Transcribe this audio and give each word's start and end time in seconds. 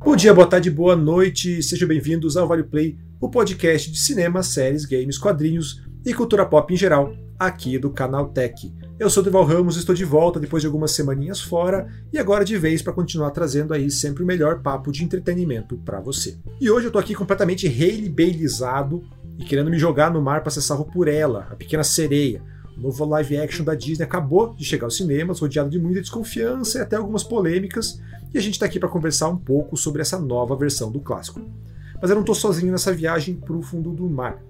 Bom 0.00 0.14
dia, 0.14 0.32
boa 0.32 0.46
tarde, 0.46 0.70
boa 0.70 0.94
noite, 0.94 1.60
sejam 1.62 1.88
bem-vindos 1.88 2.36
ao 2.36 2.46
Vale 2.46 2.62
Play, 2.62 2.96
o 3.20 3.28
podcast 3.28 3.90
de 3.90 3.98
cinema, 3.98 4.42
séries, 4.44 4.84
games, 4.84 5.18
quadrinhos 5.18 5.82
e 6.06 6.14
cultura 6.14 6.46
pop 6.46 6.72
em 6.72 6.76
geral, 6.76 7.12
aqui 7.38 7.78
do 7.78 7.90
canal 7.90 8.28
Tech. 8.28 8.72
Eu 8.98 9.10
sou 9.10 9.22
Deval 9.22 9.44
Ramos, 9.44 9.76
estou 9.76 9.94
de 9.94 10.04
volta 10.04 10.38
depois 10.38 10.62
de 10.62 10.66
algumas 10.68 10.92
semaninhas 10.92 11.40
fora 11.40 11.88
e 12.12 12.18
agora 12.18 12.44
de 12.44 12.56
vez 12.56 12.80
para 12.80 12.92
continuar 12.92 13.32
trazendo 13.32 13.74
aí 13.74 13.90
sempre 13.90 14.22
o 14.22 14.26
melhor 14.26 14.62
papo 14.62 14.92
de 14.92 15.04
entretenimento 15.04 15.76
para 15.78 16.00
você. 16.00 16.38
E 16.60 16.70
hoje 16.70 16.86
eu 16.86 16.92
tô 16.92 16.98
aqui 16.98 17.14
completamente 17.14 17.66
Hailey 17.66 18.08
Baileyzado 18.08 19.02
e 19.36 19.44
querendo 19.44 19.70
me 19.70 19.78
jogar 19.78 20.12
no 20.12 20.22
mar 20.22 20.42
para 20.42 20.50
ser 20.50 20.62
salvo 20.62 20.84
por 20.84 21.08
ela, 21.08 21.48
a 21.50 21.56
pequena 21.56 21.84
sereia. 21.84 22.40
O 22.76 22.80
novo 22.80 23.04
live 23.04 23.36
action 23.38 23.64
da 23.64 23.74
Disney 23.74 24.04
acabou 24.04 24.54
de 24.54 24.64
chegar 24.64 24.86
aos 24.86 24.96
cinemas, 24.96 25.40
rodeado 25.40 25.68
de 25.68 25.80
muita 25.80 26.00
desconfiança 26.00 26.78
e 26.78 26.80
até 26.80 26.94
algumas 26.94 27.24
polêmicas, 27.24 28.00
e 28.32 28.38
a 28.38 28.40
gente 28.40 28.54
está 28.54 28.66
aqui 28.66 28.78
para 28.78 28.88
conversar 28.88 29.28
um 29.28 29.36
pouco 29.36 29.76
sobre 29.76 30.02
essa 30.02 30.18
nova 30.18 30.56
versão 30.56 30.90
do 30.90 31.00
clássico. 31.00 31.40
Mas 32.00 32.10
eu 32.10 32.14
não 32.14 32.22
estou 32.22 32.34
sozinho 32.34 32.70
nessa 32.70 32.92
viagem 32.92 33.34
para 33.34 33.56
o 33.56 33.62
fundo 33.62 33.92
do 33.92 34.08
mar. 34.08 34.42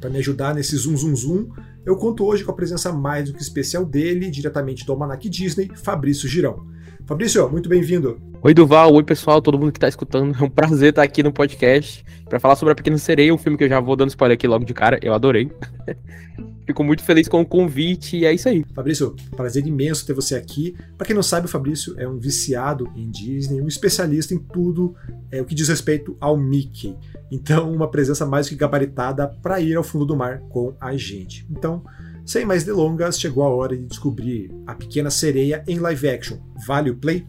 Para 0.00 0.10
me 0.10 0.18
ajudar 0.18 0.54
nesse 0.54 0.76
zoom 0.76 0.96
zoom 0.96 1.14
zoom, 1.14 1.48
eu 1.84 1.96
conto 1.96 2.24
hoje 2.24 2.42
com 2.42 2.50
a 2.50 2.54
presença 2.54 2.92
mais 2.92 3.28
do 3.28 3.34
que 3.34 3.42
especial 3.42 3.84
dele, 3.84 4.30
diretamente 4.30 4.84
do 4.84 4.92
Almanac 4.92 5.28
Disney, 5.28 5.70
Fabrício 5.74 6.28
Girão. 6.28 6.66
Fabrício, 7.06 7.48
muito 7.50 7.68
bem-vindo. 7.68 8.20
Oi, 8.42 8.54
Duval. 8.54 8.94
Oi, 8.94 9.02
pessoal, 9.02 9.42
todo 9.42 9.58
mundo 9.58 9.72
que 9.72 9.78
está 9.78 9.88
escutando. 9.88 10.34
É 10.40 10.44
um 10.44 10.48
prazer 10.48 10.90
estar 10.90 11.02
aqui 11.02 11.22
no 11.22 11.32
podcast 11.32 12.04
para 12.28 12.40
falar 12.40 12.56
sobre 12.56 12.72
A 12.72 12.74
Pequena 12.74 12.96
Sereia, 12.98 13.34
um 13.34 13.38
filme 13.38 13.58
que 13.58 13.64
eu 13.64 13.68
já 13.68 13.80
vou 13.80 13.96
dando 13.96 14.10
spoiler 14.10 14.34
aqui 14.34 14.46
logo 14.46 14.64
de 14.64 14.72
cara. 14.72 14.98
Eu 15.02 15.12
adorei. 15.12 15.50
Fico 16.66 16.84
muito 16.84 17.02
feliz 17.02 17.26
com 17.26 17.40
o 17.40 17.46
convite 17.46 18.16
e 18.16 18.24
é 18.24 18.32
isso 18.32 18.48
aí. 18.48 18.64
Fabrício, 18.72 19.16
prazer 19.36 19.66
imenso 19.66 20.06
ter 20.06 20.12
você 20.12 20.36
aqui. 20.36 20.76
Para 20.96 21.06
quem 21.06 21.16
não 21.16 21.22
sabe, 21.22 21.46
o 21.46 21.48
Fabrício 21.48 21.94
é 21.98 22.08
um 22.08 22.16
viciado 22.16 22.88
em 22.94 23.10
Disney, 23.10 23.60
um 23.60 23.66
especialista 23.66 24.34
em 24.34 24.38
tudo 24.38 24.94
é, 25.32 25.42
o 25.42 25.44
que 25.44 25.54
diz 25.54 25.68
respeito 25.68 26.16
ao 26.20 26.36
Mickey. 26.36 26.96
Então, 27.30 27.72
uma 27.72 27.90
presença 27.90 28.24
mais 28.24 28.48
que 28.48 28.54
gabaritada 28.54 29.26
para 29.42 29.60
ir 29.60 29.74
ao 29.74 29.82
fundo 29.82 30.06
do 30.06 30.16
mar 30.16 30.40
com 30.48 30.74
a 30.80 30.96
gente. 30.96 31.46
Então, 31.50 31.82
sem 32.30 32.44
mais 32.44 32.62
delongas, 32.62 33.18
chegou 33.18 33.42
a 33.42 33.48
hora 33.48 33.76
de 33.76 33.84
descobrir 33.84 34.52
a 34.64 34.72
pequena 34.72 35.10
sereia 35.10 35.64
em 35.66 35.80
live 35.80 36.08
action. 36.08 36.38
Vale 36.64 36.88
o 36.88 36.96
play? 36.96 37.26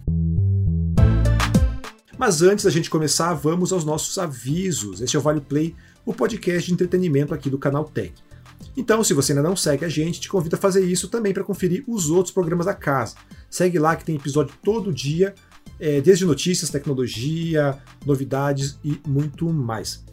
Mas 2.20 2.44
antes 2.44 2.66
da 2.66 2.70
gente 2.70 2.88
começar, 2.88 3.34
vamos 3.34 3.74
aos 3.74 3.84
nossos 3.84 4.20
avisos. 4.20 5.02
Este 5.02 5.16
é 5.16 5.20
o 5.20 5.22
Vale 5.24 5.42
Play, 5.42 5.76
o 6.06 6.14
podcast 6.14 6.68
de 6.68 6.74
entretenimento 6.76 7.34
aqui 7.34 7.50
do 7.50 7.58
canal 7.58 7.86
Tech. 7.86 8.14
Então, 8.78 9.04
se 9.04 9.16
você 9.16 9.32
ainda 9.32 9.42
não 9.42 9.56
segue 9.56 9.84
a 9.84 9.90
gente, 9.90 10.22
te 10.22 10.30
convido 10.30 10.56
a 10.56 10.60
fazer 10.60 10.86
isso 10.86 11.08
também 11.08 11.34
para 11.34 11.44
conferir 11.44 11.84
os 11.88 12.12
outros 12.12 12.32
programas 12.32 12.68
da 12.68 12.76
casa. 12.76 13.16
Segue 13.50 13.80
lá 13.80 13.96
que 13.96 14.06
tem 14.06 14.18
episódio 14.18 14.54
todo 14.64 14.94
dia, 14.94 15.34
é, 15.80 16.00
desde 16.00 16.28
notícias, 16.28 16.70
tecnologia, 16.70 17.76
novidades 18.06 18.78
e 18.84 19.02
muito 19.08 19.52
mais. 19.52 20.04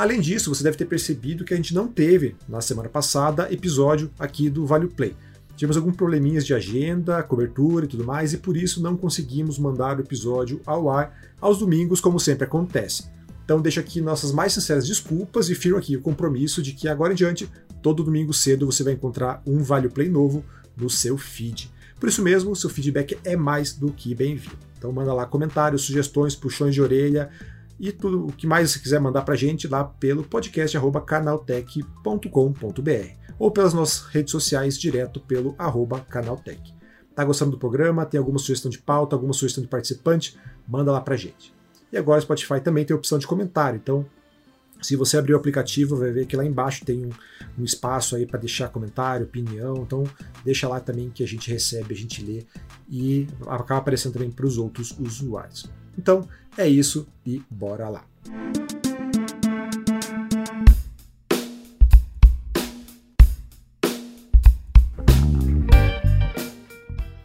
Além 0.00 0.18
disso, 0.18 0.48
você 0.48 0.64
deve 0.64 0.78
ter 0.78 0.86
percebido 0.86 1.44
que 1.44 1.52
a 1.52 1.56
gente 1.58 1.74
não 1.74 1.86
teve, 1.86 2.34
na 2.48 2.62
semana 2.62 2.88
passada, 2.88 3.52
episódio 3.52 4.10
aqui 4.18 4.48
do 4.48 4.64
Vale 4.64 4.86
Play. 4.88 5.14
Tivemos 5.54 5.76
alguns 5.76 5.94
probleminhas 5.94 6.46
de 6.46 6.54
agenda, 6.54 7.22
cobertura 7.22 7.84
e 7.84 7.88
tudo 7.88 8.02
mais, 8.02 8.32
e 8.32 8.38
por 8.38 8.56
isso 8.56 8.82
não 8.82 8.96
conseguimos 8.96 9.58
mandar 9.58 9.98
o 9.98 10.00
episódio 10.00 10.58
ao 10.64 10.88
ar 10.88 11.30
aos 11.38 11.58
domingos, 11.58 12.00
como 12.00 12.18
sempre 12.18 12.44
acontece. 12.44 13.10
Então 13.44 13.60
deixo 13.60 13.78
aqui 13.78 14.00
nossas 14.00 14.32
mais 14.32 14.54
sinceras 14.54 14.86
desculpas 14.86 15.50
e 15.50 15.54
firmo 15.54 15.76
aqui 15.76 15.98
o 15.98 16.00
compromisso 16.00 16.62
de 16.62 16.72
que 16.72 16.88
agora 16.88 17.12
em 17.12 17.16
diante, 17.16 17.46
todo 17.82 18.02
domingo 18.02 18.32
cedo 18.32 18.64
você 18.64 18.82
vai 18.82 18.94
encontrar 18.94 19.42
um 19.44 19.62
Vale 19.62 19.90
Play 19.90 20.08
novo 20.08 20.42
no 20.78 20.88
seu 20.88 21.18
feed. 21.18 21.70
Por 22.00 22.08
isso 22.08 22.22
mesmo, 22.22 22.56
seu 22.56 22.70
feedback 22.70 23.18
é 23.22 23.36
mais 23.36 23.74
do 23.74 23.92
que 23.92 24.14
bem-vindo. 24.14 24.56
Então 24.78 24.90
manda 24.92 25.12
lá 25.12 25.26
comentários, 25.26 25.82
sugestões, 25.82 26.34
puxões 26.34 26.74
de 26.74 26.80
orelha 26.80 27.28
e 27.80 27.90
tudo 27.90 28.26
o 28.26 28.32
que 28.32 28.46
mais 28.46 28.70
você 28.70 28.78
quiser 28.78 29.00
mandar 29.00 29.22
pra 29.22 29.34
gente 29.34 29.66
lá 29.66 29.82
pelo 29.82 30.22
podcast 30.22 30.76
canaltech.com.br 31.06 32.30
ou 33.38 33.50
pelas 33.50 33.72
nossas 33.72 34.06
redes 34.08 34.30
sociais 34.30 34.78
direto 34.78 35.18
pelo 35.18 35.54
arroba 35.56 35.98
canaltech. 35.98 36.74
Tá 37.14 37.24
gostando 37.24 37.52
do 37.52 37.58
programa? 37.58 38.04
Tem 38.04 38.18
alguma 38.18 38.38
sugestão 38.38 38.70
de 38.70 38.78
pauta, 38.78 39.16
alguma 39.16 39.32
sugestão 39.32 39.64
de 39.64 39.70
participante? 39.70 40.38
Manda 40.68 40.92
lá 40.92 41.00
pra 41.00 41.16
gente. 41.16 41.54
E 41.90 41.96
agora 41.96 42.18
o 42.18 42.22
Spotify 42.22 42.60
também 42.60 42.84
tem 42.84 42.94
a 42.94 42.98
opção 42.98 43.18
de 43.18 43.26
comentário. 43.26 43.80
Então, 43.82 44.04
se 44.82 44.94
você 44.94 45.16
abrir 45.16 45.32
o 45.32 45.36
aplicativo, 45.36 45.96
vai 45.96 46.10
ver 46.10 46.26
que 46.26 46.36
lá 46.36 46.44
embaixo 46.44 46.84
tem 46.84 47.06
um, 47.06 47.10
um 47.58 47.64
espaço 47.64 48.14
aí 48.14 48.26
para 48.26 48.38
deixar 48.38 48.68
comentário, 48.68 49.24
opinião. 49.24 49.78
Então, 49.78 50.04
deixa 50.44 50.68
lá 50.68 50.80
também 50.80 51.08
que 51.08 51.24
a 51.24 51.26
gente 51.26 51.50
recebe, 51.50 51.94
a 51.94 51.96
gente 51.96 52.22
lê 52.22 52.44
e 52.90 53.26
acaba 53.46 53.80
aparecendo 53.80 54.12
também 54.12 54.30
para 54.30 54.46
os 54.46 54.58
outros 54.58 54.94
usuários. 54.98 55.79
Então, 55.98 56.28
é 56.56 56.68
isso 56.68 57.06
e 57.26 57.42
bora 57.50 57.88
lá. 57.88 58.04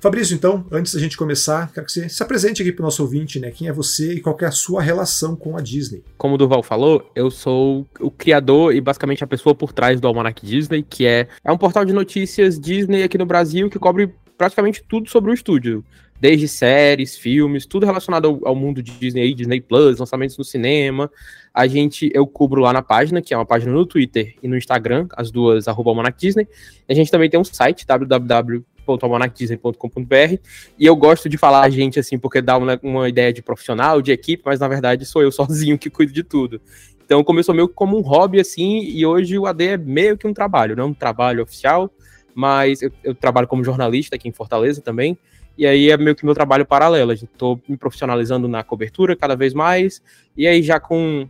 Fabrício, 0.06 0.36
então, 0.36 0.64
antes 0.72 0.94
da 0.94 1.00
gente 1.00 1.18
começar, 1.18 1.72
quero 1.74 1.84
que 1.88 1.92
você 1.92 2.08
se 2.08 2.22
apresente 2.22 2.62
aqui 2.62 2.72
para 2.72 2.84
o 2.84 2.86
nosso 2.86 3.02
ouvinte, 3.02 3.40
né? 3.40 3.50
Quem 3.50 3.68
é 3.68 3.74
você 3.74 4.14
e 4.14 4.22
qual 4.22 4.38
é 4.40 4.46
a 4.46 4.52
sua 4.52 4.80
relação 4.80 5.36
com 5.36 5.58
a 5.58 5.62
Disney? 5.62 6.04
Como 6.16 6.36
o 6.36 6.38
Duval 6.38 6.62
falou, 6.62 7.10
eu 7.16 7.32
sou 7.32 7.88
o 8.00 8.12
criador 8.12 8.76
e 8.76 8.80
basicamente 8.80 9.24
a 9.24 9.28
pessoa 9.28 9.56
por 9.56 9.74
trás 9.74 10.00
do 10.00 10.08
Almanac 10.08 10.46
Disney, 10.46 10.84
que 10.84 11.08
é, 11.08 11.28
é 11.44 11.52
um 11.52 11.58
portal 11.58 11.84
de 11.84 11.92
notícias 11.92 12.60
Disney 12.60 13.02
aqui 13.02 13.18
no 13.18 13.26
Brasil 13.26 13.68
que 13.68 13.80
cobre 13.80 14.14
praticamente 14.38 14.84
tudo 14.88 15.10
sobre 15.10 15.32
o 15.32 15.34
estúdio. 15.34 15.84
Desde 16.20 16.48
séries, 16.48 17.18
filmes, 17.18 17.66
tudo 17.66 17.86
relacionado 17.86 18.26
ao, 18.26 18.48
ao 18.50 18.56
mundo 18.56 18.82
de 18.82 18.92
Disney, 18.92 19.34
Disney 19.34 19.62
Plus, 19.62 20.00
lançamentos 20.00 20.38
no 20.38 20.44
cinema. 20.44 21.12
A 21.54 21.68
gente, 21.68 22.10
eu 22.14 22.26
cubro 22.26 22.62
lá 22.62 22.72
na 22.72 22.82
página, 22.82 23.22
que 23.22 23.34
é 23.34 23.38
uma 23.38 23.46
página 23.46 23.72
no 23.72 23.86
Twitter 23.86 24.36
e 24.42 24.48
no 24.48 24.58
Instagram, 24.58 25.08
as 25.16 25.30
duas, 25.30 25.68
arroba. 25.68 25.92
A 26.02 26.94
gente 26.94 27.12
também 27.12 27.30
tem 27.30 27.40
um 27.40 27.44
site, 27.44 27.86
www 27.86 28.64
www.almanacdisney.com.br 28.86 30.40
e 30.78 30.86
eu 30.86 30.96
gosto 30.96 31.28
de 31.28 31.38
falar 31.38 31.62
a 31.62 31.70
gente 31.70 32.00
assim, 32.00 32.18
porque 32.18 32.42
dá 32.42 32.58
uma, 32.58 32.80
uma 32.82 33.10
ideia 33.10 33.34
de 33.34 33.42
profissional, 33.42 34.02
de 34.02 34.12
equipe, 34.12 34.44
mas 34.46 34.60
na 34.60 34.68
verdade 34.68 35.06
sou 35.06 35.22
eu 35.22 35.32
sozinho 35.34 35.78
que 35.78 35.90
cuido 35.90 36.14
de 36.14 36.24
tudo. 36.24 36.62
Então 37.04 37.24
começou 37.24 37.54
meio 37.54 37.68
como 37.68 37.98
um 37.98 38.02
hobby 38.02 38.40
assim, 38.40 38.82
e 38.84 39.06
hoje 39.06 39.38
o 39.38 39.46
AD 39.46 39.66
é 39.66 39.78
meio 39.78 40.18
que 40.18 40.28
um 40.28 40.34
trabalho, 40.34 40.76
não 40.76 40.88
um 40.88 40.94
trabalho 40.94 41.44
oficial, 41.44 41.92
mas 42.34 42.82
eu, 42.82 42.92
eu 43.04 43.16
trabalho 43.16 43.48
como 43.48 43.64
jornalista 43.64 44.16
aqui 44.16 44.28
em 44.28 44.34
Fortaleza 44.34 44.82
também, 44.82 45.18
e 45.58 45.66
aí 45.66 45.90
é 45.90 45.98
meio 45.98 46.16
que 46.16 46.26
meu 46.26 46.34
trabalho 46.34 46.66
paralelo. 46.66 47.12
Estou 47.14 47.62
me 47.68 47.78
profissionalizando 47.78 48.48
na 48.48 48.64
cobertura 48.64 49.16
cada 49.16 49.36
vez 49.36 49.54
mais, 49.54 50.02
e 50.36 50.48
aí 50.48 50.62
já 50.62 50.80
com, 50.80 51.28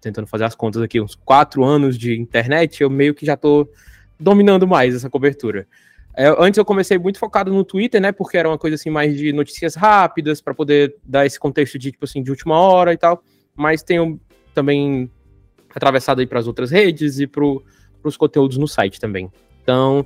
tentando 0.00 0.26
fazer 0.26 0.44
as 0.44 0.54
contas 0.54 0.82
aqui, 0.82 1.00
uns 1.00 1.14
quatro 1.14 1.64
anos 1.64 1.98
de 1.98 2.18
internet, 2.18 2.82
eu 2.82 2.90
meio 2.90 3.14
que 3.14 3.26
já 3.26 3.34
estou 3.34 3.70
dominando 4.18 4.66
mais 4.66 4.94
essa 4.94 5.10
cobertura. 5.10 5.66
É, 6.16 6.28
antes 6.38 6.58
eu 6.58 6.64
comecei 6.64 6.98
muito 6.98 7.18
focado 7.18 7.52
no 7.52 7.64
Twitter, 7.64 8.00
né? 8.00 8.12
Porque 8.12 8.36
era 8.36 8.48
uma 8.48 8.58
coisa 8.58 8.74
assim 8.74 8.90
mais 8.90 9.16
de 9.16 9.32
notícias 9.32 9.74
rápidas 9.74 10.40
para 10.40 10.52
poder 10.52 10.96
dar 11.04 11.24
esse 11.24 11.38
contexto 11.38 11.78
de 11.78 11.92
tipo 11.92 12.04
assim 12.04 12.22
de 12.22 12.30
última 12.30 12.58
hora 12.58 12.92
e 12.92 12.96
tal. 12.96 13.22
Mas 13.54 13.82
tenho 13.82 14.20
também 14.52 15.10
atravessado 15.74 16.20
aí 16.20 16.26
para 16.26 16.40
as 16.40 16.46
outras 16.46 16.70
redes 16.70 17.20
e 17.20 17.26
para 17.26 17.44
os 18.04 18.16
conteúdos 18.16 18.58
no 18.58 18.66
site 18.66 19.00
também. 19.00 19.30
Então, 19.62 20.04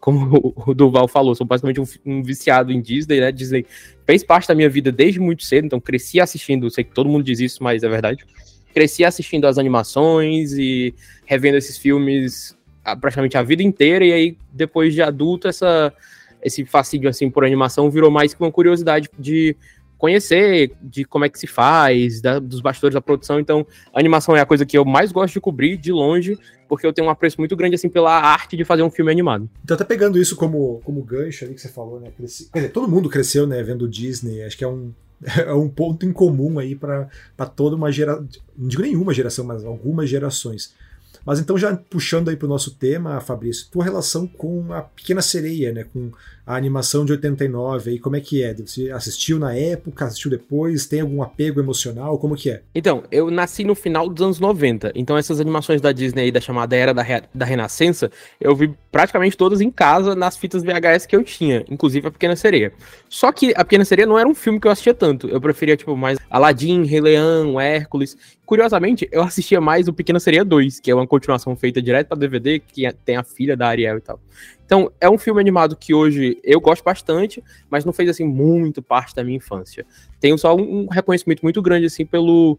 como 0.00 0.54
o 0.66 0.74
Duval 0.74 1.08
falou, 1.08 1.34
sou 1.34 1.46
basicamente 1.46 1.80
um, 1.80 1.86
um, 2.04 2.22
viciado 2.22 2.72
em 2.72 2.80
Disney, 2.80 3.20
né? 3.20 3.32
Disney 3.32 3.66
fez 4.06 4.24
parte 4.24 4.48
da 4.48 4.54
minha 4.54 4.68
vida 4.68 4.90
desde 4.90 5.20
muito 5.20 5.44
cedo, 5.44 5.66
então 5.66 5.80
cresci 5.80 6.20
assistindo. 6.20 6.70
Sei 6.70 6.84
que 6.84 6.92
todo 6.92 7.08
mundo 7.08 7.24
diz 7.24 7.40
isso, 7.40 7.62
mas 7.62 7.82
é 7.82 7.88
verdade. 7.88 8.24
Cresci 8.72 9.04
assistindo 9.04 9.46
as 9.46 9.58
animações 9.58 10.52
e 10.52 10.94
revendo 11.24 11.56
esses 11.56 11.78
filmes 11.78 12.56
praticamente 13.00 13.36
a 13.36 13.42
vida 13.42 13.62
inteira, 13.62 14.04
e 14.04 14.12
aí, 14.12 14.38
depois 14.52 14.92
de 14.92 15.00
adulto, 15.00 15.48
essa, 15.48 15.92
esse 16.42 16.64
fascínio 16.64 17.08
assim 17.08 17.30
por 17.30 17.44
animação 17.44 17.90
virou 17.90 18.10
mais 18.10 18.34
que 18.34 18.42
uma 18.42 18.52
curiosidade 18.52 19.08
de 19.18 19.56
conhecer 20.04 20.72
de 20.82 21.02
como 21.02 21.24
é 21.24 21.30
que 21.30 21.38
se 21.38 21.46
faz, 21.46 22.20
da, 22.20 22.38
dos 22.38 22.60
bastidores 22.60 22.92
da 22.92 23.00
produção. 23.00 23.40
Então, 23.40 23.66
animação 23.94 24.36
é 24.36 24.40
a 24.42 24.44
coisa 24.44 24.66
que 24.66 24.76
eu 24.76 24.84
mais 24.84 25.10
gosto 25.10 25.32
de 25.32 25.40
cobrir 25.40 25.78
de 25.78 25.90
longe, 25.90 26.38
porque 26.68 26.86
eu 26.86 26.92
tenho 26.92 27.08
um 27.08 27.10
apreço 27.10 27.40
muito 27.40 27.56
grande 27.56 27.76
assim 27.76 27.88
pela 27.88 28.12
arte 28.12 28.54
de 28.54 28.66
fazer 28.66 28.82
um 28.82 28.90
filme 28.90 29.10
animado. 29.10 29.48
Então, 29.64 29.74
tá 29.74 29.84
pegando 29.84 30.18
isso 30.18 30.36
como, 30.36 30.82
como 30.84 31.02
gancho 31.02 31.46
ali 31.46 31.54
que 31.54 31.60
você 31.62 31.70
falou, 31.70 31.98
né? 31.98 32.10
Cresci... 32.14 32.50
Quer 32.52 32.58
dizer, 32.58 32.72
todo 32.72 32.86
mundo 32.86 33.08
cresceu, 33.08 33.46
né, 33.46 33.62
vendo 33.62 33.88
Disney. 33.88 34.42
Acho 34.42 34.58
que 34.58 34.64
é 34.64 34.68
um, 34.68 34.92
é 35.24 35.54
um 35.54 35.70
ponto 35.70 36.04
em 36.04 36.12
comum 36.12 36.58
aí 36.58 36.74
para 36.74 37.08
toda 37.56 37.74
uma 37.74 37.90
geração. 37.90 38.28
Não 38.54 38.68
digo 38.68 38.82
nenhuma 38.82 39.14
geração, 39.14 39.42
mas 39.42 39.64
algumas 39.64 40.10
gerações. 40.10 40.74
Mas 41.24 41.40
então, 41.40 41.56
já 41.56 41.74
puxando 41.74 42.28
aí 42.28 42.36
para 42.36 42.44
o 42.44 42.48
nosso 42.50 42.72
tema, 42.72 43.18
Fabrício, 43.22 43.68
tua 43.70 43.84
relação 43.84 44.26
com 44.26 44.70
a 44.70 44.82
Pequena 44.82 45.22
Sereia, 45.22 45.72
né? 45.72 45.84
Com 45.84 46.12
a 46.46 46.56
animação 46.56 47.04
de 47.04 47.12
89 47.12 47.90
aí, 47.90 47.98
como 47.98 48.16
é 48.16 48.20
que 48.20 48.42
é? 48.42 48.52
Você 48.54 48.90
assistiu 48.90 49.38
na 49.38 49.56
época, 49.56 50.04
assistiu 50.04 50.30
depois, 50.30 50.86
tem 50.86 51.00
algum 51.00 51.22
apego 51.22 51.60
emocional, 51.60 52.18
como 52.18 52.36
que 52.36 52.50
é? 52.50 52.62
Então, 52.74 53.04
eu 53.10 53.30
nasci 53.30 53.64
no 53.64 53.74
final 53.74 54.08
dos 54.08 54.22
anos 54.22 54.40
90, 54.40 54.92
então 54.94 55.16
essas 55.16 55.40
animações 55.40 55.80
da 55.80 55.90
Disney 55.90 56.24
aí, 56.24 56.32
da 56.32 56.40
chamada 56.40 56.76
Era 56.76 56.92
da, 56.92 57.02
Re 57.02 57.22
da 57.34 57.46
Renascença, 57.46 58.10
eu 58.40 58.54
vi 58.54 58.74
praticamente 58.92 59.36
todas 59.36 59.60
em 59.60 59.70
casa, 59.70 60.14
nas 60.14 60.36
fitas 60.36 60.62
VHS 60.62 61.06
que 61.06 61.16
eu 61.16 61.24
tinha, 61.24 61.64
inclusive 61.68 62.08
a 62.08 62.10
Pequena 62.10 62.36
Sereia. 62.36 62.72
Só 63.08 63.32
que 63.32 63.52
a 63.56 63.64
Pequena 63.64 63.84
Sereia 63.84 64.06
não 64.06 64.18
era 64.18 64.28
um 64.28 64.34
filme 64.34 64.60
que 64.60 64.66
eu 64.66 64.70
assistia 64.70 64.94
tanto, 64.94 65.28
eu 65.28 65.40
preferia, 65.40 65.76
tipo, 65.76 65.96
mais 65.96 66.18
Aladdin, 66.28 66.84
Rei 66.84 67.00
Leão, 67.00 67.60
Hércules. 67.60 68.16
Curiosamente, 68.44 69.08
eu 69.10 69.22
assistia 69.22 69.60
mais 69.60 69.88
o 69.88 69.92
Pequena 69.92 70.20
Sereia 70.20 70.44
2, 70.44 70.78
que 70.80 70.90
é 70.90 70.94
uma 70.94 71.06
continuação 71.06 71.56
feita 71.56 71.80
direto 71.80 72.08
pra 72.08 72.18
DVD, 72.18 72.58
que 72.58 72.86
tem 73.04 73.16
a 73.16 73.22
filha 73.22 73.56
da 73.56 73.68
Ariel 73.68 73.96
e 73.96 74.00
tal. 74.02 74.20
Então, 74.74 74.90
é 75.00 75.08
um 75.08 75.16
filme 75.16 75.40
animado 75.40 75.76
que 75.76 75.94
hoje 75.94 76.36
eu 76.42 76.60
gosto 76.60 76.82
bastante, 76.82 77.40
mas 77.70 77.84
não 77.84 77.92
fez, 77.92 78.08
assim, 78.08 78.24
muito 78.24 78.82
parte 78.82 79.14
da 79.14 79.22
minha 79.22 79.36
infância. 79.36 79.86
Tenho 80.18 80.36
só 80.36 80.52
um 80.56 80.88
reconhecimento 80.88 81.42
muito 81.44 81.62
grande, 81.62 81.86
assim, 81.86 82.04
pelo, 82.04 82.58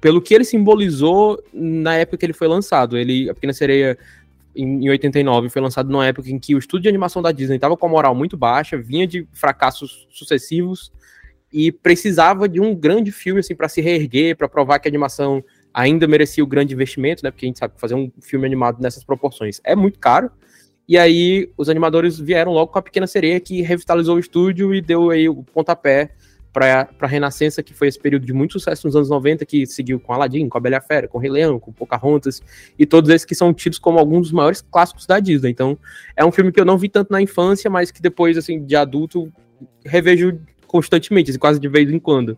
pelo 0.00 0.20
que 0.20 0.34
ele 0.34 0.42
simbolizou 0.42 1.40
na 1.54 1.94
época 1.94 2.16
que 2.16 2.26
ele 2.26 2.32
foi 2.32 2.48
lançado. 2.48 2.98
Ele, 2.98 3.30
A 3.30 3.34
Pequena 3.34 3.52
Sereia, 3.52 3.96
em, 4.52 4.86
em 4.86 4.90
89, 4.90 5.48
foi 5.48 5.62
lançado 5.62 5.88
numa 5.88 6.04
época 6.04 6.28
em 6.28 6.40
que 6.40 6.56
o 6.56 6.58
estúdio 6.58 6.82
de 6.82 6.88
animação 6.88 7.22
da 7.22 7.30
Disney 7.30 7.54
estava 7.54 7.76
com 7.76 7.86
a 7.86 7.88
moral 7.88 8.16
muito 8.16 8.36
baixa, 8.36 8.76
vinha 8.76 9.06
de 9.06 9.24
fracassos 9.32 10.08
sucessivos 10.10 10.90
e 11.52 11.70
precisava 11.70 12.48
de 12.48 12.60
um 12.60 12.74
grande 12.74 13.12
filme, 13.12 13.38
assim, 13.38 13.54
para 13.54 13.68
se 13.68 13.80
reerguer, 13.80 14.36
para 14.36 14.48
provar 14.48 14.80
que 14.80 14.88
a 14.88 14.90
animação 14.90 15.44
ainda 15.72 16.08
merecia 16.08 16.42
o 16.42 16.48
grande 16.48 16.74
investimento, 16.74 17.22
né? 17.22 17.30
Porque 17.30 17.46
a 17.46 17.48
gente 17.48 17.60
sabe 17.60 17.74
que 17.74 17.80
fazer 17.80 17.94
um 17.94 18.10
filme 18.20 18.44
animado 18.44 18.82
nessas 18.82 19.04
proporções 19.04 19.60
é 19.62 19.76
muito 19.76 20.00
caro. 20.00 20.32
E 20.88 20.96
aí 20.96 21.52
os 21.56 21.68
animadores 21.68 22.18
vieram 22.18 22.52
logo 22.52 22.72
com 22.72 22.78
a 22.78 22.82
Pequena 22.82 23.06
Sereia, 23.06 23.38
que 23.38 23.60
revitalizou 23.60 24.16
o 24.16 24.18
estúdio 24.18 24.74
e 24.74 24.80
deu 24.80 25.10
aí 25.10 25.28
o 25.28 25.42
pontapé 25.42 26.10
para 26.50 26.88
a 26.98 27.06
Renascença, 27.06 27.62
que 27.62 27.74
foi 27.74 27.88
esse 27.88 27.98
período 27.98 28.24
de 28.24 28.32
muito 28.32 28.54
sucesso 28.54 28.86
nos 28.86 28.96
anos 28.96 29.10
90, 29.10 29.44
que 29.44 29.66
seguiu 29.66 30.00
com 30.00 30.12
Aladdin, 30.12 30.48
com 30.48 30.56
a 30.56 30.60
Bela 30.60 30.80
Fera, 30.80 31.06
com 31.06 31.18
Rei 31.18 31.30
Leão, 31.30 31.60
com 31.60 31.72
Pocahontas, 31.72 32.42
e 32.78 32.86
todos 32.86 33.10
esses 33.10 33.24
que 33.24 33.34
são 33.34 33.52
tidos 33.52 33.78
como 33.78 33.98
alguns 33.98 34.22
dos 34.22 34.32
maiores 34.32 34.62
clássicos 34.62 35.06
da 35.06 35.20
Disney. 35.20 35.50
Então, 35.50 35.78
é 36.16 36.24
um 36.24 36.32
filme 36.32 36.50
que 36.50 36.58
eu 36.58 36.64
não 36.64 36.78
vi 36.78 36.88
tanto 36.88 37.12
na 37.12 37.20
infância, 37.20 37.70
mas 37.70 37.90
que 37.90 38.00
depois, 38.00 38.38
assim, 38.38 38.64
de 38.64 38.74
adulto, 38.74 39.30
revejo 39.84 40.40
constantemente, 40.66 41.30
assim, 41.30 41.38
quase 41.38 41.60
de 41.60 41.68
vez 41.68 41.90
em 41.92 41.98
quando. 41.98 42.36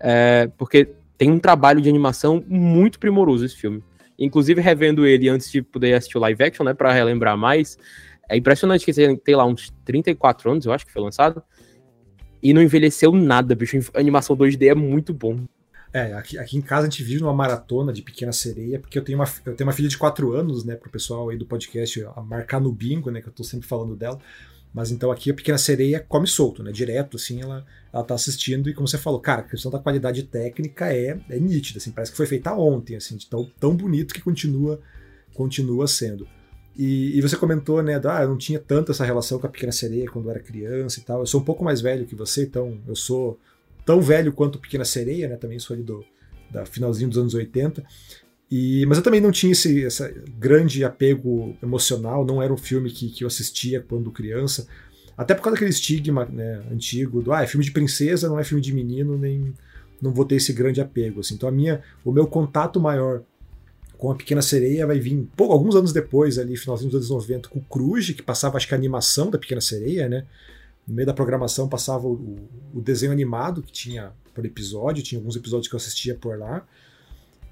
É, 0.00 0.50
porque 0.58 0.88
tem 1.16 1.30
um 1.30 1.38
trabalho 1.38 1.80
de 1.80 1.88
animação 1.88 2.44
muito 2.48 2.98
primoroso 2.98 3.44
esse 3.44 3.56
filme. 3.56 3.82
Inclusive, 4.18 4.60
revendo 4.60 5.06
ele 5.06 5.28
antes 5.28 5.50
de 5.50 5.62
poder 5.62 5.94
assistir 5.94 6.16
o 6.16 6.20
live 6.20 6.42
action, 6.42 6.64
né, 6.64 6.74
pra 6.74 6.92
relembrar 6.92 7.36
mais, 7.36 7.78
é 8.28 8.36
impressionante 8.36 8.84
que 8.84 9.00
ele 9.00 9.16
tem 9.16 9.34
lá 9.34 9.44
uns 9.44 9.72
34 9.84 10.50
anos, 10.50 10.66
eu 10.66 10.72
acho 10.72 10.86
que 10.86 10.92
foi 10.92 11.02
lançado, 11.02 11.42
e 12.42 12.52
não 12.52 12.62
envelheceu 12.62 13.12
nada, 13.12 13.54
bicho. 13.54 13.78
A 13.94 13.98
animação 13.98 14.36
2D 14.36 14.70
é 14.70 14.74
muito 14.74 15.14
bom. 15.14 15.40
É, 15.92 16.12
aqui, 16.14 16.36
aqui 16.36 16.56
em 16.56 16.60
casa 16.60 16.86
a 16.86 16.90
gente 16.90 17.04
vive 17.04 17.20
numa 17.20 17.32
maratona 17.32 17.92
de 17.92 18.02
Pequena 18.02 18.32
Sereia, 18.32 18.80
porque 18.80 18.98
eu 18.98 19.04
tenho 19.04 19.18
uma, 19.18 19.26
eu 19.46 19.54
tenho 19.54 19.68
uma 19.68 19.72
filha 19.72 19.88
de 19.88 19.96
4 19.96 20.32
anos, 20.32 20.64
né, 20.64 20.74
pro 20.74 20.90
pessoal 20.90 21.30
aí 21.30 21.38
do 21.38 21.46
podcast 21.46 22.04
marcar 22.26 22.60
no 22.60 22.72
bingo, 22.72 23.10
né, 23.10 23.20
que 23.22 23.28
eu 23.28 23.32
tô 23.32 23.44
sempre 23.44 23.66
falando 23.66 23.94
dela. 23.94 24.18
Mas 24.74 24.90
então 24.90 25.12
aqui 25.12 25.30
a 25.30 25.34
Pequena 25.34 25.56
Sereia 25.56 26.04
come 26.08 26.26
solto, 26.26 26.60
né? 26.60 26.72
Direto, 26.72 27.16
assim, 27.16 27.40
ela, 27.40 27.64
ela 27.92 28.02
tá 28.02 28.14
assistindo 28.14 28.68
e 28.68 28.74
como 28.74 28.88
você 28.88 28.98
falou, 28.98 29.20
cara, 29.20 29.42
a 29.42 29.44
questão 29.44 29.70
da 29.70 29.78
qualidade 29.78 30.24
técnica 30.24 30.92
é, 30.92 31.16
é 31.30 31.38
nítida, 31.38 31.78
assim, 31.78 31.92
parece 31.92 32.10
que 32.10 32.16
foi 32.16 32.26
feita 32.26 32.52
ontem, 32.52 32.96
assim, 32.96 33.16
tão, 33.30 33.48
tão 33.60 33.76
bonito 33.76 34.12
que 34.12 34.20
continua, 34.20 34.80
continua 35.32 35.86
sendo. 35.86 36.26
E, 36.76 37.16
e, 37.16 37.20
você 37.22 37.36
comentou, 37.36 37.80
né, 37.84 38.00
da, 38.00 38.18
ah, 38.18 38.22
eu 38.22 38.28
não 38.28 38.36
tinha 38.36 38.58
tanto 38.58 38.90
essa 38.90 39.04
relação 39.04 39.38
com 39.38 39.46
a 39.46 39.50
Pequena 39.50 39.70
Sereia 39.70 40.10
quando 40.10 40.24
eu 40.24 40.32
era 40.32 40.40
criança 40.40 40.98
e 40.98 41.04
tal. 41.04 41.20
Eu 41.20 41.26
sou 41.26 41.40
um 41.40 41.44
pouco 41.44 41.62
mais 41.62 41.80
velho 41.80 42.04
que 42.04 42.16
você, 42.16 42.42
então 42.42 42.76
eu 42.88 42.96
sou 42.96 43.38
tão 43.86 44.00
velho 44.00 44.32
quanto 44.32 44.58
Pequena 44.58 44.84
Sereia, 44.84 45.28
né? 45.28 45.36
Também 45.36 45.60
sou 45.60 45.74
ali 45.74 45.84
do 45.84 46.04
da 46.50 46.64
finalzinho 46.64 47.08
dos 47.08 47.18
anos 47.18 47.34
80. 47.34 47.84
E, 48.50 48.84
mas 48.86 48.98
eu 48.98 49.04
também 49.04 49.20
não 49.20 49.30
tinha 49.30 49.52
esse, 49.52 49.80
esse 49.80 50.22
grande 50.38 50.84
apego 50.84 51.56
emocional, 51.62 52.24
não 52.24 52.42
era 52.42 52.52
um 52.52 52.56
filme 52.56 52.90
que, 52.90 53.08
que 53.08 53.24
eu 53.24 53.28
assistia 53.28 53.80
quando 53.80 54.10
criança. 54.10 54.66
Até 55.16 55.34
por 55.34 55.42
causa 55.42 55.54
daquele 55.54 55.70
estigma 55.70 56.26
né, 56.26 56.62
antigo 56.70 57.22
do 57.22 57.32
ah, 57.32 57.42
é 57.42 57.46
filme 57.46 57.64
de 57.64 57.70
princesa, 57.70 58.28
não 58.28 58.38
é 58.38 58.44
filme 58.44 58.62
de 58.62 58.72
menino, 58.72 59.16
nem 59.16 59.54
não 60.00 60.12
vou 60.12 60.24
ter 60.24 60.36
esse 60.36 60.52
grande 60.52 60.80
apego. 60.80 61.20
Assim. 61.20 61.34
Então 61.34 61.48
a 61.48 61.52
minha, 61.52 61.82
o 62.04 62.12
meu 62.12 62.26
contato 62.26 62.80
maior 62.80 63.22
com 63.96 64.10
a 64.10 64.14
Pequena 64.14 64.42
Sereia 64.42 64.86
vai 64.86 64.98
vir 64.98 65.26
alguns 65.38 65.74
anos 65.74 65.92
depois, 65.92 66.38
ali, 66.38 66.56
finalzinho 66.56 66.90
dos 66.90 67.10
anos 67.10 67.26
90, 67.28 67.48
com 67.48 67.58
o 67.58 67.62
Cruz, 67.62 68.10
que 68.10 68.22
passava 68.22 68.56
acho 68.56 68.68
que 68.68 68.74
a 68.74 68.76
animação 68.76 69.30
da 69.30 69.38
Pequena 69.38 69.60
Sereia, 69.60 70.08
né? 70.08 70.26
No 70.86 70.94
meio 70.94 71.06
da 71.06 71.14
programação 71.14 71.68
passava 71.68 72.06
o, 72.06 72.36
o 72.74 72.80
desenho 72.82 73.12
animado 73.12 73.62
que 73.62 73.72
tinha 73.72 74.12
por 74.34 74.44
episódio, 74.44 75.02
tinha 75.02 75.18
alguns 75.18 75.36
episódios 75.36 75.68
que 75.68 75.74
eu 75.74 75.78
assistia 75.78 76.14
por 76.14 76.38
lá. 76.38 76.66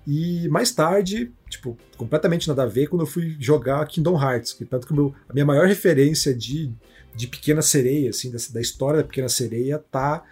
E 0.07 0.49
mais 0.49 0.73
tarde, 0.73 1.31
tipo, 1.49 1.77
completamente 1.97 2.49
nada 2.49 2.65
a 2.65 2.67
ver, 2.67 2.89
quando 2.89 3.03
eu 3.03 3.07
fui 3.07 3.37
jogar 3.39 3.87
Kingdom 3.87 4.21
Hearts, 4.21 4.53
que 4.53 4.65
tanto 4.65 4.87
que 4.87 4.93
meu, 4.93 5.15
a 5.29 5.33
minha 5.33 5.47
maior 5.47 5.67
referência 5.67 6.35
de, 6.35 6.73
de 7.15 7.27
Pequena 7.27 7.63
Sereia, 7.63 8.11
assim, 8.11 8.31
da, 8.31 8.39
da 8.53 8.61
história 8.61 8.99
da 8.99 9.07
Pequena 9.07 9.29
Sereia, 9.29 9.79
tá 9.79 10.25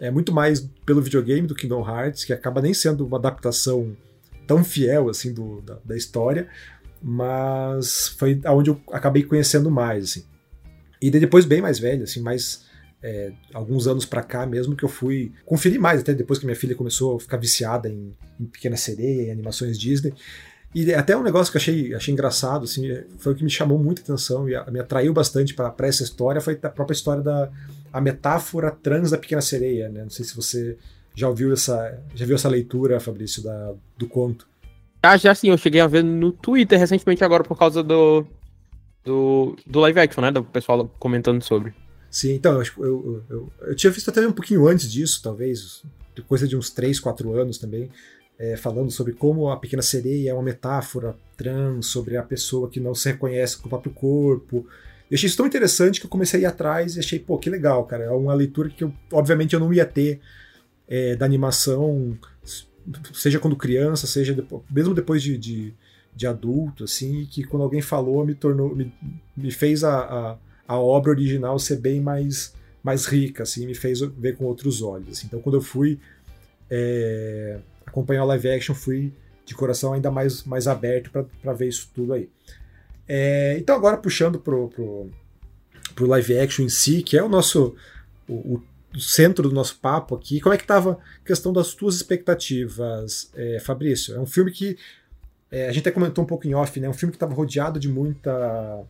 é 0.00 0.10
muito 0.10 0.32
mais 0.32 0.60
pelo 0.86 1.02
videogame 1.02 1.46
do 1.46 1.54
Kingdom 1.54 1.86
Hearts, 1.86 2.24
que 2.24 2.32
acaba 2.32 2.62
nem 2.62 2.72
sendo 2.72 3.04
uma 3.04 3.18
adaptação 3.18 3.96
tão 4.46 4.64
fiel 4.64 5.10
assim 5.10 5.32
do, 5.32 5.60
da, 5.60 5.78
da 5.84 5.96
história, 5.96 6.48
mas 7.02 8.08
foi 8.16 8.40
aonde 8.44 8.70
eu 8.70 8.80
acabei 8.92 9.22
conhecendo 9.22 9.70
mais, 9.70 10.04
assim. 10.04 10.24
E 11.00 11.10
depois 11.10 11.44
bem 11.44 11.60
mais 11.60 11.78
velho, 11.78 12.04
assim, 12.04 12.20
mais 12.20 12.64
é, 13.02 13.32
alguns 13.54 13.86
anos 13.86 14.04
para 14.04 14.22
cá 14.22 14.46
mesmo 14.46 14.74
que 14.74 14.84
eu 14.84 14.88
fui 14.88 15.32
conferir 15.44 15.80
mais, 15.80 16.00
até 16.00 16.12
depois 16.12 16.38
que 16.38 16.44
minha 16.44 16.56
filha 16.56 16.74
começou 16.74 17.16
a 17.16 17.20
ficar 17.20 17.36
viciada 17.36 17.88
em, 17.88 18.14
em 18.40 18.44
Pequena 18.46 18.76
Sereia, 18.76 19.28
em 19.28 19.30
animações 19.30 19.78
Disney. 19.78 20.12
E 20.74 20.92
até 20.92 21.16
um 21.16 21.22
negócio 21.22 21.50
que 21.50 21.56
eu 21.56 21.60
achei, 21.60 21.94
achei 21.94 22.12
engraçado, 22.12 22.64
assim, 22.64 22.82
foi 23.18 23.32
o 23.32 23.36
que 23.36 23.42
me 23.42 23.50
chamou 23.50 23.78
muita 23.78 24.02
atenção 24.02 24.48
e 24.48 24.70
me 24.70 24.78
atraiu 24.78 25.14
bastante 25.14 25.54
para 25.54 25.74
essa 25.80 26.02
história, 26.02 26.40
foi 26.40 26.58
a 26.62 26.68
própria 26.68 26.94
história 26.94 27.22
da 27.22 27.50
a 27.90 28.02
metáfora 28.02 28.70
trans 28.70 29.10
da 29.10 29.16
Pequena 29.16 29.40
Sereia, 29.40 29.88
né? 29.88 30.02
Não 30.02 30.10
sei 30.10 30.24
se 30.24 30.36
você 30.36 30.76
já 31.14 31.26
ouviu 31.26 31.52
essa, 31.54 31.98
já 32.14 32.26
viu 32.26 32.36
essa 32.36 32.48
leitura, 32.48 33.00
Fabrício, 33.00 33.42
da, 33.42 33.72
do 33.96 34.06
conto. 34.06 34.46
Ah, 35.02 35.16
já 35.16 35.34
sim, 35.34 35.48
eu 35.48 35.56
cheguei 35.56 35.80
a 35.80 35.86
ver 35.86 36.04
no 36.04 36.32
Twitter 36.32 36.78
recentemente 36.78 37.24
agora 37.24 37.42
por 37.42 37.56
causa 37.56 37.82
do, 37.82 38.26
do, 39.02 39.56
do 39.66 39.80
live 39.80 40.00
action, 40.00 40.20
né? 40.20 40.30
Do 40.30 40.44
pessoal 40.44 40.88
comentando 40.98 41.42
sobre. 41.42 41.72
Sim, 42.10 42.32
então, 42.32 42.62
eu, 42.62 42.66
eu, 42.78 43.24
eu, 43.28 43.52
eu, 43.60 43.74
tinha 43.74 43.90
visto 43.90 44.08
até 44.08 44.26
um 44.26 44.32
pouquinho 44.32 44.66
antes 44.66 44.90
disso, 44.90 45.20
talvez, 45.22 45.82
coisa 46.26 46.48
de 46.48 46.56
uns 46.56 46.70
3, 46.70 46.98
4 46.98 47.32
anos 47.34 47.58
também, 47.58 47.90
é, 48.38 48.56
falando 48.56 48.90
sobre 48.90 49.12
como 49.12 49.50
a 49.50 49.56
pequena 49.56 49.82
sereia 49.82 50.30
é 50.30 50.34
uma 50.34 50.42
metáfora 50.42 51.16
trans, 51.36 51.86
sobre 51.86 52.16
a 52.16 52.22
pessoa 52.22 52.70
que 52.70 52.80
não 52.80 52.94
se 52.94 53.10
reconhece 53.10 53.58
com 53.58 53.66
o 53.66 53.68
próprio 53.68 53.92
corpo. 53.92 54.66
Eu 55.10 55.14
achei 55.14 55.26
isso 55.26 55.36
tão 55.36 55.46
interessante 55.46 56.00
que 56.00 56.06
eu 56.06 56.10
comecei 56.10 56.40
a 56.40 56.42
ir 56.44 56.46
atrás 56.46 56.96
e 56.96 57.00
achei, 57.00 57.18
pô, 57.18 57.38
que 57.38 57.50
legal, 57.50 57.84
cara. 57.84 58.04
É 58.04 58.10
uma 58.10 58.34
leitura 58.34 58.68
que 58.68 58.84
eu, 58.84 58.92
obviamente 59.12 59.54
eu 59.54 59.60
não 59.60 59.72
ia 59.72 59.84
ter 59.84 60.20
é, 60.86 61.16
da 61.16 61.26
animação, 61.26 62.16
seja 63.12 63.38
quando 63.38 63.56
criança, 63.56 64.06
seja 64.06 64.32
depois, 64.32 64.62
mesmo 64.70 64.94
depois 64.94 65.22
de, 65.22 65.36
de, 65.36 65.74
de, 66.14 66.26
adulto, 66.26 66.84
assim, 66.84 67.26
que 67.26 67.42
quando 67.44 67.62
alguém 67.62 67.82
falou 67.82 68.24
me 68.24 68.34
tornou, 68.34 68.74
me, 68.74 68.92
me 69.36 69.50
fez 69.50 69.82
a, 69.82 69.98
a 69.98 70.38
a 70.68 70.78
obra 70.78 71.10
original 71.10 71.58
ser 71.58 71.76
bem 71.76 71.98
mais, 71.98 72.54
mais 72.82 73.06
rica, 73.06 73.42
assim, 73.42 73.66
me 73.66 73.74
fez 73.74 74.00
ver 74.00 74.36
com 74.36 74.44
outros 74.44 74.82
olhos. 74.82 75.08
Assim. 75.08 75.26
Então, 75.26 75.40
quando 75.40 75.56
eu 75.56 75.62
fui 75.62 75.98
é, 76.70 77.58
acompanhar 77.86 78.24
o 78.24 78.26
live 78.26 78.50
action, 78.50 78.74
fui 78.74 79.12
de 79.46 79.54
coração 79.54 79.94
ainda 79.94 80.10
mais, 80.10 80.44
mais 80.44 80.68
aberto 80.68 81.10
para 81.10 81.52
ver 81.54 81.68
isso 81.68 81.90
tudo 81.94 82.12
aí. 82.12 82.28
É, 83.08 83.56
então, 83.58 83.74
agora 83.74 83.96
puxando 83.96 84.38
pro, 84.38 84.68
pro, 84.68 85.10
pro 85.94 86.06
live 86.06 86.38
action 86.38 86.66
em 86.66 86.68
si, 86.68 87.02
que 87.02 87.16
é 87.16 87.22
o 87.22 87.28
nosso 87.28 87.74
o, 88.28 88.60
o 88.94 89.00
centro 89.00 89.48
do 89.48 89.54
nosso 89.54 89.78
papo 89.80 90.14
aqui, 90.14 90.38
como 90.38 90.54
é 90.54 90.58
que 90.58 90.64
estava 90.64 90.92
a 90.92 91.26
questão 91.26 91.50
das 91.50 91.74
tuas 91.74 91.94
expectativas, 91.94 93.30
é, 93.34 93.58
Fabrício? 93.60 94.14
É 94.14 94.20
um 94.20 94.26
filme 94.26 94.52
que 94.52 94.76
é, 95.50 95.66
a 95.66 95.72
gente 95.72 95.80
até 95.80 95.90
comentou 95.90 96.22
um 96.22 96.26
pouco 96.26 96.46
em 96.46 96.54
off, 96.54 96.78
né? 96.78 96.86
É 96.86 96.90
um 96.90 96.94
filme 96.94 97.10
que 97.10 97.16
estava 97.16 97.34
rodeado 97.34 97.80
de 97.80 97.88
muita 97.88 98.84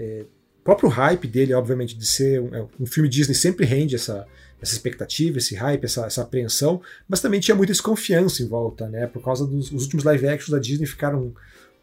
é, 0.00 0.24
próprio 0.64 0.88
hype 0.88 1.26
dele, 1.26 1.54
obviamente, 1.54 1.96
de 1.96 2.06
ser 2.06 2.40
um, 2.40 2.54
é, 2.54 2.66
um, 2.80 2.86
filme 2.86 3.08
Disney 3.08 3.34
sempre 3.34 3.66
rende 3.66 3.94
essa, 3.94 4.26
essa 4.60 4.72
expectativa, 4.72 5.38
esse 5.38 5.54
hype, 5.54 5.84
essa, 5.84 6.06
essa 6.06 6.22
apreensão, 6.22 6.80
mas 7.08 7.20
também 7.20 7.40
tinha 7.40 7.54
muita 7.54 7.72
desconfiança 7.72 8.42
em 8.42 8.48
volta, 8.48 8.88
né? 8.88 9.06
Por 9.06 9.22
causa 9.22 9.46
dos 9.46 9.70
últimos 9.72 10.04
live 10.04 10.28
actions 10.28 10.50
da 10.50 10.58
Disney 10.58 10.86
ficaram 10.86 11.32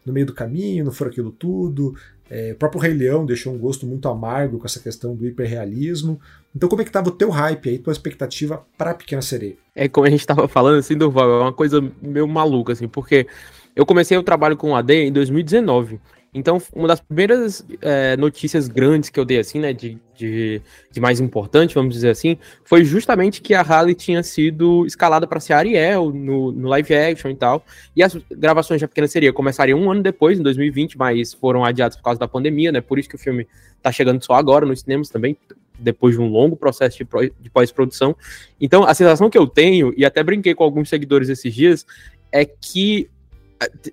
no 0.04 0.12
meio 0.12 0.26
do 0.26 0.32
caminho, 0.32 0.84
não 0.84 0.92
foram 0.92 1.10
aquilo 1.10 1.30
tudo. 1.30 1.94
É, 2.30 2.52
o 2.52 2.54
próprio 2.54 2.80
Rei 2.80 2.94
Leão 2.94 3.26
deixou 3.26 3.52
um 3.52 3.58
gosto 3.58 3.84
muito 3.86 4.08
amargo 4.08 4.58
com 4.58 4.64
essa 4.64 4.78
questão 4.78 5.16
do 5.16 5.26
hiperrealismo. 5.26 6.20
Então, 6.54 6.68
como 6.68 6.80
é 6.80 6.84
que 6.84 6.90
estava 6.90 7.08
o 7.08 7.12
teu 7.12 7.28
hype 7.28 7.68
aí, 7.68 7.78
tua 7.78 7.92
expectativa 7.92 8.64
para 8.78 8.94
Pequena 8.94 9.20
Sereia? 9.20 9.56
É 9.74 9.88
como 9.88 10.06
a 10.06 10.10
gente 10.10 10.20
estava 10.20 10.46
falando, 10.46 10.78
assim, 10.78 10.96
Durval, 10.96 11.28
é 11.28 11.42
uma 11.42 11.52
coisa 11.52 11.82
meio 12.00 12.26
maluca, 12.28 12.72
assim, 12.72 12.86
porque 12.86 13.26
eu 13.74 13.84
comecei 13.84 14.16
o 14.16 14.22
trabalho 14.22 14.56
com 14.56 14.70
o 14.70 14.76
AD 14.76 14.94
em 14.94 15.12
2019. 15.12 16.00
Então, 16.32 16.62
uma 16.72 16.86
das 16.86 17.00
primeiras 17.00 17.64
é, 17.82 18.16
notícias 18.16 18.68
grandes 18.68 19.10
que 19.10 19.18
eu 19.18 19.24
dei, 19.24 19.40
assim, 19.40 19.58
né, 19.58 19.72
de, 19.72 19.98
de, 20.14 20.62
de, 20.92 21.00
mais 21.00 21.18
importante, 21.18 21.74
vamos 21.74 21.92
dizer 21.92 22.10
assim, 22.10 22.38
foi 22.64 22.84
justamente 22.84 23.42
que 23.42 23.52
a 23.52 23.62
Halle 23.62 23.96
tinha 23.96 24.22
sido 24.22 24.86
escalada 24.86 25.26
para 25.26 25.40
ser 25.40 25.54
Ariel 25.54 26.12
no, 26.12 26.52
no, 26.52 26.68
live 26.68 26.94
action 26.94 27.30
e 27.30 27.34
tal. 27.34 27.64
E 27.96 28.02
as 28.02 28.16
gravações 28.30 28.80
da 28.80 28.86
Pequena 28.86 29.08
Seria 29.08 29.32
começariam 29.32 29.80
um 29.80 29.90
ano 29.90 30.02
depois, 30.02 30.38
em 30.38 30.42
2020, 30.42 30.96
mas 30.96 31.34
foram 31.34 31.64
adiadas 31.64 31.96
por 31.96 32.04
causa 32.04 32.20
da 32.20 32.28
pandemia, 32.28 32.70
né? 32.70 32.80
Por 32.80 32.98
isso 33.00 33.08
que 33.08 33.16
o 33.16 33.18
filme 33.18 33.48
tá 33.82 33.90
chegando 33.90 34.24
só 34.24 34.34
agora 34.34 34.64
nos 34.64 34.80
cinemas 34.82 35.08
também, 35.08 35.36
depois 35.80 36.14
de 36.14 36.20
um 36.20 36.28
longo 36.28 36.54
processo 36.54 36.96
de, 36.96 37.32
de 37.40 37.50
pós-produção. 37.50 38.14
Então, 38.60 38.84
a 38.84 38.94
sensação 38.94 39.28
que 39.28 39.38
eu 39.38 39.48
tenho, 39.48 39.92
e 39.96 40.04
até 40.04 40.22
brinquei 40.22 40.54
com 40.54 40.62
alguns 40.62 40.88
seguidores 40.88 41.28
esses 41.28 41.52
dias, 41.52 41.84
é 42.30 42.44
que 42.44 43.10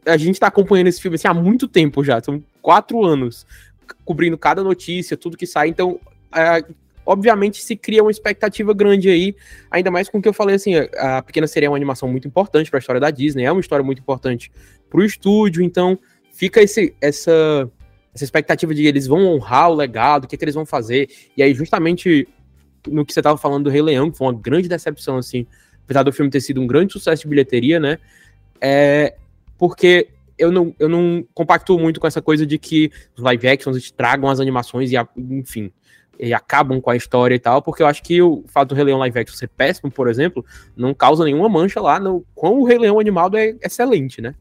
a, 0.05 0.17
gente 0.17 0.39
tá 0.39 0.47
acompanhando 0.47 0.87
esse 0.87 1.01
filme 1.01 1.15
assim, 1.15 1.27
há 1.27 1.33
muito 1.33 1.67
tempo 1.67 2.03
já, 2.03 2.21
são 2.21 2.41
quatro 2.61 3.03
anos, 3.03 3.45
cobrindo 4.05 4.37
cada 4.37 4.63
notícia, 4.63 5.17
tudo 5.17 5.37
que 5.37 5.45
sai, 5.45 5.69
então, 5.69 5.99
obviamente 7.05 7.61
se 7.61 7.75
cria 7.75 8.01
uma 8.01 8.11
expectativa 8.11 8.73
grande 8.73 9.09
aí, 9.09 9.35
ainda 9.69 9.91
mais 9.91 10.09
com 10.09 10.19
o 10.19 10.21
que 10.21 10.27
eu 10.27 10.33
falei 10.33 10.55
assim, 10.55 10.73
a, 10.97 11.21
Pequena 11.21 11.47
Sereia 11.47 11.67
é 11.67 11.69
uma 11.69 11.77
animação 11.77 12.07
muito 12.09 12.27
importante 12.27 12.69
para 12.69 12.77
a 12.77 12.81
história 12.81 13.01
da 13.01 13.11
Disney, 13.11 13.43
é 13.43 13.51
uma 13.51 13.61
história 13.61 13.83
muito 13.83 13.99
importante 13.99 14.51
para 14.89 14.99
o 14.99 15.03
estúdio, 15.03 15.61
então 15.61 15.99
fica 16.31 16.61
esse, 16.61 16.95
essa, 17.01 17.69
essa 18.13 18.23
expectativa 18.23 18.73
de 18.73 18.85
eles 18.85 19.05
vão 19.05 19.25
honrar 19.27 19.69
o 19.69 19.75
legado, 19.75 20.25
o 20.25 20.27
que, 20.27 20.35
é 20.35 20.37
que 20.37 20.45
eles 20.45 20.55
vão 20.55 20.65
fazer, 20.65 21.09
e 21.35 21.43
aí 21.43 21.53
justamente 21.53 22.27
no 22.87 23.05
que 23.05 23.11
você 23.11 23.21
tava 23.21 23.37
falando 23.37 23.65
do 23.65 23.69
Rei 23.69 23.81
Leão, 23.81 24.09
que 24.09 24.17
foi 24.17 24.27
uma 24.27 24.39
grande 24.39 24.69
decepção, 24.69 25.17
assim, 25.17 25.45
apesar 25.83 26.03
do 26.03 26.13
filme 26.13 26.31
ter 26.31 26.39
sido 26.39 26.61
um 26.61 26.67
grande 26.67 26.93
sucesso 26.93 27.23
de 27.23 27.27
bilheteria, 27.27 27.81
né, 27.81 27.99
é, 28.61 29.15
porque 29.57 30.09
eu 30.37 30.51
não, 30.51 30.75
eu 30.77 30.87
não 30.87 31.25
compactuo 31.33 31.79
muito 31.79 31.99
com 31.99 32.07
essa 32.07 32.21
coisa 32.21 32.45
de 32.45 32.57
que 32.57 32.91
os 33.15 33.23
live 33.23 33.47
actions 33.47 33.91
tragam 33.91 34.29
as 34.29 34.39
animações 34.39 34.91
e, 34.91 34.95
enfim, 35.17 35.71
e 36.19 36.33
acabam 36.33 36.79
com 36.79 36.89
a 36.89 36.95
história 36.95 37.35
e 37.35 37.39
tal, 37.39 37.61
porque 37.61 37.81
eu 37.81 37.87
acho 37.87 38.03
que 38.03 38.21
o 38.21 38.43
fato 38.47 38.69
do 38.69 38.75
Rei 38.75 38.85
Leão 38.85 38.99
live 38.99 39.19
action 39.19 39.35
ser 39.35 39.49
péssimo, 39.49 39.91
por 39.91 40.07
exemplo, 40.07 40.45
não 40.75 40.93
causa 40.93 41.23
nenhuma 41.23 41.49
mancha 41.49 41.81
lá 41.81 41.99
no 41.99 42.25
quão 42.35 42.59
o 42.59 42.65
Rei 42.65 42.77
Leão 42.77 42.99
animado 42.99 43.37
é 43.37 43.55
excelente, 43.63 44.21
né? 44.21 44.35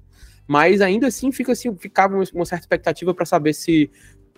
Mas 0.47 0.81
ainda 0.81 1.09
assim 1.09 1.33
fica 1.33 1.53
assim, 1.53 1.75
ficava 1.77 2.15
uma 2.15 2.45
certa 2.45 2.63
expectativa 2.63 3.13
para 3.13 3.27
saber 3.27 3.53
se 3.53 3.91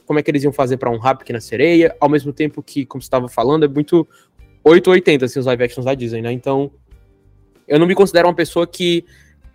como 0.07 0.19
é 0.19 0.23
que 0.23 0.31
eles 0.31 0.43
iam 0.43 0.53
fazer 0.53 0.79
para 0.79 0.91
honrar 0.91 1.13
a 1.13 1.17
Pequena 1.17 1.41
Sereia, 1.41 1.95
ao 2.01 2.09
mesmo 2.09 2.33
tempo 2.33 2.63
que, 2.63 2.87
como 2.87 3.03
você 3.03 3.07
estava 3.07 3.29
falando, 3.29 3.67
é 3.67 3.69
muito 3.69 4.09
880 4.65 5.25
assim 5.27 5.39
os 5.39 5.47
live 5.47 5.65
actions 5.65 5.85
da 5.85 5.95
Disney, 5.95 6.23
né? 6.23 6.33
Então, 6.33 6.71
eu 7.67 7.79
não 7.79 7.87
me 7.87 7.95
considero 7.95 8.27
uma 8.27 8.35
pessoa 8.35 8.67
que 8.67 9.05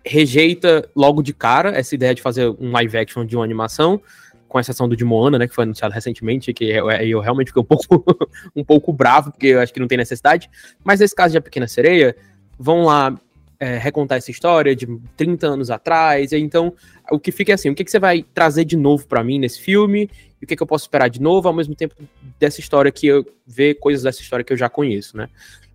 rejeita 0.04 0.88
logo 0.94 1.22
de 1.22 1.32
cara 1.32 1.70
essa 1.70 1.94
ideia 1.94 2.14
de 2.14 2.20
fazer 2.20 2.48
um 2.60 2.70
live 2.72 2.96
action 2.96 3.24
de 3.24 3.34
uma 3.34 3.44
animação, 3.44 4.00
com 4.48 4.60
exceção 4.60 4.88
do 4.88 4.96
de 4.96 5.04
Moana, 5.04 5.38
né, 5.38 5.48
que 5.48 5.54
foi 5.54 5.64
anunciado 5.64 5.92
recentemente, 5.92 6.52
que 6.52 6.64
eu, 6.64 6.88
eu 6.90 7.20
realmente 7.20 7.48
fiquei 7.48 7.62
um 7.62 7.64
pouco, 7.64 8.04
um 8.54 8.62
pouco 8.62 8.92
bravo, 8.92 9.32
porque 9.32 9.48
eu 9.48 9.60
acho 9.60 9.72
que 9.72 9.80
não 9.80 9.88
tem 9.88 9.98
necessidade. 9.98 10.48
Mas 10.84 11.00
nesse 11.00 11.14
caso 11.14 11.32
de 11.32 11.38
A 11.38 11.40
Pequena 11.40 11.66
Sereia, 11.66 12.14
vão 12.56 12.84
lá 12.84 13.18
é, 13.58 13.78
recontar 13.78 14.18
essa 14.18 14.30
história 14.30 14.76
de 14.76 14.86
30 15.16 15.46
anos 15.46 15.70
atrás, 15.70 16.32
então 16.32 16.72
o 17.10 17.18
que 17.18 17.32
fica 17.32 17.52
é 17.52 17.54
assim, 17.54 17.70
o 17.70 17.74
que, 17.74 17.84
que 17.84 17.90
você 17.90 17.98
vai 17.98 18.22
trazer 18.34 18.64
de 18.64 18.76
novo 18.76 19.06
para 19.06 19.24
mim 19.24 19.38
nesse 19.38 19.60
filme, 19.60 20.08
e 20.40 20.44
o 20.44 20.46
que, 20.46 20.54
que 20.54 20.62
eu 20.62 20.66
posso 20.66 20.84
esperar 20.84 21.08
de 21.08 21.20
novo, 21.20 21.48
ao 21.48 21.54
mesmo 21.54 21.74
tempo 21.74 21.94
dessa 22.38 22.60
história 22.60 22.92
que 22.92 23.06
eu 23.06 23.26
ver 23.46 23.74
coisas 23.74 24.04
dessa 24.04 24.20
história 24.20 24.44
que 24.44 24.52
eu 24.52 24.56
já 24.56 24.68
conheço, 24.68 25.16
né. 25.16 25.28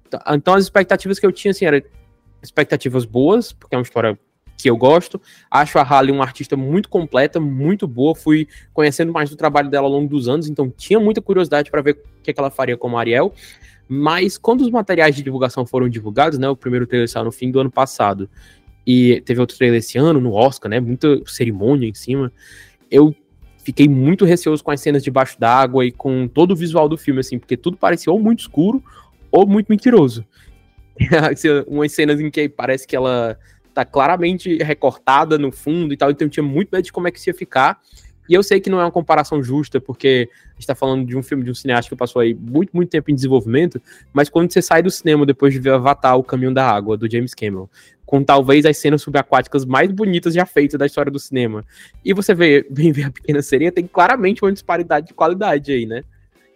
Então, 0.07 0.19
então 0.29 0.53
as 0.53 0.63
expectativas 0.63 1.19
que 1.19 1.25
eu 1.25 1.31
tinha, 1.31 1.51
assim, 1.51 1.65
era 1.65 1.83
expectativas 2.41 3.05
boas, 3.05 3.51
porque 3.51 3.75
é 3.75 3.77
uma 3.77 3.83
história 3.83 4.17
que 4.57 4.69
eu 4.69 4.75
gosto. 4.75 5.21
Acho 5.49 5.79
a 5.79 5.83
Halle 5.83 6.11
uma 6.11 6.23
artista 6.23 6.57
muito 6.57 6.89
completa, 6.89 7.39
muito 7.39 7.87
boa. 7.87 8.13
Fui 8.13 8.47
conhecendo 8.73 9.11
mais 9.11 9.29
do 9.29 9.35
trabalho 9.35 9.69
dela 9.69 9.87
ao 9.87 9.91
longo 9.91 10.09
dos 10.09 10.27
anos, 10.27 10.49
então 10.49 10.69
tinha 10.69 10.99
muita 10.99 11.21
curiosidade 11.21 11.71
para 11.71 11.81
ver 11.81 11.91
o 11.91 12.21
que, 12.21 12.31
é 12.31 12.33
que 12.33 12.39
ela 12.39 12.51
faria 12.51 12.77
como 12.77 12.97
Ariel. 12.97 13.33
Mas 13.87 14.37
quando 14.37 14.61
os 14.61 14.69
materiais 14.69 15.15
de 15.15 15.23
divulgação 15.23 15.65
foram 15.65 15.89
divulgados, 15.89 16.37
né? 16.37 16.47
O 16.47 16.55
primeiro 16.55 16.85
trailer 16.85 17.09
saiu 17.09 17.25
no 17.25 17.31
fim 17.31 17.49
do 17.49 17.59
ano 17.59 17.71
passado. 17.71 18.29
E 18.85 19.21
teve 19.21 19.39
outro 19.39 19.57
trailer 19.57 19.79
esse 19.79 19.97
ano, 19.97 20.19
no 20.19 20.33
Oscar, 20.33 20.69
né? 20.69 20.79
Muita 20.79 21.21
cerimônia 21.25 21.87
em 21.87 21.93
cima. 21.93 22.31
Eu 22.91 23.15
fiquei 23.63 23.87
muito 23.87 24.25
receoso 24.25 24.63
com 24.63 24.71
as 24.71 24.81
cenas 24.81 25.03
debaixo 25.03 25.39
d'água 25.39 25.85
e 25.85 25.91
com 25.91 26.27
todo 26.27 26.51
o 26.51 26.55
visual 26.55 26.89
do 26.89 26.97
filme, 26.97 27.19
assim, 27.19 27.39
porque 27.39 27.55
tudo 27.57 27.77
parecia 27.77 28.11
ou 28.11 28.19
muito 28.19 28.41
escuro 28.41 28.83
ou 29.31 29.47
muito 29.47 29.67
mentiroso. 29.67 30.25
umas 31.67 31.91
cenas 31.91 32.19
em 32.19 32.29
que 32.29 32.49
parece 32.49 32.87
que 32.87 32.95
ela 32.95 33.37
tá 33.73 33.85
claramente 33.85 34.57
recortada 34.57 35.37
no 35.37 35.51
fundo 35.51 35.93
e 35.93 35.97
tal, 35.97 36.11
então 36.11 36.25
eu 36.25 36.29
tinha 36.29 36.43
muito 36.43 36.69
medo 36.71 36.83
de 36.83 36.91
como 36.91 37.07
é 37.07 37.11
que 37.11 37.19
isso 37.19 37.29
ia 37.29 37.33
ficar. 37.33 37.79
E 38.29 38.33
eu 38.35 38.43
sei 38.43 38.59
que 38.59 38.69
não 38.69 38.79
é 38.79 38.83
uma 38.83 38.91
comparação 38.91 39.41
justa, 39.41 39.81
porque 39.81 40.29
a 40.51 40.53
gente 40.53 40.67
tá 40.67 40.75
falando 40.75 41.03
de 41.03 41.17
um 41.17 41.23
filme 41.23 41.43
de 41.43 41.49
um 41.49 41.55
cineasta 41.55 41.89
que 41.89 41.95
passou 41.95 42.21
aí 42.21 42.35
muito, 42.35 42.69
muito 42.75 42.89
tempo 42.89 43.09
em 43.09 43.15
desenvolvimento, 43.15 43.81
mas 44.13 44.29
quando 44.29 44.53
você 44.53 44.61
sai 44.61 44.83
do 44.83 44.91
cinema 44.91 45.25
depois 45.25 45.51
de 45.51 45.59
ver 45.59 45.71
Avatar, 45.71 46.15
O 46.15 46.23
Caminho 46.23 46.53
da 46.53 46.69
Água, 46.69 46.95
do 46.95 47.11
James 47.11 47.33
Cameron, 47.33 47.67
com 48.05 48.23
talvez 48.23 48.65
as 48.67 48.77
cenas 48.77 49.01
subaquáticas 49.01 49.65
mais 49.65 49.91
bonitas 49.91 50.35
já 50.35 50.45
feitas 50.45 50.77
da 50.77 50.85
história 50.85 51.11
do 51.11 51.17
cinema, 51.17 51.65
e 52.05 52.13
você 52.13 52.35
vê, 52.35 52.65
vem 52.69 52.91
ver 52.91 53.05
a 53.05 53.11
Pequena 53.11 53.41
Sereia, 53.41 53.71
tem 53.71 53.87
claramente 53.87 54.43
uma 54.43 54.51
disparidade 54.51 55.07
de 55.07 55.13
qualidade 55.15 55.71
aí, 55.71 55.87
né? 55.87 56.03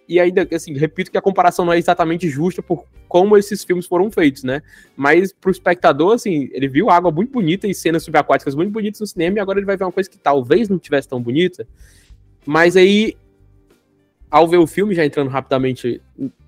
E 0.07 0.19
ainda, 0.19 0.47
assim, 0.53 0.73
repito 0.73 1.09
que 1.09 1.17
a 1.17 1.21
comparação 1.21 1.65
não 1.65 1.73
é 1.73 1.77
exatamente 1.77 2.27
justa 2.29 2.61
por 2.61 2.85
como 3.07 3.37
esses 3.37 3.63
filmes 3.63 3.85
foram 3.85 4.11
feitos, 4.11 4.43
né? 4.43 4.61
Mas 4.97 5.31
pro 5.31 5.51
espectador, 5.51 6.13
assim, 6.13 6.49
ele 6.51 6.67
viu 6.67 6.89
água 6.89 7.11
muito 7.11 7.31
bonita 7.31 7.67
e 7.67 7.73
cenas 7.73 8.03
subaquáticas 8.03 8.55
muito 8.55 8.71
bonitas 8.71 8.99
no 8.99 9.07
cinema 9.07 9.37
e 9.37 9.39
agora 9.39 9.59
ele 9.59 9.65
vai 9.65 9.77
ver 9.77 9.85
uma 9.85 9.91
coisa 9.91 10.09
que 10.09 10.17
talvez 10.17 10.67
não 10.67 10.79
tivesse 10.79 11.07
tão 11.07 11.21
bonita. 11.21 11.67
Mas 12.45 12.75
aí, 12.75 13.15
ao 14.33 14.47
ver 14.47 14.57
o 14.57 14.65
filme, 14.65 14.95
já 14.95 15.05
entrando 15.05 15.29
rapidamente 15.29 16.01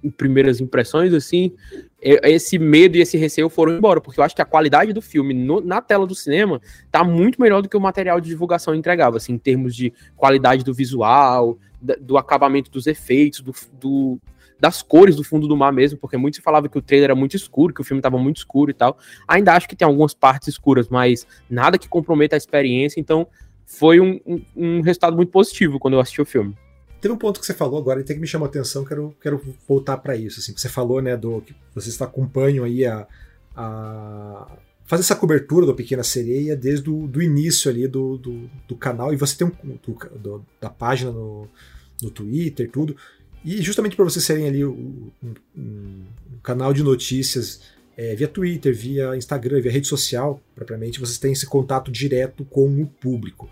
em, 0.03 0.09
primeiras 0.09 0.59
impressões, 0.59 1.13
assim, 1.13 1.53
esse 2.01 2.57
medo 2.57 2.97
e 2.97 3.01
esse 3.01 3.15
receio 3.15 3.47
foram 3.47 3.73
embora, 3.73 4.01
porque 4.01 4.19
eu 4.19 4.23
acho 4.23 4.35
que 4.35 4.41
a 4.41 4.45
qualidade 4.45 4.91
do 4.91 5.03
filme 5.03 5.35
no, 5.35 5.61
na 5.61 5.79
tela 5.83 6.07
do 6.07 6.15
cinema 6.15 6.59
tá 6.91 7.03
muito 7.03 7.39
melhor 7.39 7.61
do 7.61 7.69
que 7.69 7.77
o 7.77 7.79
material 7.79 8.19
de 8.19 8.27
divulgação 8.27 8.73
entregava, 8.73 9.17
assim, 9.17 9.33
em 9.33 9.37
termos 9.37 9.75
de 9.75 9.93
qualidade 10.15 10.63
do 10.63 10.73
visual, 10.73 11.59
do 12.01 12.17
acabamento 12.17 12.71
dos 12.71 12.87
efeitos, 12.87 13.41
do, 13.41 13.53
do, 13.73 14.19
das 14.59 14.81
cores 14.81 15.15
do 15.15 15.23
fundo 15.23 15.47
do 15.47 15.55
mar 15.55 15.71
mesmo, 15.71 15.99
porque 15.99 16.17
muito 16.17 16.37
se 16.37 16.41
falava 16.41 16.67
que 16.67 16.79
o 16.79 16.81
trailer 16.81 17.11
era 17.11 17.15
muito 17.15 17.35
escuro, 17.35 17.71
que 17.71 17.81
o 17.81 17.83
filme 17.83 17.99
estava 17.99 18.17
muito 18.17 18.37
escuro 18.37 18.71
e 18.71 18.73
tal. 18.73 18.97
Ainda 19.27 19.53
acho 19.53 19.69
que 19.69 19.75
tem 19.75 19.85
algumas 19.85 20.15
partes 20.15 20.47
escuras, 20.47 20.89
mas 20.89 21.27
nada 21.47 21.77
que 21.77 21.87
comprometa 21.87 22.35
a 22.35 22.37
experiência, 22.37 22.99
então 22.99 23.27
foi 23.63 23.99
um, 23.99 24.19
um, 24.25 24.41
um 24.55 24.81
resultado 24.81 25.15
muito 25.15 25.31
positivo 25.31 25.77
quando 25.77 25.93
eu 25.93 25.99
assisti 25.99 26.19
o 26.19 26.25
filme. 26.25 26.57
Teve 27.01 27.13
um 27.13 27.17
ponto 27.17 27.39
que 27.39 27.45
você 27.45 27.53
falou 27.53 27.79
agora 27.79 28.03
que 28.03 28.15
me 28.15 28.27
chamou 28.27 28.45
a 28.45 28.49
atenção, 28.49 28.83
quero, 28.83 29.15
quero 29.21 29.41
voltar 29.67 29.97
para 29.97 30.15
isso. 30.15 30.39
Assim, 30.39 30.53
você 30.55 30.69
falou, 30.69 31.01
né, 31.01 31.15
do 31.15 31.41
que 31.41 31.55
vocês 31.73 32.01
acompanham 32.01 32.65
aí 32.65 32.85
a, 32.85 33.07
a 33.55 34.57
fazer 34.85 35.01
essa 35.01 35.15
cobertura 35.15 35.65
do 35.65 35.75
Pequena 35.75 36.03
Sereia 36.03 36.55
desde 36.55 36.89
o 36.89 37.07
do 37.07 37.21
início 37.21 37.69
ali 37.69 37.87
do, 37.87 38.17
do, 38.17 38.49
do, 38.67 38.75
canal 38.75 39.13
e 39.13 39.17
você 39.17 39.35
tem 39.35 39.47
um 39.47 39.77
do, 39.83 39.97
do, 40.17 40.45
da 40.59 40.69
página 40.69 41.11
no, 41.11 41.47
no 42.01 42.09
Twitter, 42.09 42.69
tudo. 42.71 42.95
E 43.43 43.61
justamente 43.61 43.95
para 43.95 44.05
vocês 44.05 44.25
serem 44.25 44.47
ali 44.47 44.65
um, 44.65 45.11
um, 45.23 45.33
um 45.55 46.39
canal 46.41 46.73
de 46.73 46.81
notícias 46.81 47.61
é, 47.97 48.15
via 48.15 48.27
Twitter, 48.27 48.75
via 48.75 49.15
Instagram, 49.15 49.61
via 49.61 49.71
rede 49.71 49.87
social, 49.87 50.41
propriamente, 50.53 50.99
vocês 50.99 51.17
têm 51.17 51.31
esse 51.31 51.45
contato 51.45 51.91
direto 51.91 52.43
com 52.45 52.81
o 52.81 52.87
público. 52.87 53.49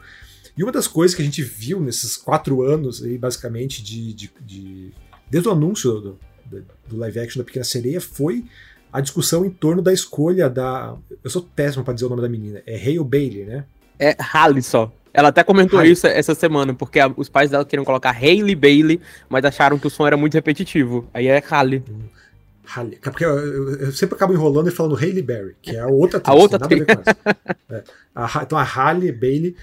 E 0.55 0.63
uma 0.63 0.71
das 0.71 0.87
coisas 0.87 1.15
que 1.15 1.21
a 1.21 1.25
gente 1.25 1.41
viu 1.41 1.79
nesses 1.79 2.15
quatro 2.15 2.61
anos, 2.61 3.03
aí, 3.03 3.17
basicamente, 3.17 3.83
de, 3.83 4.13
de, 4.13 4.31
de 4.41 4.93
desde 5.29 5.49
o 5.49 5.51
anúncio 5.51 5.99
do, 5.99 6.19
do, 6.87 6.97
live 6.97 7.19
action 7.19 7.39
da 7.39 7.45
Pequena 7.45 7.65
Sereia, 7.65 7.99
foi 7.99 8.45
a 8.91 9.01
discussão 9.01 9.43
em 9.45 9.49
torno 9.49 9.81
da 9.81 9.91
escolha 9.91 10.49
da. 10.49 10.95
Eu 11.23 11.29
sou 11.29 11.41
péssimo 11.55 11.83
para 11.83 11.93
dizer 11.93 12.05
o 12.05 12.09
nome 12.09 12.21
da 12.21 12.29
menina. 12.29 12.61
É 12.67 12.75
Hale 12.75 13.03
Bailey, 13.03 13.45
né? 13.45 13.65
É 13.99 14.15
Halle 14.19 14.61
só. 14.61 14.91
Ela 15.11 15.29
até 15.29 15.43
comentou 15.43 15.83
isso 15.83 16.07
essa 16.07 16.33
semana, 16.33 16.73
porque 16.73 16.99
a, 16.99 17.11
os 17.15 17.29
pais 17.29 17.51
dela 17.51 17.65
queriam 17.65 17.85
colocar 17.85 18.11
Hailey 18.11 18.55
Bailey, 18.55 18.99
mas 19.29 19.45
acharam 19.45 19.77
que 19.77 19.85
o 19.87 19.89
som 19.89 20.05
era 20.05 20.17
muito 20.17 20.33
repetitivo. 20.33 21.07
Aí 21.13 21.27
é 21.27 21.41
Halle. 21.51 21.83
Hum. 21.89 22.01
Halle. 22.65 22.97
Porque 23.01 23.25
eu, 23.25 23.37
eu, 23.37 23.75
eu, 23.75 23.91
sempre 23.91 24.15
acabo 24.15 24.33
enrolando 24.33 24.69
e 24.69 24.71
falando 24.71 24.95
Hailey 24.95 25.21
Berry, 25.21 25.55
que 25.61 25.75
é 25.75 25.79
a 25.79 25.87
outra 25.87 26.17
atriz, 26.17 26.35
a 26.35 26.39
outra 26.39 26.59
nada 26.59 26.73
a 26.73 26.77
ver 26.77 26.85
com 26.85 27.01
essa. 27.01 27.17
É. 27.69 27.83
A, 28.15 28.43
então 28.43 28.57
a 28.57 28.63
Halle 28.63 29.11
Bailey 29.11 29.55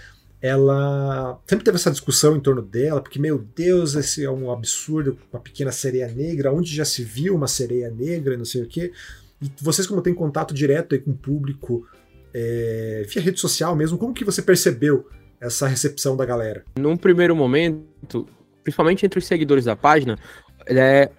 ela 0.43 1.39
sempre 1.47 1.65
teve 1.65 1.77
essa 1.77 1.91
discussão 1.91 2.37
em 2.37 2.41
torno 2.41 2.63
dela, 2.63 3.01
porque, 3.01 3.19
meu 3.19 3.39
Deus, 3.39 3.95
esse 3.95 4.25
é 4.25 4.31
um 4.31 4.51
absurdo, 4.51 5.19
uma 5.33 5.41
pequena 5.41 5.71
sereia 5.71 6.09
negra, 6.09 6.53
onde 6.53 6.75
já 6.75 6.85
se 6.85 7.05
viu 7.05 7.35
uma 7.35 7.47
sereia 7.47 7.91
negra, 7.91 8.37
não 8.37 8.45
sei 8.45 8.63
o 8.63 8.67
quê. 8.67 8.93
E 9.43 9.51
vocês, 9.61 9.87
como 9.87 10.03
têm 10.03 10.15
contato 10.15 10.55
direto 10.55 10.99
com 11.01 11.11
o 11.11 11.17
público, 11.17 11.87
é, 12.33 13.05
via 13.09 13.23
rede 13.23 13.39
social 13.39 13.77
mesmo, 13.77 13.99
como 13.99 14.15
que 14.15 14.25
você 14.25 14.41
percebeu 14.41 15.09
essa 15.41 15.67
recepção 15.67 16.17
da 16.17 16.25
galera? 16.25 16.65
Num 16.79 16.97
primeiro 16.97 17.37
momento, 17.37 18.27
principalmente 18.63 19.05
entre 19.05 19.19
os 19.19 19.27
seguidores 19.27 19.65
da 19.65 19.77
página, 19.77 20.19
é, 20.67 21.11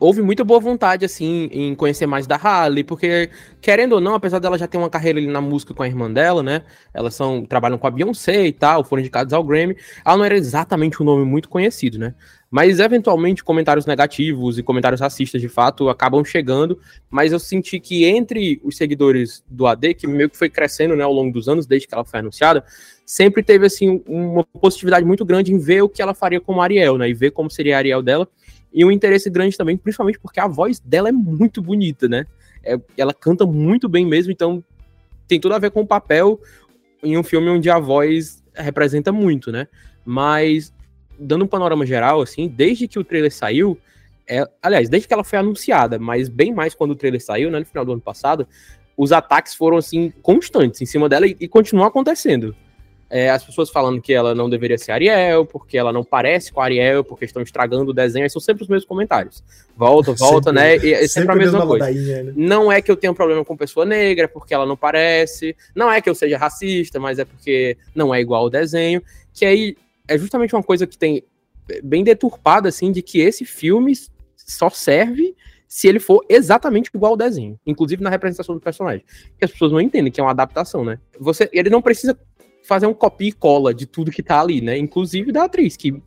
houve 0.00 0.22
muita 0.22 0.42
boa 0.42 0.58
vontade, 0.58 1.04
assim, 1.04 1.50
em 1.52 1.74
conhecer 1.74 2.06
mais 2.06 2.26
da 2.26 2.36
Halle, 2.36 2.82
porque, 2.82 3.28
querendo 3.60 3.92
ou 3.92 4.00
não, 4.00 4.14
apesar 4.14 4.38
dela 4.38 4.56
já 4.56 4.66
ter 4.66 4.78
uma 4.78 4.88
carreira 4.88 5.18
ali 5.18 5.28
na 5.28 5.42
música 5.42 5.74
com 5.74 5.82
a 5.82 5.86
irmã 5.86 6.10
dela, 6.10 6.42
né? 6.42 6.62
Elas 6.94 7.14
são, 7.14 7.44
trabalham 7.44 7.76
com 7.76 7.86
a 7.86 7.90
Beyoncé 7.90 8.46
e 8.46 8.52
tal, 8.52 8.82
foram 8.82 9.00
indicadas 9.00 9.34
ao 9.34 9.44
Grammy. 9.44 9.76
Ela 10.02 10.16
não 10.16 10.24
era 10.24 10.36
exatamente 10.36 11.02
um 11.02 11.04
nome 11.04 11.26
muito 11.26 11.50
conhecido, 11.50 11.98
né? 11.98 12.14
Mas, 12.50 12.80
eventualmente, 12.80 13.44
comentários 13.44 13.86
negativos 13.86 14.58
e 14.58 14.62
comentários 14.62 15.00
racistas, 15.00 15.40
de 15.40 15.48
fato, 15.48 15.88
acabam 15.88 16.24
chegando. 16.24 16.80
Mas 17.08 17.30
eu 17.30 17.38
senti 17.38 17.78
que 17.78 18.06
entre 18.06 18.60
os 18.64 18.76
seguidores 18.76 19.44
do 19.48 19.66
AD, 19.66 19.94
que 19.94 20.06
meio 20.06 20.30
que 20.30 20.36
foi 20.36 20.48
crescendo, 20.48 20.96
né, 20.96 21.04
ao 21.04 21.12
longo 21.12 21.32
dos 21.32 21.48
anos, 21.48 21.66
desde 21.66 21.86
que 21.86 21.94
ela 21.94 22.04
foi 22.04 22.18
anunciada, 22.18 22.64
sempre 23.06 23.42
teve, 23.42 23.66
assim, 23.66 24.02
uma 24.08 24.44
positividade 24.44 25.04
muito 25.06 25.24
grande 25.24 25.52
em 25.52 25.58
ver 25.58 25.82
o 25.82 25.88
que 25.88 26.02
ela 26.02 26.14
faria 26.14 26.40
como 26.40 26.60
Ariel, 26.60 26.96
né? 26.98 27.08
E 27.08 27.14
ver 27.14 27.30
como 27.30 27.50
seria 27.50 27.76
a 27.76 27.78
Ariel 27.78 28.02
dela 28.02 28.26
e 28.72 28.84
um 28.84 28.90
interesse 28.90 29.28
grande 29.28 29.56
também, 29.56 29.76
principalmente 29.76 30.18
porque 30.18 30.40
a 30.40 30.46
voz 30.46 30.78
dela 30.80 31.08
é 31.08 31.12
muito 31.12 31.60
bonita, 31.60 32.08
né? 32.08 32.26
É, 32.62 32.78
ela 32.96 33.12
canta 33.12 33.46
muito 33.46 33.88
bem 33.88 34.06
mesmo, 34.06 34.30
então 34.30 34.62
tem 35.26 35.40
tudo 35.40 35.54
a 35.54 35.58
ver 35.58 35.70
com 35.70 35.80
o 35.80 35.86
papel 35.86 36.40
em 37.02 37.16
um 37.16 37.22
filme 37.22 37.48
onde 37.48 37.70
a 37.70 37.78
voz 37.78 38.42
representa 38.54 39.10
muito, 39.12 39.50
né? 39.50 39.66
Mas, 40.04 40.72
dando 41.18 41.44
um 41.44 41.48
panorama 41.48 41.86
geral, 41.86 42.20
assim, 42.20 42.48
desde 42.48 42.86
que 42.86 42.98
o 42.98 43.04
trailer 43.04 43.32
saiu, 43.32 43.78
é, 44.28 44.44
aliás, 44.62 44.88
desde 44.88 45.08
que 45.08 45.14
ela 45.14 45.24
foi 45.24 45.38
anunciada, 45.38 45.98
mas 45.98 46.28
bem 46.28 46.52
mais 46.54 46.74
quando 46.74 46.92
o 46.92 46.96
trailer 46.96 47.22
saiu, 47.22 47.50
né, 47.50 47.58
no 47.58 47.66
final 47.66 47.84
do 47.84 47.92
ano 47.92 48.00
passado, 48.00 48.46
os 48.96 49.12
ataques 49.12 49.54
foram, 49.54 49.76
assim, 49.76 50.12
constantes 50.22 50.80
em 50.80 50.86
cima 50.86 51.08
dela 51.08 51.26
e, 51.26 51.36
e 51.40 51.48
continuam 51.48 51.86
acontecendo. 51.86 52.54
É, 53.12 53.28
as 53.28 53.42
pessoas 53.42 53.68
falando 53.70 54.00
que 54.00 54.12
ela 54.12 54.36
não 54.36 54.48
deveria 54.48 54.78
ser 54.78 54.92
Ariel, 54.92 55.44
porque 55.44 55.76
ela 55.76 55.92
não 55.92 56.04
parece 56.04 56.52
com 56.52 56.60
a 56.60 56.64
Ariel, 56.64 57.02
porque 57.02 57.24
estão 57.24 57.42
estragando 57.42 57.90
o 57.90 57.92
desenho, 57.92 58.30
são 58.30 58.40
sempre 58.40 58.62
os 58.62 58.68
mesmos 58.68 58.86
comentários. 58.86 59.42
Volta, 59.76 60.12
volta, 60.12 60.50
sempre, 60.50 60.52
né? 60.52 60.76
E 60.76 60.94
é 60.94 61.08
sempre, 61.08 61.32
a 61.32 61.34
mesma 61.34 61.66
coisa. 61.66 61.90
Né? 61.90 62.32
Não 62.36 62.70
é 62.70 62.80
que 62.80 62.88
eu 62.88 62.96
tenha 62.96 63.10
um 63.10 63.14
problema 63.14 63.44
com 63.44 63.56
pessoa 63.56 63.84
negra, 63.84 64.28
porque 64.28 64.54
ela 64.54 64.64
não 64.64 64.76
parece. 64.76 65.56
Não 65.74 65.90
é 65.90 66.00
que 66.00 66.08
eu 66.08 66.14
seja 66.14 66.38
racista, 66.38 67.00
mas 67.00 67.18
é 67.18 67.24
porque 67.24 67.76
não 67.94 68.14
é 68.14 68.20
igual 68.20 68.44
ao 68.44 68.50
desenho. 68.50 69.02
Que 69.34 69.44
aí 69.44 69.76
é 70.06 70.16
justamente 70.16 70.54
uma 70.54 70.62
coisa 70.62 70.86
que 70.86 70.96
tem 70.96 71.24
bem 71.82 72.04
deturpada, 72.04 72.68
assim, 72.68 72.92
de 72.92 73.02
que 73.02 73.20
esse 73.20 73.44
filme 73.44 73.92
só 74.36 74.70
serve 74.70 75.34
se 75.66 75.86
ele 75.86 76.00
for 76.00 76.24
exatamente 76.28 76.90
igual 76.92 77.12
ao 77.12 77.16
desenho, 77.16 77.58
inclusive 77.64 78.02
na 78.02 78.10
representação 78.10 78.56
do 78.56 78.60
personagem. 78.60 79.04
Que 79.38 79.44
as 79.44 79.52
pessoas 79.52 79.70
não 79.70 79.80
entendem 79.80 80.10
que 80.10 80.20
é 80.20 80.24
uma 80.24 80.32
adaptação, 80.32 80.84
né? 80.84 80.98
Você, 81.18 81.48
ele 81.52 81.70
não 81.70 81.80
precisa 81.80 82.18
fazer 82.62 82.86
um 82.86 82.94
copia 82.94 83.28
e 83.28 83.32
cola 83.32 83.74
de 83.74 83.86
tudo 83.86 84.10
que 84.10 84.22
tá 84.22 84.40
ali, 84.40 84.60
né? 84.60 84.76
Inclusive 84.76 85.32
da 85.32 85.44
atriz, 85.44 85.76
que 85.76 86.02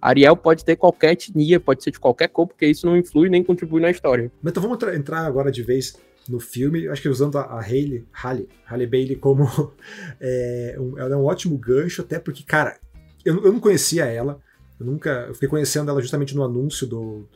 Ariel 0.00 0.36
pode 0.36 0.64
ter 0.64 0.76
qualquer 0.76 1.12
etnia, 1.12 1.58
pode 1.58 1.82
ser 1.82 1.90
de 1.90 2.00
qualquer 2.00 2.28
cor, 2.28 2.46
porque 2.46 2.66
isso 2.66 2.86
não 2.86 2.96
influi 2.96 3.28
nem 3.28 3.42
contribui 3.42 3.80
na 3.80 3.90
história. 3.90 4.30
Mas 4.42 4.52
então 4.52 4.62
vamos 4.62 4.82
entrar 4.94 5.26
agora 5.26 5.50
de 5.50 5.62
vez 5.62 5.96
no 6.28 6.38
filme, 6.38 6.86
acho 6.88 7.00
que 7.00 7.08
usando 7.08 7.38
a, 7.38 7.60
Hayley, 7.60 8.06
Halle, 8.12 8.48
Halle 8.66 8.86
Bailey 8.86 9.16
como 9.16 9.48
é, 10.20 10.76
um, 10.78 10.98
ela 10.98 11.14
é 11.14 11.16
um 11.16 11.24
ótimo 11.24 11.56
gancho, 11.56 12.02
até 12.02 12.18
porque, 12.18 12.42
cara, 12.42 12.78
eu, 13.24 13.42
eu 13.44 13.52
não 13.52 13.60
conhecia 13.60 14.04
ela, 14.04 14.38
eu 14.78 14.86
nunca, 14.86 15.26
eu 15.28 15.34
fiquei 15.34 15.48
conhecendo 15.48 15.90
ela 15.90 16.00
justamente 16.00 16.36
no 16.36 16.44
anúncio 16.44 16.86
do, 16.86 17.26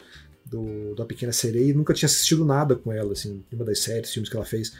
do 0.44 0.94
da 0.94 1.04
Pequena 1.04 1.32
Sereia 1.32 1.70
e 1.70 1.74
nunca 1.74 1.94
tinha 1.94 2.06
assistido 2.06 2.44
nada 2.44 2.76
com 2.76 2.92
ela, 2.92 3.12
assim, 3.12 3.42
uma 3.52 3.64
das 3.64 3.80
séries, 3.80 4.12
filmes 4.12 4.28
que 4.28 4.36
ela 4.36 4.44
fez. 4.44 4.76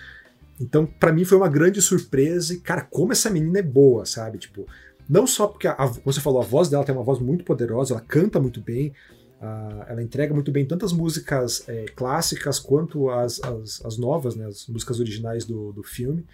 Então, 0.61 0.87
para 0.87 1.12
mim 1.12 1.25
foi 1.25 1.37
uma 1.38 1.49
grande 1.49 1.80
surpresa 1.80 2.54
e, 2.54 2.61
cara, 2.61 2.82
como 2.82 3.12
essa 3.12 3.30
menina 3.30 3.59
é 3.59 3.62
boa, 3.62 4.04
sabe? 4.04 4.38
Tipo, 4.38 4.66
não 5.09 5.26
só 5.26 5.47
porque, 5.47 5.66
a, 5.66 5.75
como 5.75 6.00
você 6.04 6.21
falou, 6.21 6.40
a 6.40 6.44
voz 6.44 6.68
dela 6.68 6.85
tem 6.85 6.94
uma 6.94 7.04
voz 7.04 7.18
muito 7.18 7.44
poderosa, 7.44 7.94
ela 7.94 8.00
canta 8.00 8.40
muito 8.40 8.61
bem, 8.61 8.92
uh, 9.40 9.85
ela 9.88 10.02
entrega 10.02 10.32
muito 10.32 10.52
bem 10.52 10.64
tanto 10.64 10.85
as 10.85 10.92
músicas 10.92 11.64
é, 11.68 11.87
clássicas 11.97 12.59
quanto 12.59 13.11
as, 13.11 13.42
as, 13.42 13.85
as, 13.85 13.99
novas, 13.99 14.37
né, 14.37 14.47
as 14.47 14.66
músicas 14.68 15.00
originais 15.00 15.44
do, 15.44 15.73
do 15.73 15.82
filme. 15.82 16.25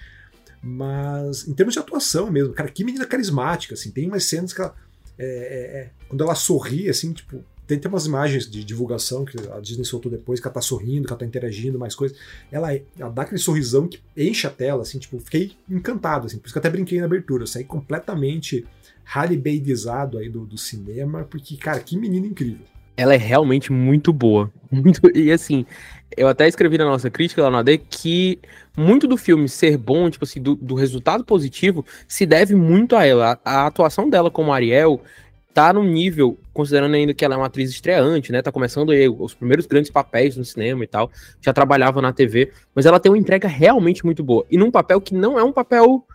Mas 0.63 1.47
em 1.47 1.55
termos 1.55 1.75
de 1.75 1.81
atuação 1.81 2.31
mesmo, 2.31 2.53
cara, 2.53 2.69
que 2.69 2.85
menina 2.85 3.07
carismática, 3.07 3.75
assim, 3.75 3.91
tem 3.91 4.09
umas 4.09 4.25
cenas 4.25 4.53
que 4.53 4.61
ela. 4.61 4.75
É, 5.17 5.25
é, 5.27 5.81
é 5.81 5.91
quando 6.09 6.23
ela 6.23 6.35
sorri, 6.35 6.89
assim, 6.89 7.13
tipo, 7.13 7.45
tem, 7.69 7.79
tem 7.79 7.91
umas 7.91 8.07
imagens 8.07 8.51
de 8.51 8.65
divulgação 8.65 9.27
que 9.27 9.37
a 9.53 9.61
Disney 9.61 9.85
soltou 9.85 10.11
depois, 10.11 10.41
que 10.41 10.47
ela 10.47 10.55
tá 10.55 10.63
sorrindo, 10.63 11.07
que 11.07 11.13
ela 11.13 11.21
tá 11.21 11.27
interagindo, 11.27 11.79
mais 11.79 11.95
coisas. 11.95 12.17
Ela, 12.51 12.75
ela 12.99 13.11
dá 13.11 13.23
aquele 13.23 13.39
sorrisão 13.39 13.87
que 13.87 14.01
enche 14.17 14.47
a 14.47 14.51
tela, 14.51 14.81
assim, 14.81 14.99
tipo, 14.99 15.21
fiquei 15.21 15.53
encantado, 15.69 16.27
assim, 16.27 16.39
por 16.39 16.47
isso 16.47 16.55
que 16.55 16.59
eu 16.59 16.61
até 16.61 16.71
brinquei 16.71 16.99
na 16.99 17.05
abertura. 17.05 17.43
Eu 17.43 17.47
saí 17.47 17.65
completamente 17.65 18.67
Halle 19.05 19.37
Baileyzado 19.37 20.17
aí 20.17 20.31
do, 20.31 20.47
do 20.47 20.57
cinema, 20.57 21.25
porque, 21.25 21.59
cara, 21.59 21.81
que 21.81 21.95
menina 21.97 22.27
incrível. 22.27 22.65
Ela 22.97 23.15
é 23.15 23.19
realmente 23.19 23.71
muito 23.71 24.13
boa. 24.13 24.51
Muito, 24.71 25.01
e 25.17 25.33
assim, 25.33 25.65
eu 26.15 26.29
até 26.29 26.47
escrevi 26.47 26.77
na 26.77 26.85
nossa 26.85 27.09
crítica 27.09 27.41
lá 27.43 27.49
no 27.49 27.57
AD 27.57 27.79
que 27.79 28.39
muito 28.77 29.09
do 29.09 29.17
filme 29.17 29.49
ser 29.49 29.79
bom, 29.79 30.11
tipo 30.11 30.27
assim, 30.27 30.43
do, 30.43 30.55
do 30.57 30.75
resultado 30.75 31.25
positivo, 31.25 31.87
se 32.07 32.27
deve 32.27 32.55
muito 32.55 32.95
a 32.95 33.07
ela. 33.07 33.41
A, 33.43 33.63
a 33.63 33.67
atuação 33.67 34.11
dela 34.11 34.31
como 34.31 34.53
Ariel 34.53 35.01
tá 35.59 35.73
num 35.73 35.83
nível, 35.83 36.39
considerando 36.55 36.95
ainda 36.95 37.13
que 37.13 37.25
ela 37.25 37.35
é 37.35 37.37
uma 37.37 37.47
atriz 37.47 37.69
estreante, 37.69 38.31
né? 38.31 38.41
Tá 38.41 38.53
começando 38.53 38.93
aí 38.93 39.09
os 39.09 39.35
primeiros 39.35 39.67
grandes 39.67 39.91
papéis 39.91 40.37
no 40.37 40.45
cinema 40.45 40.85
e 40.85 40.87
tal. 40.87 41.11
Já 41.41 41.53
trabalhava 41.53 42.01
na 42.01 42.13
TV, 42.13 42.53
mas 42.73 42.87
ela 42.87 43.01
tem 43.01 43.11
uma 43.11 43.19
entrega 43.19 43.49
realmente 43.49 44.05
muito 44.05 44.23
boa. 44.23 44.47
E 44.49 44.57
num 44.57 44.71
papel 44.71 45.01
que 45.01 45.13
não 45.13 45.37
é 45.37 45.43
um 45.43 45.53
papel. 45.53 46.07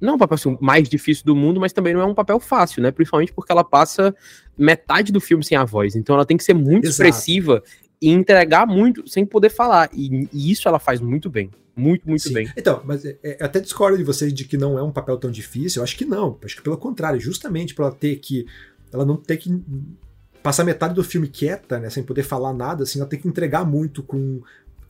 Não 0.00 0.12
é 0.12 0.16
um 0.16 0.18
papel 0.18 0.36
assim, 0.36 0.56
mais 0.58 0.88
difícil 0.88 1.22
do 1.26 1.36
mundo, 1.36 1.60
mas 1.60 1.70
também 1.70 1.92
não 1.92 2.00
é 2.00 2.06
um 2.06 2.14
papel 2.14 2.40
fácil, 2.40 2.82
né? 2.82 2.90
Principalmente 2.90 3.30
porque 3.30 3.52
ela 3.52 3.62
passa 3.62 4.14
metade 4.56 5.12
do 5.12 5.20
filme 5.20 5.44
sem 5.44 5.58
a 5.58 5.66
voz. 5.66 5.94
Então 5.94 6.14
ela 6.14 6.24
tem 6.24 6.38
que 6.38 6.44
ser 6.44 6.54
muito 6.54 6.86
Exato. 6.86 7.08
expressiva 7.08 7.62
e 8.00 8.08
entregar 8.08 8.66
muito 8.66 9.06
sem 9.06 9.26
poder 9.26 9.50
falar. 9.50 9.90
E, 9.92 10.26
e, 10.32 10.50
isso 10.50 10.66
ela 10.66 10.78
faz 10.78 10.98
muito 10.98 11.28
bem. 11.28 11.50
Muito, 11.76 12.08
muito 12.08 12.22
Sim. 12.22 12.32
bem. 12.32 12.52
Então, 12.56 12.80
mas 12.86 13.04
é, 13.04 13.18
é, 13.22 13.44
até 13.44 13.60
discordo 13.60 13.98
de 13.98 14.04
vocês 14.04 14.32
de 14.32 14.44
que 14.44 14.56
não 14.56 14.78
é 14.78 14.82
um 14.82 14.90
papel 14.90 15.18
tão 15.18 15.30
difícil. 15.30 15.80
Eu 15.80 15.84
acho 15.84 15.96
que 15.96 16.06
não. 16.06 16.38
Eu 16.40 16.46
acho 16.46 16.56
que 16.56 16.62
pelo 16.62 16.78
contrário, 16.78 17.20
justamente 17.20 17.74
para 17.74 17.86
ela 17.86 17.94
ter 17.94 18.16
que 18.16 18.46
ela 18.92 19.04
não 19.04 19.16
tem 19.16 19.36
que 19.36 19.62
passar 20.42 20.64
metade 20.64 20.94
do 20.94 21.04
filme 21.04 21.28
quieta, 21.28 21.78
né, 21.78 21.90
sem 21.90 22.02
poder 22.02 22.22
falar 22.22 22.52
nada, 22.52 22.84
assim, 22.84 22.98
ela 23.00 23.08
tem 23.08 23.20
que 23.20 23.28
entregar 23.28 23.64
muito 23.64 24.02
com, 24.02 24.40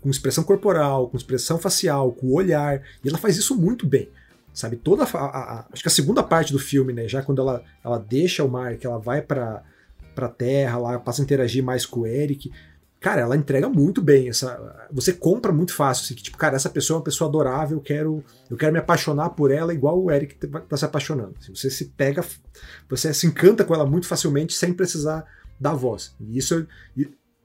com 0.00 0.11
expressão 0.11 0.44
corporal, 0.44 1.08
com 1.08 1.16
expressão 1.16 1.58
facial, 1.58 2.12
com 2.12 2.28
o 2.28 2.34
olhar, 2.34 2.82
e 3.02 3.08
ela 3.08 3.18
faz 3.18 3.37
isso 3.37 3.56
muito 3.56 3.87
bem. 3.87 4.08
Sabe, 4.52 4.76
toda 4.76 5.04
a, 5.04 5.06
a, 5.06 5.26
a, 5.26 5.66
acho 5.72 5.82
que 5.82 5.88
a 5.88 5.92
segunda 5.92 6.22
parte 6.22 6.52
do 6.52 6.58
filme, 6.58 6.92
né, 6.92 7.06
já 7.06 7.22
quando 7.22 7.40
ela, 7.40 7.62
ela 7.84 7.98
deixa 7.98 8.42
o 8.42 8.50
mar, 8.50 8.76
que 8.76 8.87
ela 8.87 8.98
vai 8.98 9.22
para 9.22 9.62
para 10.18 10.28
terra, 10.28 10.78
lá 10.78 10.98
passa 10.98 11.22
a 11.22 11.24
interagir 11.24 11.62
mais 11.62 11.87
com 11.87 12.00
o 12.00 12.06
Eric, 12.06 12.50
cara, 13.00 13.20
ela 13.20 13.37
entrega 13.37 13.68
muito 13.68 14.02
bem. 14.02 14.28
Essa, 14.28 14.88
você 14.90 15.12
compra 15.12 15.52
muito 15.52 15.74
fácil. 15.74 16.04
Assim, 16.04 16.14
que, 16.14 16.22
tipo, 16.22 16.37
cara, 16.37 16.56
essa 16.56 16.70
pessoa 16.70 16.96
é 16.96 16.98
uma 16.98 17.04
pessoa 17.04 17.28
adorável, 17.28 17.78
eu 17.78 17.82
quero, 17.82 18.24
eu 18.50 18.56
quero 18.56 18.72
me 18.72 18.78
apaixonar 18.78 19.30
por 19.30 19.50
ela 19.50 19.72
igual 19.72 20.02
o 20.02 20.11
Eric 20.11 20.34
tá, 20.46 20.76
se 20.76 20.84
apaixonando. 20.84 21.34
Assim, 21.40 21.54
você 21.54 21.70
se 21.70 21.87
pega, 21.87 22.24
você 22.88 23.12
se 23.14 23.26
encanta 23.26 23.64
com 23.64 23.74
ela 23.74 23.87
muito 23.87 24.06
facilmente 24.06 24.54
sem 24.54 24.72
precisar 24.72 25.24
dar 25.58 25.74
voz. 25.74 26.14
E 26.20 26.38
isso, 26.38 26.66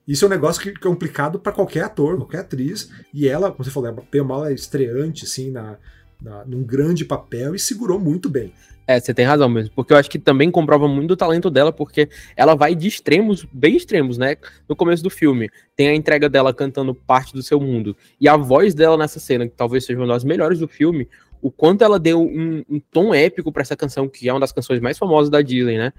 isso 0.07 0.25
é 0.25 0.27
um 0.27 0.31
negócio 0.31 0.61
que, 0.61 0.69
é 0.69 0.73
complicado 0.73 1.39
para 1.39 1.51
qualquer 1.51 1.83
ator, 1.83 2.17
qualquer 2.17 2.39
atriz. 2.39 2.89
E 3.13 3.27
ela, 3.27 3.51
como 3.51 3.63
você 3.63 3.71
falou, 3.71 4.05
é 4.11 4.21
mal 4.21 4.45
é 4.45 4.53
estreante, 4.53 5.25
assim, 5.25 5.51
na, 5.51 5.77
na, 6.23 6.45
num 6.45 6.63
grande 6.63 7.03
papel 7.03 7.53
e 7.53 7.59
segurou 7.59 7.99
muito 7.99 8.29
bem. 8.29 8.53
É, 8.85 8.99
você 8.99 9.13
tem 9.13 9.25
razão 9.25 9.47
mesmo, 9.47 9.71
porque 9.75 9.93
eu 9.93 9.97
acho 9.97 10.09
que 10.09 10.19
também 10.19 10.51
comprova 10.51 10.87
muito 10.87 11.09
do 11.09 11.15
talento 11.15 11.49
dela, 11.49 11.71
porque 11.71 12.09
ela 12.35 12.53
vai 12.53 12.75
de 12.75 12.87
extremos, 12.87 13.45
bem 13.51 13.77
extremos, 13.77 14.17
né? 14.17 14.35
No 14.67 14.75
começo 14.75 15.01
do 15.01 15.09
filme, 15.09 15.49
tem 15.75 15.87
a 15.87 15.95
entrega 15.95 16.27
dela 16.27 16.53
cantando 16.53 16.93
parte 16.93 17.33
do 17.33 17.41
seu 17.41 17.61
mundo, 17.61 17.95
e 18.19 18.27
a 18.27 18.35
voz 18.35 18.73
dela 18.73 18.97
nessa 18.97 19.19
cena, 19.19 19.47
que 19.47 19.55
talvez 19.55 19.85
seja 19.85 19.97
uma 19.99 20.07
das 20.07 20.25
melhores 20.25 20.59
do 20.59 20.67
filme, 20.67 21.07
o 21.41 21.49
quanto 21.49 21.83
ela 21.83 21.97
deu 21.97 22.21
um, 22.21 22.63
um 22.69 22.79
tom 22.91 23.13
épico 23.13 23.51
para 23.53 23.61
essa 23.61 23.75
canção, 23.75 24.07
que 24.07 24.27
é 24.27 24.33
uma 24.33 24.39
das 24.39 24.51
canções 24.51 24.81
mais 24.81 24.97
famosas 24.97 25.29
da 25.29 25.41
Disney, 25.41 25.77
né? 25.77 25.93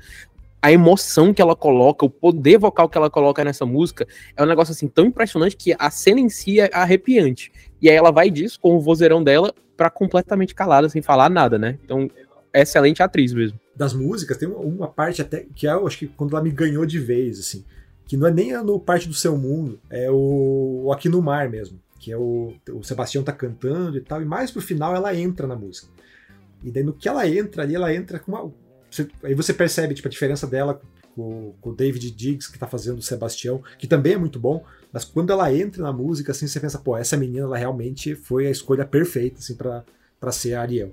A 0.61 0.73
emoção 0.73 1.33
que 1.33 1.43
ela 1.43 1.57
coloca, 1.57 2.05
o 2.05 2.11
poder 2.11 2.59
vocal 2.59 2.89
que 2.89 2.97
ela 2.97 3.11
coloca 3.11 3.45
nessa 3.45 3.67
música, 3.67 4.07
é 4.37 4.43
um 4.43 4.47
negócio 4.47 4.73
assim 4.73 4.89
tão 4.89 5.07
impressionante 5.07 5.57
que 5.57 5.75
a 5.79 5.91
cena 5.91 6.21
em 6.21 6.31
si 6.31 6.61
é 6.61 6.71
arrepiante. 6.73 7.53
E 7.81 7.91
aí 7.91 7.97
ela 7.97 8.11
vai 8.11 8.31
disso 8.31 8.59
com 8.59 8.75
o 8.75 8.81
vozeirão 8.81 9.23
dela 9.23 9.55
para 9.77 9.91
completamente 9.91 10.55
calada, 10.55 10.89
sem 10.89 11.03
falar 11.03 11.29
nada, 11.29 11.59
né? 11.59 11.79
Então 11.85 12.09
excelente 12.55 13.03
atriz 13.03 13.33
mesmo. 13.33 13.59
Das 13.75 13.93
músicas, 13.93 14.37
tem 14.37 14.49
uma 14.49 14.87
parte 14.87 15.21
até 15.21 15.45
que 15.55 15.67
é, 15.67 15.73
eu 15.73 15.87
acho 15.87 15.99
que 15.99 16.07
quando 16.07 16.37
ela 16.37 16.45
me 16.45 16.51
ganhou 16.51 16.87
de 16.87 17.01
vez, 17.01 17.41
assim, 17.41 17.65
que 18.07 18.17
não 18.17 18.27
é 18.27 18.31
nem 18.31 18.53
no 18.63 18.79
Parte 18.79 19.09
do 19.09 19.15
Seu 19.15 19.37
Mundo, 19.37 19.81
é 19.91 20.09
o, 20.11 20.83
o 20.85 20.93
Aqui 20.93 21.09
no 21.09 21.21
Mar 21.21 21.49
mesmo, 21.49 21.81
que 21.99 22.13
é 22.13 22.17
o, 22.17 22.55
o 22.71 22.85
Sebastião 22.85 23.25
tá 23.25 23.33
cantando 23.33 23.97
e 23.97 24.01
tal, 24.01 24.23
e 24.23 24.25
mais 24.25 24.51
pro 24.51 24.63
final 24.63 24.95
ela 24.95 25.15
entra 25.15 25.47
na 25.47 25.57
música. 25.57 25.89
E 26.63 26.71
daí 26.71 26.85
no 26.85 26.93
que 26.93 27.09
ela 27.09 27.29
entra 27.29 27.63
ali, 27.63 27.75
ela 27.75 27.93
entra 27.93 28.19
com 28.19 28.33
uma. 28.33 28.53
Você, 28.91 29.09
aí 29.23 29.35
você 29.35 29.53
percebe 29.53 29.95
tipo, 29.95 30.07
a 30.07 30.11
diferença 30.11 30.47
dela 30.47 30.81
com, 31.15 31.55
com, 31.61 31.71
o 31.71 31.75
David 31.75 32.11
Diggs, 32.13 32.51
que 32.51 32.59
tá 32.59 32.67
fazendo 32.67 32.99
o 32.99 33.03
Sebastião, 33.03 33.63
que 33.79 33.87
também 33.87 34.13
é 34.13 34.19
muito 34.19 34.39
bom, 34.39 34.65
mas 34.95 35.05
quando 35.05 35.33
ela 35.33 35.53
entra 35.53 35.83
na 35.83 35.93
música, 35.93 36.31
assim, 36.31 36.47
você 36.47 36.61
pensa, 36.61 36.79
pô, 36.79 36.97
essa 36.97 37.17
menina 37.17 37.41
ela 37.41 37.59
realmente 37.59 38.15
foi 38.15 38.47
a 38.47 38.51
escolha 38.51 38.87
perfeita, 38.87 39.41
assim, 39.41 39.57
para 39.57 40.31
ser 40.31 40.55
a 40.55 40.61
Ariel. 40.61 40.93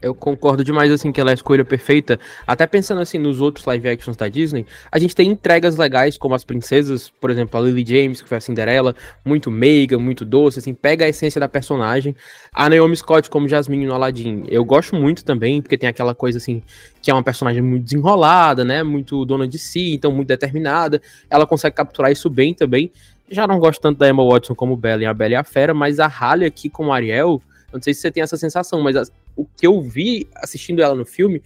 Eu 0.00 0.14
concordo 0.14 0.62
demais, 0.62 0.92
assim, 0.92 1.10
que 1.10 1.20
ela 1.20 1.30
é 1.30 1.32
a 1.32 1.34
escolha 1.34 1.64
perfeita. 1.64 2.20
Até 2.46 2.66
pensando, 2.66 3.00
assim, 3.00 3.18
nos 3.18 3.40
outros 3.40 3.64
live 3.64 3.88
actions 3.88 4.16
da 4.16 4.28
Disney, 4.28 4.66
a 4.92 4.98
gente 4.98 5.14
tem 5.14 5.30
entregas 5.30 5.76
legais, 5.76 6.18
como 6.18 6.34
as 6.34 6.44
princesas, 6.44 7.10
por 7.20 7.30
exemplo, 7.30 7.58
a 7.58 7.62
Lily 7.62 7.84
James, 7.86 8.20
que 8.20 8.28
foi 8.28 8.36
a 8.36 8.40
Cinderela, 8.40 8.94
muito 9.24 9.50
meiga, 9.50 9.98
muito 9.98 10.24
doce, 10.24 10.58
assim, 10.58 10.74
pega 10.74 11.06
a 11.06 11.08
essência 11.08 11.40
da 11.40 11.48
personagem. 11.48 12.14
A 12.52 12.68
Naomi 12.68 12.96
Scott, 12.96 13.30
como 13.30 13.48
Jasmine 13.48 13.86
no 13.86 13.94
Aladdin, 13.94 14.44
eu 14.48 14.64
gosto 14.64 14.94
muito 14.94 15.24
também, 15.24 15.62
porque 15.62 15.78
tem 15.78 15.88
aquela 15.88 16.14
coisa, 16.14 16.38
assim, 16.38 16.62
que 17.00 17.10
é 17.10 17.14
uma 17.14 17.22
personagem 17.22 17.62
muito 17.62 17.84
desenrolada, 17.84 18.64
né, 18.64 18.82
muito 18.82 19.24
dona 19.24 19.48
de 19.48 19.58
si, 19.58 19.94
então 19.94 20.12
muito 20.12 20.28
determinada. 20.28 21.00
Ela 21.30 21.46
consegue 21.46 21.74
capturar 21.74 22.12
isso 22.12 22.28
bem 22.28 22.52
também. 22.52 22.92
Já 23.30 23.46
não 23.46 23.58
gosto 23.58 23.80
tanto 23.80 23.98
da 23.98 24.08
Emma 24.08 24.24
Watson 24.24 24.54
como 24.54 24.76
Bella 24.76 25.02
em 25.02 25.06
A 25.06 25.14
Bela 25.14 25.32
e 25.32 25.36
a 25.36 25.42
Fera, 25.42 25.74
mas 25.74 25.98
a 25.98 26.06
Halle 26.06 26.44
aqui 26.44 26.68
como 26.68 26.92
Ariel 26.92 27.42
não 27.72 27.82
sei 27.82 27.92
se 27.92 28.00
você 28.00 28.10
tem 28.10 28.22
essa 28.22 28.36
sensação, 28.36 28.80
mas 28.80 28.96
o 29.36 29.44
que 29.44 29.66
eu 29.66 29.80
vi 29.82 30.26
assistindo 30.34 30.82
ela 30.82 30.94
no 30.94 31.04
filme 31.04 31.42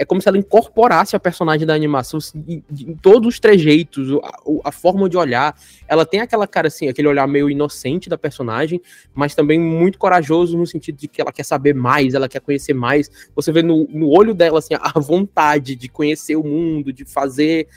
é 0.00 0.04
como 0.04 0.18
se 0.18 0.26
ela 0.26 0.38
incorporasse 0.38 1.14
a 1.14 1.20
personagem 1.20 1.66
da 1.66 1.74
animação 1.74 2.18
em, 2.48 2.64
em 2.70 2.94
todos 2.94 3.34
os 3.34 3.38
trejeitos, 3.38 4.08
a, 4.24 4.68
a, 4.70 4.72
forma 4.72 5.10
de 5.10 5.16
olhar. 5.18 5.54
Ela 5.86 6.06
tem 6.06 6.20
aquela 6.20 6.46
cara 6.46 6.68
assim, 6.68 6.88
aquele 6.88 7.06
olhar 7.06 7.28
meio 7.28 7.50
inocente 7.50 8.08
da 8.08 8.16
personagem, 8.16 8.80
mas 9.14 9.34
também 9.34 9.60
muito 9.60 9.98
corajoso 9.98 10.56
no 10.56 10.66
sentido 10.66 10.96
de 10.96 11.06
que 11.06 11.20
ela 11.20 11.30
quer 11.30 11.42
saber 11.42 11.74
mais, 11.74 12.14
ela 12.14 12.30
quer 12.30 12.40
conhecer 12.40 12.72
mais. 12.72 13.10
Você 13.36 13.52
vê 13.52 13.62
no, 13.62 13.86
no 13.90 14.08
olho 14.08 14.32
dela 14.32 14.58
assim, 14.58 14.72
a 14.72 14.98
vontade 14.98 15.76
de 15.76 15.86
conhecer 15.86 16.34
o 16.34 16.42
mundo, 16.42 16.94
de 16.94 17.04
fazer. 17.04 17.68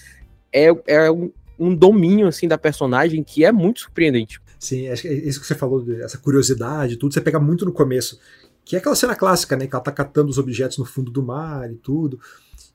É, 0.49 0.67
é 0.87 1.11
um, 1.11 1.29
um 1.59 1.75
domínio 1.75 2.27
assim 2.27 2.47
da 2.47 2.57
personagem 2.57 3.21
que 3.21 3.43
é 3.43 3.51
muito 3.51 3.81
surpreendente. 3.81 4.39
Sim, 4.57 4.87
acho 4.87 5.01
que 5.01 5.09
é 5.09 5.13
isso 5.13 5.41
que 5.41 5.45
você 5.45 5.55
falou, 5.55 5.85
essa 6.01 6.17
curiosidade, 6.17 6.95
tudo, 6.95 7.13
você 7.13 7.19
pega 7.19 7.37
muito 7.37 7.65
no 7.65 7.73
começo. 7.73 8.17
Que 8.65 8.75
é 8.75 8.79
aquela 8.79 8.95
cena 8.95 9.15
clássica, 9.15 9.55
né? 9.55 9.67
Que 9.67 9.75
ela 9.75 9.83
tá 9.83 9.91
catando 9.91 10.29
os 10.29 10.37
objetos 10.37 10.77
no 10.77 10.85
fundo 10.85 11.11
do 11.11 11.21
mar 11.21 11.71
e 11.71 11.75
tudo. 11.75 12.19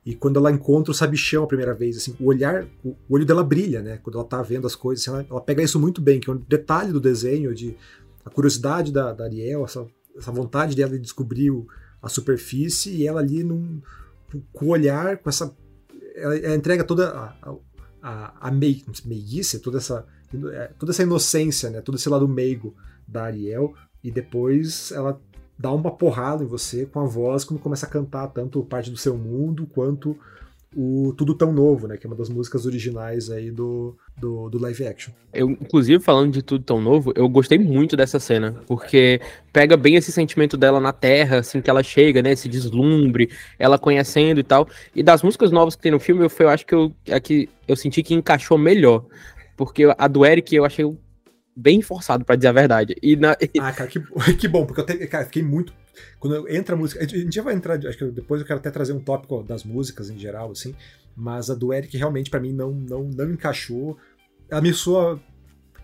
E 0.05 0.15
quando 0.15 0.39
ela 0.39 0.51
encontra 0.51 0.91
o 0.91 0.95
sabichão 0.95 1.45
a 1.45 1.47
primeira 1.47 1.75
vez, 1.75 1.97
assim, 1.97 2.15
o 2.21 2.27
olhar, 2.27 2.67
o 2.85 2.97
olho 3.09 3.27
dela 3.27 3.43
brilha, 3.43 3.83
né? 3.83 3.99
Quando 3.99 4.19
ela 4.19 4.27
tá 4.27 4.41
vendo 4.43 4.67
as 4.67 4.75
coisas, 4.75 5.07
assim, 5.07 5.15
ela, 5.15 5.27
ela, 5.31 5.41
pega 5.41 5.63
isso 5.63 5.79
muito 5.79 6.01
bem, 6.01 6.21
que 6.21 6.31
é 6.31 6.33
um 6.33 6.37
detalhe 6.37 6.93
do 6.93 7.01
desenho, 7.01 7.55
de 7.55 7.77
a 8.25 8.31
curiosidade 8.31 8.93
da, 8.93 9.13
da 9.13 9.25
Ariel, 9.25 9.65
essa, 9.65 9.87
essa 10.17 10.33
vontade 10.33 10.75
dela 10.75 10.93
de 10.93 10.99
descobrir 10.99 11.51
o, 11.51 11.67
a 12.01 12.09
superfície, 12.09 12.91
e 12.91 13.07
ela 13.07 13.21
ali 13.21 13.43
num, 13.43 13.81
com 14.53 14.67
o 14.67 14.71
olhar, 14.71 15.19
com 15.19 15.29
essa. 15.29 15.55
Ela, 16.15 16.37
ela 16.39 16.55
entrega 16.55 16.85
toda 16.85 17.11
a, 17.11 17.55
a, 18.03 18.49
a 18.49 18.51
meiguice, 18.51 19.59
toda 19.59 19.79
essa 19.79 20.07
é, 20.53 20.71
toda 20.79 20.93
essa 20.93 21.03
inocência, 21.03 21.71
né, 21.71 21.81
todo 21.81 21.97
esse 21.97 22.09
lado 22.09 22.29
meigo 22.29 22.75
da 23.07 23.25
Ariel, 23.25 23.75
e 24.05 24.11
depois 24.11 24.93
ela 24.93 25.21
dá 25.59 25.73
uma 25.73 25.91
porrada 25.91 26.45
em 26.45 26.47
você 26.47 26.87
com 26.87 27.01
a 27.01 27.05
voz 27.05 27.45
quando 27.45 27.61
começa 27.61 27.87
a 27.87 27.89
cantar 27.89 28.29
tanto 28.29 28.63
parte 28.63 28.91
do 28.91 28.97
seu 28.97 29.17
mundo 29.17 29.67
quanto 29.67 30.17
o 30.77 31.15
Tudo 31.17 31.35
Tão 31.35 31.53
Novo, 31.53 31.89
né? 31.89 31.97
Que 31.97 32.07
é 32.07 32.09
uma 32.09 32.17
das 32.17 32.29
músicas 32.29 32.67
originais 32.67 33.31
aí 33.31 33.51
do, 33.51 33.97
do, 34.17 34.51
do, 34.51 34.59
live 34.61 34.87
action. 34.87 35.13
Eu, 35.33 35.51
inclusive, 35.51 36.03
falando 36.03 36.33
de 36.33 36.43
Tudo 36.43 36.63
Tão 36.63 36.81
Novo, 36.81 37.13
eu 37.17 37.29
gostei 37.29 37.59
muito 37.59 37.97
dessa 37.97 38.21
cena, 38.21 38.55
porque 38.67 39.21
pega 39.53 39.77
bem 39.77 39.97
esse 39.97 40.13
sentimento 40.13 40.57
dela 40.57 40.79
na 40.79 40.93
Terra, 40.93 41.39
assim, 41.39 41.63
que 41.63 41.71
ela 41.71 41.83
chega, 41.83 42.23
né? 42.23 42.33
Esse 42.33 42.49
deslumbre, 42.49 43.31
ela 43.59 43.79
conhecendo 43.79 44.41
e 44.41 44.45
tal. 44.45 44.69
E 44.95 45.03
das 45.03 45.23
músicas 45.23 45.51
novas 45.51 45.75
que 45.75 45.83
tem 45.83 45.93
no 45.93 45.99
filme, 45.99 46.25
eu, 46.25 46.31
eu 46.39 46.49
acho 46.49 46.67
que 46.67 46.75
eu, 46.75 46.93
é 47.07 47.19
que 47.19 47.49
eu 47.67 47.75
senti 47.75 48.03
que 48.03 48.15
encaixou 48.15 48.59
melhor. 48.59 49.05
Porque 49.57 49.85
a 49.97 50.07
do 50.07 50.25
Eric 50.25 50.55
eu 50.55 50.65
achei 50.65 50.85
bem 51.59 51.83
forçado, 51.83 52.25
para 52.25 52.37
dizer 52.37 52.49
a 52.49 52.53
verdade. 52.53 52.97
E 53.03 53.17
na... 53.17 53.37
Ah, 53.61 53.73
cara, 53.73 53.91
que, 53.91 54.01
que 54.39 54.47
bom, 54.47 54.65
porque 54.65 54.81
eu 54.81 54.87
te, 54.87 55.07
cara, 55.09 55.25
fiquei 55.25 55.43
muito. 55.43 55.73
Quando 56.21 56.49
entra 56.49 56.77
a 56.77 56.79
música. 56.79 57.03
A 57.03 57.07
gente 57.07 57.35
já 57.35 57.43
vai 57.43 57.55
entrar. 57.55 57.75
Acho 57.87 57.99
que 57.99 58.05
depois 58.07 58.41
eu 58.41 58.47
quero 58.47 58.61
até 58.61 58.71
trazer 58.71 58.93
um 58.93 59.01
tópico 59.01 59.43
das 59.43 59.65
músicas 59.65 60.09
em 60.11 60.19
geral, 60.19 60.53
assim. 60.53 60.75
Mas 61.17 61.51
a 61.51 61.55
do 61.55 61.73
Eric 61.73 61.97
realmente, 61.97 62.31
para 62.31 62.39
mim, 62.39 62.53
não, 62.53 62.71
não, 62.71 63.03
não 63.05 63.31
encaixou. 63.33 63.99
Ela 64.49 64.61
me 64.61 64.73
soa 64.73 65.21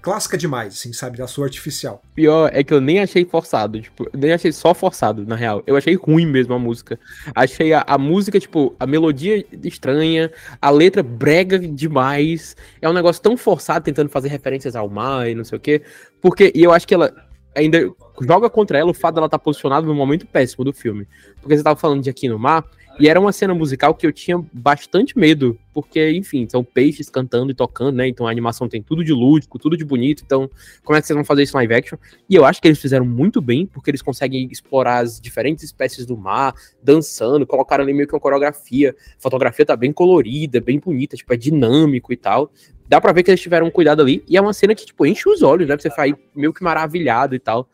clássica 0.05 0.37
demais, 0.37 0.75
assim, 0.75 0.93
sabe? 0.93 1.17
Da 1.17 1.27
sua 1.27 1.47
artificial. 1.47 2.03
Pior 2.15 2.51
é 2.53 2.63
que 2.63 2.75
eu 2.75 2.81
nem 2.81 3.01
achei 3.01 3.25
forçado, 3.25 3.81
tipo, 3.81 4.07
nem 4.13 4.35
achei 4.35 4.53
só 4.53 4.75
forçado, 4.75 5.25
na 5.27 5.35
real. 5.35 5.63
Eu 5.67 5.77
achei 5.77 5.95
ruim 5.95 6.27
mesmo 6.27 6.53
a 6.53 6.59
música. 6.59 7.01
Achei 7.35 7.73
a, 7.73 7.83
a 7.87 7.97
música, 7.97 8.39
tipo, 8.39 8.77
a 8.79 8.87
melodia 8.87 9.43
estranha, 9.63 10.31
a 10.61 10.69
letra 10.69 11.03
brega 11.03 11.59
demais. 11.59 12.55
É 12.83 12.89
um 12.89 12.93
negócio 12.93 13.23
tão 13.23 13.35
forçado, 13.35 13.83
tentando 13.83 14.11
fazer 14.11 14.29
referências 14.29 14.77
ao 14.77 14.91
mar 14.91 15.27
e 15.27 15.35
não 15.35 15.43
sei 15.43 15.57
o 15.57 15.61
quê. 15.61 15.81
Porque, 16.21 16.53
e 16.55 16.63
eu 16.63 16.71
acho 16.71 16.87
que 16.87 16.93
ela 16.93 17.11
ainda 17.57 17.91
joga 18.21 18.51
contra 18.51 18.77
ela 18.77 18.91
o 18.91 18.95
fato 18.95 19.15
dela 19.15 19.27
estar 19.27 19.39
tá 19.39 19.43
posicionada 19.43 19.87
no 19.87 19.95
momento 19.95 20.27
péssimo 20.27 20.67
do 20.67 20.73
filme. 20.75 21.09
Porque 21.41 21.57
você 21.57 21.63
tava 21.63 21.81
falando 21.81 22.03
de 22.03 22.11
Aqui 22.11 22.29
no 22.29 22.39
Mar, 22.39 22.63
e 22.99 23.09
era 23.09 23.19
uma 23.19 23.33
cena 23.33 23.53
musical 23.53 23.95
que 23.95 24.07
eu 24.07 24.13
tinha 24.13 24.43
bastante 24.53 25.19
medo, 25.19 25.59
porque, 25.73 26.13
enfim, 26.13 26.47
são 26.49 26.63
peixes 26.63 27.11
cantando 27.11 27.51
e 27.51 27.55
tocando, 27.55 27.97
né? 27.97 28.07
Então 28.07 28.27
a 28.27 28.31
animação 28.31 28.69
tem 28.69 28.81
tudo 28.81 29.03
de 29.03 29.13
lúdico, 29.13 29.59
tudo 29.59 29.77
de 29.77 29.85
bonito. 29.85 30.23
Então, 30.25 30.49
como 30.85 30.97
é 30.97 31.01
que 31.01 31.07
vocês 31.07 31.17
vão 31.17 31.25
fazer 31.25 31.43
isso 31.43 31.57
live 31.57 31.75
action? 31.75 31.99
E 32.31 32.37
eu 32.37 32.45
acho 32.45 32.63
que 32.63 32.69
eles 32.69 32.79
fizeram 32.79 33.05
muito 33.05 33.41
bem, 33.41 33.67
porque 33.67 33.91
eles 33.91 34.01
conseguem 34.01 34.49
explorar 34.51 34.99
as 34.99 35.21
diferentes 35.21 35.65
espécies 35.65 36.07
do 36.07 36.17
mar, 36.17 36.55
dançando, 36.83 37.45
colocaram 37.47 37.83
ali 37.83 37.93
meio 37.93 38.07
que 38.07 38.15
uma 38.15 38.21
coreografia. 38.21 38.95
A 39.19 39.23
fotografia 39.23 39.67
tá 39.67 39.77
bem 39.77 39.93
colorida, 39.93 40.61
bem 40.61 40.79
bonita, 40.79 41.17
tipo, 41.17 41.35
é 41.35 41.37
dinâmico 41.37 42.13
e 42.13 42.17
tal. 42.17 42.53
Dá 42.87 43.01
pra 43.01 43.13
ver 43.13 43.25
que 43.25 43.31
eles 43.31 43.41
tiveram 43.41 43.67
um 43.67 43.71
cuidado 43.71 44.03
ali. 44.03 44.23
E 44.29 44.37
é 44.37 44.41
uma 44.41 44.53
cena 44.53 44.75
que, 44.75 44.87
tipo, 44.87 45.05
enche 45.05 45.29
os 45.29 45.43
olhos, 45.43 45.67
né? 45.67 45.77
Você 45.77 45.91
ficar 45.91 46.07
meio 46.35 46.53
que 46.53 46.63
maravilhado 46.63 47.35
e 47.35 47.41
tal. 47.41 47.69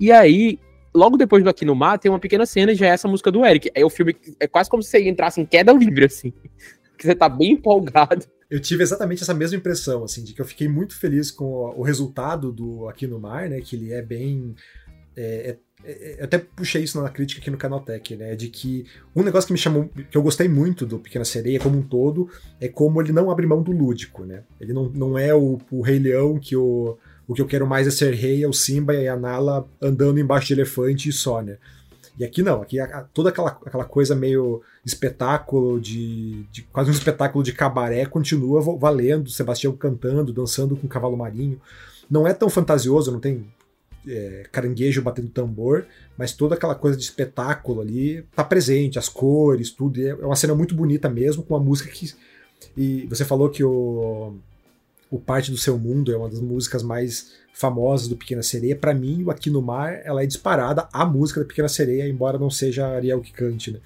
E 0.00 0.10
aí, 0.10 0.58
logo 0.94 1.16
depois 1.16 1.42
do 1.42 1.50
Aqui 1.50 1.64
no 1.64 1.74
Mar, 1.74 1.98
tem 1.98 2.10
uma 2.10 2.20
pequena 2.20 2.46
cena 2.46 2.72
e 2.72 2.76
já 2.76 2.86
é 2.86 2.90
essa 2.90 3.08
música 3.08 3.30
do 3.30 3.44
Eric. 3.44 3.70
É 3.74 3.84
o 3.84 3.90
filme, 3.90 4.16
é 4.38 4.46
quase 4.46 4.70
como 4.70 4.82
se 4.82 4.90
você 4.90 5.08
entrasse 5.08 5.40
em 5.40 5.46
queda 5.46 5.72
livre, 5.72 6.06
assim. 6.06 6.32
Que 6.96 7.08
você 7.08 7.14
tá 7.16 7.28
bem 7.28 7.54
empolgado. 7.54 8.24
Eu 8.48 8.60
tive 8.60 8.84
exatamente 8.84 9.20
essa 9.20 9.34
mesma 9.34 9.56
impressão, 9.56 10.04
assim, 10.04 10.22
de 10.22 10.32
que 10.32 10.40
eu 10.40 10.44
fiquei 10.44 10.68
muito 10.68 10.96
feliz 10.96 11.28
com 11.28 11.74
o 11.76 11.82
resultado 11.82 12.52
do 12.52 12.86
Aqui 12.88 13.04
no 13.04 13.18
Mar, 13.18 13.48
né? 13.48 13.60
Que 13.60 13.74
ele 13.74 13.92
é 13.92 14.00
bem. 14.00 14.54
É, 15.16 15.56
é, 15.84 15.90
é, 15.90 16.20
eu 16.20 16.24
até 16.24 16.38
puxei 16.38 16.84
isso 16.84 17.02
na 17.02 17.10
crítica 17.10 17.40
aqui 17.40 17.50
no 17.50 17.56
Canaltech, 17.56 18.14
né? 18.14 18.36
De 18.36 18.48
que 18.48 18.86
um 19.14 19.24
negócio 19.24 19.48
que 19.48 19.52
me 19.52 19.58
chamou, 19.58 19.88
que 19.88 20.16
eu 20.16 20.22
gostei 20.22 20.48
muito 20.48 20.86
do 20.86 21.00
Pequena 21.00 21.24
Sereia 21.24 21.58
como 21.58 21.76
um 21.76 21.82
todo, 21.82 22.30
é 22.60 22.68
como 22.68 23.02
ele 23.02 23.10
não 23.10 23.28
abre 23.28 23.44
mão 23.44 23.60
do 23.60 23.72
lúdico, 23.72 24.24
né? 24.24 24.44
Ele 24.60 24.72
não, 24.72 24.88
não 24.88 25.18
é 25.18 25.34
o, 25.34 25.58
o 25.72 25.82
Rei 25.82 25.98
Leão 25.98 26.38
que 26.38 26.54
o 26.54 26.96
o 27.26 27.34
que 27.34 27.40
eu 27.40 27.46
quero 27.46 27.66
mais 27.66 27.86
é 27.86 27.90
ser 27.90 28.14
rei, 28.14 28.42
é 28.42 28.48
o 28.48 28.52
Simba 28.52 28.94
e 28.94 29.08
a 29.08 29.16
Nala 29.16 29.66
andando 29.80 30.18
embaixo 30.18 30.48
de 30.48 30.54
elefante 30.54 31.08
e 31.08 31.12
só, 31.12 31.40
né? 31.40 31.56
E 32.18 32.24
aqui 32.24 32.42
não, 32.42 32.62
aqui 32.62 32.76
toda 33.12 33.30
aquela, 33.30 33.50
aquela 33.50 33.84
coisa 33.84 34.14
meio 34.14 34.62
espetáculo 34.84 35.80
de, 35.80 36.44
de, 36.44 36.62
quase 36.62 36.90
um 36.90 36.92
espetáculo 36.92 37.42
de 37.42 37.52
cabaré 37.52 38.06
continua 38.06 38.60
valendo, 38.78 39.30
Sebastião 39.30 39.72
cantando, 39.76 40.32
dançando 40.32 40.76
com 40.76 40.86
o 40.86 40.90
cavalo 40.90 41.16
marinho. 41.16 41.60
Não 42.08 42.26
é 42.26 42.32
tão 42.32 42.48
fantasioso, 42.48 43.10
não 43.10 43.18
tem 43.18 43.52
é, 44.06 44.44
caranguejo 44.52 45.02
batendo 45.02 45.28
tambor, 45.28 45.86
mas 46.16 46.32
toda 46.32 46.54
aquela 46.54 46.74
coisa 46.76 46.96
de 46.96 47.02
espetáculo 47.02 47.80
ali 47.80 48.24
tá 48.34 48.44
presente, 48.44 48.98
as 48.98 49.08
cores, 49.08 49.70
tudo. 49.70 50.00
É 50.00 50.14
uma 50.14 50.36
cena 50.36 50.54
muito 50.54 50.74
bonita 50.74 51.08
mesmo, 51.08 51.42
com 51.42 51.54
uma 51.54 51.64
música 51.64 51.90
que. 51.90 52.12
E 52.76 53.06
você 53.06 53.24
falou 53.24 53.50
que 53.50 53.64
o 53.64 54.36
o 55.10 55.18
Parte 55.18 55.50
do 55.50 55.56
Seu 55.56 55.78
Mundo 55.78 56.12
é 56.12 56.16
uma 56.16 56.28
das 56.28 56.40
músicas 56.40 56.82
mais 56.82 57.32
famosas 57.52 58.08
do 58.08 58.16
Pequena 58.16 58.42
Sereia. 58.42 58.76
Para 58.76 58.94
mim, 58.94 59.22
o 59.22 59.30
Aqui 59.30 59.50
no 59.50 59.62
Mar, 59.62 60.00
ela 60.04 60.22
é 60.22 60.26
disparada 60.26 60.88
a 60.92 61.04
música 61.04 61.40
da 61.40 61.46
Pequena 61.46 61.68
Sereia, 61.68 62.08
embora 62.08 62.38
não 62.38 62.50
seja 62.50 62.86
a 62.86 62.96
Ariel 62.96 63.20
que 63.20 63.32
cante, 63.32 63.70
né? 63.70 63.80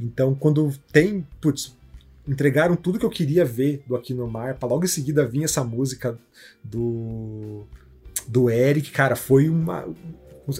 Então, 0.00 0.34
quando 0.34 0.72
tem, 0.92 1.26
putz, 1.40 1.76
entregaram 2.26 2.74
tudo 2.74 2.98
que 2.98 3.04
eu 3.04 3.10
queria 3.10 3.44
ver 3.44 3.82
do 3.86 3.94
Aqui 3.94 4.12
no 4.12 4.26
Mar, 4.26 4.54
para 4.54 4.68
logo 4.68 4.84
em 4.84 4.88
seguida 4.88 5.26
vir 5.26 5.44
essa 5.44 5.62
música 5.62 6.18
do 6.62 7.64
do 8.26 8.48
Eric, 8.48 8.90
cara, 8.90 9.14
foi 9.14 9.50
uma 9.50 9.86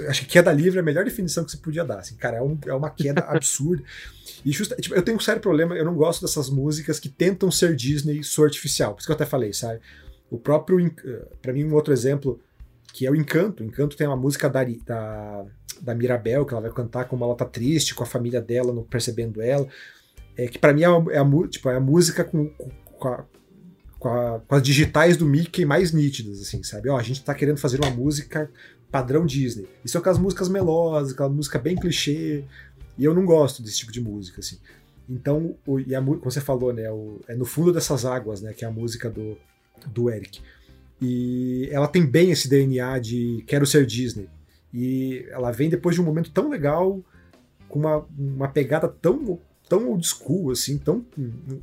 acho 0.09 0.23
que 0.23 0.27
queda 0.29 0.53
livre 0.53 0.79
é 0.79 0.81
a 0.81 0.85
melhor 0.85 1.05
definição 1.05 1.45
que 1.45 1.51
você 1.51 1.59
podia 1.59 1.85
dar, 1.85 1.99
assim, 1.99 2.17
cara, 2.17 2.39
é, 2.39 2.43
um, 2.43 2.59
é 2.67 2.75
uma 2.75 2.91
queda 2.91 3.23
absurda. 3.29 3.83
E 4.45 4.53
justa, 4.53 4.77
tipo, 4.77 4.95
eu 4.95 5.03
tenho 5.03 5.17
um 5.17 5.21
sério 5.21 5.41
problema, 5.41 5.75
eu 5.75 5.85
não 5.85 5.95
gosto 5.95 6.23
dessas 6.23 6.51
músicas 6.51 7.01
que 7.01 7.09
tentam 7.09 7.51
ser 7.51 7.75
Disney 7.75 8.23
sou 8.23 8.45
artificial. 8.45 8.93
Por 8.93 9.01
isso 9.01 9.07
que 9.07 9.13
eu 9.13 9.17
até 9.17 9.27
falei, 9.27 9.53
sabe? 9.53 9.81
O 10.31 10.39
próprio. 10.39 10.87
Eh, 10.87 11.27
para 11.41 11.53
mim, 11.53 11.65
um 11.65 11.75
outro 11.75 11.93
exemplo 11.93 12.41
que 12.93 13.07
é 13.07 13.11
o 13.11 13.17
Encanto. 13.17 13.63
O 13.63 13.67
Encanto 13.67 13.97
tem 13.97 14.07
uma 14.07 14.17
música 14.17 14.49
da, 14.49 14.65
da, 14.87 15.45
da 15.81 15.95
Mirabel, 15.95 16.47
que 16.47 16.55
ela 16.55 16.63
vai 16.63 16.71
cantar 16.71 17.07
como 17.07 17.25
ela 17.25 17.35
tá 17.35 17.45
triste 17.45 17.95
com 17.95 18.05
a 18.05 18.07
família 18.07 18.41
dela, 18.41 18.73
não 18.73 18.85
percebendo 18.85 19.43
ela. 19.43 19.67
É, 20.37 20.47
que 20.47 20.59
para 20.59 20.73
mim 20.73 20.83
é 20.83 20.87
a, 20.87 21.05
é, 21.11 21.19
a, 21.19 21.49
tipo, 21.49 21.69
é 21.69 21.77
a 21.77 21.81
música 21.81 22.23
com, 22.25 22.49
com, 22.99 23.09
a, 23.09 23.25
com, 23.99 24.09
a, 24.09 24.41
com, 24.41 24.55
as 24.55 24.63
digitais 24.63 25.17
do 25.17 25.27
Mickey 25.27 25.65
mais 25.65 25.91
nítidas, 25.93 26.41
assim, 26.41 26.63
sabe? 26.63 26.89
Ó, 26.89 26.97
a 26.97 27.03
gente 27.03 27.25
tá 27.25 27.35
querendo 27.35 27.59
fazer 27.59 27.81
uma 27.81 27.91
música 27.91 28.49
padrão 28.95 29.27
Disney. 29.27 29.67
E 29.85 29.89
são 29.89 30.01
aquelas 30.01 30.21
músicas 30.21 30.49
melosas, 30.49 31.15
aquela 31.15 31.29
música 31.29 31.59
bem 31.59 31.75
clichê. 31.75 32.45
E 32.97 33.05
eu 33.05 33.13
não 33.13 33.27
gosto 33.27 33.61
desse 33.61 33.79
tipo 33.79 33.91
de 33.91 34.01
música, 34.01 34.39
assim. 34.39 34.57
Então, 35.11 35.57
o, 35.67 35.81
e 35.81 35.97
a, 35.97 36.01
como 36.01 36.21
você 36.31 36.41
falou, 36.41 36.73
né? 36.73 36.89
O, 36.93 37.19
é 37.27 37.35
no 37.35 37.45
fundo 37.45 37.73
dessas 37.73 38.05
águas, 38.05 38.41
né? 38.41 38.53
Que 38.53 38.65
é 38.65 38.69
a 38.69 38.71
música 38.71 39.11
do, 39.11 39.37
do 39.89 40.09
Eric. 40.09 40.41
E 41.03 41.69
ela 41.73 41.89
tem 41.89 42.07
bem 42.07 42.31
esse 42.31 42.49
DNA 42.49 43.01
de 43.01 43.43
quero 43.49 43.67
ser 43.67 43.85
Disney. 43.85 44.29
E 44.73 45.27
ela 45.29 45.51
vem 45.51 45.69
depois 45.69 45.97
de 45.97 46.01
um 46.01 46.05
momento 46.05 46.31
tão 46.31 46.49
legal 46.49 47.03
com 47.69 47.81
uma, 47.81 48.07
uma 48.17 48.47
pegada 48.47 48.87
tão, 48.87 49.41
tão 49.69 49.89
old 49.89 50.07
school, 50.07 50.53
assim, 50.53 50.79
tão. 50.79 51.05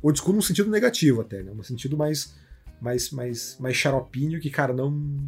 Old 0.02 0.18
school 0.18 0.34
num 0.34 0.42
sentido 0.42 0.70
negativo 0.70 1.22
até, 1.22 1.42
né? 1.42 1.50
Um 1.50 1.62
sentido 1.62 1.96
mais. 1.96 2.34
mais, 2.78 3.10
mais, 3.10 3.56
mais 3.58 3.74
xaropinho 3.74 4.38
que, 4.38 4.50
cara, 4.50 4.74
não. 4.74 5.18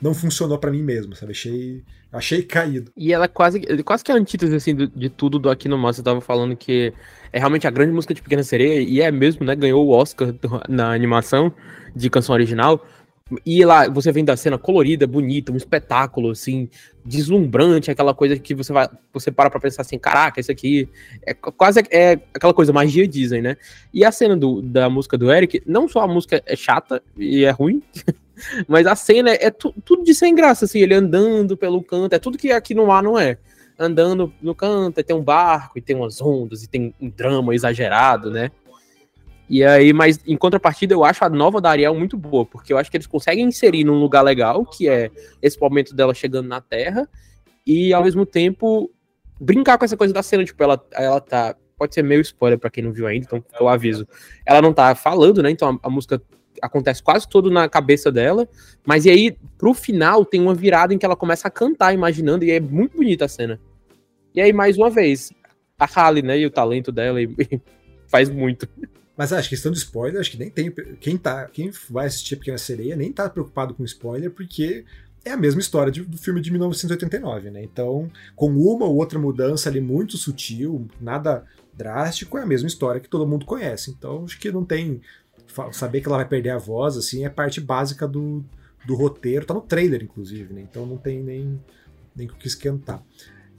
Não 0.00 0.14
funcionou 0.14 0.58
para 0.58 0.70
mim 0.70 0.82
mesmo, 0.82 1.14
sabe? 1.14 1.32
Achei, 1.32 1.82
achei 2.12 2.42
caído. 2.42 2.90
E 2.96 3.12
ela 3.12 3.26
é 3.26 3.28
quase, 3.28 3.60
quase 3.82 4.02
que 4.02 4.10
a 4.10 4.14
antítese, 4.14 4.54
assim, 4.54 4.74
de, 4.74 4.86
de 4.86 5.08
tudo 5.10 5.38
do 5.38 5.50
Aqui 5.50 5.68
no 5.68 5.76
Mar. 5.76 5.92
Você 5.92 6.02
tava 6.02 6.20
falando 6.20 6.56
que 6.56 6.92
é 7.32 7.38
realmente 7.38 7.66
a 7.66 7.70
grande 7.70 7.92
música 7.92 8.14
de 8.14 8.22
Pequena 8.22 8.42
Sereia, 8.42 8.80
e 8.80 9.00
é 9.00 9.10
mesmo, 9.10 9.44
né? 9.44 9.54
Ganhou 9.54 9.86
o 9.86 9.90
Oscar 9.90 10.34
na 10.68 10.92
animação 10.92 11.52
de 11.94 12.08
canção 12.08 12.34
original. 12.34 12.84
E 13.46 13.64
lá 13.64 13.88
você 13.88 14.10
vem 14.10 14.24
da 14.24 14.36
cena 14.36 14.58
colorida, 14.58 15.06
bonita, 15.06 15.52
um 15.52 15.56
espetáculo, 15.56 16.30
assim, 16.30 16.68
deslumbrante, 17.04 17.90
aquela 17.90 18.12
coisa 18.12 18.36
que 18.36 18.54
você 18.54 18.72
vai, 18.72 18.88
você 19.12 19.30
para 19.30 19.48
pra 19.48 19.60
pensar 19.60 19.82
assim, 19.82 19.98
caraca, 19.98 20.40
isso 20.40 20.50
aqui 20.50 20.88
é 21.24 21.32
quase 21.32 21.80
é 21.90 22.18
aquela 22.34 22.52
coisa 22.52 22.72
magia 22.72 23.06
Disney, 23.06 23.40
né? 23.40 23.56
E 23.94 24.04
a 24.04 24.10
cena 24.10 24.36
do, 24.36 24.60
da 24.60 24.90
música 24.90 25.16
do 25.16 25.30
Eric, 25.30 25.62
não 25.64 25.88
só 25.88 26.00
a 26.00 26.08
música 26.08 26.42
é 26.44 26.56
chata 26.56 27.00
e 27.16 27.44
é 27.44 27.50
ruim, 27.50 27.82
mas 28.68 28.86
a 28.86 28.96
cena 28.96 29.30
é, 29.30 29.46
é 29.46 29.50
tu, 29.50 29.74
tudo 29.84 30.02
de 30.02 30.14
sem 30.14 30.34
graça, 30.34 30.64
assim, 30.64 30.80
ele 30.80 30.94
andando 30.94 31.56
pelo 31.56 31.82
canto, 31.82 32.14
é 32.14 32.18
tudo 32.18 32.38
que 32.38 32.52
aqui 32.52 32.74
no 32.74 32.90
ar 32.90 33.02
não 33.02 33.18
é. 33.18 33.38
Andando 33.78 34.32
no 34.42 34.54
canto, 34.54 35.02
tem 35.02 35.16
um 35.16 35.22
barco, 35.22 35.78
e 35.78 35.82
tem 35.82 35.96
umas 35.96 36.20
ondas, 36.20 36.62
e 36.62 36.68
tem 36.68 36.94
um 37.00 37.08
drama 37.08 37.54
exagerado, 37.54 38.30
né? 38.30 38.50
E 39.48 39.64
aí, 39.64 39.92
mas 39.92 40.20
em 40.26 40.36
contrapartida, 40.36 40.94
eu 40.94 41.04
acho 41.04 41.24
a 41.24 41.28
nova 41.28 41.60
da 41.60 41.70
Ariel 41.70 41.94
muito 41.94 42.16
boa, 42.16 42.46
porque 42.46 42.72
eu 42.72 42.78
acho 42.78 42.88
que 42.88 42.96
eles 42.96 43.06
conseguem 43.08 43.46
inserir 43.46 43.82
num 43.82 43.98
lugar 43.98 44.22
legal, 44.22 44.64
que 44.64 44.88
é 44.88 45.10
esse 45.42 45.58
momento 45.60 45.92
dela 45.92 46.14
chegando 46.14 46.46
na 46.46 46.60
Terra, 46.60 47.08
e 47.66 47.92
ao 47.92 48.04
mesmo 48.04 48.24
tempo 48.24 48.90
brincar 49.40 49.78
com 49.78 49.84
essa 49.84 49.96
coisa 49.96 50.12
da 50.12 50.22
cena, 50.22 50.44
tipo, 50.44 50.62
ela, 50.62 50.80
ela 50.92 51.20
tá. 51.20 51.56
Pode 51.76 51.94
ser 51.94 52.02
meio 52.02 52.20
spoiler 52.20 52.58
para 52.58 52.68
quem 52.68 52.84
não 52.84 52.92
viu 52.92 53.06
ainda, 53.06 53.24
então 53.24 53.44
eu 53.58 53.66
aviso. 53.66 54.06
Ela 54.44 54.60
não 54.60 54.70
tá 54.70 54.94
falando, 54.94 55.42
né? 55.42 55.50
Então 55.50 55.80
a, 55.82 55.86
a 55.86 55.90
música 55.90 56.22
acontece 56.60 57.02
quase 57.02 57.28
todo 57.28 57.50
na 57.50 57.68
cabeça 57.68 58.10
dela, 58.10 58.48
mas 58.86 59.04
e 59.04 59.10
aí, 59.10 59.36
pro 59.58 59.74
final, 59.74 60.24
tem 60.24 60.40
uma 60.40 60.54
virada 60.54 60.94
em 60.94 60.98
que 60.98 61.04
ela 61.04 61.16
começa 61.16 61.48
a 61.48 61.50
cantar, 61.50 61.92
imaginando, 61.92 62.44
e 62.44 62.50
é 62.50 62.60
muito 62.60 62.96
bonita 62.96 63.24
a 63.24 63.28
cena. 63.28 63.60
E 64.34 64.40
aí, 64.40 64.52
mais 64.52 64.76
uma 64.76 64.90
vez, 64.90 65.32
a 65.78 65.86
Halle, 65.86 66.22
né, 66.22 66.38
e 66.38 66.46
o 66.46 66.50
talento 66.50 66.92
dela, 66.92 67.20
e, 67.20 67.24
e 67.38 67.60
faz 68.08 68.28
muito. 68.28 68.68
Mas 69.16 69.32
acho 69.32 69.48
que 69.48 69.54
questão 69.54 69.70
de 69.70 69.78
spoiler, 69.78 70.20
acho 70.20 70.30
que 70.30 70.38
nem 70.38 70.50
tem. 70.50 70.72
Quem, 70.98 71.16
tá, 71.18 71.46
quem 71.46 71.70
vai 71.90 72.06
assistir 72.06 72.36
Pequena 72.36 72.56
Sereia 72.56 72.96
nem 72.96 73.12
tá 73.12 73.28
preocupado 73.28 73.74
com 73.74 73.84
spoiler, 73.84 74.30
porque 74.30 74.84
é 75.24 75.32
a 75.32 75.36
mesma 75.36 75.60
história 75.60 75.92
de, 75.92 76.02
do 76.02 76.16
filme 76.16 76.40
de 76.40 76.50
1989, 76.50 77.50
né? 77.50 77.62
Então, 77.62 78.10
com 78.34 78.48
uma 78.48 78.86
ou 78.86 78.96
outra 78.96 79.18
mudança 79.18 79.68
ali 79.68 79.80
muito 79.80 80.16
sutil, 80.16 80.88
nada 81.00 81.44
drástico, 81.74 82.38
é 82.38 82.42
a 82.42 82.46
mesma 82.46 82.68
história 82.68 83.00
que 83.00 83.08
todo 83.08 83.26
mundo 83.26 83.44
conhece. 83.44 83.90
Então, 83.90 84.24
acho 84.24 84.38
que 84.38 84.50
não 84.50 84.64
tem. 84.64 85.00
Saber 85.72 86.00
que 86.00 86.08
ela 86.08 86.18
vai 86.18 86.28
perder 86.28 86.50
a 86.50 86.58
voz, 86.58 86.96
assim, 86.96 87.24
é 87.24 87.28
parte 87.28 87.60
básica 87.60 88.06
do, 88.06 88.44
do 88.86 88.94
roteiro. 88.94 89.44
Tá 89.44 89.54
no 89.54 89.60
trailer, 89.60 90.02
inclusive, 90.02 90.52
né? 90.52 90.62
Então 90.62 90.86
não 90.86 90.96
tem 90.96 91.22
nem, 91.22 91.60
nem 92.14 92.26
o 92.26 92.34
que 92.34 92.46
esquentar. 92.46 93.02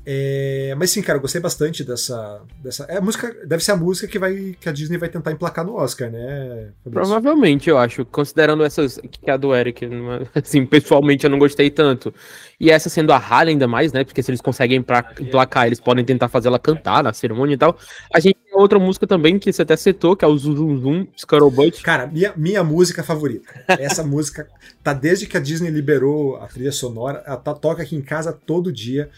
É, 0.05 0.73
mas 0.77 0.89
sim, 0.89 1.01
cara, 1.01 1.17
eu 1.17 1.21
gostei 1.21 1.39
bastante 1.39 1.83
dessa. 1.83 2.41
dessa 2.63 2.85
é 2.85 2.97
a 2.97 3.01
música, 3.01 3.35
deve 3.45 3.63
ser 3.63 3.71
a 3.71 3.75
música 3.75 4.07
que, 4.07 4.17
vai, 4.17 4.55
que 4.59 4.67
a 4.67 4.71
Disney 4.71 4.97
vai 4.97 5.09
tentar 5.09 5.31
emplacar 5.31 5.63
no 5.63 5.75
Oscar, 5.75 6.09
né? 6.09 6.69
Provavelmente, 6.89 7.69
eu 7.69 7.77
acho. 7.77 8.03
Considerando 8.05 8.63
essas. 8.63 8.99
Que 9.11 9.29
é 9.29 9.33
a 9.33 9.37
do 9.37 9.53
Eric, 9.53 9.87
assim, 10.33 10.65
pessoalmente 10.65 11.23
eu 11.23 11.29
não 11.29 11.37
gostei 11.37 11.69
tanto. 11.69 12.13
E 12.59 12.71
essa 12.71 12.89
sendo 12.89 13.13
a 13.13 13.17
Halle 13.17 13.51
ainda 13.51 13.67
mais, 13.67 13.93
né? 13.93 14.03
Porque 14.03 14.23
se 14.23 14.31
eles 14.31 14.41
conseguem 14.41 14.83
emplacar, 15.19 15.67
eles 15.67 15.79
podem 15.79 16.03
tentar 16.03 16.29
fazer 16.29 16.47
ela 16.47 16.59
cantar 16.59 17.03
na 17.03 17.13
cerimônia 17.13 17.53
e 17.53 17.57
tal. 17.57 17.77
A 18.13 18.19
gente 18.19 18.37
tem 18.43 18.59
outra 18.59 18.79
música 18.79 19.05
também 19.05 19.37
que 19.37 19.53
você 19.53 19.61
até 19.61 19.75
citou, 19.75 20.15
que 20.15 20.25
é 20.25 20.27
o 20.27 20.35
Zum 20.35 20.55
Zum 20.55 20.77
Zum, 20.79 21.07
Scuttlebutt. 21.15 21.81
Cara, 21.83 22.07
minha, 22.07 22.33
minha 22.35 22.63
música 22.63 23.03
favorita. 23.03 23.47
Essa 23.67 24.01
música 24.05 24.47
tá 24.83 24.93
desde 24.93 25.27
que 25.27 25.37
a 25.37 25.39
Disney 25.39 25.69
liberou 25.69 26.37
a 26.37 26.47
trilha 26.47 26.71
sonora, 26.71 27.23
ela 27.25 27.37
tá, 27.37 27.53
toca 27.53 27.83
aqui 27.83 27.95
em 27.95 28.01
casa 28.01 28.33
todo 28.33 28.71
dia. 28.71 29.09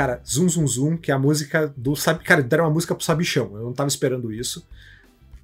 Cara, 0.00 0.18
Zum 0.26 0.48
Zum 0.48 0.66
Zum, 0.66 0.96
que 0.96 1.10
é 1.10 1.14
a 1.14 1.18
música 1.18 1.70
do. 1.76 1.94
Sabe, 1.94 2.24
cara, 2.24 2.42
deram 2.42 2.64
uma 2.64 2.70
música 2.70 2.94
pro 2.94 3.04
Sabichão. 3.04 3.50
Eu 3.54 3.64
não 3.64 3.74
tava 3.74 3.88
esperando 3.88 4.32
isso. 4.32 4.66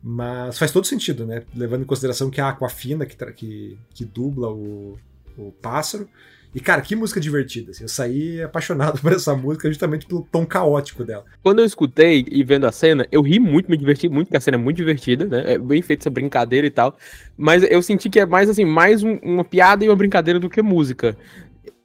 Mas 0.03 0.59
faz 0.59 0.73
todo 0.73 0.87
sentido, 0.87 1.27
né? 1.27 1.43
Levando 1.55 1.83
em 1.83 1.85
consideração 1.85 2.31
que 2.31 2.41
é 2.41 2.43
a 2.43 2.49
Aquafina 2.49 3.05
que, 3.05 3.15
que, 3.33 3.79
que 3.93 4.05
dubla 4.07 4.51
o, 4.51 4.99
o 5.37 5.53
pássaro. 5.61 6.09
E, 6.55 6.61
cara, 6.61 6.81
que 6.81 6.97
música 6.97 7.21
divertida. 7.21 7.73
Assim, 7.73 7.85
eu 7.85 7.89
saí 7.89 8.43
apaixonado 8.43 8.99
por 9.03 9.13
essa 9.13 9.37
música 9.37 9.69
justamente 9.69 10.07
pelo 10.07 10.27
tom 10.33 10.47
caótico 10.47 11.05
dela. 11.05 11.27
Quando 11.43 11.59
eu 11.59 11.67
escutei 11.67 12.25
e 12.31 12.43
vendo 12.43 12.67
a 12.67 12.73
cena, 12.73 13.07
eu 13.13 13.21
ri 13.21 13.39
muito, 13.39 13.71
me 13.71 13.77
diverti 13.77 14.09
muito, 14.09 14.29
porque 14.29 14.39
a 14.39 14.41
cena 14.41 14.57
é 14.57 14.59
muito 14.59 14.79
divertida, 14.79 15.27
né? 15.27 15.53
É 15.53 15.59
bem 15.59 15.83
feita 15.83 16.05
essa 16.05 16.11
brincadeira 16.11 16.67
e 16.67 16.71
tal. 16.71 16.97
Mas 17.37 17.63
eu 17.63 17.83
senti 17.83 18.09
que 18.09 18.21
é 18.21 18.25
mais 18.25 18.49
assim, 18.49 18.65
mais 18.65 19.03
um, 19.03 19.17
uma 19.17 19.45
piada 19.45 19.85
e 19.85 19.89
uma 19.91 19.97
brincadeira 19.97 20.41
do 20.41 20.49
que 20.49 20.63
música 20.63 21.15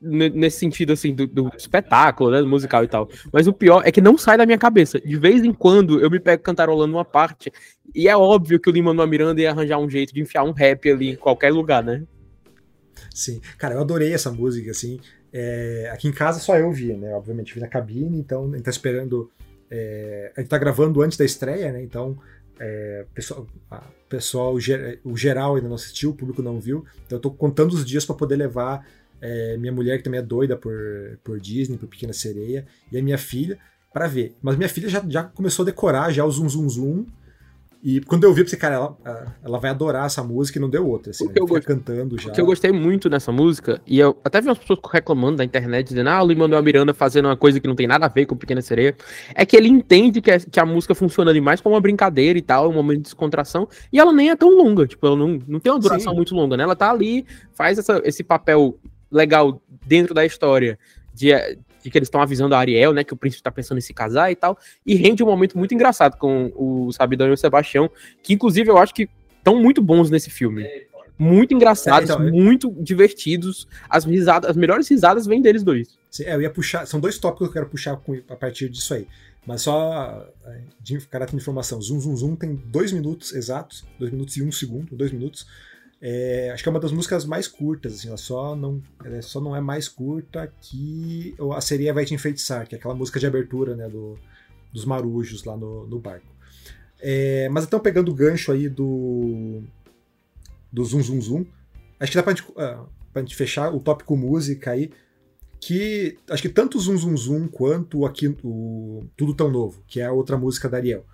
nesse 0.02 0.58
sentido, 0.58 0.94
assim, 0.94 1.13
do, 1.13 1.28
do, 1.28 1.52
espetáculo, 1.56 2.32
né, 2.32 2.41
do 2.41 2.48
musical 2.48 2.84
e 2.84 2.88
tal. 2.88 3.10
Mas 3.32 3.48
o 3.48 3.54
pior 3.54 3.84
é 3.86 3.91
que 3.91 4.02
não 4.02 4.17
sai 4.17 4.38
da 4.38 4.46
minha 4.46 4.58
cabeça. 4.58 5.00
De 5.00 5.15
vez 5.17 5.44
em 5.44 5.54
quando 5.54 6.00
eu 6.00 6.10
me 6.10 6.20
pego 6.20 6.41
cantarolando 6.41 6.96
uma 6.96 7.06
parte, 7.06 7.52
e 7.94 8.08
é 8.08 8.15
óbvio 8.15 8.60
que 8.60 8.70
o 8.70 8.74
Lima 8.74 8.91
Manuel 8.91 9.08
Miranda 9.08 9.41
ia 9.41 9.52
arranjar 9.52 9.78
um 9.78 9.89
jeito 9.89 10.13
de 10.13 10.22
enfiar 10.22 10.44
um 10.44 10.52
rap 10.52 10.89
ali 10.89 11.12
em 11.12 11.15
qualquer 11.15 11.52
lugar, 11.52 11.84
né? 11.84 12.04
Sim. 13.13 13.41
Cara, 13.58 13.76
eu 13.76 13.82
adorei 13.82 14.13
essa 14.13 14.32
música, 14.32 14.72
assim. 14.72 15.00
É, 15.34 15.89
aqui 15.94 16.08
em 16.08 16.12
casa 16.12 16.39
só 16.39 16.58
eu 16.58 16.72
vi, 16.72 16.94
né? 16.94 17.13
Obviamente, 17.13 17.54
vi 17.54 17.60
na 17.60 17.67
cabine, 17.67 18.17
então 18.17 18.46
a 18.46 18.56
gente 18.56 18.63
tá 18.63 18.72
esperando. 18.72 19.32
É, 19.70 20.32
a 20.36 20.41
gente 20.41 20.50
tá 20.50 20.58
gravando 20.58 21.02
antes 21.02 21.17
da 21.17 21.26
estreia, 21.26 21.72
né? 21.72 21.82
Então, 21.82 22.17
é, 22.60 23.06
pessoal, 23.13 23.48
pessoal, 24.10 24.56
o 25.04 25.17
geral 25.17 25.56
ainda 25.56 25.67
não 25.67 25.76
assistiu, 25.76 26.12
o 26.12 26.15
público 26.15 26.41
não 26.41 26.60
viu. 26.60 26.86
Então, 27.06 27.17
eu 27.17 27.22
tô 27.22 27.32
contando 27.32 27.72
os 27.74 27.86
dias 27.86 28.06
para 28.06 28.15
poder 28.15 28.36
levar 28.36 28.86
é, 29.21 29.57
minha 29.57 29.71
mulher 29.71 29.97
que 29.97 30.03
também 30.03 30.19
é 30.19 30.23
doida 30.23 30.57
por, 30.57 30.73
por 31.23 31.39
Disney, 31.39 31.77
por 31.77 31.88
Pequena 31.88 32.13
Sereia, 32.13 32.65
e 32.91 32.97
a 32.97 33.03
minha 33.03 33.17
filha 33.17 33.57
para 33.93 34.07
ver. 34.07 34.36
Mas 34.41 34.55
minha 34.55 34.69
filha 34.69 34.89
já, 34.89 35.03
já 35.07 35.23
começou 35.23 35.63
a 35.63 35.65
decorar 35.67 36.12
já 36.12 36.25
o 36.25 36.31
Zum 36.31 36.49
Zum 36.49 36.69
Zum. 36.69 37.05
E 37.84 37.99
quando 38.01 38.25
eu 38.25 38.34
vi, 38.34 38.41
eu 38.41 38.45
pensei, 38.45 38.60
cara, 38.60 38.75
ela, 38.75 39.36
ela 39.43 39.57
vai 39.57 39.71
adorar 39.71 40.05
essa 40.05 40.23
música 40.23 40.60
e 40.60 40.62
não 40.62 40.69
deu 40.69 40.88
outra, 40.88 41.10
assim, 41.10 41.25
né? 41.25 41.34
eu 41.36 41.47
gost... 41.47 41.65
cantando 41.65 42.15
já. 42.15 42.29
O 42.29 42.31
que 42.31 42.39
eu 42.39 42.45
gostei 42.45 42.71
muito 42.71 43.10
nessa 43.10 43.31
música, 43.31 43.81
e 43.88 43.99
eu 43.99 44.15
até 44.23 44.39
vi 44.39 44.47
umas 44.49 44.60
pessoas 44.60 44.79
reclamando 44.93 45.38
da 45.38 45.43
internet, 45.43 45.88
dizendo, 45.88 46.12
ah, 46.12 46.21
o 46.21 46.27
Lin-Manuel 46.27 46.62
Miranda 46.62 46.93
fazendo 46.93 47.25
uma 47.25 47.36
coisa 47.36 47.60
que 47.60 47.67
não 47.67 47.73
tem 47.73 47.88
nada 47.88 48.05
a 48.05 48.10
ver 48.10 48.27
com 48.27 48.36
Pequena 48.38 48.62
Sereia, 48.62 48.95
é 49.34 49.43
que 49.47 49.57
ele 49.57 49.67
entende 49.67 50.21
que, 50.21 50.29
é, 50.29 50.38
que 50.38 50.60
a 50.60 50.65
música 50.65 50.93
funciona 50.93 51.34
demais 51.34 51.60
como 51.60 51.73
uma 51.73 51.81
brincadeira 51.81 52.38
e 52.38 52.41
tal, 52.43 52.69
um 52.69 52.73
momento 52.73 52.97
de 52.97 53.03
descontração, 53.05 53.67
e 53.91 53.99
ela 53.99 54.13
nem 54.13 54.29
é 54.29 54.36
tão 54.36 54.55
longa, 54.55 54.86
tipo, 54.86 55.07
ela 55.07 55.15
não, 55.15 55.39
não 55.47 55.60
tem 55.60 55.71
uma 55.71 55.79
duração 55.79 56.12
Sim. 56.12 56.17
muito 56.17 56.36
longa, 56.36 56.55
né? 56.55 56.62
Ela 56.62 56.75
tá 56.75 56.91
ali, 56.91 57.25
faz 57.55 57.79
essa, 57.79 57.99
esse 58.05 58.23
papel 58.23 58.77
legal 59.12 59.62
dentro 59.86 60.13
da 60.13 60.26
história 60.26 60.80
de, 61.13 61.32
de 61.84 61.89
que 61.89 61.97
eles 61.97 62.08
estão 62.08 62.21
avisando 62.21 62.56
a 62.56 62.60
Ariel, 62.60 62.93
né, 62.93 63.04
que 63.04 63.13
o 63.13 63.17
príncipe 63.17 63.39
está 63.39 63.52
pensando 63.52 63.78
em 63.78 63.82
se 63.82 63.93
casar 63.93 64.32
e 64.32 64.36
tal, 64.36 64.58
e 64.86 64.95
rende 64.95 65.24
um 65.24 65.28
momento 65.28 65.58
muito 65.58 65.74
engraçado 65.74 66.17
com 66.17 66.52
o 66.56 66.91
Sabidão 66.91 67.28
e 67.28 67.32
o 67.32 67.38
Sebastião, 67.38 67.89
que 68.24 68.34
inclusive 68.34 68.69
eu 68.69 68.78
acho 68.78 68.93
que 68.93 69.10
estão 69.38 69.62
muito 69.62 69.82
bons 69.82 70.10
nesse 70.10 70.30
filme. 70.30 70.67
Muito 71.17 71.54
engraçados, 71.54 72.10
é, 72.10 72.13
então, 72.13 72.32
muito 72.32 72.71
divertidos. 72.80 73.67
As 73.88 74.06
risadas, 74.06 74.50
as 74.50 74.58
melhores 74.58 74.88
risadas 74.88 75.28
vêm 75.28 75.39
deles 75.39 75.62
dois. 75.62 76.00
É, 76.19 76.34
eu 76.34 76.41
ia 76.41 76.50
puxar. 76.50 76.88
São 76.88 77.00
dois 77.00 77.19
tópicos 77.19 77.47
que 77.47 77.50
eu 77.52 77.54
quero 77.54 77.69
puxar 77.69 77.95
com, 77.97 78.19
a 78.28 78.36
partir 78.36 78.69
disso 78.69 78.91
aí. 78.95 79.08
Mas 79.45 79.62
só 79.62 80.28
é, 80.45 80.62
de 80.80 81.00
caráter 81.02 81.36
de 81.36 81.38
informação. 81.38 81.80
Zoom 81.80 82.00
Zoom 82.00 82.15
Zoom 82.15 82.36
tem 82.36 82.56
dois 82.56 82.91
minutos 82.91 83.34
exatos, 83.34 83.86
dois 84.00 84.12
minutos 84.12 84.36
e 84.38 84.41
um 84.41 84.52
segundo, 84.52 84.95
dois 84.95 85.12
minutos. 85.12 85.45
É, 86.02 86.50
acho 86.52 86.64
que 86.64 86.70
é 86.70 86.72
uma 86.72 86.80
das 86.80 86.92
músicas 86.92 87.26
mais 87.26 87.48
curtas, 87.48 87.94
assim, 87.94 88.08
ela 88.08 88.18
só 88.18 88.56
não, 88.56 88.82
ela 89.06 89.22
só 89.22 89.40
não 89.40 89.56
é 89.56 89.62
mais 89.62 89.88
curta 89.88 90.52
que 90.60 91.36
a 91.56 91.62
sereia 91.62 91.94
vai 91.94 92.06
te 92.06 92.16
enfeitiçar, 92.16 92.68
que 92.68 92.74
é 92.74 92.78
aquela 92.80 92.96
música 92.96 93.20
de 93.20 93.28
abertura 93.28 93.76
né, 93.76 93.88
do, 93.88 94.18
dos 94.74 94.84
marujos 94.84 95.44
lá 95.44 95.56
no, 95.56 95.86
no 95.86 96.00
barco. 96.00 96.26
É, 97.00 97.48
mas 97.50 97.66
então 97.66 97.80
pegando 97.80 98.12
o 98.12 98.16
gancho 98.16 98.52
aí 98.52 98.68
do, 98.68 99.62
do 100.72 100.84
Zum 100.84 101.04
Zum 101.04 101.22
Zum, 101.22 101.46
acho 102.00 102.12
que 102.12 102.18
dá 102.18 102.24
pra 102.24 102.34
gente, 102.34 102.50
uh, 102.50 102.88
pra 103.14 103.22
gente 103.22 103.36
fechar 103.36 103.72
o 103.72 103.80
tópico 103.80 104.18
música 104.18 104.72
aí, 104.72 104.92
que 105.60 106.18
acho 106.32 106.42
que 106.42 106.50
tanto 106.50 106.80
o 106.80 106.82
Zum 106.82 106.98
Zum 106.98 107.16
Zum 107.16 107.48
quanto 107.48 108.08
aqui, 108.08 108.36
o 108.44 109.04
Tudo 109.16 109.36
Tão 109.36 109.52
Novo, 109.52 109.84
que 109.88 110.00
é 110.00 110.06
a 110.06 110.12
outra 110.12 110.36
música 110.36 110.68
da 110.68 110.78
Ariel, 110.78 111.06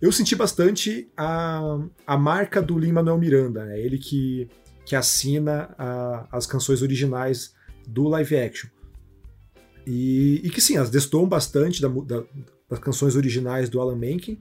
eu 0.00 0.12
senti 0.12 0.36
bastante 0.36 1.10
a, 1.16 1.78
a 2.06 2.16
marca 2.16 2.60
do 2.60 2.78
Lin-Manuel 2.78 3.18
Miranda, 3.18 3.64
né? 3.64 3.80
ele 3.80 3.98
que, 3.98 4.48
que 4.84 4.94
assina 4.94 5.74
a, 5.78 6.28
as 6.30 6.46
canções 6.46 6.82
originais 6.82 7.54
do 7.86 8.08
live 8.08 8.36
action. 8.36 8.68
E, 9.86 10.40
e 10.44 10.50
que 10.50 10.60
sim, 10.60 10.76
elas 10.76 10.90
destoam 10.90 11.28
bastante 11.28 11.80
da, 11.80 11.88
da, 11.88 12.24
das 12.68 12.78
canções 12.78 13.16
originais 13.16 13.68
do 13.68 13.80
Alan 13.80 13.96
Menken, 13.96 14.38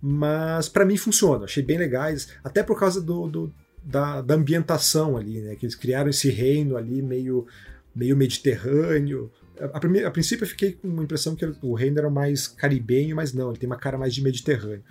mas 0.00 0.68
para 0.68 0.84
mim 0.84 0.96
funciona, 0.96 1.44
achei 1.44 1.62
bem 1.62 1.76
legais, 1.76 2.28
até 2.42 2.62
por 2.62 2.78
causa 2.78 3.00
do, 3.00 3.28
do 3.28 3.54
da, 3.82 4.22
da, 4.22 4.34
ambientação 4.34 5.16
ali, 5.16 5.40
né? 5.40 5.56
Que 5.56 5.66
eles 5.66 5.74
criaram 5.74 6.08
esse 6.08 6.30
reino 6.30 6.76
ali 6.76 7.02
meio, 7.02 7.46
meio 7.94 8.16
mediterrâneo, 8.16 9.30
A, 9.60 10.06
a, 10.06 10.10
princípio 10.10 10.44
eu 10.44 10.48
fiquei 10.48 10.72
com 10.72 10.88
uma 10.88 11.02
impressão 11.02 11.36
que 11.36 11.44
o 11.62 11.74
Reino 11.74 11.98
era 11.98 12.10
mais 12.10 12.48
caribenho, 12.48 13.16
mas 13.16 13.32
não, 13.32 13.50
ele 13.50 13.58
tem 13.58 13.68
uma 13.68 13.76
cara 13.76 13.98
mais 13.98 14.14
de 14.14 14.22
Mediterrâneo. 14.22 14.82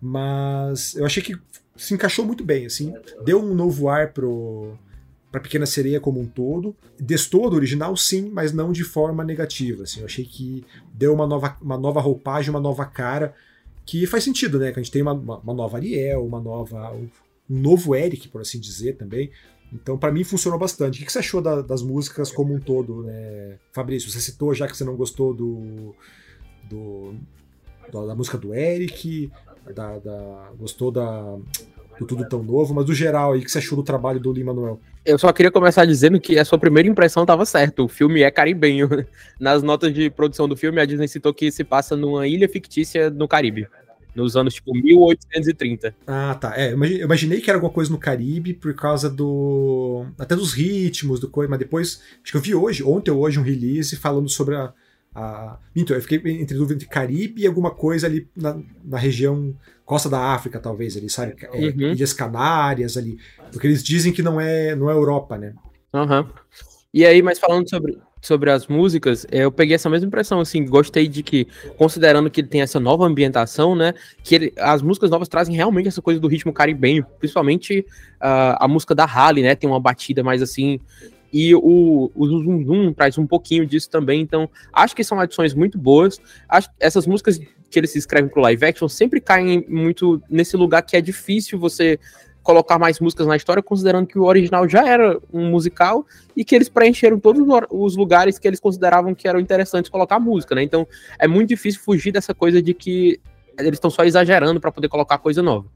Mas 0.00 0.94
eu 0.94 1.04
achei 1.04 1.22
que 1.22 1.36
se 1.76 1.94
encaixou 1.94 2.24
muito 2.24 2.44
bem, 2.44 2.66
assim. 2.66 2.94
Deu 3.24 3.40
um 3.40 3.54
novo 3.54 3.88
ar 3.88 4.12
pro 4.12 4.76
para 5.30 5.40
Pequena 5.40 5.64
Sereia 5.64 5.98
como 5.98 6.20
um 6.20 6.26
todo. 6.26 6.76
Destou 7.00 7.48
do 7.48 7.56
original, 7.56 7.96
sim, 7.96 8.28
mas 8.30 8.52
não 8.52 8.70
de 8.70 8.84
forma 8.84 9.24
negativa. 9.24 9.84
Assim. 9.84 10.00
Eu 10.00 10.06
achei 10.06 10.26
que 10.26 10.62
deu 10.92 11.14
uma 11.14 11.26
nova, 11.26 11.56
uma 11.60 11.78
nova 11.78 12.00
roupagem, 12.00 12.50
uma 12.50 12.60
nova 12.60 12.84
cara, 12.84 13.34
que 13.86 14.06
faz 14.06 14.24
sentido, 14.24 14.58
né? 14.58 14.70
Que 14.70 14.78
a 14.78 14.82
gente 14.82 14.92
tem 14.92 15.00
uma, 15.00 15.14
uma 15.14 15.54
nova 15.54 15.78
Ariel, 15.78 16.26
uma 16.26 16.38
nova. 16.38 16.92
um 16.92 17.08
novo 17.48 17.96
Eric, 17.96 18.28
por 18.28 18.42
assim 18.42 18.60
dizer, 18.60 18.96
também. 18.96 19.30
Então, 19.72 19.96
para 19.96 20.12
mim, 20.12 20.22
funcionou 20.22 20.58
bastante. 20.58 21.02
O 21.02 21.06
que 21.06 21.10
você 21.10 21.18
achou 21.18 21.40
da, 21.40 21.62
das 21.62 21.82
músicas 21.82 22.30
como 22.30 22.54
um 22.54 22.60
todo, 22.60 23.02
né? 23.02 23.58
Fabrício, 23.72 24.10
você 24.10 24.20
citou 24.20 24.54
já 24.54 24.66
que 24.66 24.76
você 24.76 24.84
não 24.84 24.94
gostou 24.96 25.32
do, 25.32 25.94
do, 26.64 27.14
da 27.90 28.14
música 28.14 28.36
do 28.36 28.54
Eric, 28.54 29.32
da, 29.74 29.98
da, 29.98 30.50
gostou 30.58 30.90
da, 30.90 31.36
do 31.98 32.06
Tudo 32.06 32.28
Tão 32.28 32.42
Novo, 32.42 32.74
mas 32.74 32.84
do 32.84 32.94
geral 32.94 33.32
aí, 33.32 33.40
o 33.40 33.42
que 33.42 33.50
você 33.50 33.58
achou 33.58 33.76
do 33.76 33.82
trabalho 33.82 34.20
do 34.20 34.32
Lima 34.32 34.52
Manuel? 34.52 34.78
Eu 35.04 35.18
só 35.18 35.32
queria 35.32 35.50
começar 35.50 35.84
dizendo 35.84 36.20
que 36.20 36.38
a 36.38 36.44
sua 36.44 36.58
primeira 36.58 36.88
impressão 36.88 37.24
estava 37.24 37.44
certa. 37.44 37.82
O 37.82 37.88
filme 37.88 38.22
é 38.22 38.30
caribenho. 38.30 38.88
Nas 39.40 39.62
notas 39.62 39.92
de 39.92 40.08
produção 40.08 40.46
do 40.46 40.56
filme, 40.56 40.80
a 40.80 40.84
Disney 40.84 41.08
citou 41.08 41.34
que 41.34 41.50
se 41.50 41.64
passa 41.64 41.96
numa 41.96 42.26
ilha 42.26 42.48
fictícia 42.48 43.10
no 43.10 43.26
Caribe. 43.26 43.66
Nos 44.14 44.36
anos, 44.36 44.54
tipo, 44.54 44.74
1830. 44.74 45.94
Ah, 46.06 46.34
tá. 46.34 46.52
É, 46.56 46.72
eu 46.72 47.04
imaginei 47.04 47.40
que 47.40 47.48
era 47.48 47.56
alguma 47.56 47.72
coisa 47.72 47.90
no 47.90 47.98
Caribe 47.98 48.52
por 48.52 48.74
causa 48.74 49.08
do. 49.08 50.04
Até 50.18 50.36
dos 50.36 50.52
ritmos, 50.52 51.18
do 51.18 51.28
coisa, 51.28 51.48
mas 51.48 51.58
depois. 51.58 52.02
Acho 52.22 52.32
que 52.32 52.36
eu 52.36 52.42
vi 52.42 52.54
hoje, 52.54 52.82
ontem 52.82 53.10
ou 53.10 53.20
hoje, 53.20 53.38
um 53.38 53.42
release 53.42 53.96
falando 53.96 54.28
sobre 54.28 54.56
a. 54.56 54.72
a... 55.14 55.58
Então, 55.74 55.96
eu 55.96 56.02
fiquei 56.02 56.18
entre 56.40 56.56
dúvida 56.56 56.74
entre 56.74 56.88
Caribe 56.88 57.42
e 57.42 57.46
alguma 57.46 57.70
coisa 57.70 58.06
ali 58.06 58.28
na, 58.36 58.60
na 58.84 58.98
região 58.98 59.54
costa 59.84 60.08
da 60.08 60.18
África, 60.18 60.60
talvez, 60.60 60.96
ali, 60.96 61.08
sabe? 61.08 61.34
É, 61.42 61.48
uhum. 61.50 61.92
Ilhas 61.92 62.12
Canárias 62.12 62.96
ali. 62.96 63.18
Porque 63.50 63.66
eles 63.66 63.82
dizem 63.82 64.12
que 64.12 64.22
não 64.22 64.40
é, 64.40 64.76
não 64.76 64.90
é 64.90 64.92
Europa, 64.94 65.38
né? 65.38 65.54
Aham. 65.92 66.20
Uhum. 66.20 66.41
E 66.94 67.06
aí, 67.06 67.22
mas 67.22 67.38
falando 67.38 67.68
sobre, 67.70 67.98
sobre 68.20 68.50
as 68.50 68.66
músicas, 68.66 69.26
eu 69.32 69.50
peguei 69.50 69.74
essa 69.74 69.88
mesma 69.88 70.06
impressão, 70.06 70.40
assim, 70.40 70.66
gostei 70.66 71.08
de 71.08 71.22
que, 71.22 71.46
considerando 71.78 72.30
que 72.30 72.42
ele 72.42 72.48
tem 72.48 72.60
essa 72.60 72.78
nova 72.78 73.06
ambientação, 73.06 73.74
né, 73.74 73.94
que 74.22 74.34
ele, 74.34 74.52
as 74.58 74.82
músicas 74.82 75.08
novas 75.08 75.26
trazem 75.26 75.56
realmente 75.56 75.88
essa 75.88 76.02
coisa 76.02 76.20
do 76.20 76.28
ritmo 76.28 76.52
caribenho, 76.52 77.06
principalmente 77.18 77.80
uh, 78.20 78.56
a 78.60 78.68
música 78.68 78.94
da 78.94 79.06
Halle, 79.06 79.42
né, 79.42 79.54
tem 79.54 79.70
uma 79.70 79.80
batida 79.80 80.22
mais 80.22 80.42
assim, 80.42 80.78
e 81.32 81.54
o, 81.54 82.12
o 82.14 82.26
Zoom 82.26 82.92
traz 82.92 83.16
um 83.16 83.26
pouquinho 83.26 83.64
disso 83.64 83.88
também, 83.88 84.20
então 84.20 84.50
acho 84.70 84.94
que 84.94 85.02
são 85.02 85.18
adições 85.18 85.54
muito 85.54 85.78
boas, 85.78 86.20
acho 86.46 86.68
essas 86.78 87.06
músicas 87.06 87.38
que 87.38 87.78
eles 87.78 87.96
escrevem 87.96 88.28
pro 88.28 88.42
live 88.42 88.66
action 88.66 88.86
sempre 88.86 89.18
caem 89.18 89.64
muito 89.66 90.22
nesse 90.28 90.58
lugar 90.58 90.82
que 90.82 90.94
é 90.94 91.00
difícil 91.00 91.58
você 91.58 91.98
colocar 92.42 92.78
mais 92.78 92.98
músicas 92.98 93.26
na 93.26 93.36
história, 93.36 93.62
considerando 93.62 94.06
que 94.06 94.18
o 94.18 94.24
original 94.24 94.68
já 94.68 94.86
era 94.86 95.18
um 95.32 95.50
musical 95.50 96.04
e 96.36 96.44
que 96.44 96.54
eles 96.54 96.68
preencheram 96.68 97.18
todos 97.18 97.42
os 97.70 97.96
lugares 97.96 98.38
que 98.38 98.48
eles 98.48 98.60
consideravam 98.60 99.14
que 99.14 99.28
eram 99.28 99.40
interessantes 99.40 99.90
colocar 99.90 100.18
música, 100.18 100.54
né? 100.54 100.62
Então 100.62 100.86
é 101.18 101.28
muito 101.28 101.48
difícil 101.50 101.80
fugir 101.80 102.12
dessa 102.12 102.34
coisa 102.34 102.60
de 102.60 102.74
que 102.74 103.20
eles 103.58 103.74
estão 103.74 103.90
só 103.90 104.04
exagerando 104.04 104.60
para 104.60 104.72
poder 104.72 104.88
colocar 104.88 105.18
coisa 105.18 105.42
nova. 105.42 105.66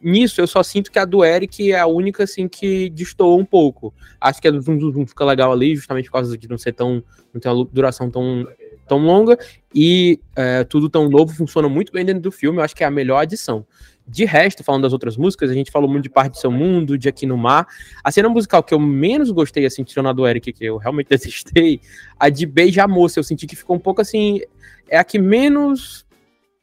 Nisso 0.00 0.40
eu 0.40 0.46
só 0.46 0.62
sinto 0.62 0.92
que 0.92 0.98
a 0.98 1.04
do 1.04 1.24
Eric 1.24 1.72
é 1.72 1.78
a 1.78 1.86
única 1.86 2.22
assim 2.22 2.46
que 2.46 2.88
destoou 2.90 3.38
um 3.38 3.44
pouco. 3.44 3.92
Acho 4.20 4.40
que 4.40 4.46
a 4.46 4.50
do 4.50 4.60
Zoom 4.60 4.78
Zoom 4.78 5.06
fica 5.06 5.24
legal 5.24 5.52
ali, 5.52 5.74
justamente 5.74 6.06
por 6.06 6.12
causa 6.12 6.38
de 6.38 6.48
não 6.48 6.56
ser 6.56 6.72
tão. 6.72 7.02
não 7.34 7.40
ter 7.40 7.48
uma 7.48 7.64
duração 7.64 8.08
tão, 8.10 8.46
tão 8.90 8.98
longa. 8.98 9.38
E 9.72 10.18
é, 10.34 10.64
tudo 10.64 10.90
tão 10.90 11.08
novo 11.08 11.32
funciona 11.32 11.68
muito 11.68 11.92
bem 11.92 12.04
dentro 12.04 12.20
do 12.22 12.32
filme. 12.32 12.58
Eu 12.58 12.64
acho 12.64 12.74
que 12.74 12.82
é 12.82 12.86
a 12.86 12.90
melhor 12.90 13.18
adição. 13.18 13.64
De 14.06 14.24
resto, 14.24 14.64
falando 14.64 14.82
das 14.82 14.92
outras 14.92 15.16
músicas, 15.16 15.48
a 15.50 15.54
gente 15.54 15.70
falou 15.70 15.88
muito 15.88 16.02
de 16.02 16.10
Parte 16.10 16.32
do 16.32 16.38
Seu 16.38 16.50
Mundo, 16.50 16.98
de 16.98 17.08
Aqui 17.08 17.24
no 17.24 17.36
Mar. 17.36 17.68
A 18.02 18.10
cena 18.10 18.28
musical 18.28 18.62
que 18.64 18.74
eu 18.74 18.80
menos 18.80 19.30
gostei, 19.30 19.64
assim, 19.64 19.84
tirando 19.84 20.08
a 20.08 20.12
do 20.12 20.26
Eric, 20.26 20.52
que 20.52 20.64
eu 20.64 20.76
realmente 20.76 21.06
detestei, 21.10 21.80
a 22.18 22.28
de 22.28 22.44
Beija 22.44 22.88
Moça, 22.88 23.20
eu 23.20 23.24
senti 23.24 23.46
que 23.46 23.54
ficou 23.54 23.76
um 23.76 23.80
pouco 23.80 24.00
assim. 24.00 24.40
É 24.88 24.98
a 24.98 25.04
que 25.04 25.18
menos. 25.18 26.04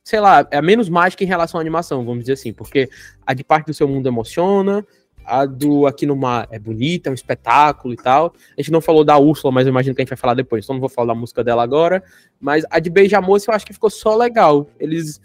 Sei 0.04 0.20
lá, 0.20 0.48
é 0.52 0.62
menos 0.62 0.88
mágica 0.88 1.24
em 1.24 1.28
relação 1.28 1.60
à 1.60 1.62
animação, 1.62 2.06
vamos 2.06 2.22
dizer 2.22 2.34
assim, 2.34 2.54
porque 2.54 2.90
a 3.26 3.34
de 3.34 3.44
Parte 3.44 3.68
do 3.68 3.74
Seu 3.74 3.90
Mundo 3.90 4.08
emociona, 4.08 4.86
a 5.28 5.46
do 5.46 5.86
Aqui 5.86 6.06
no 6.06 6.16
Mar 6.16 6.48
é 6.50 6.58
bonita, 6.58 7.10
é 7.10 7.12
um 7.12 7.14
espetáculo 7.14 7.94
e 7.94 7.98
tal. 7.98 8.34
A 8.58 8.62
gente 8.62 8.72
não 8.72 8.82
falou 8.82 9.04
da 9.04 9.18
Úrsula, 9.18 9.52
mas 9.52 9.68
eu 9.68 9.72
imagino 9.72 9.94
que 9.94 10.02
a 10.02 10.04
gente 10.04 10.10
vai 10.10 10.18
falar 10.18 10.34
depois, 10.34 10.64
então 10.64 10.76
não 10.76 10.80
vou 10.80 10.90
falar 10.90 11.14
da 11.14 11.20
música 11.20 11.44
dela 11.44 11.62
agora. 11.62 12.04
Mas 12.40 12.66
a 12.70 12.80
de 12.80 12.90
Beija 12.90 13.22
Moça 13.22 13.52
eu 13.52 13.56
acho 13.56 13.66
que 13.66 13.74
ficou 13.74 13.90
só 13.90 14.16
legal. 14.16 14.70
Eles 14.80 15.22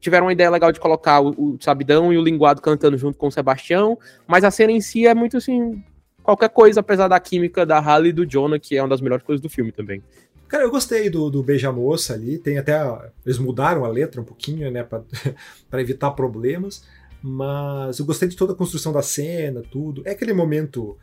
tiveram 0.00 0.26
uma 0.26 0.32
ideia 0.32 0.50
legal 0.50 0.72
de 0.72 0.80
colocar 0.80 1.20
o, 1.20 1.30
o 1.30 1.58
Sabidão 1.60 2.12
e 2.12 2.18
o 2.18 2.22
Linguado 2.22 2.62
cantando 2.62 2.96
junto 2.96 3.18
com 3.18 3.28
o 3.28 3.32
Sebastião, 3.32 3.98
mas 4.26 4.44
a 4.44 4.50
cena 4.50 4.72
em 4.72 4.80
si 4.80 5.06
é 5.06 5.14
muito 5.14 5.36
assim, 5.36 5.82
qualquer 6.22 6.50
coisa, 6.50 6.80
apesar 6.80 7.08
da 7.08 7.18
química 7.20 7.66
da 7.66 7.78
Halle 7.78 8.08
e 8.08 8.12
do 8.12 8.26
Jonah, 8.26 8.58
que 8.58 8.76
é 8.76 8.82
uma 8.82 8.88
das 8.88 9.00
melhores 9.00 9.24
coisas 9.24 9.40
do 9.40 9.48
filme 9.48 9.72
também. 9.72 10.02
Cara, 10.48 10.64
eu 10.64 10.70
gostei 10.70 11.08
do, 11.08 11.30
do 11.30 11.42
Beija 11.42 11.72
Moça 11.72 12.12
ali, 12.12 12.36
tem 12.36 12.58
até. 12.58 12.78
Eles 13.24 13.38
mudaram 13.38 13.86
a 13.86 13.88
letra 13.88 14.20
um 14.20 14.24
pouquinho, 14.24 14.70
né, 14.70 14.82
para 14.84 15.80
evitar 15.80 16.10
problemas, 16.10 16.84
mas 17.22 17.98
eu 17.98 18.04
gostei 18.04 18.28
de 18.28 18.36
toda 18.36 18.52
a 18.52 18.56
construção 18.56 18.92
da 18.92 19.02
cena, 19.02 19.62
tudo. 19.70 20.02
É 20.04 20.10
aquele 20.10 20.32
momento. 20.32 20.96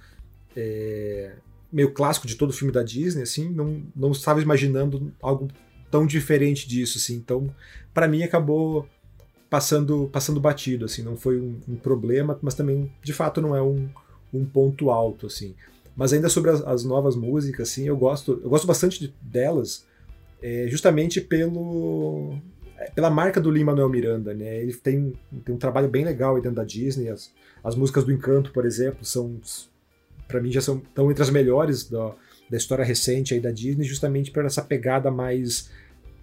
É, 0.55 1.33
meio 1.71 1.91
clássico 1.91 2.27
de 2.27 2.35
todo 2.35 2.51
filme 2.51 2.73
da 2.73 2.81
Disney, 2.81 3.21
assim, 3.21 3.47
não, 3.49 3.83
não 3.95 4.11
estava 4.11 4.41
imaginando 4.41 5.13
algo 5.21 5.47
tão 5.91 6.05
diferente 6.05 6.67
disso, 6.67 6.97
assim. 6.97 7.15
Então, 7.15 7.53
para 7.93 8.07
mim, 8.07 8.23
acabou 8.23 8.87
passando 9.49 10.09
passando 10.11 10.39
batido, 10.39 10.85
assim. 10.85 11.01
Não 11.01 11.15
foi 11.15 11.39
um, 11.39 11.59
um, 11.67 11.75
problema, 11.75 12.37
mas 12.41 12.55
também, 12.55 12.91
de 13.03 13.13
fato, 13.13 13.41
não 13.41 13.55
é 13.55 13.61
um, 13.61 13.87
um 14.33 14.45
ponto 14.45 14.89
alto, 14.89 15.27
assim. 15.27 15.55
Mas 15.95 16.13
ainda 16.13 16.29
sobre 16.29 16.51
as, 16.51 16.61
as, 16.61 16.83
novas 16.83 17.15
músicas, 17.15 17.69
assim, 17.69 17.87
eu 17.87 17.97
gosto, 17.97 18.39
eu 18.43 18.49
gosto 18.49 18.65
bastante 18.65 18.99
de, 18.99 19.13
delas, 19.21 19.85
é, 20.41 20.65
justamente 20.67 21.19
pelo 21.21 22.37
pela 22.87 23.09
marca 23.09 23.41
do 23.41 23.51
Lima 23.51 23.71
Manuel 23.71 23.89
Miranda, 23.89 24.33
né? 24.33 24.61
Ele 24.61 24.73
tem, 24.73 25.13
tem 25.43 25.55
um 25.55 25.57
trabalho 25.57 25.87
bem 25.87 26.05
legal 26.05 26.35
dentro 26.35 26.55
da 26.55 26.63
Disney. 26.63 27.09
As, 27.09 27.31
as 27.63 27.75
músicas 27.75 28.03
do 28.03 28.11
Encanto, 28.11 28.51
por 28.51 28.65
exemplo, 28.65 29.03
são 29.03 29.39
para 30.27 30.39
mim 30.39 30.51
já 30.51 30.61
são 30.61 30.77
estão 30.77 31.09
entre 31.09 31.23
as 31.23 31.29
melhores 31.29 31.89
da, 31.89 32.13
da 32.49 32.57
história 32.57 32.85
recente 32.85 33.33
aí 33.33 33.39
da 33.39 33.51
Disney, 33.51 33.83
justamente 33.83 34.31
por 34.31 34.45
essa 34.45 34.61
pegada 34.61 35.09
mais 35.09 35.69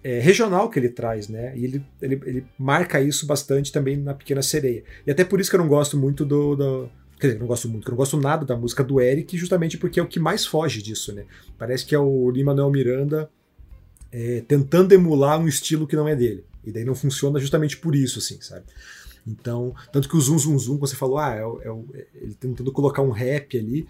é, 0.03 0.19
regional 0.19 0.69
que 0.69 0.79
ele 0.79 0.89
traz, 0.89 1.27
né? 1.27 1.53
E 1.55 1.65
ele, 1.65 1.85
ele, 2.01 2.21
ele, 2.25 2.45
marca 2.57 3.01
isso 3.01 3.27
bastante 3.27 3.71
também 3.71 3.97
na 3.97 4.13
Pequena 4.13 4.41
Sereia. 4.41 4.83
E 5.05 5.11
até 5.11 5.23
por 5.23 5.39
isso 5.39 5.49
que 5.49 5.55
eu 5.55 5.59
não 5.59 5.67
gosto 5.67 5.97
muito 5.97 6.25
do. 6.25 6.55
do 6.55 6.89
quer 7.19 7.27
dizer, 7.27 7.39
não 7.39 7.47
gosto 7.47 7.67
muito, 7.67 7.87
eu 7.87 7.91
não 7.91 7.97
gosto 7.97 8.15
nada 8.17 8.45
da 8.45 8.55
música 8.55 8.83
do 8.83 9.01
Eric, 9.01 9.37
justamente 9.37 9.77
porque 9.77 9.99
é 9.99 10.03
o 10.03 10.07
que 10.07 10.19
mais 10.19 10.45
foge 10.45 10.81
disso, 10.81 11.13
né? 11.13 11.25
Parece 11.57 11.85
que 11.85 11.93
é 11.93 11.99
o 11.99 12.29
Lima 12.31 12.51
Manuel 12.51 12.71
Miranda 12.71 13.29
é, 14.17 14.41
tentando 14.47 14.93
emular 14.93 15.39
um 15.39 15.47
estilo 15.47 15.85
que 15.85 15.95
não 15.95 16.07
é 16.07 16.15
dele. 16.15 16.43
E 16.65 16.71
daí 16.71 16.83
não 16.83 16.95
funciona 16.95 17.39
justamente 17.39 17.77
por 17.77 17.95
isso, 17.95 18.17
assim, 18.17 18.41
sabe? 18.41 18.65
Então, 19.27 19.75
tanto 19.91 20.09
que 20.09 20.17
o 20.17 20.19
Zoom 20.19 20.39
Zoom 20.39 20.57
Zoom, 20.57 20.77
você 20.79 20.95
falou, 20.95 21.19
ah, 21.19 21.35
é, 21.35 21.41
é, 21.41 21.99
é 21.99 22.07
ele 22.15 22.33
tentando 22.33 22.71
colocar 22.71 23.03
um 23.03 23.11
rap 23.11 23.55
ali, 23.55 23.87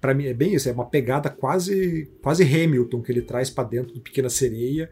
para 0.00 0.14
mim 0.14 0.24
é 0.24 0.32
bem 0.32 0.54
isso, 0.54 0.66
é 0.68 0.72
uma 0.72 0.86
pegada 0.86 1.28
quase 1.28 2.08
quase 2.22 2.42
Hamilton 2.42 3.02
que 3.02 3.12
ele 3.12 3.20
traz 3.20 3.50
para 3.50 3.68
dentro 3.68 3.92
do 3.92 4.00
Pequena 4.00 4.30
Sereia 4.30 4.88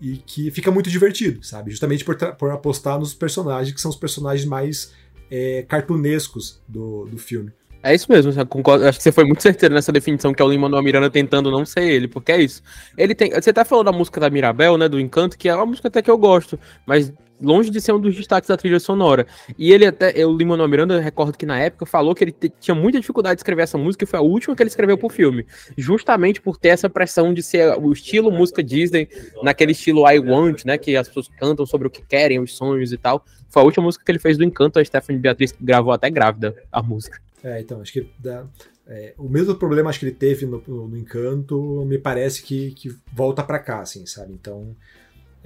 e 0.00 0.16
que 0.18 0.50
fica 0.50 0.70
muito 0.70 0.88
divertido, 0.88 1.44
sabe? 1.44 1.70
Justamente 1.70 2.04
por, 2.04 2.16
por 2.36 2.50
apostar 2.50 2.98
nos 2.98 3.12
personagens 3.12 3.74
que 3.74 3.80
são 3.80 3.90
os 3.90 3.96
personagens 3.96 4.46
mais 4.46 4.92
é, 5.30 5.62
cartunescos 5.68 6.60
do, 6.66 7.04
do 7.06 7.18
filme. 7.18 7.52
É 7.86 7.94
isso 7.94 8.10
mesmo, 8.10 8.46
concordo, 8.46 8.84
acho 8.84 8.98
que 8.98 9.04
você 9.04 9.12
foi 9.12 9.24
muito 9.24 9.40
certeiro 9.40 9.72
nessa 9.72 9.92
definição 9.92 10.34
que 10.34 10.42
é 10.42 10.44
o 10.44 10.48
Lima 10.48 10.62
Manuel 10.62 10.82
Miranda 10.82 11.08
tentando 11.08 11.52
não 11.52 11.64
ser 11.64 11.84
ele, 11.84 12.08
porque 12.08 12.32
é 12.32 12.42
isso. 12.42 12.60
Ele 12.98 13.14
tem, 13.14 13.30
você 13.30 13.50
até 13.50 13.64
falou 13.64 13.84
da 13.84 13.92
música 13.92 14.18
da 14.18 14.28
Mirabel, 14.28 14.76
né, 14.76 14.88
do 14.88 14.98
Encanto, 14.98 15.38
que 15.38 15.48
é 15.48 15.54
uma 15.54 15.66
música 15.66 15.86
até 15.86 16.02
que 16.02 16.10
eu 16.10 16.18
gosto, 16.18 16.58
mas 16.84 17.12
longe 17.40 17.70
de 17.70 17.80
ser 17.80 17.92
um 17.92 18.00
dos 18.00 18.14
destaques 18.14 18.48
da 18.48 18.56
trilha 18.56 18.80
sonora. 18.80 19.26
E 19.58 19.72
ele 19.72 19.86
até, 19.86 20.12
eu, 20.16 20.34
Lima 20.36 20.50
Manuel 20.50 20.68
Miranda, 20.68 21.00
recordo 21.00 21.36
que 21.36 21.46
na 21.46 21.58
época 21.58 21.86
falou 21.86 22.14
que 22.14 22.24
ele 22.24 22.34
tinha 22.60 22.74
muita 22.74 23.00
dificuldade 23.00 23.36
de 23.36 23.40
escrever 23.40 23.62
essa 23.62 23.78
música 23.78 24.04
e 24.04 24.06
foi 24.06 24.18
a 24.18 24.22
última 24.22 24.54
que 24.54 24.62
ele 24.62 24.68
escreveu 24.68 24.96
pro 24.96 25.08
filme, 25.08 25.46
justamente 25.76 26.40
por 26.40 26.56
ter 26.56 26.68
essa 26.68 26.88
pressão 26.88 27.32
de 27.32 27.42
ser 27.42 27.76
o 27.78 27.92
estilo 27.92 28.30
música 28.30 28.62
Disney, 28.62 29.08
naquele 29.42 29.72
estilo 29.72 30.08
I 30.10 30.18
Want, 30.18 30.64
né, 30.64 30.78
que 30.78 30.96
as 30.96 31.08
pessoas 31.08 31.28
cantam 31.38 31.66
sobre 31.66 31.86
o 31.86 31.90
que 31.90 32.02
querem, 32.02 32.40
os 32.40 32.56
sonhos 32.56 32.92
e 32.92 32.96
tal. 32.96 33.24
Foi 33.48 33.62
a 33.62 33.64
última 33.64 33.84
música 33.84 34.04
que 34.04 34.10
ele 34.10 34.18
fez 34.18 34.36
do 34.36 34.44
Encanto, 34.44 34.78
a 34.78 34.84
Stephanie 34.84 35.20
Beatriz 35.20 35.54
gravou 35.60 35.92
até 35.92 36.10
grávida 36.10 36.54
a 36.70 36.82
música. 36.82 37.20
É, 37.42 37.60
então, 37.60 37.80
acho 37.80 37.92
que 37.92 38.10
dá, 38.18 38.44
é, 38.88 39.14
o 39.18 39.28
mesmo 39.28 39.54
problema 39.56 39.90
acho 39.90 39.98
que 39.98 40.06
ele 40.06 40.14
teve 40.14 40.46
no, 40.46 40.62
no, 40.66 40.88
no 40.88 40.96
Encanto, 40.96 41.84
me 41.86 41.98
parece 41.98 42.42
que, 42.42 42.70
que 42.72 42.96
volta 43.12 43.42
para 43.42 43.58
cá, 43.58 43.80
assim, 43.80 44.06
sabe? 44.06 44.32
Então, 44.32 44.76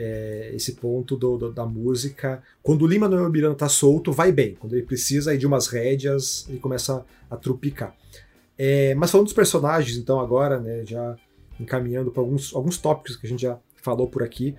é, 0.01 0.51
esse 0.55 0.73
ponto 0.73 1.15
do, 1.15 1.37
do, 1.37 1.53
da 1.53 1.67
música. 1.67 2.43
Quando 2.63 2.83
o 2.83 2.87
Lima 2.87 3.07
Manuel 3.07 3.31
Miranda 3.31 3.55
tá 3.55 3.69
solto, 3.69 4.11
vai 4.11 4.33
bem. 4.33 4.55
Quando 4.55 4.73
ele 4.73 4.83
precisa 4.83 5.37
de 5.37 5.47
umas 5.47 5.67
rédeas, 5.67 6.47
ele 6.49 6.59
começa 6.59 7.05
a 7.31 7.37
trupicar. 7.37 7.95
É, 8.57 8.95
mas 8.95 9.11
falando 9.11 9.27
dos 9.27 9.35
personagens, 9.35 9.99
então, 9.99 10.19
agora, 10.19 10.59
né, 10.59 10.85
já 10.87 11.17
encaminhando 11.59 12.11
para 12.11 12.23
alguns, 12.23 12.55
alguns 12.55 12.79
tópicos 12.79 13.17
que 13.17 13.27
a 13.27 13.29
gente 13.29 13.43
já 13.43 13.59
falou 13.77 14.09
por 14.09 14.23
aqui. 14.23 14.55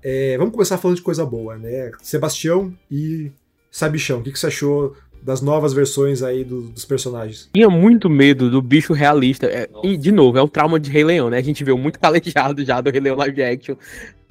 É, 0.00 0.38
vamos 0.38 0.52
começar 0.52 0.78
falando 0.78 0.96
de 0.96 1.02
coisa 1.02 1.26
boa, 1.26 1.58
né? 1.58 1.90
Sebastião 2.00 2.72
e 2.88 3.32
Sabichão, 3.70 4.20
o 4.20 4.22
que, 4.22 4.30
que 4.30 4.38
você 4.38 4.46
achou 4.46 4.96
das 5.20 5.42
novas 5.42 5.72
versões 5.72 6.22
aí 6.22 6.44
do, 6.44 6.62
dos 6.62 6.84
personagens? 6.84 7.50
Tinha 7.52 7.68
muito 7.68 8.08
medo 8.08 8.48
do 8.48 8.62
bicho 8.62 8.92
realista. 8.92 9.46
É, 9.46 9.68
e, 9.82 9.96
de 9.96 10.12
novo, 10.12 10.38
é 10.38 10.42
o 10.42 10.48
trauma 10.48 10.78
de 10.78 10.88
Rei 10.88 11.02
Leão, 11.02 11.28
né? 11.28 11.38
A 11.38 11.42
gente 11.42 11.64
viu 11.64 11.76
muito 11.76 11.98
calejado 12.00 12.64
já 12.64 12.80
do 12.80 12.90
Rei 12.90 13.00
Leão 13.00 13.16
live 13.16 13.42
action. 13.42 13.74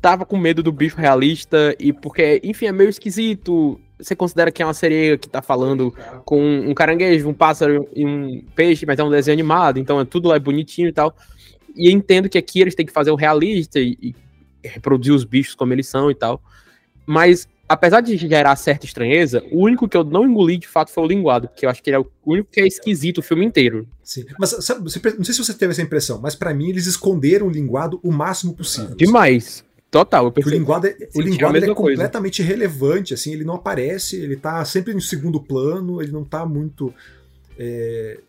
Tava 0.02 0.26
com 0.26 0.38
medo 0.38 0.62
do 0.62 0.72
bicho 0.72 0.98
realista 0.98 1.76
e 1.80 1.92
porque, 1.92 2.40
enfim, 2.44 2.68
é 2.68 2.72
meio 2.72 2.90
esquisito. 2.90 3.80
Você 4.00 4.16
considera 4.16 4.52
que 4.52 4.62
é 4.62 4.66
uma 4.66 4.74
sereia 4.74 5.18
que 5.18 5.28
tá 5.28 5.42
falando 5.42 5.94
com 6.24 6.40
um 6.40 6.74
caranguejo, 6.74 7.28
um 7.28 7.34
pássaro 7.34 7.88
e 7.96 8.06
um 8.06 8.44
peixe, 8.56 8.86
mas 8.86 9.00
é 9.00 9.04
um 9.04 9.10
desenho 9.10 9.34
animado, 9.34 9.80
então 9.80 10.00
é 10.00 10.06
tudo 10.06 10.30
lá 10.30 10.36
é 10.36 10.40
bonitinho 10.40 10.88
e 10.88 10.94
tal. 10.94 11.16
E 11.76 11.92
entendo 11.92 12.30
que 12.30 12.38
aqui 12.38 12.62
eles 12.62 12.76
têm 12.76 12.86
que 12.86 12.94
fazer 12.94 13.12
o 13.12 13.16
realista 13.16 13.80
e, 13.80 13.98
e 14.02 14.16
reproduzir 14.64 15.14
os 15.14 15.24
bichos 15.24 15.56
como 15.56 15.74
eles 15.74 15.88
são 15.88 16.12
e 16.12 16.16
tal. 16.16 16.42
Mas, 17.06 17.48
apesar 17.68 18.02
de 18.02 18.18
gerar 18.18 18.56
certa 18.56 18.86
estranheza, 18.86 19.44
o 19.52 19.64
único 19.64 19.88
que 19.88 19.96
eu 19.96 20.04
não 20.04 20.26
engoli 20.26 20.58
de 20.58 20.68
fato 20.68 20.92
foi 20.92 21.04
o 21.04 21.08
linguado, 21.08 21.48
porque 21.48 21.66
eu 21.66 21.70
acho 21.70 21.82
que 21.82 21.90
ele 21.90 21.98
é 21.98 22.00
o 22.00 22.08
único 22.26 22.50
que 22.52 22.62
é 22.62 22.68
esquisito 22.68 23.20
o 23.20 23.24
filme 23.24 23.46
inteiro. 23.46 23.88
Sim. 24.04 24.26
Mas 24.38 24.50
sabe, 24.66 24.82
não 24.82 24.90
sei 25.24 25.34
se 25.34 25.44
você 25.44 25.54
teve 25.54 25.72
essa 25.72 25.82
impressão, 25.82 26.20
mas 26.22 26.36
para 26.36 26.54
mim 26.54 26.70
eles 26.70 26.86
esconderam 26.86 27.48
o 27.48 27.50
linguado 27.50 28.00
o 28.04 28.12
máximo 28.12 28.54
possível. 28.54 28.96
Demais. 28.96 29.66
Total, 29.98 30.34
eu 30.36 30.44
o 30.46 30.50
linguado 30.50 30.88
é, 30.88 30.96
o 31.16 31.22
linguado 31.22 31.58
é 31.58 31.74
completamente 31.74 32.42
irrelevante, 32.42 33.14
assim, 33.14 33.34
ele 33.34 33.44
não 33.44 33.56
aparece, 33.56 34.16
ele 34.16 34.36
tá 34.36 34.64
sempre 34.64 34.94
no 34.94 35.02
segundo 35.02 35.42
plano, 35.42 36.02
ele 36.02 36.12
não 36.12 36.24
tá 36.24 36.46
muito. 36.46 36.94
É, 37.58 38.20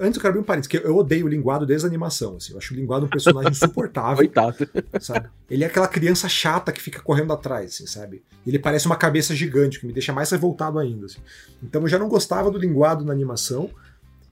Antes 0.00 0.16
eu 0.16 0.20
quero 0.20 0.28
abrir 0.28 0.38
um 0.38 0.44
parênteses, 0.44 0.68
que 0.68 0.76
eu 0.76 0.96
odeio 0.96 1.26
o 1.26 1.28
linguado 1.28 1.66
desde 1.66 1.84
a 1.84 1.88
animação. 1.88 2.36
Assim, 2.36 2.52
eu 2.52 2.58
acho 2.58 2.72
o 2.72 2.76
linguado 2.76 3.06
um 3.06 3.08
personagem 3.08 3.50
insuportável. 3.50 4.18
Coitado. 4.18 4.56
Sabe? 5.00 5.28
Ele 5.50 5.64
é 5.64 5.66
aquela 5.66 5.88
criança 5.88 6.28
chata 6.28 6.70
que 6.70 6.80
fica 6.80 7.00
correndo 7.00 7.32
atrás, 7.32 7.74
assim, 7.74 7.86
sabe? 7.86 8.22
Ele 8.46 8.60
parece 8.60 8.86
uma 8.86 8.94
cabeça 8.94 9.34
gigante, 9.34 9.80
que 9.80 9.86
me 9.86 9.92
deixa 9.92 10.12
mais 10.12 10.30
revoltado 10.30 10.78
ainda. 10.78 11.06
Assim. 11.06 11.18
Então 11.60 11.82
eu 11.82 11.88
já 11.88 11.98
não 11.98 12.08
gostava 12.08 12.48
do 12.48 12.58
linguado 12.58 13.04
na 13.04 13.12
animação. 13.12 13.68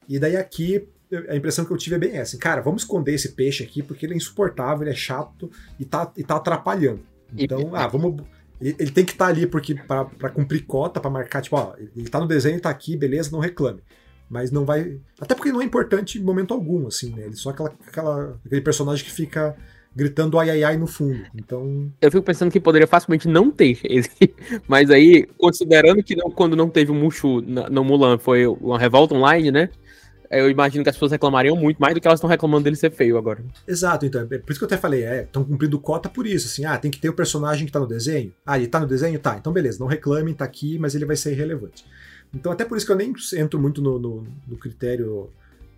E 0.09 0.21
daí 0.21 0.37
aqui 0.37 0.87
a 1.29 1.37
impressão 1.37 1.65
que 1.65 1.71
eu 1.71 1.77
tive 1.77 1.97
é 1.97 1.99
bem 1.99 2.17
essa. 2.17 2.37
Cara, 2.39 2.61
vamos 2.61 2.83
esconder 2.83 3.15
esse 3.15 3.31
peixe 3.31 3.63
aqui 3.63 3.83
porque 3.83 4.07
ele 4.07 4.15
é 4.15 4.17
insuportável, 4.17 4.83
ele 4.83 4.91
é 4.91 4.97
chato 4.97 5.51
e 5.79 5.85
tá, 5.85 6.13
e 6.17 6.23
tá 6.23 6.37
atrapalhando. 6.37 7.01
Então, 7.37 7.71
ah, 7.75 7.87
vamos. 7.87 8.23
Ele, 8.61 8.77
ele 8.79 8.91
tem 8.91 9.05
que 9.05 9.13
estar 9.13 9.27
tá 9.27 9.31
ali 9.31 9.47
porque 9.47 9.75
para 9.75 10.31
cumprir 10.31 10.65
cota, 10.65 11.01
para 11.01 11.11
marcar, 11.11 11.41
tipo, 11.41 11.57
ó, 11.57 11.75
ele 11.97 12.09
tá 12.09 12.21
no 12.21 12.27
desenho, 12.27 12.61
tá 12.61 12.71
aqui, 12.71 12.97
beleza, 12.97 13.31
não 13.31 13.39
reclame 13.39 13.81
mas 14.31 14.51
não 14.51 14.65
vai. 14.65 14.99
Até 15.21 15.35
porque 15.35 15.51
não 15.51 15.63
é 15.63 15.65
importante 15.65 16.19
em 16.19 16.23
momento 16.23 16.53
algum, 16.53 16.87
assim, 16.87 17.15
né? 17.15 17.25
Ele 17.25 17.37
só 17.37 17.51
aquela, 17.51 17.73
aquela, 17.87 18.39
aquele 18.45 18.61
personagem 18.61 19.05
que 19.05 19.11
fica 19.11 19.57
gritando 19.97 20.39
ai 20.39 20.51
ai 20.51 20.63
ai 20.63 20.77
no 20.77 20.87
fundo. 20.87 21.21
Então. 21.35 21.91
Eu 22.01 22.11
fico 22.11 22.23
pensando 22.23 22.51
que 22.51 22.61
poderia 22.61 22.87
facilmente 22.87 23.27
não 23.27 23.51
ter 23.51 23.79
esse. 23.83 24.35
Mas 24.69 24.91
aí, 24.91 25.27
considerando 25.39 26.03
que 26.03 26.15
não, 26.15 26.31
quando 26.31 26.55
não 26.55 26.69
teve 26.69 26.91
o 26.91 26.95
Mushu 26.95 27.41
no 27.41 27.85
Mulan 27.85 28.19
foi 28.19 28.47
uma 28.47 28.79
revolta 28.79 29.15
online, 29.15 29.51
né? 29.51 29.71
Eu 30.31 30.51
imagino 30.51 30.83
que 30.85 30.91
as 30.91 30.97
pessoas 30.97 31.13
reclamariam 31.13 31.57
muito 31.57 31.79
mais 31.79 31.95
do 31.95 32.01
que 32.01 32.07
elas 32.07 32.19
estão 32.19 32.29
reclamando 32.29 32.65
dele 32.65 32.77
ser 32.77 32.91
feio 32.91 33.17
agora. 33.17 33.43
Exato, 33.67 34.05
então. 34.05 34.27
É 34.31 34.39
por 34.39 34.51
isso 34.51 34.61
que 34.61 34.65
eu 34.65 34.67
até 34.67 34.77
falei, 34.77 35.03
é, 35.03 35.23
estão 35.23 35.45
cumprindo 35.45 35.79
cota 35.79 36.09
por 36.09 36.27
isso, 36.27 36.47
assim, 36.47 36.65
ah, 36.65 36.77
tem 36.77 36.91
que 36.91 37.01
ter 37.01 37.09
o 37.09 37.15
personagem 37.15 37.67
que 37.67 37.73
tá 37.73 37.81
no 37.81 37.87
desenho. 37.87 38.33
Ah, 38.45 38.59
ele 38.59 38.69
tá 38.69 38.79
no 38.79 38.87
desenho? 38.87 39.19
Tá, 39.19 39.37
então 39.39 39.53
beleza, 39.53 39.79
não 39.79 39.87
reclamem, 39.87 40.35
tá 40.35 40.45
aqui, 40.45 40.79
mas 40.79 40.95
ele 40.95 41.07
vai 41.07 41.17
ser 41.17 41.33
irrelevante. 41.33 41.85
Então, 42.35 42.53
até 42.53 42.65
por 42.65 42.77
isso 42.77 42.85
que 42.85 42.93
eu 42.93 42.97
nem 42.97 43.15
entro 43.37 43.59
muito 43.59 43.81
no, 43.81 43.99
no, 43.99 44.27
no 44.47 44.57
critério 44.57 45.31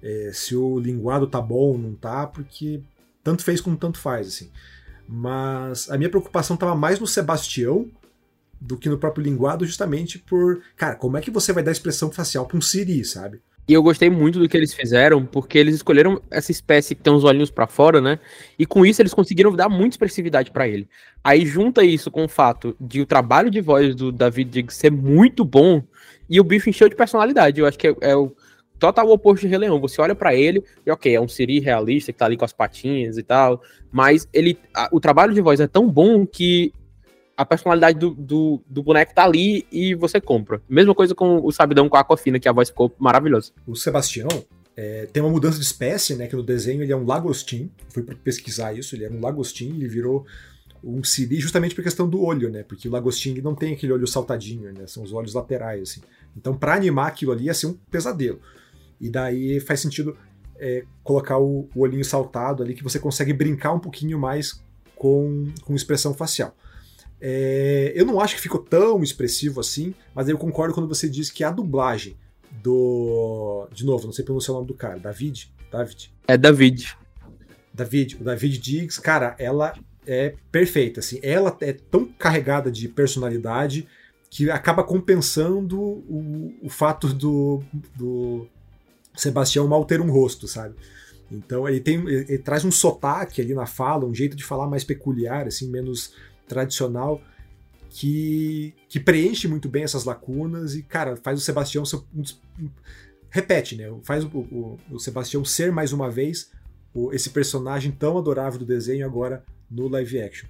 é, 0.02 0.30
se 0.32 0.56
o 0.56 0.78
linguado 0.78 1.26
tá 1.26 1.40
bom 1.40 1.54
ou 1.54 1.78
não 1.78 1.94
tá, 1.94 2.26
porque 2.26 2.80
tanto 3.22 3.44
fez 3.44 3.60
como 3.60 3.76
tanto 3.76 3.98
faz, 3.98 4.26
assim. 4.26 4.50
Mas 5.06 5.90
a 5.90 5.96
minha 5.96 6.10
preocupação 6.10 6.54
estava 6.54 6.74
mais 6.74 6.98
no 6.98 7.06
Sebastião 7.06 7.88
do 8.60 8.76
que 8.76 8.88
no 8.88 8.98
próprio 8.98 9.24
linguado, 9.24 9.64
justamente 9.64 10.18
por, 10.18 10.60
cara, 10.76 10.94
como 10.94 11.16
é 11.16 11.20
que 11.20 11.30
você 11.30 11.52
vai 11.52 11.62
dar 11.62 11.72
expressão 11.72 12.10
facial 12.10 12.46
para 12.46 12.58
um 12.58 12.60
Siri, 12.60 13.04
sabe? 13.04 13.40
E 13.68 13.72
eu 13.72 13.82
gostei 13.82 14.10
muito 14.10 14.40
do 14.40 14.48
que 14.48 14.56
eles 14.56 14.74
fizeram, 14.74 15.24
porque 15.24 15.56
eles 15.56 15.76
escolheram 15.76 16.20
essa 16.30 16.50
espécie 16.50 16.94
que 16.94 17.02
tem 17.02 17.12
os 17.12 17.22
olhinhos 17.22 17.50
para 17.50 17.68
fora, 17.68 18.00
né? 18.00 18.18
E 18.58 18.66
com 18.66 18.84
isso 18.84 19.00
eles 19.00 19.14
conseguiram 19.14 19.52
dar 19.54 19.68
muita 19.68 19.94
expressividade 19.94 20.50
para 20.50 20.66
ele. 20.66 20.88
Aí 21.22 21.46
junta 21.46 21.84
isso 21.84 22.10
com 22.10 22.24
o 22.24 22.28
fato 22.28 22.76
de 22.80 23.00
o 23.00 23.06
trabalho 23.06 23.50
de 23.50 23.60
voz 23.60 23.94
do 23.94 24.10
David 24.10 24.50
Diggs 24.50 24.76
ser 24.76 24.90
muito 24.90 25.44
bom, 25.44 25.82
e 26.28 26.40
o 26.40 26.44
bicho 26.44 26.70
encheu 26.70 26.88
de 26.88 26.94
personalidade. 26.94 27.60
Eu 27.60 27.66
acho 27.66 27.76
que 27.76 27.88
é, 27.88 27.96
é 28.00 28.16
o 28.16 28.32
total 28.78 29.10
oposto 29.10 29.42
de 29.42 29.48
Rei 29.48 29.58
Leão. 29.58 29.80
Você 29.80 30.00
olha 30.00 30.14
para 30.14 30.34
ele 30.34 30.64
e, 30.86 30.90
ok, 30.90 31.14
é 31.14 31.20
um 31.20 31.28
Siri 31.28 31.58
realista 31.58 32.12
que 32.12 32.18
tá 32.18 32.24
ali 32.24 32.36
com 32.36 32.44
as 32.44 32.52
patinhas 32.52 33.18
e 33.18 33.22
tal, 33.22 33.60
mas 33.90 34.28
ele, 34.32 34.56
a, 34.74 34.88
o 34.92 35.00
trabalho 35.00 35.34
de 35.34 35.40
voz 35.40 35.60
é 35.60 35.66
tão 35.66 35.88
bom 35.88 36.24
que 36.24 36.72
a 37.40 37.44
personalidade 37.46 37.98
do, 37.98 38.10
do, 38.10 38.62
do, 38.68 38.82
boneco 38.82 39.14
tá 39.14 39.24
ali 39.24 39.66
e 39.72 39.94
você 39.94 40.20
compra. 40.20 40.60
Mesma 40.68 40.94
coisa 40.94 41.14
com 41.14 41.40
o 41.42 41.50
Sabidão 41.50 41.88
com 41.88 41.96
a 41.96 42.00
Aquafina, 42.00 42.38
que 42.38 42.46
a 42.46 42.52
voz 42.52 42.68
ficou 42.68 42.94
maravilhosa. 42.98 43.50
O 43.66 43.74
Sebastião 43.74 44.28
é, 44.76 45.06
tem 45.06 45.22
uma 45.22 45.32
mudança 45.32 45.58
de 45.58 45.64
espécie, 45.64 46.14
né? 46.14 46.26
Que 46.26 46.36
no 46.36 46.42
desenho 46.42 46.82
ele 46.82 46.92
é 46.92 46.96
um 46.96 47.06
lagostim. 47.06 47.70
Fui 47.88 48.02
pesquisar 48.02 48.74
isso, 48.74 48.94
ele 48.94 49.06
é 49.06 49.10
um 49.10 49.22
lagostim, 49.22 49.70
ele 49.70 49.88
virou 49.88 50.26
um 50.84 51.02
Siri 51.02 51.40
justamente 51.40 51.74
por 51.74 51.82
questão 51.82 52.06
do 52.06 52.22
olho, 52.22 52.50
né? 52.50 52.62
Porque 52.62 52.88
o 52.88 52.90
lagostim 52.90 53.40
não 53.40 53.54
tem 53.54 53.72
aquele 53.72 53.94
olho 53.94 54.06
saltadinho, 54.06 54.70
né? 54.74 54.86
São 54.86 55.02
os 55.02 55.10
olhos 55.10 55.32
laterais, 55.32 55.80
assim. 55.80 56.02
Então, 56.36 56.54
para 56.54 56.74
animar 56.74 57.08
aquilo 57.08 57.32
ali 57.32 57.44
ia 57.44 57.54
ser 57.54 57.68
um 57.68 57.74
pesadelo. 57.90 58.38
E 59.00 59.08
daí 59.08 59.60
faz 59.60 59.80
sentido 59.80 60.14
é, 60.58 60.84
colocar 61.02 61.38
o, 61.38 61.70
o, 61.74 61.80
olhinho 61.80 62.04
saltado 62.04 62.62
ali, 62.62 62.74
que 62.74 62.84
você 62.84 62.98
consegue 62.98 63.32
brincar 63.32 63.72
um 63.72 63.80
pouquinho 63.80 64.18
mais 64.18 64.62
com, 64.94 65.46
com 65.64 65.74
expressão 65.74 66.12
facial. 66.12 66.54
É, 67.20 67.92
eu 67.94 68.06
não 68.06 68.20
acho 68.20 68.34
que 68.34 68.40
ficou 68.40 68.60
tão 68.60 69.02
expressivo 69.02 69.60
assim, 69.60 69.94
mas 70.14 70.28
eu 70.28 70.38
concordo 70.38 70.74
quando 70.74 70.88
você 70.88 71.08
diz 71.08 71.30
que 71.30 71.44
a 71.44 71.50
dublagem 71.50 72.16
do. 72.62 73.68
De 73.72 73.84
novo, 73.84 74.06
não 74.06 74.12
sei 74.12 74.24
pronunciar 74.24 74.54
o 74.54 74.58
nome 74.58 74.68
do 74.68 74.74
cara, 74.74 74.98
David? 74.98 75.52
David? 75.70 76.12
É 76.26 76.36
David. 76.36 76.96
David, 77.72 78.16
o 78.20 78.24
David 78.24 78.58
Diggs, 78.58 79.00
cara, 79.00 79.36
ela 79.38 79.74
é 80.06 80.34
perfeita. 80.50 81.00
Assim, 81.00 81.20
ela 81.22 81.56
é 81.60 81.72
tão 81.72 82.06
carregada 82.06 82.70
de 82.70 82.88
personalidade 82.88 83.86
que 84.28 84.50
acaba 84.50 84.84
compensando 84.84 85.80
o, 85.80 86.54
o 86.62 86.68
fato 86.68 87.08
do, 87.12 87.62
do 87.96 88.46
Sebastião 89.16 89.66
mal 89.66 89.84
ter 89.84 90.00
um 90.00 90.10
rosto, 90.10 90.46
sabe? 90.46 90.74
Então 91.30 91.68
ele 91.68 91.80
tem 91.80 91.96
ele, 91.96 92.26
ele 92.28 92.38
traz 92.38 92.64
um 92.64 92.70
sotaque 92.70 93.40
ali 93.40 93.54
na 93.54 93.66
fala, 93.66 94.04
um 94.04 94.14
jeito 94.14 94.36
de 94.36 94.44
falar 94.44 94.66
mais 94.66 94.84
peculiar, 94.84 95.46
assim, 95.46 95.68
menos 95.68 96.12
tradicional, 96.50 97.22
que, 97.88 98.74
que 98.88 98.98
preenche 98.98 99.46
muito 99.46 99.68
bem 99.68 99.84
essas 99.84 100.04
lacunas 100.04 100.74
e, 100.74 100.82
cara, 100.82 101.16
faz 101.16 101.38
o 101.38 101.42
Sebastião 101.42 101.84
ser, 101.84 102.00
repete, 103.30 103.76
né? 103.76 103.86
Faz 104.02 104.24
o, 104.24 104.28
o, 104.28 104.78
o 104.90 104.98
Sebastião 104.98 105.44
ser 105.44 105.70
mais 105.72 105.92
uma 105.92 106.10
vez 106.10 106.50
o, 106.92 107.12
esse 107.12 107.30
personagem 107.30 107.92
tão 107.92 108.18
adorável 108.18 108.58
do 108.58 108.66
desenho 108.66 109.06
agora 109.06 109.44
no 109.70 109.88
live 109.88 110.20
action. 110.20 110.48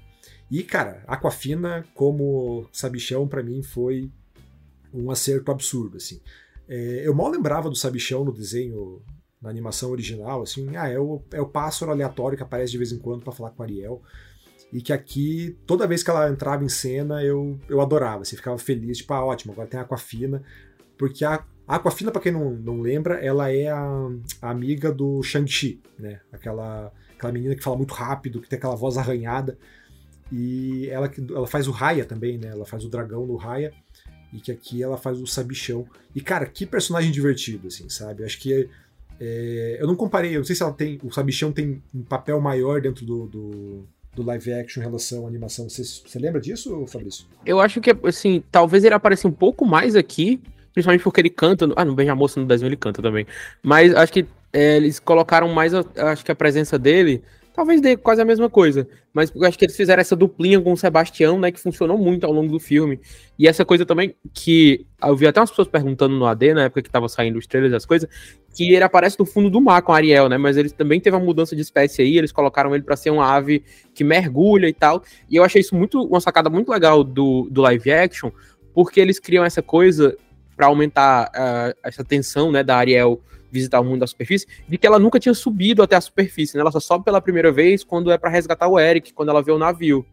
E, 0.51 0.63
cara, 0.63 1.05
Aquafina 1.07 1.85
como 1.95 2.67
Sabichão, 2.73 3.29
para 3.29 3.43
mim, 3.43 3.63
foi 3.63 4.11
um 4.93 5.11
acerto 5.11 5.53
absurdo, 5.53 5.99
assim. 5.99 6.21
É, 6.69 7.07
eu 7.07 7.15
mal 7.15 7.29
lembrava 7.29 7.69
do 7.69 7.77
Sabichão 7.77 8.25
no 8.25 8.33
desenho, 8.33 9.03
na 9.41 9.49
animação 9.49 9.91
original, 9.91 10.43
assim, 10.43 10.77
ah, 10.77 10.89
é 10.89 10.99
o, 10.99 11.23
é 11.33 11.41
o 11.41 11.49
pássaro 11.49 11.91
aleatório 11.91 12.37
que 12.37 12.43
aparece 12.43 12.73
de 12.73 12.79
vez 12.79 12.93
em 12.93 12.99
quando 12.99 13.23
para 13.23 13.33
falar 13.33 13.51
com 13.51 13.63
a 13.63 13.67
Ariel. 13.67 14.03
E 14.73 14.81
que 14.81 14.93
aqui, 14.93 15.57
toda 15.67 15.87
vez 15.87 16.03
que 16.03 16.11
ela 16.11 16.31
entrava 16.31 16.65
em 16.65 16.69
cena, 16.69 17.23
eu, 17.25 17.59
eu 17.69 17.81
adorava, 17.81 18.23
assim, 18.23 18.37
ficava 18.37 18.57
feliz, 18.57 18.99
tipo, 18.99 19.13
ah, 19.13 19.25
ótimo, 19.25 19.53
agora 19.53 19.67
tem 19.67 19.81
a 19.81 19.83
Aquafina. 19.83 20.43
Porque 20.97 21.25
a, 21.25 21.45
Aquafina, 21.67 22.13
pra 22.13 22.21
quem 22.21 22.33
não, 22.33 22.51
não 22.53 22.81
lembra, 22.81 23.15
ela 23.15 23.53
é 23.53 23.69
a, 23.69 24.11
a 24.43 24.51
amiga 24.51 24.93
do 24.93 25.23
Shang-Chi, 25.23 25.81
né? 25.99 26.21
Aquela, 26.33 26.93
aquela 27.17 27.33
menina 27.33 27.55
que 27.55 27.63
fala 27.63 27.77
muito 27.77 27.95
rápido, 27.95 28.41
que 28.41 28.49
tem 28.49 28.59
aquela 28.59 28.77
voz 28.77 28.97
arranhada. 28.97 29.59
E 30.33 30.89
ela, 30.89 31.11
ela 31.31 31.47
faz 31.47 31.67
o 31.67 31.73
Raya 31.73 32.05
também, 32.05 32.39
né? 32.39 32.49
Ela 32.49 32.65
faz 32.65 32.85
o 32.85 32.89
dragão 32.89 33.27
no 33.27 33.37
Raya. 33.37 33.73
E 34.33 34.41
que 34.41 34.53
aqui 34.53 34.81
ela 34.81 34.97
faz 34.97 35.21
o 35.21 35.27
Sabichão. 35.27 35.87
E, 36.15 36.21
cara, 36.21 36.47
que 36.47 36.65
personagem 36.65 37.11
divertido, 37.11 37.67
assim, 37.67 37.89
sabe? 37.89 38.25
Acho 38.25 38.39
que. 38.39 38.69
É, 39.19 39.77
eu 39.81 39.87
não 39.87 39.97
comparei, 39.97 40.35
eu 40.35 40.39
não 40.39 40.45
sei 40.45 40.55
se 40.55 40.63
ela 40.63 40.73
tem. 40.73 41.01
O 41.03 41.11
Sabichão 41.11 41.53
tem 41.53 41.83
um 41.93 42.03
papel 42.03 42.41
maior 42.41 42.81
dentro 42.81 43.05
do, 43.05 43.27
do, 43.27 43.89
do 44.15 44.23
live 44.23 44.53
action 44.53 44.83
em 44.83 44.85
relação 44.87 45.25
à 45.25 45.29
animação. 45.29 45.69
Você, 45.69 45.83
você 45.83 46.19
lembra 46.19 46.41
disso, 46.41 46.87
Fabrício? 46.87 47.27
Eu 47.45 47.61
acho 47.61 47.81
que, 47.81 47.95
assim, 48.05 48.43
talvez 48.51 48.85
ele 48.85 48.95
apareça 48.95 49.29
um 49.29 49.33
pouco 49.33 49.65
mais 49.65 49.95
aqui, 49.95 50.41
principalmente 50.73 51.03
porque 51.03 51.21
ele 51.21 51.31
canta. 51.31 51.67
No, 51.67 51.75
ah, 51.77 51.85
no 51.85 51.95
Beija 51.95 52.15
Moça 52.15 52.41
no 52.41 52.47
desenho 52.47 52.69
ele 52.69 52.77
canta 52.77 53.01
também. 53.01 53.27
Mas 53.63 53.95
acho 53.95 54.13
que 54.13 54.27
é, 54.53 54.77
eles 54.77 54.99
colocaram 54.99 55.49
mais, 55.49 55.73
a, 55.75 55.85
acho 55.97 56.25
que 56.25 56.33
a 56.33 56.35
presença 56.35 56.79
dele 56.79 57.23
talvez 57.53 57.81
dê 57.81 57.97
quase 57.97 58.21
a 58.21 58.25
mesma 58.25 58.49
coisa. 58.49 58.89
Mas 59.13 59.33
eu 59.35 59.45
acho 59.45 59.59
que 59.59 59.65
eles 59.65 59.77
fizeram 59.77 60.01
essa 60.01 60.15
duplinha 60.15 60.61
com 60.61 60.73
o 60.73 60.77
Sebastião, 60.77 61.39
né? 61.39 61.51
Que 61.51 61.61
funcionou 61.61 61.99
muito 61.99 62.25
ao 62.25 62.33
longo 62.33 62.53
do 62.53 62.61
filme. 62.61 63.01
E 63.39 63.49
essa 63.49 63.65
coisa 63.65 63.85
também 63.85 64.15
que 64.33 64.87
eu 65.03 65.17
vi 65.17 65.27
até 65.27 65.41
umas 65.41 65.51
pessoas 65.51 65.69
perguntando 65.69 66.15
no 66.15 66.27
AD, 66.27 66.55
na 66.55 66.65
época 66.65 66.83
que 66.83 66.91
tava 66.91 67.09
saindo 67.09 67.39
os 67.39 67.47
trailers 67.47 67.75
as 67.75 67.85
coisas, 67.85 68.09
que 68.55 68.73
ele 68.73 68.83
aparece 68.83 69.19
no 69.19 69.27
fundo 69.27 69.51
do 69.51 69.61
mar 69.61 69.83
com 69.83 69.93
Ariel, 69.93 70.29
né? 70.29 70.39
Mas 70.39 70.57
ele 70.57 70.71
também 70.71 71.01
teve 71.01 71.17
uma 71.17 71.25
mudança 71.25 71.57
de 71.57 71.63
espécie 71.63 72.03
aí, 72.03 72.19
eles 72.19 72.33
colocaram 72.33 72.75
ele 72.75 72.85
para 72.85 72.97
ser 72.97 73.11
uma 73.11 73.27
ave 73.27 73.65
que 73.95 74.05
mergulha 74.05 74.69
e 74.69 74.73
tal. 74.73 75.03
E 75.29 75.37
eu 75.37 75.45
achei 75.45 75.61
isso 75.61 75.75
muito 75.75 76.03
uma 76.03 76.21
sacada 76.21 76.49
muito 76.49 76.71
legal 76.71 77.03
do, 77.03 77.49
do 77.51 77.63
live 77.63 77.91
action, 77.91 78.31
porque 78.73 79.01
eles 79.01 79.19
criam 79.19 79.45
essa 79.45 79.63
coisa 79.63 80.17
para 80.57 80.67
aumentar 80.67 81.29
uh, 81.29 81.79
essa 81.83 82.05
tensão, 82.05 82.53
né, 82.53 82.63
da 82.63 82.77
Ariel 82.77 83.21
visitar 83.51 83.81
o 83.81 83.85
mundo 83.85 84.01
da 84.01 84.07
superfície, 84.07 84.47
de 84.69 84.79
que 84.79 84.87
ela 84.87 84.99
nunca 84.99 85.19
tinha 85.19 85.35
subido 85.35 85.83
até 85.83 85.97
a 85.97 86.01
superfície, 86.01 86.57
né? 86.57 86.61
Ela 86.61 86.71
só 86.71 86.81
sobe 86.81 87.05
pela 87.05 87.21
primeira 87.21 87.51
vez 87.51 87.85
quando 87.85 88.11
é 88.11 88.19
para 88.19 88.31
resgatar 88.31 88.69
o 88.69 88.79
Eric, 88.79 89.13
quando 89.13 89.31
ela 89.31 89.43
vê 89.43 89.53
o 89.53 89.59
navio. 89.59 90.05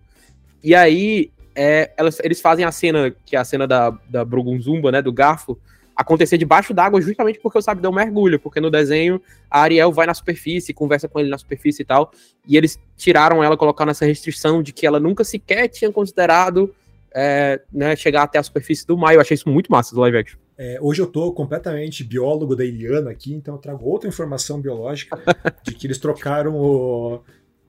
E 0.64 0.74
aí, 0.74 1.32
é, 1.56 1.92
elas, 1.98 2.20
eles 2.24 2.42
fazem 2.42 2.66
a 2.66 2.72
cena, 2.72 3.14
que 3.26 3.36
é 3.36 3.40
a 3.40 3.46
cena 3.46 3.68
da, 3.68 3.92
da 4.10 4.26
Brugunzumba, 4.26 4.92
né, 4.92 5.02
do 5.02 5.12
garfo, 5.12 5.60
acontecer 5.96 6.38
debaixo 6.38 6.74
d'água 6.74 7.02
justamente 7.02 7.40
porque 7.40 7.58
o 7.58 7.62
Sabidão 7.62 7.92
mergulha, 7.92 8.38
porque 8.38 8.62
no 8.62 8.70
desenho 8.70 9.20
a 9.50 9.62
Ariel 9.62 9.92
vai 9.92 10.06
na 10.06 10.14
superfície, 10.14 10.72
conversa 10.72 11.08
com 11.08 11.20
ele 11.20 11.30
na 11.30 11.38
superfície 11.40 11.82
e 11.82 11.86
tal, 11.86 12.12
e 12.48 12.56
eles 12.56 12.80
tiraram 12.96 13.44
ela, 13.44 13.58
colocaram 13.58 13.90
essa 13.90 14.06
restrição 14.06 14.62
de 14.62 14.72
que 14.72 14.86
ela 14.86 15.00
nunca 15.00 15.24
sequer 15.24 15.68
tinha 15.68 15.92
considerado 15.92 16.74
é, 17.12 17.60
né, 17.74 17.96
chegar 17.96 18.24
até 18.24 18.38
a 18.38 18.44
superfície 18.44 18.86
do 18.86 18.96
mar. 18.96 19.16
Eu 19.16 19.22
achei 19.22 19.34
isso 19.34 19.50
muito 19.50 19.72
massa 19.72 19.96
do 19.96 20.02
live 20.02 20.18
action. 20.18 20.40
É, 20.58 20.80
hoje 20.82 21.02
eu 21.02 21.06
estou 21.06 21.32
completamente 21.34 22.04
biólogo 22.04 22.56
da 22.56 22.66
Iliana 22.66 23.12
aqui, 23.12 23.34
então 23.34 23.56
eu 23.56 23.60
trago 23.60 23.86
outra 23.86 24.10
informação 24.10 24.60
biológica 24.60 25.22
de 25.64 25.76
que 25.76 25.86
eles 25.86 26.00
trocaram 26.00 26.56
o, 26.56 27.22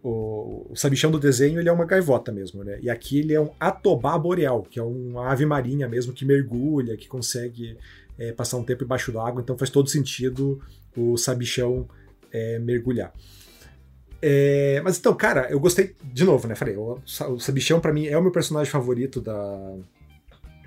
o, 0.02 0.66
o 0.70 0.76
sabichão 0.76 1.10
do 1.10 1.18
desenho, 1.18 1.60
ele 1.60 1.68
é 1.68 1.72
uma 1.72 1.84
gaivota 1.84 2.32
mesmo, 2.32 2.64
né? 2.64 2.78
E 2.80 2.88
aqui 2.88 3.18
ele 3.18 3.34
é 3.34 3.40
um 3.40 3.50
atobá 3.60 4.18
boreal, 4.18 4.62
que 4.62 4.78
é 4.78 4.82
uma 4.82 5.30
ave 5.30 5.44
marinha 5.44 5.86
mesmo 5.86 6.14
que 6.14 6.24
mergulha, 6.24 6.96
que 6.96 7.06
consegue 7.06 7.76
é, 8.18 8.32
passar 8.32 8.56
um 8.56 8.64
tempo 8.64 8.84
embaixo 8.84 9.12
d'água, 9.12 9.42
então 9.42 9.58
faz 9.58 9.70
todo 9.70 9.90
sentido 9.90 10.58
o 10.96 11.18
sabichão 11.18 11.86
é, 12.32 12.58
mergulhar. 12.58 13.12
É, 14.20 14.80
mas 14.82 14.98
então, 14.98 15.14
cara, 15.14 15.46
eu 15.50 15.60
gostei 15.60 15.94
de 16.02 16.24
novo, 16.24 16.48
né? 16.48 16.54
Falei, 16.54 16.76
o, 16.76 16.98
o 17.30 17.38
Sabichão 17.38 17.78
para 17.78 17.92
mim 17.92 18.06
é 18.06 18.18
o 18.18 18.22
meu 18.22 18.32
personagem 18.32 18.70
favorito 18.70 19.20
da, 19.20 19.76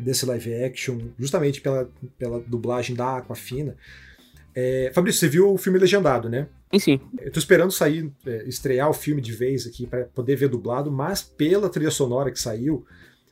desse 0.01 0.25
live 0.25 0.53
action, 0.63 0.99
justamente 1.17 1.61
pela, 1.61 1.89
pela 2.17 2.39
dublagem 2.39 2.95
da 2.95 3.17
Aquafina. 3.17 3.75
É, 4.53 4.91
Fabrício, 4.93 5.21
você 5.21 5.29
viu 5.29 5.53
o 5.53 5.57
filme 5.57 5.79
legendado, 5.79 6.29
né? 6.29 6.47
Sim, 6.73 6.79
sim. 6.79 7.01
Eu 7.19 7.31
tô 7.31 7.39
esperando 7.39 7.71
sair, 7.71 8.11
é, 8.25 8.43
estrear 8.47 8.89
o 8.89 8.93
filme 8.93 9.21
de 9.21 9.31
vez 9.31 9.65
aqui 9.65 9.85
para 9.85 10.05
poder 10.05 10.35
ver 10.35 10.49
dublado, 10.49 10.91
mas 10.91 11.21
pela 11.21 11.69
trilha 11.69 11.91
sonora 11.91 12.31
que 12.31 12.39
saiu, 12.39 12.85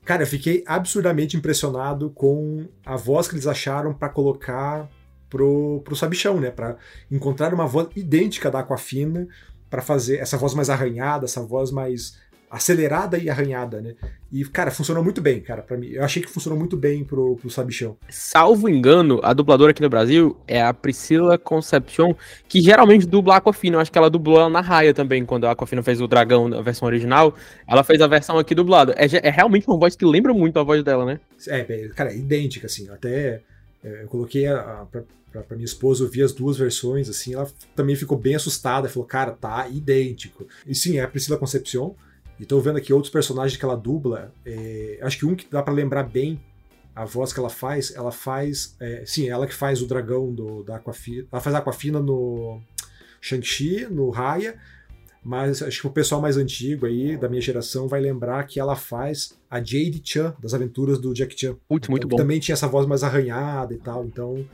cara, 0.04 0.24
eu 0.24 0.28
fiquei 0.28 0.64
absurdamente 0.66 1.38
impressionado 1.38 2.10
com 2.12 2.66
a 2.86 2.96
voz 2.96 3.28
que 3.28 3.36
eles 3.36 3.48
acharam 3.48 3.94
para 3.94 4.10
colocar 4.10 4.90
pro, 5.30 5.82
pro 5.84 5.96
Sabichão, 5.96 6.40
né? 6.40 6.52
Para 6.52 6.78
encontrar 7.12 7.54
uma 7.54 7.68
voz 7.68 7.88
idêntica 7.96 8.50
da 8.50 8.60
Aquafina 8.60 9.28
para 9.70 9.82
fazer 9.82 10.18
essa 10.18 10.38
voz 10.38 10.54
mais 10.54 10.70
arranhada, 10.70 11.26
essa 11.26 11.42
voz 11.42 11.72
mais 11.72 12.18
acelerada 12.50 13.18
e 13.18 13.30
arranhada, 13.30 13.82
né? 13.82 13.96
E, 14.32 14.44
cara, 14.46 14.72
funcionou 14.72 15.04
muito 15.04 15.22
bem, 15.22 15.40
cara, 15.40 15.62
para 15.62 15.78
mim. 15.78 15.88
Eu 15.88 16.04
achei 16.04 16.22
que 16.22 16.30
funcionou 16.30 16.58
muito 16.58 16.76
bem 16.76 17.04
pro, 17.04 17.36
pro 17.36 17.50
Sabichão. 17.50 17.98
Salvo 18.10 18.68
engano, 18.68 19.20
a 19.24 19.34
dubladora 19.34 19.72
aqui 19.72 19.82
no 19.82 19.90
Brasil 19.90 20.36
é 20.48 20.62
a 20.62 20.74
Priscila 20.74 21.38
Concepcion, 21.38 22.16
que 22.48 22.62
geralmente 22.62 23.06
dubla 23.06 23.36
a 23.36 23.38
Aquafina. 23.38 23.78
Eu 23.78 23.82
acho 23.82 23.92
que 23.92 23.98
ela 23.98 24.10
dublou 24.10 24.40
ela 24.40 24.50
na 24.50 24.62
Raia 24.62 24.94
também, 24.94 25.26
quando 25.26 25.46
a 25.46 25.52
Aquafina 25.52 25.84
fez 25.84 26.02
o 26.02 26.08
Dragão 26.08 26.50
na 26.50 26.62
versão 26.62 26.88
original. 26.88 27.36
Ela 27.68 27.84
fez 27.84 28.02
a 28.02 28.08
versão 28.08 28.38
aqui 28.38 28.56
dublada. 28.56 28.96
É, 28.98 29.28
é 29.28 29.30
realmente 29.30 29.68
uma 29.68 29.78
voz 29.78 29.96
que 29.96 30.06
lembra 30.06 30.34
muito 30.34 30.60
a 30.60 30.64
voz 30.64 30.84
dela, 30.84 31.06
né? 31.06 31.20
É, 31.48 31.64
cara, 31.96 32.12
é 32.12 32.18
idêntica, 32.18 32.66
assim. 32.66 32.90
Até 32.90 33.42
é, 33.84 34.04
eu 34.04 34.08
coloquei 34.08 34.48
a, 34.48 34.60
a, 34.60 34.86
pra, 34.86 35.04
pra, 35.32 35.42
pra, 35.44 35.56
minha 35.56 35.66
esposa 35.66 36.04
ouvir 36.04 36.24
as 36.24 36.34
duas 36.34 36.58
versões, 36.58 37.10
assim, 37.10 37.34
ela 37.34 37.50
também 37.76 37.96
ficou 37.96 38.18
bem 38.18 38.36
assustada, 38.36 38.90
falou, 38.90 39.08
cara, 39.08 39.32
tá 39.32 39.68
idêntico. 39.70 40.48
E 40.68 40.76
sim, 40.76 40.98
é 40.98 41.04
a 41.04 41.08
Priscila 41.08 41.38
Concepcion, 41.38 41.94
e 42.40 42.46
tô 42.46 42.60
vendo 42.60 42.78
aqui 42.78 42.94
outros 42.94 43.12
personagens 43.12 43.58
que 43.58 43.66
ela 43.66 43.76
dubla. 43.76 44.34
É, 44.46 45.00
acho 45.02 45.20
que 45.20 45.26
um 45.26 45.36
que 45.36 45.46
dá 45.52 45.62
para 45.62 45.74
lembrar 45.74 46.04
bem 46.04 46.40
a 46.96 47.06
voz 47.06 47.34
que 47.34 47.40
ela 47.40 47.50
faz, 47.50 47.94
ela 47.96 48.12
faz. 48.12 48.76
É, 48.80 49.04
sim, 49.06 49.30
ela 49.30 49.46
que 49.46 49.54
faz 49.54 49.82
o 49.82 49.88
dragão 49.88 50.34
do, 50.34 50.64
da 50.64 50.78
Aquafina. 50.78 51.28
Ela 51.32 51.42
faz 51.42 51.56
a 51.56 51.60
Aquafina 51.60 52.00
no 52.00 52.62
Shang-Chi, 53.22 53.88
no 53.90 54.10
Raya. 54.10 54.56
Mas 55.22 55.62
acho 55.62 55.82
que 55.82 55.88
o 55.88 55.92
pessoal 55.92 56.22
mais 56.22 56.38
antigo 56.38 56.86
aí, 56.86 57.18
da 57.18 57.28
minha 57.28 57.42
geração, 57.42 57.90
vai 57.90 58.00
lembrar 58.00 58.46
que 58.46 58.58
ela 58.58 58.76
faz 58.76 59.38
a 59.50 59.58
Jade 59.58 60.02
Chan, 60.04 60.34
das 60.42 60.54
aventuras 60.54 60.98
do 60.98 61.14
Jack 61.14 61.38
Chan. 61.38 61.58
Putz, 61.68 61.90
muito 61.90 62.08
então, 62.08 62.18
bom. 62.18 62.24
Também 62.24 62.40
tinha 62.40 62.54
essa 62.54 62.68
voz 62.68 62.88
mais 62.88 63.04
arranhada 63.04 63.74
e 63.74 63.78
tal. 63.78 64.06
Então, 64.06 64.46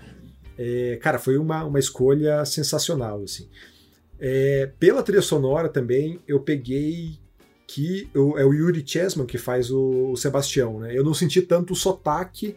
é, 0.57 0.97
cara, 1.01 1.19
foi 1.19 1.37
uma, 1.37 1.63
uma 1.63 1.77
escolha 1.77 2.43
sensacional, 2.45 3.21
assim. 3.21 3.47
É, 4.19 4.71
pela 4.79 5.03
trilha 5.03 5.21
sonora 5.21 5.69
também, 5.69 6.19
eu 6.27 6.39
peguei 6.39 7.19
que 7.67 8.09
é 8.13 8.45
o 8.45 8.53
Yuri 8.53 8.83
Chessman 8.85 9.25
que 9.25 9.37
faz 9.37 9.71
o, 9.71 10.11
o, 10.11 10.17
Sebastião, 10.17 10.79
né? 10.79 10.97
Eu 10.97 11.03
não 11.03 11.13
senti 11.13 11.41
tanto 11.41 11.73
o 11.73 11.75
sotaque 11.75 12.55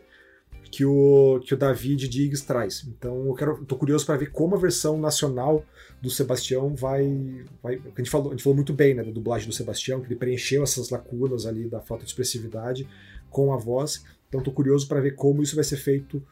que 0.70 0.84
o, 0.84 1.40
que 1.44 1.54
o 1.54 1.56
David 1.56 2.08
Diggs 2.08 2.46
traz. 2.46 2.86
Então 2.86 3.26
eu 3.26 3.34
quero, 3.34 3.64
tô 3.64 3.76
curioso 3.76 4.04
para 4.04 4.16
ver 4.16 4.30
como 4.30 4.54
a 4.54 4.58
versão 4.58 4.98
nacional 4.98 5.64
do 6.00 6.10
Sebastião 6.10 6.74
vai, 6.74 7.44
vai 7.62 7.76
a 7.76 7.98
gente 7.98 8.10
falou, 8.10 8.28
a 8.28 8.30
gente 8.32 8.42
falou 8.42 8.56
muito 8.56 8.72
bem, 8.72 8.94
né, 8.94 9.02
da 9.02 9.10
dublagem 9.10 9.48
do 9.48 9.54
Sebastião, 9.54 10.00
que 10.00 10.06
ele 10.06 10.16
preencheu 10.16 10.62
essas 10.62 10.90
lacunas 10.90 11.46
ali 11.46 11.68
da 11.68 11.80
falta 11.80 12.04
de 12.04 12.10
expressividade 12.10 12.86
com 13.30 13.52
a 13.52 13.56
voz. 13.56 14.04
Então 14.28 14.42
tô 14.42 14.52
curioso 14.52 14.86
para 14.86 15.00
ver 15.00 15.14
como 15.14 15.42
isso 15.42 15.54
vai 15.54 15.64
ser 15.64 15.78
feito 15.78 16.22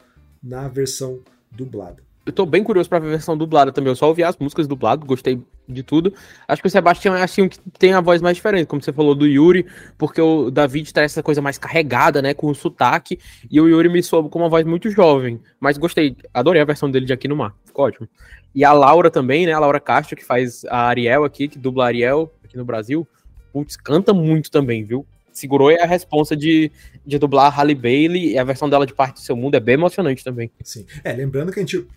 na 0.41 0.67
versão 0.67 1.19
dublada 1.51 2.06
eu 2.27 2.33
tô 2.33 2.45
bem 2.45 2.61
curioso 2.61 2.89
pra 2.89 2.99
ver 2.99 3.07
a 3.07 3.11
versão 3.11 3.37
dublada 3.37 3.71
também. 3.71 3.89
Eu 3.89 3.95
só 3.95 4.07
ouvi 4.07 4.21
as 4.21 4.37
músicas 4.37 4.67
dubladas, 4.67 5.07
gostei 5.07 5.41
de 5.67 5.81
tudo. 5.81 6.13
Acho 6.45 6.61
que 6.61 6.67
o 6.67 6.71
Sebastião 6.71 7.15
é 7.15 7.23
assim 7.23 7.47
que 7.47 7.57
tem 7.79 7.93
a 7.93 8.01
voz 8.01 8.21
mais 8.21 8.35
diferente, 8.35 8.67
como 8.67 8.81
você 8.81 8.91
falou 8.91 9.15
do 9.15 9.25
Yuri, 9.25 9.65
porque 9.97 10.21
o 10.21 10.51
David 10.51 10.93
traz 10.93 11.13
essa 11.13 11.23
coisa 11.23 11.41
mais 11.41 11.57
carregada, 11.57 12.21
né, 12.21 12.33
com 12.33 12.47
o 12.47 12.53
sotaque, 12.53 13.17
e 13.49 13.61
o 13.61 13.69
Yuri 13.69 13.87
me 13.87 14.03
soube 14.03 14.29
com 14.29 14.39
uma 14.39 14.49
voz 14.49 14.65
muito 14.65 14.89
jovem. 14.91 15.39
Mas 15.57 15.77
gostei, 15.77 16.17
adorei 16.33 16.61
a 16.61 16.65
versão 16.65 16.91
dele 16.91 17.05
de 17.05 17.13
Aqui 17.13 17.29
no 17.29 17.35
Mar, 17.37 17.55
ficou 17.63 17.85
ótimo. 17.85 18.09
E 18.53 18.65
a 18.65 18.73
Laura 18.73 19.09
também, 19.09 19.45
né, 19.45 19.53
a 19.53 19.59
Laura 19.59 19.79
Castro, 19.79 20.17
que 20.17 20.25
faz 20.25 20.65
a 20.65 20.87
Ariel 20.87 21.23
aqui, 21.23 21.47
que 21.47 21.57
dubla 21.57 21.85
a 21.85 21.87
Ariel 21.87 22.29
aqui 22.43 22.57
no 22.57 22.65
Brasil, 22.65 23.07
putz, 23.53 23.77
canta 23.77 24.13
muito 24.13 24.51
também, 24.51 24.83
viu? 24.83 25.05
Segurou 25.37 25.69
a 25.69 25.85
responsa 25.85 26.35
de, 26.35 26.71
de 27.05 27.19
dublar 27.19 27.45
a 27.45 27.49
Halle 27.49 27.75
Bailey 27.75 28.31
e 28.31 28.37
a 28.37 28.43
versão 28.43 28.69
dela 28.69 28.85
de 28.85 28.93
Parte 28.93 29.15
do 29.15 29.19
Seu 29.19 29.35
Mundo 29.35 29.55
é 29.55 29.59
bem 29.59 29.75
emocionante 29.75 30.23
também. 30.23 30.51
Sim. 30.63 30.85
É, 31.03 31.13
lembrando 31.13 31.51
que 31.51 31.59
a 31.59 31.61
gente, 31.61 31.87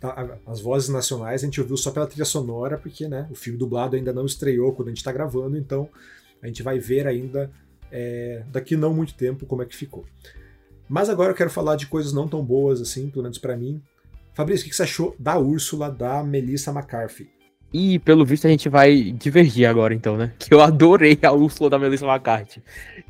as 0.47 0.61
vozes 0.61 0.89
nacionais 0.89 1.43
a 1.43 1.47
gente 1.47 1.61
ouviu 1.61 1.77
só 1.77 1.91
pela 1.91 2.07
trilha 2.07 2.25
sonora, 2.25 2.77
porque 2.77 3.09
né, 3.09 3.27
o 3.31 3.35
filme 3.35 3.59
dublado 3.59 3.97
ainda 3.97 4.13
não 4.13 4.27
estreou 4.27 4.73
quando 4.73 4.89
a 4.89 4.91
gente 4.91 4.99
está 4.99 5.13
gravando, 5.13 5.57
então 5.57 5.89
a 6.43 6.47
gente 6.47 6.63
vai 6.63 6.79
ver 6.79 7.07
ainda 7.07 7.51
é, 7.91 8.43
daqui 8.51 8.77
não 8.77 8.93
muito 8.93 9.15
tempo 9.15 9.47
como 9.47 9.63
é 9.63 9.67
que 9.67 9.77
ficou. 9.77 10.05
Mas 10.89 11.09
agora 11.09 11.31
eu 11.31 11.37
quero 11.37 11.51
falar 11.51 11.77
de 11.77 11.87
coisas 11.87 12.13
não 12.13 12.29
tão 12.29 12.45
boas 12.45 12.81
assim, 12.81 13.09
pelo 13.09 13.23
menos 13.23 13.39
para 13.39 13.57
mim. 13.57 13.81
Fabrício, 14.35 14.67
o 14.67 14.71
que 14.71 14.77
você 14.77 14.83
achou 14.83 15.15
da 15.19 15.39
Úrsula 15.39 15.91
da 15.91 16.23
Melissa 16.23 16.71
McCarthy? 16.71 17.40
E 17.73 18.01
pelo 18.01 18.25
visto 18.25 18.47
a 18.47 18.51
gente 18.51 18.69
vai 18.69 19.13
divergir 19.13 19.69
agora, 19.69 19.95
então, 19.95 20.17
né? 20.17 20.33
Que 20.39 20.53
eu 20.53 20.61
adorei 20.61 21.17
a 21.23 21.31
Úrsula 21.31 21.71
da 21.71 21.79
Melissa 21.79 22.05
McCarthy. 22.05 22.61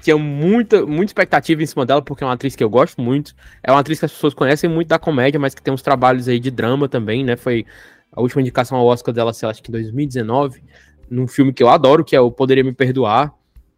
Tinha 0.01 0.19
muita, 0.19 0.85
muita 0.85 1.11
expectativa 1.11 1.63
em 1.63 1.67
cima 1.67 1.87
dela, 1.87 2.03
porque 2.03 2.23
é 2.23 2.27
uma 2.27 2.35
atriz 2.35 2.55
que 2.55 2.63
eu 2.63 2.69
gosto 2.69 3.01
muito. 3.01 3.35
É 3.63 3.71
uma 3.71 3.81
atriz 3.81 3.99
que 3.99 4.05
as 4.05 4.13
pessoas 4.13 4.35
conhecem 4.35 4.69
muito 4.69 4.89
da 4.89 4.99
comédia, 4.99 5.41
mas 5.41 5.55
que 5.55 5.63
tem 5.63 5.73
uns 5.73 5.81
trabalhos 5.81 6.29
aí 6.29 6.39
de 6.39 6.51
drama 6.51 6.89
também, 6.89 7.25
né? 7.25 7.37
Foi 7.37 7.65
a 8.13 8.21
última 8.21 8.43
indicação 8.43 8.77
ao 8.77 8.87
Oscar 8.87 9.15
dela, 9.15 9.33
sei 9.33 9.47
lá, 9.47 9.51
acho 9.51 9.63
que 9.63 9.71
em 9.71 9.73
2019, 9.73 10.63
num 11.09 11.27
filme 11.27 11.55
que 11.55 11.63
eu 11.63 11.71
adoro, 11.71 12.05
que 12.05 12.15
é 12.15 12.21
o 12.21 12.31
Poderia 12.31 12.63
Me 12.63 12.73
Perdoar. 12.73 13.33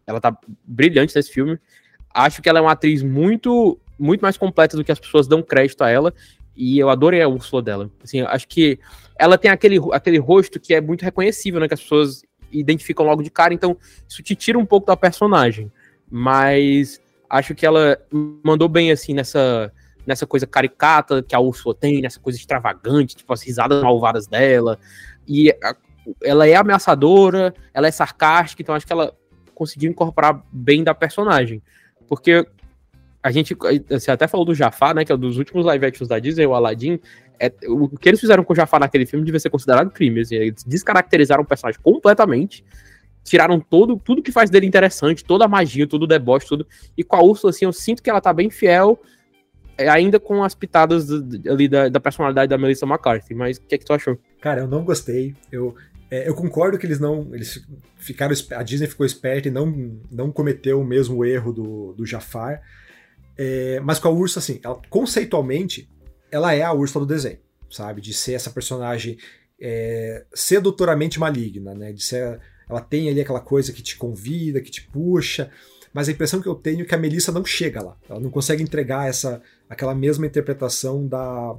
Ela 0.05 0.19
tá 0.19 0.37
brilhante 0.65 1.15
nesse 1.15 1.31
filme. 1.31 1.57
Acho 2.13 2.41
que 2.41 2.49
ela 2.49 2.59
é 2.59 2.61
uma 2.61 2.73
atriz 2.73 3.01
muito, 3.01 3.79
muito 3.97 4.19
mais 4.19 4.37
completa 4.37 4.75
do 4.75 4.83
que 4.83 4.91
as 4.91 4.99
pessoas 4.99 5.27
dão 5.27 5.41
crédito 5.41 5.81
a 5.81 5.89
ela. 5.89 6.13
E 6.55 6.77
eu 6.77 6.89
adorei 6.89 7.21
a 7.21 7.27
Úrsula 7.27 7.61
dela. 7.61 7.89
Assim, 8.03 8.19
acho 8.21 8.47
que 8.49 8.79
ela 9.17 9.37
tem 9.37 9.51
aquele, 9.51 9.79
aquele 9.91 10.17
rosto 10.17 10.59
que 10.59 10.73
é 10.73 10.81
muito 10.81 11.03
reconhecível, 11.03 11.59
né? 11.59 11.67
Que 11.67 11.73
as 11.73 11.81
pessoas 11.81 12.23
identificam 12.51 13.05
logo 13.05 13.23
de 13.23 13.29
cara, 13.29 13.53
então 13.53 13.77
isso 14.07 14.21
te 14.21 14.35
tira 14.35 14.57
um 14.57 14.65
pouco 14.65 14.87
da 14.87 14.95
personagem. 14.95 15.71
Mas 16.09 17.01
acho 17.29 17.55
que 17.55 17.65
ela 17.65 17.97
mandou 18.43 18.69
bem, 18.69 18.91
assim, 18.91 19.13
nessa, 19.13 19.71
nessa 20.05 20.27
coisa 20.27 20.45
caricata 20.45 21.23
que 21.23 21.35
a 21.35 21.39
Úrsula 21.39 21.73
tem, 21.73 22.01
nessa 22.01 22.19
coisa 22.19 22.37
extravagante, 22.37 23.15
tipo 23.15 23.33
as 23.33 23.41
risadas 23.41 23.81
malvadas 23.81 24.27
dela. 24.27 24.79
E 25.27 25.51
a, 25.51 25.75
ela 26.21 26.47
é 26.47 26.55
ameaçadora, 26.55 27.53
ela 27.73 27.87
é 27.87 27.91
sarcástica, 27.91 28.61
então 28.61 28.75
acho 28.75 28.85
que 28.85 28.93
ela 28.93 29.15
conseguiu 29.55 29.89
incorporar 29.89 30.43
bem 30.51 30.83
da 30.83 30.93
personagem. 30.93 31.61
Porque 32.07 32.45
a 33.23 33.31
gente, 33.31 33.55
você 33.89 34.11
até 34.11 34.27
falou 34.27 34.45
do 34.45 34.53
Jafar, 34.53 34.93
né, 34.93 35.05
que 35.05 35.11
é 35.11 35.15
um 35.15 35.17
dos 35.17 35.37
últimos 35.37 35.65
live 35.65 35.85
actions 35.85 36.09
da 36.09 36.19
Disney, 36.19 36.45
o 36.45 36.53
Aladdin, 36.53 36.99
é, 37.39 37.51
o 37.67 37.87
que 37.89 38.09
eles 38.09 38.19
fizeram 38.19 38.43
com 38.43 38.51
o 38.51 38.55
Jafar 38.55 38.81
naquele 38.81 39.05
filme 39.05 39.25
devia 39.25 39.39
ser 39.39 39.49
considerado 39.49 39.89
crime, 39.89 40.19
assim, 40.19 40.35
eles 40.35 40.63
descaracterizaram 40.63 41.41
o 41.41 41.45
personagem 41.45 41.79
completamente, 41.81 42.65
tiraram 43.23 43.59
todo, 43.61 43.97
tudo 43.97 44.21
que 44.21 44.31
faz 44.31 44.49
dele 44.49 44.65
interessante, 44.65 45.23
toda 45.23 45.45
a 45.45 45.47
magia, 45.47 45.87
todo 45.87 46.03
o 46.03 46.07
deboche, 46.07 46.45
tudo. 46.45 46.67
E 46.97 47.03
com 47.03 47.15
a 47.15 47.23
Úrsula, 47.23 47.51
assim, 47.51 47.63
eu 47.63 47.71
sinto 47.71 48.03
que 48.03 48.09
ela 48.09 48.19
tá 48.19 48.33
bem 48.33 48.49
fiel, 48.49 48.99
é, 49.77 49.87
ainda 49.87 50.19
com 50.19 50.43
as 50.43 50.53
pitadas 50.53 51.09
ali 51.49 51.69
da, 51.69 51.87
da 51.87 51.99
personalidade 52.01 52.49
da 52.49 52.57
Melissa 52.57 52.85
McCarthy. 52.85 53.33
Mas 53.33 53.57
o 53.57 53.61
que 53.61 53.75
é 53.75 53.77
que 53.77 53.85
tu 53.85 53.93
achou? 53.93 54.19
Cara, 54.41 54.61
eu 54.61 54.67
não 54.67 54.83
gostei. 54.83 55.33
Eu, 55.49 55.73
é, 56.11 56.27
eu 56.27 56.35
concordo 56.35 56.77
que 56.77 56.85
eles 56.85 56.99
não. 56.99 57.33
Eles 57.33 57.65
ficaram. 57.97 58.35
A 58.51 58.63
Disney 58.63 58.87
ficou 58.87 59.05
esperta 59.05 59.47
e 59.47 59.51
não, 59.51 59.97
não 60.11 60.31
cometeu 60.31 60.79
o 60.79 60.85
mesmo 60.85 61.25
erro 61.25 61.51
do, 61.51 61.93
do 61.93 62.05
Jafar. 62.05 62.61
É, 63.37 63.79
mas 63.79 63.99
com 63.99 64.07
a 64.07 64.11
Úrsula, 64.11 64.43
assim, 64.43 64.59
ela, 64.63 64.79
conceitualmente, 64.89 65.89
ela 66.31 66.53
é 66.53 66.61
a 66.61 66.73
Úrsula 66.73 67.05
do 67.05 67.13
desenho, 67.13 67.39
sabe? 67.69 68.01
De 68.01 68.13
ser 68.13 68.33
essa 68.33 68.49
personagem 68.49 69.17
é, 69.59 70.25
sedutoramente 70.33 71.19
maligna, 71.19 71.73
né? 71.73 71.91
De 71.91 72.03
ser. 72.03 72.39
Ela 72.69 72.81
tem 72.81 73.09
ali 73.09 73.21
aquela 73.21 73.41
coisa 73.41 73.73
que 73.73 73.81
te 73.81 73.97
convida, 73.97 74.61
que 74.61 74.71
te 74.71 74.87
puxa. 74.87 75.51
Mas 75.93 76.09
a 76.09 76.11
impressão 76.11 76.41
que 76.41 76.47
eu 76.47 76.55
tenho 76.55 76.81
é 76.81 76.85
que 76.85 76.95
a 76.95 76.97
Melissa 76.97 77.31
não 77.31 77.45
chega 77.45 77.81
lá. 77.81 77.97
Ela 78.09 78.19
não 78.19 78.31
consegue 78.31 78.63
entregar 78.63 79.07
essa 79.07 79.41
aquela 79.69 79.93
mesma 79.93 80.25
interpretação 80.25 81.07
da, 81.07 81.55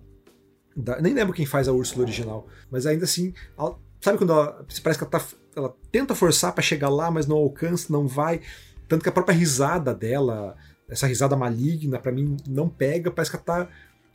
da 0.76 1.00
nem 1.00 1.14
lembro 1.14 1.34
quem 1.34 1.46
faz 1.46 1.68
a 1.68 1.72
Úrsula 1.72 2.04
original, 2.04 2.48
mas 2.70 2.86
ainda 2.86 3.04
assim 3.04 3.32
ela, 3.56 3.78
Sabe 4.04 4.18
quando 4.18 4.34
ela, 4.34 4.66
parece 4.82 4.98
que 4.98 5.04
ela, 5.04 5.10
tá, 5.10 5.24
ela 5.56 5.74
tenta 5.90 6.14
forçar 6.14 6.52
para 6.52 6.60
chegar 6.60 6.90
lá, 6.90 7.10
mas 7.10 7.26
não 7.26 7.38
alcança, 7.38 7.90
não 7.90 8.06
vai. 8.06 8.42
Tanto 8.86 9.02
que 9.02 9.08
a 9.08 9.12
própria 9.12 9.34
risada 9.34 9.94
dela, 9.94 10.54
essa 10.88 11.06
risada 11.06 11.36
maligna, 11.36 11.98
para 11.98 12.12
mim 12.12 12.36
não 12.48 12.68
pega, 12.68 13.10
parece 13.10 13.30
que 13.30 13.36
ela 13.36 13.44
tá 13.44 13.68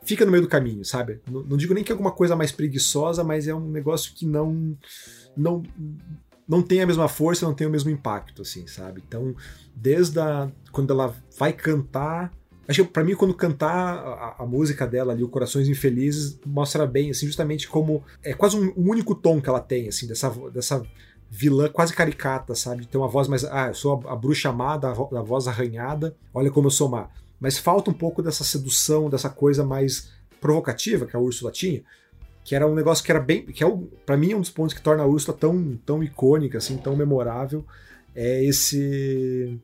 fica 0.04 0.26
no 0.26 0.32
meio 0.32 0.44
do 0.44 0.50
caminho, 0.50 0.84
sabe? 0.86 1.22
Não, 1.30 1.44
não, 1.44 1.58
digo 1.58 1.74
nem 1.74 1.84
que 1.84 1.92
é 1.92 1.94
alguma 1.94 2.12
coisa 2.12 2.36
mais 2.36 2.52
preguiçosa, 2.52 3.24
mas 3.24 3.48
é 3.48 3.54
um 3.54 3.70
negócio 3.70 4.14
que 4.14 4.26
não 4.26 4.78
não 5.36 5.64
não 6.48 6.64
tem 6.64 6.82
a 6.82 6.88
mesma 6.88 7.08
força, 7.08 7.46
não 7.46 7.54
tem 7.54 7.68
o 7.68 7.70
mesmo 7.70 7.92
impacto, 7.92 8.42
assim, 8.42 8.66
sabe? 8.66 9.04
Então, 9.08 9.36
desde 9.76 10.20
a, 10.20 10.52
quando 10.72 10.92
ela 10.92 11.16
vai 11.38 11.54
cantar, 11.54 12.34
Acho 12.70 12.86
que 12.86 12.92
pra 12.92 13.04
mim, 13.04 13.16
quando 13.16 13.34
cantar 13.34 13.74
a, 13.74 14.44
a, 14.44 14.46
música 14.46 14.86
dela 14.86 15.12
ali, 15.12 15.24
o 15.24 15.28
Corações 15.28 15.68
Infelizes, 15.68 16.40
mostra 16.46 16.86
bem, 16.86 17.10
assim, 17.10 17.26
justamente 17.26 17.68
como. 17.68 18.04
É 18.24 18.32
quase 18.32 18.58
um, 18.58 18.72
um, 18.78 18.92
único 18.92 19.16
tom 19.16 19.42
que 19.42 19.50
ela 19.50 19.60
tem, 19.60 19.88
assim, 19.88 20.06
dessa, 20.06 20.30
dessa 20.54 20.84
vilã 21.30 21.70
quase 21.70 21.94
caricata, 21.94 22.56
sabe? 22.56 22.86
Tem 22.86 23.00
uma 23.00 23.08
voz 23.08 23.28
mais. 23.28 23.44
Ah, 23.46 23.68
eu 23.68 23.74
sou 23.74 24.04
a, 24.06 24.14
a 24.14 24.16
bruxa 24.16 24.50
amada, 24.50 24.88
a, 24.88 24.92
a, 24.92 25.22
voz 25.22 25.48
arranhada, 25.48 26.16
olha 26.34 26.50
como 26.50 26.68
eu 26.68 26.72
sou 26.72 26.90
má. 26.90 27.10
Mas 27.40 27.58
falta 27.58 27.90
um 27.90 27.94
pouco 27.94 28.22
dessa 28.22 28.44
sedução, 28.44 29.10
dessa 29.10 29.30
coisa 29.30 29.64
mais 29.64 30.10
provocativa 30.42 31.06
que 31.06 31.16
a 31.16 31.20
Úrsula 31.20 31.52
tinha, 31.52 31.84
que 32.44 32.56
era 32.56 32.68
um 32.68 32.74
negócio 32.74 33.04
que 33.04 33.12
era 33.12 33.20
bem. 33.20 33.46
que 33.46 33.64
é, 33.64 33.78
para 34.06 34.18
mim, 34.18 34.32
é 34.32 34.36
um 34.36 34.42
dos 34.42 34.50
pontos 34.50 34.74
que 34.74 34.82
torna 34.82 35.04
a 35.04 35.08
Úrsula 35.08 35.38
tão, 35.38 35.80
tão 35.86 36.04
icônica, 36.04 36.58
assim, 36.58 36.78
tão 36.78 36.96
memorável. 36.96 37.66
É 38.16 38.44
esse 38.44 39.60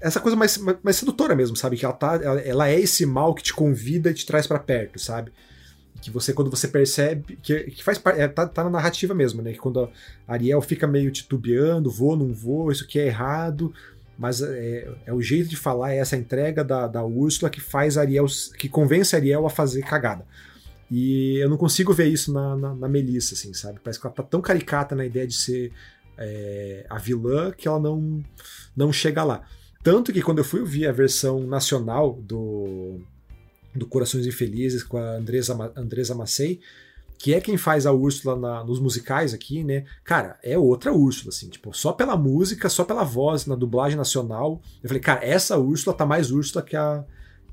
essa 0.00 0.20
coisa 0.20 0.36
mais, 0.36 0.58
mais 0.82 0.96
sedutora 0.96 1.34
mesmo, 1.34 1.56
sabe? 1.56 1.76
Que 1.76 1.84
ela, 1.84 1.94
tá, 1.94 2.20
ela, 2.22 2.40
ela 2.40 2.68
é 2.68 2.78
esse 2.78 3.06
mal 3.06 3.34
que 3.34 3.42
te 3.42 3.54
convida 3.54 4.10
e 4.10 4.14
te 4.14 4.26
traz 4.26 4.46
para 4.46 4.58
perto, 4.58 4.98
sabe? 4.98 5.32
Que 6.00 6.10
você, 6.10 6.32
quando 6.32 6.50
você 6.50 6.68
percebe, 6.68 7.38
que, 7.42 7.64
que 7.64 7.82
faz 7.82 8.00
é, 8.16 8.28
tá, 8.28 8.46
tá, 8.46 8.64
na 8.64 8.70
narrativa 8.70 9.14
mesmo, 9.14 9.42
né? 9.42 9.52
Que 9.52 9.58
quando 9.58 9.80
a 9.80 9.90
Ariel 10.32 10.60
fica 10.60 10.86
meio 10.86 11.10
titubeando, 11.10 11.90
vou, 11.90 12.16
não 12.16 12.32
vou, 12.32 12.70
isso 12.70 12.84
aqui 12.84 12.98
é 12.98 13.06
errado, 13.06 13.72
mas 14.18 14.40
é, 14.40 14.88
é, 15.04 15.12
o 15.12 15.20
jeito 15.20 15.48
de 15.48 15.56
falar, 15.56 15.92
é 15.92 15.98
essa 15.98 16.16
entrega 16.16 16.64
da, 16.64 16.86
da 16.86 17.04
Úrsula 17.04 17.50
que 17.50 17.60
faz 17.60 17.98
Ariel, 17.98 18.26
que 18.58 18.68
convence 18.68 19.14
a 19.14 19.18
Ariel 19.18 19.46
a 19.46 19.50
fazer 19.50 19.82
cagada. 19.82 20.24
E 20.90 21.38
eu 21.38 21.48
não 21.48 21.56
consigo 21.56 21.92
ver 21.92 22.06
isso 22.06 22.32
na, 22.32 22.56
na, 22.56 22.74
na 22.74 22.88
Melissa, 22.88 23.34
assim, 23.34 23.52
sabe? 23.52 23.80
Parece 23.82 24.00
que 24.00 24.06
ela 24.06 24.14
tá 24.14 24.22
tão 24.22 24.40
caricata 24.40 24.94
na 24.94 25.04
ideia 25.04 25.26
de 25.26 25.34
ser 25.34 25.72
é, 26.16 26.86
a 26.88 26.98
vilã 26.98 27.50
que 27.50 27.66
ela 27.66 27.80
não, 27.80 28.22
não 28.76 28.92
chega 28.92 29.24
lá. 29.24 29.42
Tanto 29.82 30.12
que 30.12 30.22
quando 30.22 30.38
eu 30.38 30.44
fui 30.44 30.60
ouvir 30.60 30.86
a 30.86 30.92
versão 30.92 31.46
nacional 31.46 32.14
do, 32.22 33.00
do 33.76 33.86
Corações 33.86 34.26
Infelizes 34.26 34.82
com 34.82 34.96
a 34.96 35.16
Andresa, 35.16 35.72
Andresa 35.76 36.14
Massei, 36.14 36.60
que 37.18 37.34
é 37.34 37.40
quem 37.40 37.56
faz 37.56 37.86
a 37.86 37.92
Úrsula 37.92 38.36
na, 38.36 38.64
nos 38.64 38.78
musicais 38.78 39.32
aqui, 39.32 39.64
né? 39.64 39.84
Cara, 40.04 40.38
é 40.42 40.58
outra 40.58 40.92
Úrsula, 40.92 41.30
assim, 41.30 41.48
tipo, 41.48 41.72
só 41.72 41.92
pela 41.92 42.16
música, 42.16 42.68
só 42.68 42.84
pela 42.84 43.04
voz 43.04 43.46
na 43.46 43.54
dublagem 43.54 43.96
nacional. 43.96 44.60
Eu 44.82 44.88
falei, 44.88 45.02
cara, 45.02 45.24
essa 45.24 45.56
Úrsula 45.58 45.96
tá 45.96 46.04
mais 46.04 46.30
Úrsula 46.30 46.62
que 46.62 46.76
a, 46.76 47.04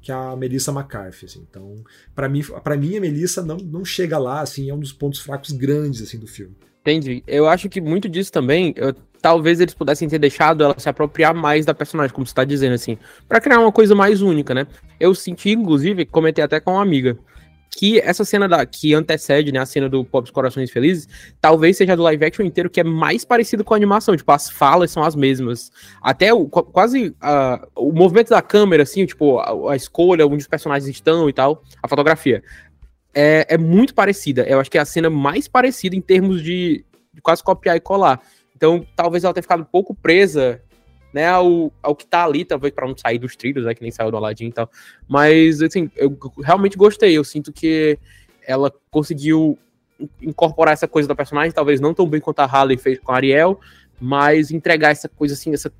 que 0.02 0.12
a 0.12 0.36
Melissa 0.36 0.72
McCarthy, 0.72 1.26
assim. 1.26 1.46
Então, 1.50 1.84
para 2.14 2.28
mim, 2.28 2.44
para 2.64 2.78
mim 2.78 2.98
a 2.98 3.02
Melissa 3.02 3.42
não, 3.42 3.58
não 3.58 3.86
chega 3.86 4.18
lá, 4.18 4.42
assim, 4.42 4.70
é 4.70 4.74
um 4.74 4.80
dos 4.80 4.92
pontos 4.92 5.20
fracos 5.20 5.52
grandes 5.52 6.02
assim 6.02 6.20
do 6.20 6.28
filme. 6.28 6.56
Entendi. 6.84 7.24
Eu 7.26 7.48
acho 7.48 7.70
que 7.70 7.80
muito 7.80 8.10
disso 8.10 8.30
também, 8.30 8.74
eu, 8.76 8.94
talvez 9.22 9.62
eles 9.62 9.74
pudessem 9.74 10.10
ter 10.10 10.20
deixado 10.20 10.66
ela 10.66 10.76
se 10.78 10.90
apropriar 10.90 11.34
mais 11.34 11.66
da 11.66 11.74
personagem, 11.74 12.14
como 12.14 12.28
você 12.28 12.34
tá 12.34 12.44
dizendo, 12.44 12.74
assim, 12.74 12.98
para 13.26 13.40
criar 13.40 13.60
uma 13.62 13.72
coisa 13.72 13.96
mais 13.96 14.22
única, 14.22 14.54
né? 14.54 14.68
Eu 15.00 15.16
senti, 15.16 15.52
inclusive, 15.52 16.06
comentei 16.06 16.44
até 16.44 16.60
com 16.60 16.74
uma 16.74 16.82
amiga, 16.82 17.18
que 17.78 18.00
essa 18.00 18.26
cena 18.26 18.48
da, 18.50 18.66
que 18.66 18.94
antecede, 18.94 19.52
né, 19.52 19.60
a 19.60 19.66
cena 19.66 19.90
do 19.90 20.04
Pop 20.04 20.30
Corações 20.32 20.70
Felizes, 20.70 21.08
talvez 21.42 21.78
seja 21.78 21.96
do 21.96 22.04
live 22.04 22.26
action 22.26 22.44
inteiro 22.46 22.70
que 22.70 22.80
é 22.80 22.84
mais 22.84 23.26
parecido 23.26 23.64
com 23.64 23.74
a 23.74 23.78
animação, 23.78 24.16
tipo, 24.16 24.32
as 24.32 24.50
falas 24.50 24.92
são 24.92 25.04
as 25.04 25.16
mesmas. 25.16 25.72
Até 26.02 26.34
o, 26.34 26.48
quase 26.48 27.10
uh, 27.10 27.68
o 27.76 27.92
movimento 27.92 28.30
da 28.30 28.42
câmera, 28.42 28.84
assim, 28.84 29.06
tipo, 29.06 29.40
a, 29.40 29.72
a, 29.72 29.76
escolha, 29.76 30.28
onde 30.28 30.38
os 30.38 30.48
personagens 30.48 30.90
estão 30.90 31.30
e 31.30 31.34
tal, 31.34 31.64
a 31.82 31.88
fotografia 31.88 32.44
é, 33.14 33.46
é 33.50 33.58
muito 33.58 33.94
parecida. 33.94 34.44
Eu 34.44 34.60
acho 34.60 34.72
que 34.72 34.78
é 34.78 34.82
a 34.82 34.86
cena 34.86 35.10
mais 35.10 35.48
parecida 35.48 35.96
em 35.96 36.02
termos 36.02 36.42
de, 36.42 36.84
de 37.14 37.22
quase 37.22 37.44
copiar 37.44 37.76
e 37.76 37.80
colar. 37.80 38.22
Então, 38.56 38.86
talvez 38.96 39.24
ela 39.24 39.34
tenha 39.34 39.44
ficado 39.44 39.62
um 39.62 39.66
pouco 39.66 39.94
presa 39.94 40.62
né, 41.14 41.28
ao, 41.28 41.72
ao 41.82 41.96
que 41.96 42.08
tá 42.08 42.26
ali, 42.26 42.44
talvez 42.44 42.74
para 42.74 42.88
não 42.88 42.98
sair 42.98 43.20
dos 43.20 43.36
trilhos, 43.36 43.66
né, 43.66 43.76
que 43.76 43.82
nem 43.82 43.92
saiu 43.92 44.10
do 44.10 44.18
Aladdin 44.18 44.48
e 44.48 44.52
tal. 44.52 44.70
Mas, 45.08 45.62
assim, 45.62 45.92
eu 45.96 46.18
realmente 46.44 46.76
gostei. 46.76 47.16
Eu 47.16 47.24
sinto 47.24 47.52
que 47.52 48.00
ela 48.46 48.74
conseguiu 48.90 49.58
incorporar 50.22 50.74
essa 50.74 50.88
coisa 50.88 51.08
da 51.08 51.16
personagem, 51.16 51.52
talvez 51.52 51.80
não 51.80 51.94
tão 51.94 52.08
bem 52.08 52.20
quanto 52.20 52.40
a 52.40 52.46
Harley 52.46 52.78
fez 52.78 53.00
com 53.00 53.12
a 53.12 53.16
Ariel, 53.16 53.60
mas 54.00 54.52
entregar 54.52 54.90
essa 54.90 55.08
coisa 55.08 55.34
assim, 55.34 55.54
essa 55.54 55.72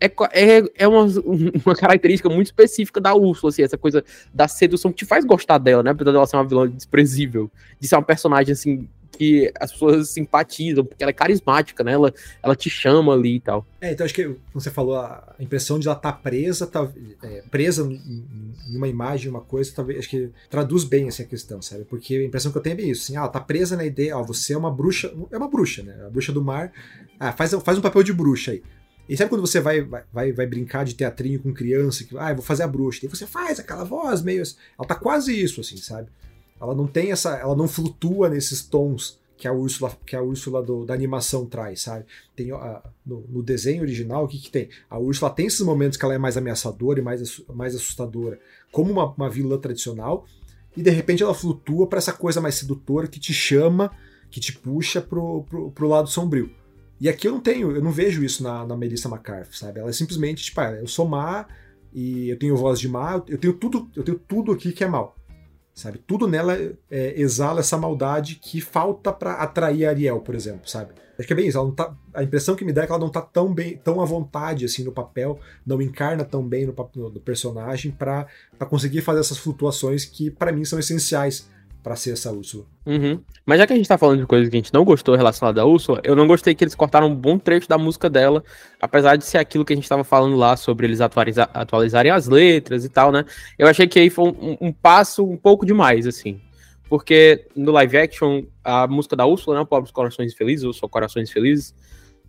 é, 0.00 0.06
é, 0.06 0.62
é 0.76 0.88
uma, 0.88 1.04
uma 1.64 1.74
característica 1.74 2.28
muito 2.28 2.46
específica 2.46 3.00
da 3.00 3.14
Úrsula, 3.14 3.50
assim, 3.50 3.62
essa 3.62 3.78
coisa 3.78 4.04
da 4.32 4.46
sedução 4.48 4.90
que 4.90 4.98
te 4.98 5.04
faz 5.04 5.24
gostar 5.24 5.58
dela, 5.58 5.82
né? 5.82 5.90
Apesar 5.90 6.12
dela 6.12 6.26
ser 6.26 6.36
uma 6.36 6.46
vilã 6.46 6.68
desprezível, 6.68 7.50
de 7.80 7.88
ser 7.88 7.96
uma 7.96 8.02
personagem, 8.02 8.52
assim, 8.52 8.88
que 9.16 9.50
as 9.58 9.72
pessoas 9.72 10.10
simpatizam, 10.10 10.84
porque 10.84 11.02
ela 11.02 11.10
é 11.10 11.14
carismática, 11.14 11.82
né? 11.82 11.92
Ela, 11.92 12.12
ela 12.42 12.54
te 12.54 12.68
chama 12.68 13.14
ali 13.14 13.36
e 13.36 13.40
tal. 13.40 13.66
É, 13.80 13.92
então 13.92 14.04
acho 14.04 14.14
que, 14.14 14.24
como 14.24 14.38
você 14.52 14.70
falou, 14.70 14.96
a 14.96 15.34
impressão 15.40 15.78
de 15.78 15.88
ela 15.88 15.96
estar 15.96 16.12
tá 16.12 16.18
presa, 16.18 16.66
tá, 16.66 16.88
é, 17.22 17.42
presa 17.50 17.82
em, 17.82 18.76
uma 18.76 18.88
imagem, 18.88 19.30
uma 19.30 19.40
coisa, 19.40 19.72
talvez, 19.74 20.00
acho 20.00 20.10
que 20.10 20.30
traduz 20.50 20.84
bem 20.84 21.08
essa 21.08 21.24
questão, 21.24 21.62
sabe? 21.62 21.84
Porque 21.84 22.16
a 22.16 22.24
impressão 22.24 22.52
que 22.52 22.58
eu 22.58 22.62
tenho 22.62 22.74
é 22.74 22.76
bem 22.76 22.90
isso, 22.90 23.04
assim, 23.04 23.16
ah, 23.16 23.20
ela 23.20 23.28
tá 23.28 23.40
presa 23.40 23.76
na 23.76 23.84
ideia, 23.84 24.16
ó, 24.16 24.22
você 24.22 24.52
é 24.52 24.58
uma 24.58 24.70
bruxa, 24.70 25.12
é 25.30 25.36
uma 25.36 25.48
bruxa, 25.48 25.82
né? 25.82 25.96
A 26.06 26.10
bruxa 26.10 26.32
do 26.32 26.42
mar, 26.42 26.72
ah, 27.18 27.32
faz, 27.32 27.52
faz 27.54 27.78
um 27.78 27.82
papel 27.82 28.02
de 28.02 28.12
bruxa 28.12 28.52
aí. 28.52 28.62
E 29.08 29.16
sabe 29.16 29.30
quando 29.30 29.40
você 29.40 29.60
vai, 29.60 29.82
vai, 30.12 30.32
vai 30.32 30.46
brincar 30.46 30.84
de 30.84 30.94
teatrinho 30.94 31.40
com 31.40 31.54
criança, 31.54 32.04
que, 32.04 32.16
ah, 32.18 32.34
vou 32.34 32.42
fazer 32.42 32.64
a 32.64 32.68
bruxa, 32.68 33.04
e 33.04 33.08
você 33.08 33.26
faz 33.26 33.60
aquela 33.60 33.84
voz 33.84 34.22
meio. 34.22 34.42
Assim, 34.42 34.56
ela 34.78 34.86
tá 34.86 34.94
quase 34.94 35.32
isso, 35.32 35.60
assim, 35.60 35.76
sabe? 35.76 36.08
Ela 36.60 36.74
não 36.74 36.86
tem 36.86 37.12
essa. 37.12 37.36
Ela 37.36 37.54
não 37.54 37.68
flutua 37.68 38.28
nesses 38.28 38.62
tons 38.62 39.18
que 39.36 39.46
a 39.46 39.52
Úrsula, 39.52 39.96
que 40.06 40.16
a 40.16 40.22
Úrsula 40.22 40.62
do, 40.62 40.84
da 40.84 40.94
animação 40.94 41.44
traz, 41.44 41.82
sabe? 41.82 42.06
Tem 42.34 42.48
no, 43.04 43.20
no, 43.28 43.42
desenho 43.42 43.82
original, 43.82 44.24
o 44.24 44.28
que, 44.28 44.38
que 44.38 44.50
tem? 44.50 44.68
A 44.88 44.98
Úrsula 44.98 45.30
tem 45.30 45.46
esses 45.46 45.60
momentos 45.60 45.98
que 45.98 46.04
ela 46.04 46.14
é 46.14 46.18
mais 46.18 46.36
ameaçadora 46.36 46.98
e 46.98 47.02
mais, 47.02 47.42
mais 47.54 47.74
assustadora, 47.74 48.40
como 48.72 48.90
uma, 48.90 49.12
uma 49.12 49.28
vilã 49.28 49.58
tradicional, 49.58 50.24
e 50.76 50.82
de 50.82 50.90
repente 50.90 51.22
ela 51.22 51.34
flutua 51.34 51.86
para 51.86 51.98
essa 51.98 52.12
coisa 52.12 52.40
mais 52.40 52.54
sedutora 52.54 53.06
que 53.06 53.20
te 53.20 53.34
chama, 53.34 53.90
que 54.30 54.40
te 54.40 54.52
puxa 54.52 55.00
pro, 55.02 55.44
pro, 55.44 55.70
pro 55.70 55.88
lado 55.88 56.08
sombrio. 56.08 56.50
E 57.00 57.08
aqui 57.08 57.28
eu 57.28 57.32
não 57.32 57.40
tenho, 57.40 57.70
eu 57.72 57.82
não 57.82 57.92
vejo 57.92 58.24
isso 58.24 58.42
na, 58.42 58.66
na 58.66 58.76
Melissa 58.76 59.08
McCarthy, 59.08 59.58
sabe? 59.58 59.80
Ela 59.80 59.90
é 59.90 59.92
simplesmente, 59.92 60.44
tipo, 60.44 60.60
ah, 60.60 60.72
eu 60.72 60.86
sou 60.86 61.06
má 61.06 61.46
e 61.92 62.30
eu 62.30 62.38
tenho 62.38 62.56
voz 62.56 62.80
de 62.80 62.88
má, 62.88 63.22
eu 63.28 63.38
tenho 63.38 63.52
tudo, 63.52 63.90
eu 63.94 64.02
tenho 64.02 64.18
tudo 64.18 64.52
aqui 64.52 64.72
que 64.72 64.82
é 64.82 64.86
mal. 64.86 65.16
Sabe? 65.74 65.98
Tudo 65.98 66.26
nela 66.26 66.54
é, 66.90 67.20
exala 67.20 67.60
essa 67.60 67.76
maldade 67.76 68.36
que 68.36 68.62
falta 68.62 69.12
para 69.12 69.34
atrair 69.34 69.84
a 69.84 69.90
Ariel, 69.90 70.20
por 70.20 70.34
exemplo, 70.34 70.66
sabe? 70.66 70.94
Acho 71.18 71.26
que 71.26 71.32
é 71.34 71.36
bem 71.36 71.48
isso, 71.48 71.58
ela 71.58 71.66
não 71.66 71.74
tá, 71.74 71.94
a 72.14 72.22
impressão 72.22 72.56
que 72.56 72.64
me 72.64 72.72
dá 72.72 72.82
é 72.82 72.86
que 72.86 72.92
ela 72.92 73.00
não 73.00 73.10
tá 73.10 73.20
tão 73.20 73.52
bem, 73.52 73.76
tão 73.76 74.00
à 74.00 74.04
vontade 74.04 74.64
assim 74.64 74.84
no 74.84 74.92
papel, 74.92 75.38
não 75.66 75.80
encarna 75.80 76.24
tão 76.24 76.46
bem 76.46 76.66
no, 76.66 76.74
no, 76.94 77.10
no 77.10 77.20
personagem 77.20 77.90
para 77.90 78.26
conseguir 78.70 79.02
fazer 79.02 79.20
essas 79.20 79.36
flutuações 79.36 80.04
que 80.06 80.30
para 80.30 80.52
mim 80.52 80.64
são 80.64 80.78
essenciais 80.78 81.48
para 81.86 81.94
ser 81.94 82.14
essa 82.14 82.32
Úrsula. 82.32 82.64
Uhum. 82.84 83.20
Mas 83.46 83.60
já 83.60 83.66
que 83.68 83.72
a 83.72 83.76
gente 83.76 83.86
tá 83.86 83.96
falando 83.96 84.18
de 84.18 84.26
coisas 84.26 84.48
que 84.48 84.56
a 84.56 84.58
gente 84.58 84.74
não 84.74 84.84
gostou 84.84 85.14
relacionada 85.14 85.60
à 85.62 85.64
Úrsula, 85.64 86.00
eu 86.02 86.16
não 86.16 86.26
gostei 86.26 86.52
que 86.52 86.64
eles 86.64 86.74
cortaram 86.74 87.06
um 87.06 87.14
bom 87.14 87.38
trecho 87.38 87.68
da 87.68 87.78
música 87.78 88.10
dela, 88.10 88.42
apesar 88.80 89.14
de 89.14 89.24
ser 89.24 89.38
aquilo 89.38 89.64
que 89.64 89.72
a 89.72 89.76
gente 89.76 89.88
tava 89.88 90.02
falando 90.02 90.34
lá 90.34 90.56
sobre 90.56 90.84
eles 90.84 91.00
atualiza 91.00 91.48
atualizarem 91.54 92.10
as 92.10 92.26
letras 92.26 92.84
e 92.84 92.88
tal, 92.88 93.12
né? 93.12 93.24
Eu 93.56 93.68
achei 93.68 93.86
que 93.86 94.00
aí 94.00 94.10
foi 94.10 94.30
um, 94.30 94.56
um, 94.60 94.72
passo 94.72 95.24
um 95.24 95.36
pouco 95.36 95.64
demais, 95.64 96.08
assim. 96.08 96.40
Porque 96.88 97.46
no 97.54 97.70
live 97.70 97.98
action, 97.98 98.42
a 98.64 98.88
música 98.88 99.14
da 99.14 99.24
Úrsula, 99.24 99.60
né? 99.60 99.64
Pobres 99.64 99.92
Corações 99.92 100.34
Felizes, 100.34 100.64
ou 100.64 100.72
Só 100.72 100.88
Corações 100.88 101.30
Felizes, 101.30 101.72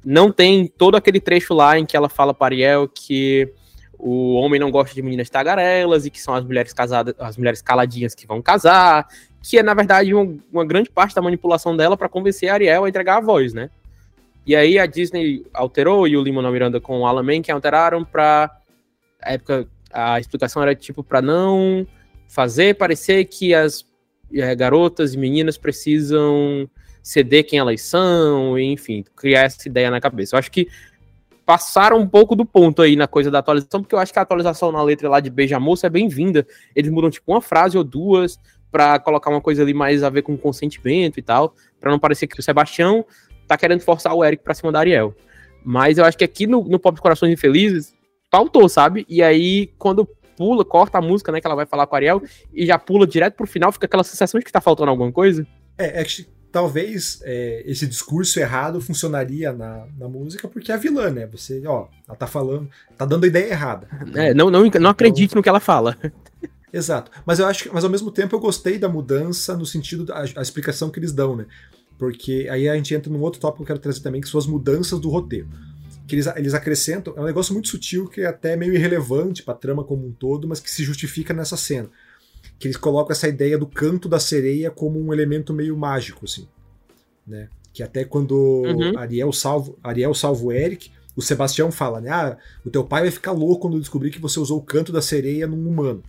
não 0.05 0.31
tem 0.31 0.67
todo 0.67 0.95
aquele 0.95 1.19
trecho 1.19 1.55
lá 1.55 1.79
em 1.79 1.85
que 1.87 1.97
ela 1.97 2.09
fala 2.09 2.31
para 2.31 2.53
Ariel 2.53 2.87
que 2.87 3.51
o 3.99 4.33
homem 4.35 4.59
não 4.59 4.69
gosta 4.69 4.93
de 4.93 5.01
meninas 5.01 5.29
tagarelas 5.29 6.05
e 6.05 6.11
que 6.11 6.21
são 6.21 6.35
as 6.35 6.43
mulheres 6.43 6.71
casadas, 6.73 7.15
as 7.17 7.35
mulheres 7.35 7.61
caladinhas 7.61 8.13
que 8.13 8.27
vão 8.27 8.41
casar, 8.41 9.07
que 9.47 9.57
é 9.57 9.63
na 9.63 9.73
verdade 9.73 10.13
uma, 10.13 10.35
uma 10.51 10.65
grande 10.65 10.89
parte 10.89 11.15
da 11.15 11.21
manipulação 11.21 11.75
dela 11.75 11.95
para 11.95 12.09
convencer 12.09 12.49
a 12.49 12.53
Ariel 12.53 12.83
a 12.83 12.89
entregar 12.89 13.17
a 13.17 13.21
voz, 13.21 13.53
né? 13.53 13.69
E 14.45 14.55
aí 14.55 14.77
a 14.77 14.85
Disney 14.85 15.45
alterou 15.53 16.07
e 16.07 16.17
o 16.17 16.21
Lima 16.21 16.51
Miranda 16.51 16.81
com 16.81 16.99
o 16.99 17.05
Alan 17.05 17.23
Menken 17.23 17.53
alteraram 17.53 18.03
para 18.03 18.51
a 19.21 19.33
época 19.33 19.67
a 19.91 20.19
explicação 20.19 20.61
era 20.61 20.75
tipo 20.75 21.01
para 21.03 21.21
não 21.21 21.87
fazer 22.27 22.75
parecer 22.75 23.25
que 23.25 23.53
as 23.53 23.85
é, 24.33 24.53
garotas 24.53 25.13
e 25.13 25.17
meninas 25.17 25.57
precisam 25.57 26.69
ceder 27.01 27.45
quem 27.45 27.57
elas 27.57 27.81
são, 27.81 28.59
enfim, 28.59 29.03
criar 29.15 29.43
essa 29.43 29.65
ideia 29.67 29.89
na 29.89 30.01
cabeça. 30.01 30.35
Eu 30.35 30.39
acho 30.39 30.51
que 30.51 30.67
passaram 31.45 31.97
um 31.97 32.07
pouco 32.07 32.35
do 32.35 32.45
ponto 32.45 32.81
aí 32.81 32.97
na 32.97 33.07
coisa 33.07 33.31
da 33.31 33.39
atualização, 33.39 33.81
porque 33.81 33.95
eu 33.95 33.99
acho 33.99 34.11
que 34.11 34.19
a 34.19 34.21
atualização 34.21 34.69
na 34.73 34.83
letra 34.83 35.07
lá 35.07 35.21
de 35.21 35.29
Beija 35.29 35.57
Moça 35.57 35.87
é 35.87 35.89
bem-vinda. 35.89 36.45
Eles 36.75 36.91
mudam 36.91 37.09
tipo 37.09 37.31
uma 37.31 37.41
frase 37.41 37.77
ou 37.77 37.85
duas 37.85 38.37
para 38.71 38.99
colocar 38.99 39.29
uma 39.29 39.41
coisa 39.41 39.61
ali 39.61 39.73
mais 39.73 40.03
a 40.03 40.09
ver 40.09 40.21
com 40.21 40.37
consentimento 40.37 41.17
e 41.17 41.21
tal, 41.21 41.53
para 41.79 41.91
não 41.91 41.99
parecer 41.99 42.27
que 42.27 42.39
o 42.39 42.43
Sebastião 42.43 43.05
tá 43.47 43.57
querendo 43.57 43.81
forçar 43.81 44.13
o 44.13 44.23
Eric 44.23 44.43
pra 44.43 44.53
cima 44.53 44.71
da 44.71 44.79
Ariel. 44.79 45.15
Mas 45.63 45.97
eu 45.97 46.05
acho 46.05 46.17
que 46.17 46.23
aqui 46.23 46.45
no, 46.45 46.63
no 46.63 46.79
Pop 46.79 46.99
Corações 46.99 47.31
Infelizes 47.31 47.93
faltou, 48.31 48.67
sabe? 48.67 49.05
E 49.09 49.23
aí, 49.23 49.67
quando 49.77 50.07
pula, 50.35 50.63
corta 50.63 50.99
a 50.99 51.01
música, 51.01 51.31
né, 51.31 51.41
que 51.41 51.47
ela 51.47 51.55
vai 51.55 51.65
falar 51.65 51.87
com 51.87 51.95
a 51.95 51.97
Ariel, 51.97 52.21
e 52.53 52.65
já 52.65 52.77
pula 52.77 53.07
direto 53.07 53.35
pro 53.35 53.47
final, 53.47 53.71
fica 53.71 53.85
aquela 53.85 54.03
sensação 54.03 54.39
de 54.39 54.45
que 54.45 54.51
tá 54.51 54.61
faltando 54.61 54.91
alguma 54.91 55.11
coisa. 55.11 55.45
É, 55.77 56.01
é 56.01 56.03
que 56.03 56.27
talvez 56.51 57.19
é, 57.23 57.63
esse 57.65 57.85
discurso 57.85 58.39
errado 58.39 58.79
funcionaria 58.79 59.51
na, 59.51 59.85
na 59.97 60.07
música 60.07 60.47
porque 60.47 60.71
é 60.71 60.75
a 60.75 60.77
vilã, 60.77 61.09
né? 61.09 61.27
Você, 61.27 61.61
ó, 61.65 61.87
ela 62.07 62.17
tá 62.17 62.27
falando, 62.27 62.69
tá 62.97 63.05
dando 63.05 63.25
a 63.25 63.27
ideia 63.27 63.51
errada. 63.51 63.87
É, 64.15 64.33
não, 64.33 64.49
não, 64.49 64.65
não 64.65 64.89
acredite 64.89 65.25
então, 65.25 65.39
no 65.39 65.43
que 65.43 65.49
ela 65.49 65.59
fala. 65.59 65.97
Exato. 66.71 67.11
Mas 67.25 67.39
eu 67.39 67.45
acho 67.45 67.63
que, 67.63 67.69
mas 67.69 67.83
ao 67.83 67.89
mesmo 67.89 68.11
tempo 68.11 68.35
eu 68.35 68.39
gostei 68.39 68.77
da 68.77 68.89
mudança 68.89 69.55
no 69.55 69.65
sentido 69.65 70.05
da 70.05 70.19
a 70.35 70.41
explicação 70.41 70.89
que 70.89 70.99
eles 70.99 71.11
dão, 71.11 71.35
né? 71.35 71.45
Porque 71.97 72.47
aí 72.51 72.69
a 72.69 72.75
gente 72.75 72.93
entra 72.93 73.11
num 73.11 73.21
outro 73.21 73.39
tópico 73.39 73.57
que 73.57 73.63
eu 73.63 73.75
quero 73.75 73.79
trazer 73.79 74.01
também, 74.01 74.21
que 74.21 74.29
são 74.29 74.39
as 74.39 74.45
mudanças 74.45 74.99
do 74.99 75.09
roteiro. 75.09 75.47
Que 76.07 76.15
eles, 76.15 76.27
eles 76.35 76.53
acrescentam, 76.53 77.13
é 77.17 77.21
um 77.21 77.25
negócio 77.25 77.53
muito 77.53 77.67
sutil 77.67 78.07
que 78.07 78.21
é 78.21 78.27
até 78.27 78.55
meio 78.55 78.73
irrelevante 78.73 79.43
pra 79.43 79.53
trama 79.53 79.83
como 79.83 80.05
um 80.05 80.11
todo, 80.11 80.47
mas 80.47 80.59
que 80.59 80.69
se 80.69 80.83
justifica 80.83 81.33
nessa 81.33 81.57
cena 81.57 81.89
que 82.59 82.67
eles 82.67 82.77
colocam 82.77 83.11
essa 83.11 83.27
ideia 83.27 83.57
do 83.57 83.67
canto 83.67 84.09
da 84.09 84.19
sereia 84.19 84.71
como 84.71 84.99
um 84.99 85.13
elemento 85.13 85.53
meio 85.53 85.77
mágico, 85.77 86.25
assim, 86.25 86.47
né? 87.25 87.49
Que 87.71 87.83
até 87.83 88.03
quando 88.03 88.33
uhum. 88.35 88.97
Ariel 88.97 89.31
salva, 89.31 89.75
Ariel 89.83 90.13
salva 90.13 90.43
o 90.43 90.51
Eric, 90.51 90.91
o 91.15 91.21
Sebastião 91.21 91.71
fala, 91.71 92.01
né? 92.01 92.09
Ah, 92.09 92.37
o 92.65 92.69
teu 92.69 92.83
pai 92.83 93.01
vai 93.01 93.11
ficar 93.11 93.31
louco 93.31 93.61
quando 93.61 93.79
descobrir 93.79 94.09
que 94.09 94.19
você 94.19 94.39
usou 94.39 94.57
o 94.57 94.63
canto 94.63 94.91
da 94.91 95.01
sereia 95.01 95.45
num 95.45 95.67
humano. 95.67 96.03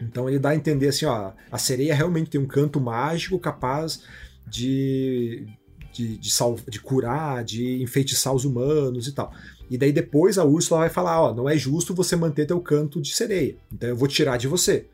Então 0.00 0.28
ele 0.28 0.38
dá 0.38 0.50
a 0.50 0.56
entender 0.56 0.88
assim, 0.88 1.04
ó, 1.04 1.32
a 1.50 1.58
sereia 1.58 1.94
realmente 1.94 2.30
tem 2.30 2.40
um 2.40 2.46
canto 2.46 2.80
mágico 2.80 3.38
capaz 3.38 4.02
de 4.46 5.46
de, 5.92 6.16
de, 6.18 6.30
de 6.68 6.80
curar, 6.80 7.44
de 7.44 7.82
enfeitiçar 7.82 8.32
os 8.32 8.44
humanos 8.44 9.06
e 9.06 9.12
tal. 9.12 9.32
E 9.68 9.76
daí 9.76 9.92
depois 9.92 10.38
a 10.38 10.44
Úrsula 10.44 10.80
vai 10.80 10.88
falar, 10.88 11.20
ó, 11.20 11.34
não 11.34 11.48
é 11.48 11.56
justo 11.56 11.94
você 11.94 12.16
manter 12.16 12.46
teu 12.46 12.60
canto 12.60 13.00
de 13.00 13.14
sereia. 13.14 13.56
Então 13.72 13.88
eu 13.88 13.96
vou 13.96 14.08
tirar 14.08 14.36
de 14.36 14.48
você. 14.48 14.86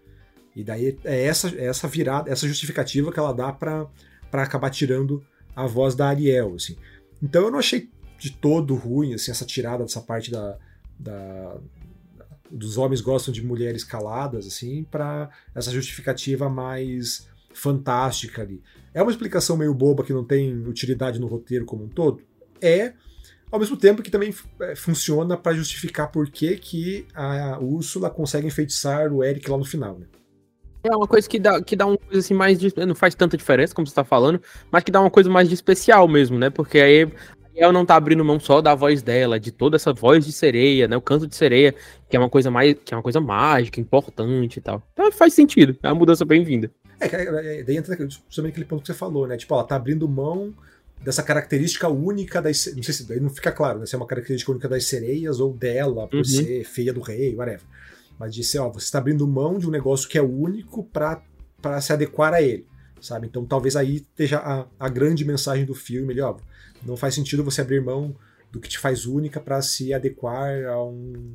E 0.55 0.65
daí 0.65 0.99
é 1.05 1.25
essa, 1.25 1.49
é 1.49 1.67
essa 1.67 1.87
virada, 1.87 2.31
essa 2.31 2.49
justificativa 2.49 3.13
que 3.13 3.19
ela 3.19 3.33
dá 3.33 3.53
para 3.53 3.89
acabar 4.33 4.71
tirando 4.71 5.23
a 5.55 5.67
voz 5.67 5.95
da 5.95 6.09
Ariel, 6.09 6.55
assim. 6.55 6.77
Então 7.23 7.45
eu 7.45 7.51
não 7.51 7.59
achei 7.59 7.89
de 8.19 8.31
todo 8.31 8.75
ruim, 8.75 9.15
assim, 9.15 9.31
essa 9.31 9.45
tirada 9.45 9.85
dessa 9.85 10.01
parte 10.01 10.31
da, 10.31 10.57
da 10.99 11.57
dos 12.51 12.79
homens 12.79 13.01
gostam 13.01 13.33
de 13.33 13.45
mulheres 13.45 13.85
caladas, 13.85 14.47
assim, 14.47 14.85
para 14.85 15.31
essa 15.55 15.71
justificativa 15.71 16.49
mais 16.49 17.29
fantástica 17.53 18.43
ali. 18.43 18.63
É 18.93 19.03
uma 19.03 19.11
explicação 19.11 19.57
meio 19.57 19.75
boba 19.75 20.05
que 20.05 20.13
não 20.13 20.25
tem 20.25 20.67
utilidade 20.67 21.19
no 21.19 21.27
roteiro 21.27 21.65
como 21.65 21.85
um 21.85 21.89
todo? 21.89 22.23
É, 22.61 22.93
ao 23.51 23.59
mesmo 23.59 23.77
tempo 23.77 24.03
que 24.03 24.11
também 24.11 24.35
é, 24.61 24.77
funciona 24.77 25.37
para 25.37 25.57
justificar 25.57 26.11
por 26.11 26.29
que, 26.31 26.57
que 26.57 27.07
a 27.15 27.59
Úrsula 27.59 28.11
consegue 28.11 28.47
enfeitiçar 28.47 29.13
o 29.13 29.25
Eric 29.25 29.51
lá 29.51 29.57
no 29.57 29.65
final, 29.65 29.99
né? 29.99 30.07
É 30.83 30.97
uma 30.97 31.07
coisa 31.07 31.29
que 31.29 31.39
dá, 31.39 31.61
que 31.61 31.75
dá 31.75 31.87
uma 31.87 31.99
coisa 31.99 32.21
assim 32.21 32.35
mais. 32.35 32.59
De, 32.59 32.73
não 32.87 32.95
faz 32.95 33.15
tanta 33.15 33.37
diferença, 33.37 33.75
como 33.75 33.87
você 33.87 33.95
tá 33.95 34.05
falando, 34.05 34.41
mas 34.71 34.85
que 34.85 34.93
dá 34.93 35.01
uma 35.01 35.11
coisa 35.11 35.29
mais 35.29 35.49
de 35.49 35.55
especial 35.55 36.07
mesmo, 36.07 36.39
né? 36.39 36.49
Porque 36.49 36.79
aí 36.79 37.11
ela 37.61 37.73
não 37.73 37.87
tá 37.87 37.97
abrindo 37.97 38.25
mão 38.25 38.39
só 38.39 38.61
da 38.61 38.75
voz 38.75 39.03
dela, 39.03 39.41
de 39.41 39.51
toda 39.51 39.77
essa 39.77 39.93
voz 39.93 40.25
de 40.25 40.33
sereia, 40.33 40.87
né? 40.87 40.97
O 40.97 41.01
canto 41.01 41.27
de 41.27 41.35
sereia, 41.35 41.75
que 42.09 42.17
é 42.17 42.19
uma 42.19 42.29
coisa 42.29 42.51
mais. 42.51 42.77
que 42.85 42.93
é 42.93 42.97
uma 42.97 43.03
coisa 43.03 43.21
mágica, 43.21 43.81
importante 43.81 44.59
e 44.59 44.61
tal. 44.61 44.83
Então 44.93 45.11
faz 45.13 45.35
sentido, 45.35 45.77
é 45.83 45.89
uma 45.89 45.95
mudança 45.95 46.25
bem-vinda. 46.25 46.71
É, 47.01 47.63
daí 47.63 47.77
entra 47.77 47.97
justamente 47.97 48.53
aquele 48.53 48.67
ponto 48.67 48.81
que 48.81 48.87
você 48.87 48.95
falou, 48.95 49.27
né? 49.27 49.37
Tipo, 49.37 49.55
ela 49.55 49.65
tá 49.65 49.77
abrindo 49.77 50.09
mão 50.09 50.55
dessa 51.03 51.23
característica 51.23 51.89
única 51.89 52.41
das. 52.41 52.73
Não 52.75 52.83
sei 52.83 52.95
se 52.95 53.07
daí 53.07 53.21
não 53.21 53.31
fica 53.31 53.53
claro, 53.53 53.81
né? 53.81 53.87
Se 53.87 53.95
é 53.95 53.99
uma 53.99 54.07
característica 54.07 54.51
única 54.51 54.69
das 54.69 54.85
sereias 54.85 55.41
ou 55.41 55.53
dela, 55.53 56.07
por 56.09 56.19
uhum. 56.19 56.25
ser 56.25 56.65
feia 56.65 56.93
do 56.93 57.01
rei, 57.01 57.35
whatever. 57.35 57.63
Mas 58.19 58.35
disse, 58.35 58.59
ó, 58.59 58.71
você 58.71 58.87
está 58.87 58.99
abrindo 58.99 59.27
mão 59.27 59.59
de 59.59 59.67
um 59.69 59.71
negócio 59.71 60.09
que 60.09 60.17
é 60.17 60.23
único 60.23 60.85
para 60.85 61.23
se 61.81 61.93
adequar 61.93 62.33
a 62.33 62.41
ele, 62.41 62.67
sabe? 63.01 63.27
Então 63.27 63.45
talvez 63.45 63.77
aí 63.77 63.97
esteja 63.97 64.39
a, 64.39 64.67
a 64.79 64.89
grande 64.89 65.25
mensagem 65.25 65.65
do 65.65 65.75
filme, 65.75 66.13
ele, 66.13 66.21
ó, 66.21 66.37
não 66.85 66.97
faz 66.97 67.15
sentido 67.15 67.45
você 67.45 67.61
abrir 67.61 67.81
mão 67.81 68.15
do 68.51 68.61
que 68.61 68.69
te 68.69 68.79
faz 68.79 69.07
única 69.07 69.41
para 69.41 69.61
se 69.63 69.93
adequar 69.93 70.65
a 70.67 70.83
um 70.83 71.35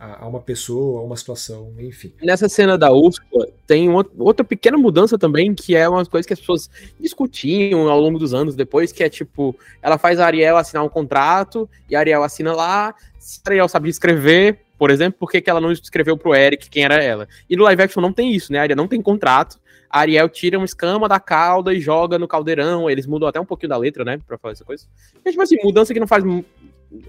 a, 0.00 0.26
uma 0.26 0.40
pessoa, 0.40 1.00
a 1.00 1.04
uma 1.04 1.14
situação, 1.14 1.74
enfim. 1.78 2.10
Nessa 2.22 2.48
cena 2.48 2.78
da 2.78 2.90
Úrsula, 2.90 3.48
tem 3.66 3.86
uma, 3.86 4.04
outra 4.18 4.42
pequena 4.42 4.78
mudança 4.78 5.18
também, 5.18 5.54
que 5.54 5.76
é 5.76 5.86
uma 5.86 6.04
coisa 6.06 6.26
que 6.26 6.32
as 6.32 6.40
pessoas 6.40 6.70
discutiam 6.98 7.86
ao 7.86 8.00
longo 8.00 8.18
dos 8.18 8.32
anos 8.32 8.56
depois, 8.56 8.92
que 8.92 9.04
é 9.04 9.10
tipo, 9.10 9.54
ela 9.82 9.98
faz 9.98 10.18
a 10.18 10.24
Ariel 10.24 10.56
assinar 10.56 10.82
um 10.82 10.88
contrato, 10.88 11.68
e 11.88 11.94
a 11.94 11.98
Ariel 11.98 12.24
assina 12.24 12.54
lá, 12.54 12.94
se 13.18 13.40
a 13.46 13.50
Ariel 13.50 13.68
sabe 13.68 13.90
escrever, 13.90 14.60
por 14.78 14.90
exemplo, 14.90 15.18
por 15.20 15.30
que, 15.30 15.42
que 15.42 15.50
ela 15.50 15.60
não 15.60 15.70
escreveu 15.70 16.16
pro 16.16 16.34
Eric 16.34 16.70
quem 16.70 16.84
era 16.84 16.94
ela? 16.94 17.28
E 17.48 17.54
no 17.54 17.64
live 17.64 17.82
action 17.82 18.00
não 18.00 18.14
tem 18.14 18.32
isso, 18.32 18.50
né? 18.50 18.58
A 18.58 18.62
Ariel 18.62 18.76
não 18.78 18.88
tem 18.88 19.02
contrato. 19.02 19.60
Ariel 19.90 20.28
tira 20.28 20.56
uma 20.56 20.64
escama 20.64 21.08
da 21.08 21.18
cauda 21.18 21.74
e 21.74 21.80
joga 21.80 22.18
no 22.18 22.28
caldeirão. 22.28 22.88
Eles 22.88 23.06
mudam 23.06 23.28
até 23.28 23.40
um 23.40 23.44
pouquinho 23.44 23.70
da 23.70 23.76
letra, 23.76 24.04
né? 24.04 24.18
Pra 24.26 24.38
fazer 24.38 24.52
essa 24.52 24.64
coisa. 24.64 24.86
É 25.24 25.30
tipo 25.30 25.42
assim, 25.42 25.56
mudança 25.62 25.92
que 25.92 26.00
não 26.00 26.06
faz. 26.06 26.22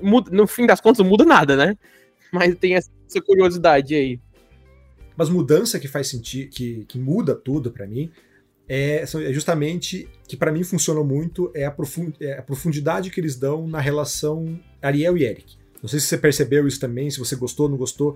Muda, 0.02 0.32
no 0.32 0.48
fim 0.48 0.66
das 0.66 0.82
contas, 0.82 1.00
não 1.00 1.06
muda 1.06 1.24
nada, 1.24 1.56
né? 1.56 1.78
Mas 2.32 2.56
tem 2.56 2.76
essa 2.76 2.90
curiosidade 3.26 3.94
aí. 3.94 4.20
Mas 5.16 5.30
mudança 5.30 5.80
que 5.80 5.88
faz 5.88 6.08
sentido, 6.08 6.50
que, 6.50 6.86
que 6.86 6.98
muda 6.98 7.36
tudo 7.36 7.70
para 7.70 7.86
mim, 7.86 8.12
é, 8.68 9.04
é, 9.04 9.34
justamente 9.34 10.08
que 10.28 10.38
para 10.38 10.52
mim 10.52 10.64
funcionou 10.64 11.04
muito 11.04 11.52
é 11.54 11.66
a, 11.66 11.76
é 12.22 12.38
a 12.38 12.42
profundidade 12.42 13.10
que 13.10 13.20
eles 13.20 13.36
dão 13.36 13.68
na 13.68 13.80
relação 13.80 14.60
Ariel 14.82 15.18
e 15.18 15.26
Eric. 15.26 15.58
Não 15.82 15.90
sei 15.90 16.00
se 16.00 16.08
você 16.08 16.18
percebeu 16.18 16.68
isso 16.68 16.80
também, 16.80 17.10
se 17.10 17.20
você 17.20 17.36
gostou, 17.36 17.68
não 17.68 17.78
gostou. 17.78 18.16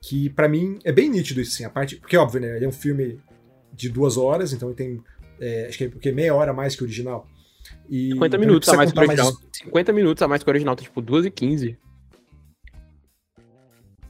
Que 0.00 0.28
para 0.28 0.48
mim 0.48 0.78
é 0.84 0.92
bem 0.92 1.08
nítido 1.08 1.40
isso, 1.40 1.54
assim, 1.54 1.64
a 1.64 1.70
parte. 1.70 1.96
Porque, 1.96 2.16
óbvio, 2.16 2.40
né? 2.40 2.56
Ele 2.56 2.64
é 2.64 2.68
um 2.68 2.72
filme 2.72 3.20
de 3.74 3.88
duas 3.88 4.16
horas, 4.16 4.52
então 4.52 4.68
ele 4.68 4.76
tem. 4.76 5.02
É, 5.40 5.66
acho 5.66 5.78
que 5.78 5.84
é 5.84 5.88
porque 5.88 6.12
meia 6.12 6.34
hora 6.34 6.52
a 6.52 6.54
mais 6.54 6.76
que 6.76 6.82
o 6.82 6.86
original. 6.86 7.28
E, 7.88 8.12
50 8.12 8.26
então 8.26 8.40
minutos 8.40 8.68
a 8.68 8.76
mais 8.76 8.92
que 8.92 8.98
o 8.98 9.02
original. 9.02 9.32
Mais... 9.32 9.44
50 9.52 9.92
minutos 9.92 10.22
a 10.22 10.28
mais 10.28 10.42
que 10.42 10.48
o 10.48 10.52
original, 10.52 10.76
tá 10.76 10.82
tipo 10.82 11.00
2 11.00 11.26
e 11.26 11.30
15. 11.30 11.78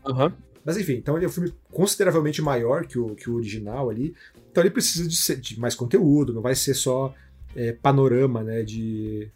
Uhum. 0.06 0.32
Mas 0.64 0.76
enfim, 0.76 0.94
então 0.94 1.16
ele 1.16 1.24
é 1.26 1.28
um 1.28 1.32
filme 1.32 1.52
consideravelmente 1.70 2.40
maior 2.40 2.86
que 2.86 2.98
o, 2.98 3.14
que 3.14 3.28
o 3.28 3.34
original 3.34 3.90
ali. 3.90 4.14
Então 4.50 4.62
ele 4.62 4.70
precisa 4.70 5.08
de, 5.08 5.16
ser, 5.16 5.36
de 5.36 5.58
mais 5.58 5.74
conteúdo, 5.74 6.32
não 6.32 6.40
vai 6.40 6.54
ser 6.54 6.74
só 6.74 7.14
é, 7.54 7.72
panorama 7.72 8.42
né, 8.42 8.62
de 8.62 9.28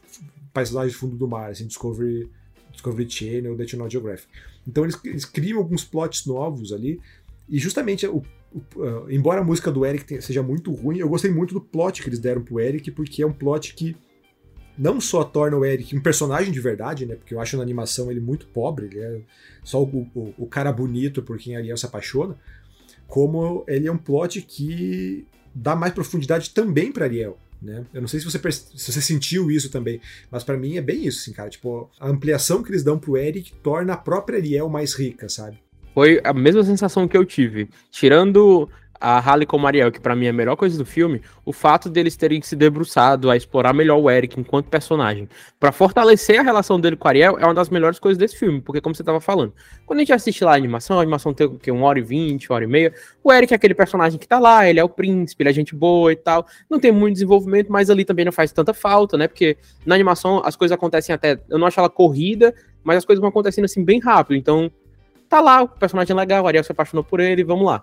paisagens 0.53 0.93
de 0.93 0.99
fundo 0.99 1.17
do 1.17 1.29
mar, 1.29 1.51
assim, 1.51 1.67
Discovery 1.67 2.31
Discovery 2.73 3.11
Channel, 3.11 3.57
National 3.57 3.91
Geographic. 3.91 4.29
Então 4.67 4.85
eles, 4.85 4.99
eles 5.05 5.25
criam 5.25 5.59
alguns 5.59 5.85
plots 5.85 6.25
novos 6.27 6.73
ali, 6.73 7.01
e 7.49 7.59
justamente 7.59 8.07
o, 8.07 8.23
o, 8.53 8.59
uh, 8.81 9.11
embora 9.11 9.41
a 9.41 9.45
música 9.45 9.71
do 9.71 9.85
Eric 9.85 10.05
tenha, 10.05 10.21
seja 10.21 10.43
muito 10.43 10.73
ruim, 10.73 10.99
eu 10.99 11.09
gostei 11.09 11.31
muito 11.31 11.55
do 11.55 11.61
plot 11.61 12.03
que 12.03 12.09
eles 12.09 12.19
deram 12.19 12.43
pro 12.43 12.61
Eric, 12.61 12.91
porque 12.91 13.23
é 13.23 13.27
um 13.27 13.33
plot 13.33 13.75
que 13.75 13.97
não 14.77 15.01
só 15.01 15.25
torna 15.25 15.57
o 15.57 15.65
Eric 15.65 15.97
um 15.97 16.01
personagem 16.01 16.53
de 16.53 16.61
verdade, 16.61 17.05
né? 17.05 17.17
Porque 17.17 17.35
eu 17.35 17.41
acho 17.41 17.57
na 17.57 17.63
animação 17.63 18.11
ele 18.11 18.21
muito 18.21 18.47
pobre, 18.47 18.87
ele 18.87 19.01
é 19.01 19.21
só 19.65 19.83
o, 19.83 20.07
o, 20.15 20.35
o 20.39 20.47
cara 20.47 20.73
bonito 20.73 21.23
por 21.23 21.37
quem 21.39 21.57
Ariel 21.57 21.77
se 21.77 21.87
apaixona, 21.87 22.37
como 23.07 23.65
ele 23.67 23.89
é 23.89 23.93
um 23.93 23.99
plot 23.99 24.43
que 24.43 25.27
dá 25.55 25.75
mais 25.75 25.93
profundidade 25.93 26.51
também 26.51 26.93
para 26.93 27.07
Ariel. 27.07 27.37
Né? 27.61 27.85
Eu 27.93 28.01
não 28.01 28.07
sei 28.07 28.21
se 28.21 28.27
você, 28.27 28.39
se 28.53 28.93
você 28.93 29.01
sentiu 29.03 29.51
isso 29.51 29.69
também, 29.69 30.01
mas 30.31 30.45
para 30.45 30.57
mim 30.57 30.77
é 30.77 30.81
bem 30.81 31.05
isso, 31.05 31.23
assim, 31.23 31.33
cara. 31.33 31.51
Tipo, 31.51 31.91
a 31.99 32.09
ampliação 32.09 32.63
que 32.63 32.71
eles 32.71 32.85
dão 32.85 32.99
pro 32.99 33.17
Eric 33.17 33.53
torna 33.63 33.95
a 33.95 33.97
própria 33.97 34.39
Ariel 34.39 34.69
mais 34.69 34.95
rica, 34.95 35.29
sabe? 35.29 35.59
Foi 35.99 36.21
a 36.23 36.33
mesma 36.33 36.63
sensação 36.63 37.09
que 37.09 37.17
eu 37.17 37.25
tive. 37.25 37.69
Tirando 37.91 38.69
a 39.01 39.19
Halle 39.19 39.45
com 39.45 39.59
Mariel, 39.59 39.91
que 39.91 39.99
para 39.99 40.15
mim 40.15 40.27
é 40.27 40.29
a 40.29 40.33
melhor 40.33 40.55
coisa 40.55 40.79
do 40.79 40.87
filme, 40.87 41.21
o 41.45 41.53
fato 41.53 41.91
deles 41.91 42.15
terem 42.15 42.41
se 42.41 42.55
debruçado 42.55 43.29
a 43.29 43.37
explorar 43.37 43.73
melhor 43.73 43.97
o 43.97 44.09
Eric 44.09 44.39
enquanto 44.39 44.69
personagem, 44.69 45.29
para 45.59 45.73
fortalecer 45.73 46.39
a 46.39 46.43
relação 46.45 46.79
dele 46.79 46.95
com 46.95 47.09
a 47.09 47.11
Ariel, 47.11 47.37
é 47.41 47.45
uma 47.45 47.53
das 47.53 47.69
melhores 47.69 47.99
coisas 47.99 48.17
desse 48.17 48.37
filme, 48.37 48.61
porque 48.61 48.81
como 48.81 48.95
você 48.95 49.03
tava 49.03 49.21
falando, 49.21 49.53
quando 49.85 49.99
a 49.99 50.03
gente 50.03 50.13
assiste 50.13 50.45
lá 50.45 50.53
a 50.53 50.57
animação, 50.57 51.01
a 51.01 51.03
animação 51.03 51.35
tem 51.35 51.49
o 51.49 51.59
quê? 51.59 51.73
Uma 51.73 51.89
hora 51.89 51.99
e 51.99 52.03
vinte, 52.03 52.49
uma 52.49 52.55
hora 52.55 52.65
e 52.65 52.69
meia, 52.69 52.95
o 53.25 53.33
Eric 53.33 53.53
é 53.53 53.57
aquele 53.57 53.75
personagem 53.75 54.21
que 54.21 54.29
tá 54.29 54.39
lá, 54.39 54.69
ele 54.69 54.79
é 54.79 54.85
o 54.85 54.89
príncipe, 54.89 55.43
ele 55.43 55.51
é 55.51 55.53
gente 55.53 55.75
boa 55.75 56.13
e 56.13 56.17
tal, 56.17 56.47
não 56.71 56.79
tem 56.79 56.93
muito 56.93 57.15
desenvolvimento, 57.15 57.73
mas 57.73 57.91
ali 57.91 58.05
também 58.05 58.25
não 58.25 58.33
faz 58.33 58.53
tanta 58.53 58.73
falta, 58.73 59.19
né, 59.19 59.27
porque 59.27 59.57
na 59.85 59.97
animação 59.97 60.43
as 60.45 60.55
coisas 60.55 60.73
acontecem 60.73 61.13
até, 61.13 61.41
eu 61.49 61.59
não 61.59 61.67
acho 61.67 61.81
ela 61.81 61.91
corrida, 61.91 62.55
mas 62.85 62.99
as 62.99 63.05
coisas 63.05 63.21
vão 63.21 63.31
acontecendo 63.31 63.65
assim 63.65 63.85
bem 63.85 63.99
rápido, 63.99 64.37
então 64.37 64.71
tá 65.29 65.41
lá, 65.41 65.63
o 65.63 65.69
personagem 65.69 66.13
é 66.13 66.17
legal, 66.17 66.47
Ariel 66.47 66.65
se 66.65 66.73
apaixonou 66.73 67.05
por 67.05 67.21
ele, 67.21 67.45
vamos 67.45 67.67
lá. 67.67 67.83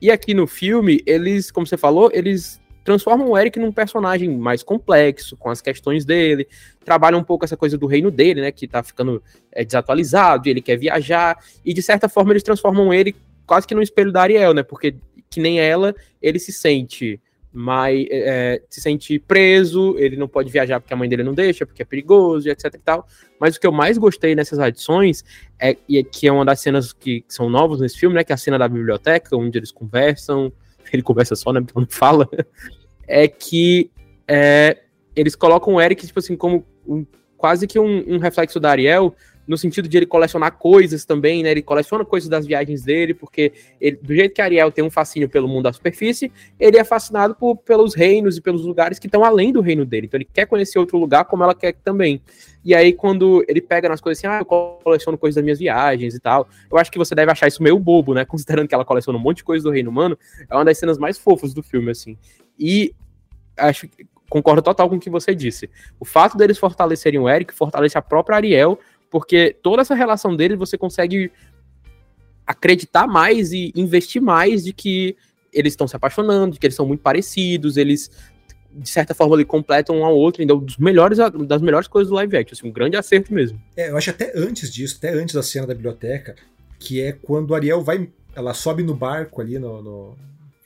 E 0.00 0.10
aqui 0.10 0.34
no 0.34 0.46
filme, 0.46 1.02
eles, 1.06 1.50
como 1.50 1.66
você 1.66 1.76
falou, 1.76 2.10
eles 2.12 2.60
transformam 2.84 3.30
o 3.30 3.36
Eric 3.36 3.58
num 3.58 3.72
personagem 3.72 4.30
mais 4.38 4.62
complexo, 4.62 5.36
com 5.36 5.50
as 5.50 5.60
questões 5.60 6.04
dele, 6.04 6.46
trabalham 6.84 7.18
um 7.18 7.24
pouco 7.24 7.44
essa 7.44 7.56
coisa 7.56 7.76
do 7.76 7.86
reino 7.86 8.12
dele, 8.12 8.40
né, 8.40 8.52
que 8.52 8.68
tá 8.68 8.82
ficando 8.82 9.20
é, 9.50 9.64
desatualizado, 9.64 10.48
ele 10.48 10.62
quer 10.62 10.76
viajar, 10.76 11.36
e 11.64 11.74
de 11.74 11.82
certa 11.82 12.08
forma 12.08 12.32
eles 12.32 12.44
transformam 12.44 12.94
ele 12.94 13.16
quase 13.44 13.66
que 13.66 13.74
no 13.74 13.82
espelho 13.82 14.12
da 14.12 14.22
Ariel, 14.22 14.54
né, 14.54 14.62
porque 14.62 14.94
que 15.28 15.40
nem 15.40 15.58
ela, 15.58 15.94
ele 16.22 16.38
se 16.38 16.52
sente 16.52 17.20
mas 17.58 18.06
é, 18.10 18.60
se 18.68 18.82
sente 18.82 19.18
preso, 19.18 19.96
ele 19.96 20.14
não 20.14 20.28
pode 20.28 20.52
viajar 20.52 20.78
porque 20.78 20.92
a 20.92 20.96
mãe 20.96 21.08
dele 21.08 21.22
não 21.22 21.32
deixa, 21.32 21.64
porque 21.64 21.80
é 21.80 21.86
perigoso, 21.86 22.46
etc 22.50 22.66
e 22.74 22.78
tal. 22.78 23.08
Mas 23.40 23.56
o 23.56 23.60
que 23.60 23.66
eu 23.66 23.72
mais 23.72 23.96
gostei 23.96 24.34
nessas 24.34 24.58
adições, 24.58 25.24
é, 25.58 25.74
e 25.88 25.96
é 25.96 26.02
que 26.02 26.28
é 26.28 26.32
uma 26.32 26.44
das 26.44 26.60
cenas 26.60 26.92
que, 26.92 27.22
que 27.22 27.32
são 27.32 27.48
novas 27.48 27.80
nesse 27.80 27.98
filme, 27.98 28.14
né, 28.14 28.22
que 28.22 28.30
é 28.30 28.34
a 28.34 28.36
cena 28.36 28.58
da 28.58 28.68
biblioteca, 28.68 29.34
onde 29.34 29.58
eles 29.58 29.72
conversam, 29.72 30.52
ele 30.92 31.00
conversa 31.00 31.34
só, 31.34 31.50
né, 31.50 31.62
porque 31.62 31.80
não 31.80 31.86
fala, 31.88 32.28
é 33.08 33.26
que 33.26 33.90
é, 34.28 34.76
eles 35.14 35.34
colocam 35.34 35.72
o 35.72 35.80
Eric, 35.80 36.06
tipo 36.06 36.18
assim, 36.18 36.36
como 36.36 36.62
um, 36.86 37.06
quase 37.38 37.66
que 37.66 37.78
um, 37.78 38.04
um 38.06 38.18
reflexo 38.18 38.60
da 38.60 38.70
Ariel, 38.70 39.16
no 39.46 39.56
sentido 39.56 39.88
de 39.88 39.96
ele 39.96 40.06
colecionar 40.06 40.52
coisas 40.52 41.04
também, 41.04 41.42
né? 41.42 41.50
Ele 41.50 41.62
coleciona 41.62 42.04
coisas 42.04 42.28
das 42.28 42.46
viagens 42.46 42.82
dele, 42.82 43.14
porque 43.14 43.52
ele, 43.80 43.96
do 43.96 44.14
jeito 44.14 44.34
que 44.34 44.42
Ariel 44.42 44.72
tem 44.72 44.84
um 44.84 44.90
fascínio 44.90 45.28
pelo 45.28 45.46
mundo 45.46 45.64
da 45.64 45.72
superfície, 45.72 46.32
ele 46.58 46.76
é 46.76 46.84
fascinado 46.84 47.34
por, 47.34 47.56
pelos 47.56 47.94
reinos 47.94 48.36
e 48.36 48.40
pelos 48.40 48.64
lugares 48.64 48.98
que 48.98 49.06
estão 49.06 49.24
além 49.24 49.52
do 49.52 49.60
reino 49.60 49.84
dele. 49.84 50.06
Então 50.06 50.18
ele 50.18 50.28
quer 50.30 50.46
conhecer 50.46 50.78
outro 50.78 50.98
lugar 50.98 51.24
como 51.24 51.44
ela 51.44 51.54
quer 51.54 51.74
também. 51.74 52.20
E 52.64 52.74
aí, 52.74 52.92
quando 52.92 53.44
ele 53.46 53.60
pega 53.60 53.88
nas 53.88 54.00
coisas 54.00 54.18
assim, 54.18 54.26
ah, 54.26 54.40
eu 54.40 54.44
coleciono 54.44 55.16
coisas 55.16 55.36
das 55.36 55.44
minhas 55.44 55.58
viagens 55.58 56.14
e 56.14 56.20
tal, 56.20 56.48
eu 56.70 56.76
acho 56.76 56.90
que 56.90 56.98
você 56.98 57.14
deve 57.14 57.30
achar 57.30 57.46
isso 57.46 57.62
meio 57.62 57.78
bobo, 57.78 58.12
né? 58.12 58.24
Considerando 58.26 58.66
que 58.66 58.74
ela 58.74 58.84
coleciona 58.84 59.18
um 59.18 59.22
monte 59.22 59.38
de 59.38 59.44
coisas 59.44 59.62
do 59.62 59.70
reino 59.70 59.90
humano, 59.90 60.18
é 60.50 60.54
uma 60.54 60.64
das 60.64 60.76
cenas 60.76 60.98
mais 60.98 61.16
fofas 61.16 61.54
do 61.54 61.62
filme, 61.62 61.92
assim. 61.92 62.18
E 62.58 62.92
acho 63.56 63.88
concordo 64.28 64.62
total 64.62 64.88
com 64.88 64.96
o 64.96 65.00
que 65.00 65.10
você 65.10 65.34
disse. 65.34 65.70
O 65.98 66.04
fato 66.04 66.36
deles 66.36 66.58
fortalecerem 66.58 67.20
o 67.20 67.28
Eric 67.28 67.54
fortalece 67.54 67.96
a 67.96 68.02
própria 68.02 68.36
Ariel, 68.36 68.78
porque 69.10 69.56
toda 69.62 69.82
essa 69.82 69.94
relação 69.94 70.36
dele 70.36 70.56
você 70.56 70.76
consegue 70.76 71.30
acreditar 72.46 73.06
mais 73.06 73.52
e 73.52 73.72
investir 73.74 74.22
mais 74.22 74.64
de 74.64 74.72
que 74.72 75.16
eles 75.52 75.72
estão 75.72 75.88
se 75.88 75.96
apaixonando, 75.96 76.52
de 76.52 76.60
que 76.60 76.66
eles 76.66 76.76
são 76.76 76.86
muito 76.86 77.00
parecidos, 77.00 77.76
eles 77.76 78.10
de 78.70 78.88
certa 78.88 79.14
forma 79.14 79.34
ali 79.34 79.44
completam 79.44 79.96
um 79.96 80.04
ao 80.04 80.14
outro, 80.14 80.42
então 80.42 80.58
dos 80.58 80.76
melhores 80.76 81.18
das 81.46 81.62
melhores 81.62 81.88
coisas 81.88 82.10
do 82.10 82.14
live 82.16 82.36
action, 82.36 82.52
assim, 82.52 82.68
um 82.68 82.72
grande 82.72 82.96
acerto 82.96 83.32
mesmo. 83.32 83.60
É, 83.74 83.88
eu 83.88 83.96
acho 83.96 84.10
até 84.10 84.32
antes 84.36 84.72
disso, 84.72 84.96
até 84.98 85.14
antes 85.14 85.34
da 85.34 85.42
cena 85.42 85.66
da 85.66 85.74
biblioteca, 85.74 86.36
que 86.78 87.00
é 87.00 87.12
quando 87.12 87.54
Ariel 87.54 87.82
vai, 87.82 88.10
ela 88.34 88.52
sobe 88.52 88.82
no 88.82 88.94
barco 88.94 89.40
ali 89.40 89.58
no, 89.58 89.82
no 89.82 90.16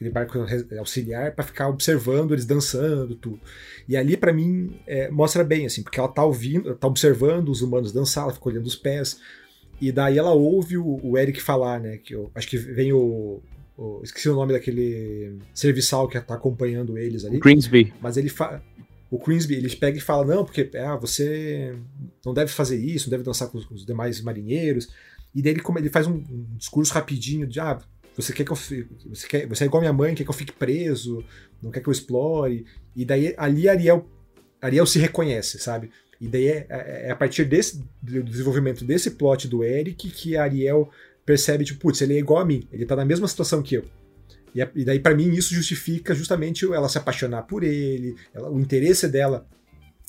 aquele 0.00 0.10
barco 0.10 0.38
auxiliar 0.78 1.32
para 1.32 1.44
ficar 1.44 1.68
observando 1.68 2.32
eles 2.32 2.46
dançando 2.46 3.14
tudo. 3.14 3.38
E 3.86 3.96
ali 3.96 4.16
para 4.16 4.32
mim 4.32 4.80
é, 4.86 5.10
mostra 5.10 5.44
bem 5.44 5.66
assim, 5.66 5.82
porque 5.82 6.00
ela 6.00 6.08
tá 6.08 6.24
ouvindo, 6.24 6.74
tá 6.74 6.88
observando 6.88 7.50
os 7.50 7.60
humanos 7.60 7.92
dançar, 7.92 8.24
ela 8.24 8.32
fica 8.32 8.48
olhando 8.48 8.66
os 8.66 8.76
pés. 8.76 9.20
E 9.78 9.92
daí 9.92 10.16
ela 10.16 10.32
ouve 10.32 10.78
o, 10.78 11.00
o 11.02 11.18
Eric 11.18 11.40
falar, 11.40 11.80
né, 11.80 11.98
que 11.98 12.14
eu 12.14 12.30
acho 12.34 12.48
que 12.48 12.56
vem 12.56 12.92
o, 12.92 13.42
o, 13.76 14.00
esqueci 14.02 14.28
o 14.28 14.34
nome 14.34 14.54
daquele 14.54 15.38
serviçal 15.52 16.08
que 16.08 16.18
tá 16.18 16.34
acompanhando 16.34 16.96
eles 16.96 17.24
ali. 17.26 17.38
Greensby. 17.38 17.92
Mas 18.00 18.16
ele 18.16 18.30
fala 18.30 18.62
o 19.10 19.18
Queensby, 19.18 19.56
ele 19.56 19.74
pega 19.74 19.98
e 19.98 20.00
fala, 20.00 20.24
não, 20.24 20.44
porque 20.44 20.70
ah, 20.76 20.94
você 20.94 21.74
não 22.24 22.32
deve 22.32 22.52
fazer 22.52 22.76
isso, 22.78 23.08
não 23.08 23.10
deve 23.10 23.24
dançar 23.24 23.48
com 23.48 23.58
os, 23.58 23.64
com 23.64 23.74
os 23.74 23.84
demais 23.84 24.20
marinheiros. 24.20 24.88
E 25.34 25.42
daí 25.42 25.52
ele, 25.52 25.62
ele 25.78 25.90
faz 25.90 26.06
um, 26.06 26.14
um 26.14 26.46
discurso 26.56 26.94
rapidinho 26.94 27.44
de, 27.44 27.58
ah, 27.58 27.80
você 28.20 28.32
quer 28.32 28.44
que 28.44 28.52
eu 28.52 28.56
você 28.56 29.26
quer, 29.28 29.46
você 29.46 29.64
é 29.64 29.66
igual 29.66 29.80
minha 29.80 29.92
mãe, 29.92 30.14
quer 30.14 30.24
que 30.24 30.30
eu 30.30 30.34
fique 30.34 30.52
preso, 30.52 31.24
não 31.62 31.70
quer 31.70 31.80
que 31.80 31.88
eu 31.88 31.92
explore. 31.92 32.64
E 32.94 33.04
daí 33.04 33.34
ali 33.36 33.68
Ariel 33.68 34.08
Ariel 34.60 34.86
se 34.86 34.98
reconhece, 34.98 35.58
sabe? 35.58 35.90
E 36.20 36.28
daí 36.28 36.48
é, 36.48 36.66
é, 36.68 37.06
é 37.08 37.10
a 37.10 37.16
partir 37.16 37.44
desse 37.44 37.82
do 38.02 38.22
desenvolvimento 38.22 38.84
desse 38.84 39.12
plot 39.12 39.48
do 39.48 39.64
Eric 39.64 40.10
que 40.10 40.36
Ariel 40.36 40.90
percebe 41.24 41.64
tipo, 41.64 41.80
putz, 41.80 42.00
ele 42.02 42.14
é 42.14 42.18
igual 42.18 42.40
a 42.40 42.44
mim, 42.44 42.66
ele 42.72 42.84
tá 42.84 42.96
na 42.96 43.04
mesma 43.04 43.26
situação 43.26 43.62
que 43.62 43.76
eu. 43.76 43.84
E, 44.54 44.60
e 44.60 44.84
daí 44.84 44.98
para 44.98 45.14
mim 45.14 45.30
isso 45.30 45.54
justifica 45.54 46.14
justamente 46.14 46.70
ela 46.72 46.88
se 46.88 46.98
apaixonar 46.98 47.42
por 47.44 47.62
ele, 47.62 48.16
ela, 48.34 48.50
o 48.50 48.60
interesse 48.60 49.08
dela 49.08 49.46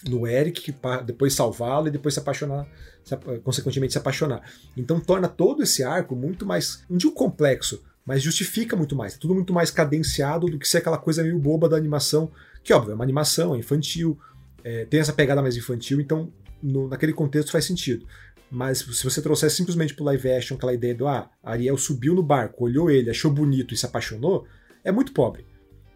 no 0.09 0.27
Eric, 0.27 0.73
depois 1.05 1.33
salvá-lo 1.33 1.87
e 1.87 1.91
depois 1.91 2.13
se 2.13 2.19
apaixonar, 2.19 2.67
se, 3.03 3.15
consequentemente 3.43 3.93
se 3.93 3.99
apaixonar. 3.99 4.41
Então 4.75 4.99
torna 4.99 5.27
todo 5.27 5.61
esse 5.61 5.83
arco 5.83 6.15
muito 6.15 6.45
mais, 6.45 6.83
não 6.89 6.97
digo 6.97 7.13
complexo, 7.13 7.83
mas 8.05 8.21
justifica 8.21 8.75
muito 8.75 8.95
mais. 8.95 9.15
É 9.15 9.17
tudo 9.17 9.33
muito 9.33 9.53
mais 9.53 9.71
cadenciado 9.71 10.47
do 10.47 10.57
que 10.57 10.67
ser 10.67 10.79
aquela 10.79 10.97
coisa 10.97 11.23
meio 11.23 11.37
boba 11.37 11.69
da 11.69 11.77
animação, 11.77 12.31
que 12.63 12.73
óbvio, 12.73 12.91
é 12.91 12.95
uma 12.95 13.03
animação, 13.03 13.55
é 13.55 13.59
infantil, 13.59 14.19
é, 14.63 14.85
tem 14.85 14.99
essa 14.99 15.13
pegada 15.13 15.41
mais 15.41 15.55
infantil, 15.55 15.99
então 15.99 16.31
no, 16.61 16.87
naquele 16.87 17.13
contexto 17.13 17.51
faz 17.51 17.65
sentido. 17.65 18.05
Mas 18.49 18.79
se 18.79 19.03
você 19.03 19.21
trouxer 19.21 19.49
simplesmente 19.49 19.93
pro 19.93 20.03
live 20.03 20.29
action 20.29 20.57
aquela 20.57 20.73
ideia 20.73 20.93
do 20.93 21.07
ah, 21.07 21.29
Ariel 21.41 21.77
subiu 21.77 22.13
no 22.13 22.21
barco, 22.21 22.65
olhou 22.65 22.91
ele, 22.91 23.09
achou 23.09 23.31
bonito 23.31 23.73
e 23.73 23.77
se 23.77 23.85
apaixonou, 23.85 24.45
é 24.83 24.91
muito 24.91 25.13
pobre. 25.13 25.45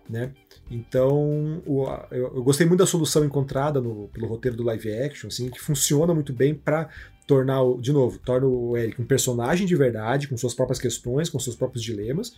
Né? 0.09 0.31
Então, 0.69 1.61
o, 1.65 1.85
eu, 2.11 2.35
eu, 2.35 2.43
gostei 2.43 2.65
muito 2.65 2.79
da 2.79 2.85
solução 2.85 3.25
encontrada 3.25 3.81
no, 3.81 4.07
pelo 4.09 4.27
roteiro 4.27 4.55
do 4.55 4.63
live 4.63 4.93
action, 4.93 5.27
assim, 5.27 5.49
que 5.49 5.59
funciona 5.59 6.13
muito 6.13 6.31
bem 6.31 6.55
para 6.55 6.89
tornar, 7.25 7.61
de 7.79 7.91
novo, 7.91 8.19
torna 8.19 8.47
o 8.47 8.77
Eric 8.77 9.01
um 9.01 9.05
personagem 9.05 9.65
de 9.65 9.75
verdade, 9.75 10.27
com 10.27 10.37
suas 10.37 10.53
próprias 10.53 10.79
questões, 10.79 11.29
com 11.29 11.39
seus 11.39 11.55
próprios 11.55 11.83
dilemas, 11.83 12.35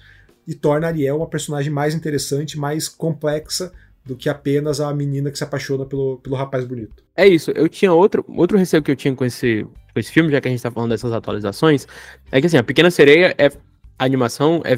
e 0.48 0.54
torna 0.54 0.88
a 0.88 0.90
Ariel 0.90 1.18
uma 1.18 1.28
personagem 1.28 1.72
mais 1.72 1.94
interessante, 1.94 2.58
mais 2.58 2.88
complexa 2.88 3.72
do 4.06 4.16
que 4.16 4.30
apenas 4.30 4.80
a 4.80 4.94
menina 4.94 5.30
que 5.30 5.38
se 5.38 5.44
apaixona 5.44 5.86
pelo, 5.86 6.18
pelo 6.20 6.36
rapaz 6.36 6.64
bonito. 6.64 7.04
É 7.16 7.28
isso, 7.28 7.52
eu 7.52 7.68
tinha 7.68 7.92
outro, 7.92 8.24
outro 8.30 8.58
receio 8.58 8.82
que 8.82 8.90
eu 8.90 8.96
tinha 8.96 9.14
com 9.14 9.26
esse, 9.26 9.68
com 9.94 10.00
esse 10.00 10.12
filme, 10.12 10.32
já 10.32 10.40
que 10.40 10.48
a 10.48 10.52
gente 10.52 10.64
tá 10.64 10.72
falando 10.72 10.92
dessas 10.92 11.12
atualizações, 11.12 11.86
é 12.32 12.40
que 12.40 12.48
assim, 12.48 12.58
a 12.58 12.64
Pequena 12.64 12.90
Sereia 12.90 13.36
é 13.38 13.52
a 14.00 14.06
animação 14.06 14.62
é 14.64 14.78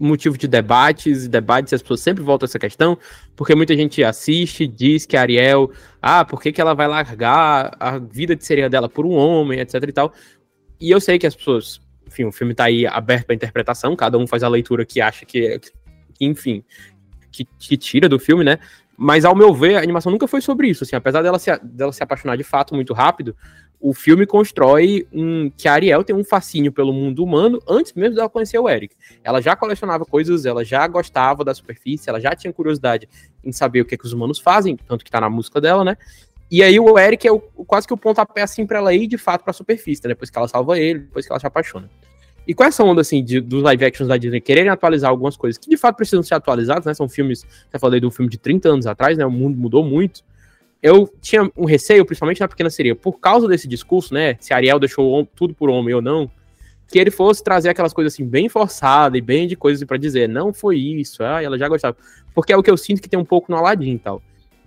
motivo 0.00 0.38
de 0.38 0.48
debates, 0.48 1.28
debates, 1.28 1.72
as 1.72 1.82
pessoas 1.82 2.00
sempre 2.00 2.22
voltam 2.24 2.46
a 2.46 2.48
essa 2.48 2.58
questão, 2.58 2.96
porque 3.36 3.54
muita 3.54 3.76
gente 3.76 4.02
assiste, 4.02 4.66
diz 4.66 5.04
que 5.04 5.16
a 5.16 5.20
Ariel, 5.20 5.70
ah, 6.00 6.24
por 6.24 6.40
que, 6.40 6.50
que 6.50 6.60
ela 6.60 6.74
vai 6.74 6.88
largar 6.88 7.76
a 7.78 7.98
vida 7.98 8.34
de 8.34 8.44
sereia 8.44 8.70
dela 8.70 8.88
por 8.88 9.04
um 9.04 9.12
homem, 9.12 9.60
etc 9.60 9.74
e 9.86 9.92
tal. 9.92 10.12
E 10.80 10.90
eu 10.90 11.00
sei 11.00 11.18
que 11.18 11.26
as 11.26 11.34
pessoas, 11.34 11.80
enfim, 12.06 12.24
o 12.24 12.32
filme 12.32 12.54
tá 12.54 12.64
aí 12.64 12.86
aberto 12.86 13.26
para 13.26 13.34
interpretação, 13.34 13.94
cada 13.94 14.16
um 14.16 14.26
faz 14.26 14.42
a 14.42 14.48
leitura 14.48 14.86
que 14.86 15.00
acha 15.00 15.26
que, 15.26 15.58
que 15.58 15.70
enfim, 16.24 16.64
que, 17.30 17.46
que, 17.58 17.76
tira 17.76 18.08
do 18.08 18.18
filme, 18.18 18.42
né? 18.42 18.58
Mas 19.02 19.24
ao 19.24 19.34
meu 19.34 19.54
ver, 19.54 19.76
a 19.76 19.82
animação 19.82 20.12
nunca 20.12 20.28
foi 20.28 20.42
sobre 20.42 20.68
isso, 20.68 20.84
assim, 20.84 20.94
apesar 20.94 21.22
dela 21.22 21.38
se, 21.38 21.50
dela 21.62 21.90
se 21.90 22.02
apaixonar 22.02 22.36
de 22.36 22.44
fato 22.44 22.74
muito 22.74 22.92
rápido, 22.92 23.34
o 23.80 23.94
filme 23.94 24.26
constrói 24.26 25.08
um, 25.10 25.50
que 25.56 25.66
a 25.66 25.72
Ariel 25.72 26.04
tem 26.04 26.14
um 26.14 26.22
fascínio 26.22 26.70
pelo 26.70 26.92
mundo 26.92 27.24
humano 27.24 27.58
antes 27.66 27.94
mesmo 27.94 28.16
dela 28.16 28.28
conhecer 28.28 28.58
o 28.58 28.68
Eric. 28.68 28.94
Ela 29.24 29.40
já 29.40 29.56
colecionava 29.56 30.04
coisas, 30.04 30.44
ela 30.44 30.62
já 30.62 30.86
gostava 30.86 31.42
da 31.42 31.54
superfície, 31.54 32.10
ela 32.10 32.20
já 32.20 32.36
tinha 32.36 32.52
curiosidade 32.52 33.08
em 33.42 33.50
saber 33.52 33.80
o 33.80 33.86
que, 33.86 33.94
é 33.94 33.96
que 33.96 34.04
os 34.04 34.12
humanos 34.12 34.38
fazem, 34.38 34.76
tanto 34.76 35.02
que 35.02 35.10
tá 35.10 35.18
na 35.18 35.30
música 35.30 35.62
dela, 35.62 35.82
né? 35.82 35.96
E 36.50 36.62
aí 36.62 36.78
o 36.78 36.98
Eric 36.98 37.26
é 37.26 37.32
o, 37.32 37.40
quase 37.40 37.86
que 37.86 37.94
o 37.94 37.96
pontapé 37.96 38.42
assim 38.42 38.66
para 38.66 38.80
ela 38.80 38.92
ir 38.92 39.06
de 39.06 39.16
fato 39.16 39.42
para 39.42 39.52
a 39.52 39.54
superfície, 39.54 40.02
né? 40.04 40.08
depois 40.08 40.28
que 40.28 40.36
ela 40.36 40.46
salva 40.46 40.78
ele, 40.78 40.98
depois 40.98 41.24
que 41.24 41.32
ela 41.32 41.40
se 41.40 41.46
apaixona. 41.46 41.88
E 42.46 42.54
é 42.58 42.64
essa 42.64 42.82
onda, 42.82 43.00
assim, 43.00 43.22
de, 43.22 43.40
dos 43.40 43.62
live 43.62 43.84
actions 43.84 44.08
da 44.08 44.16
Disney 44.16 44.40
quererem 44.40 44.70
atualizar 44.70 45.10
algumas 45.10 45.36
coisas 45.36 45.58
que 45.58 45.70
de 45.70 45.76
fato 45.76 45.96
precisam 45.96 46.22
ser 46.22 46.34
atualizadas, 46.34 46.84
né? 46.84 46.94
São 46.94 47.08
filmes, 47.08 47.46
já 47.72 47.78
falei 47.78 48.00
de 48.00 48.06
um 48.06 48.10
filme 48.10 48.30
de 48.30 48.38
30 48.38 48.68
anos 48.68 48.86
atrás, 48.86 49.16
né? 49.16 49.24
O 49.24 49.30
mundo 49.30 49.56
mudou 49.56 49.84
muito 49.84 50.22
eu 50.82 51.12
tinha 51.20 51.50
um 51.56 51.64
receio, 51.64 52.04
principalmente 52.04 52.40
na 52.40 52.48
pequena 52.48 52.70
seria, 52.70 52.96
por 52.96 53.18
causa 53.18 53.46
desse 53.46 53.68
discurso, 53.68 54.14
né? 54.14 54.36
Se 54.40 54.54
Ariel 54.54 54.78
deixou 54.78 55.26
tudo 55.34 55.54
por 55.54 55.68
homem 55.68 55.94
ou 55.94 56.00
não, 56.00 56.30
que 56.88 56.98
ele 56.98 57.10
fosse 57.10 57.44
trazer 57.44 57.68
aquelas 57.68 57.92
coisas 57.92 58.14
assim, 58.14 58.26
bem 58.26 58.48
forçadas 58.48 59.16
e 59.16 59.20
bem 59.20 59.46
de 59.46 59.56
coisas 59.56 59.84
para 59.84 59.96
dizer, 59.96 60.28
não 60.28 60.52
foi 60.52 60.78
isso, 60.78 61.22
ah, 61.22 61.42
ela 61.42 61.58
já 61.58 61.68
gostava. 61.68 61.96
Porque 62.34 62.52
é 62.52 62.56
o 62.56 62.62
que 62.62 62.70
eu 62.70 62.76
sinto 62.76 63.02
que 63.02 63.08
tem 63.08 63.18
um 63.18 63.24
pouco 63.24 63.52
no 63.52 63.58
Aladdin 63.58 63.92
e 63.92 63.98
tal. 63.98 64.22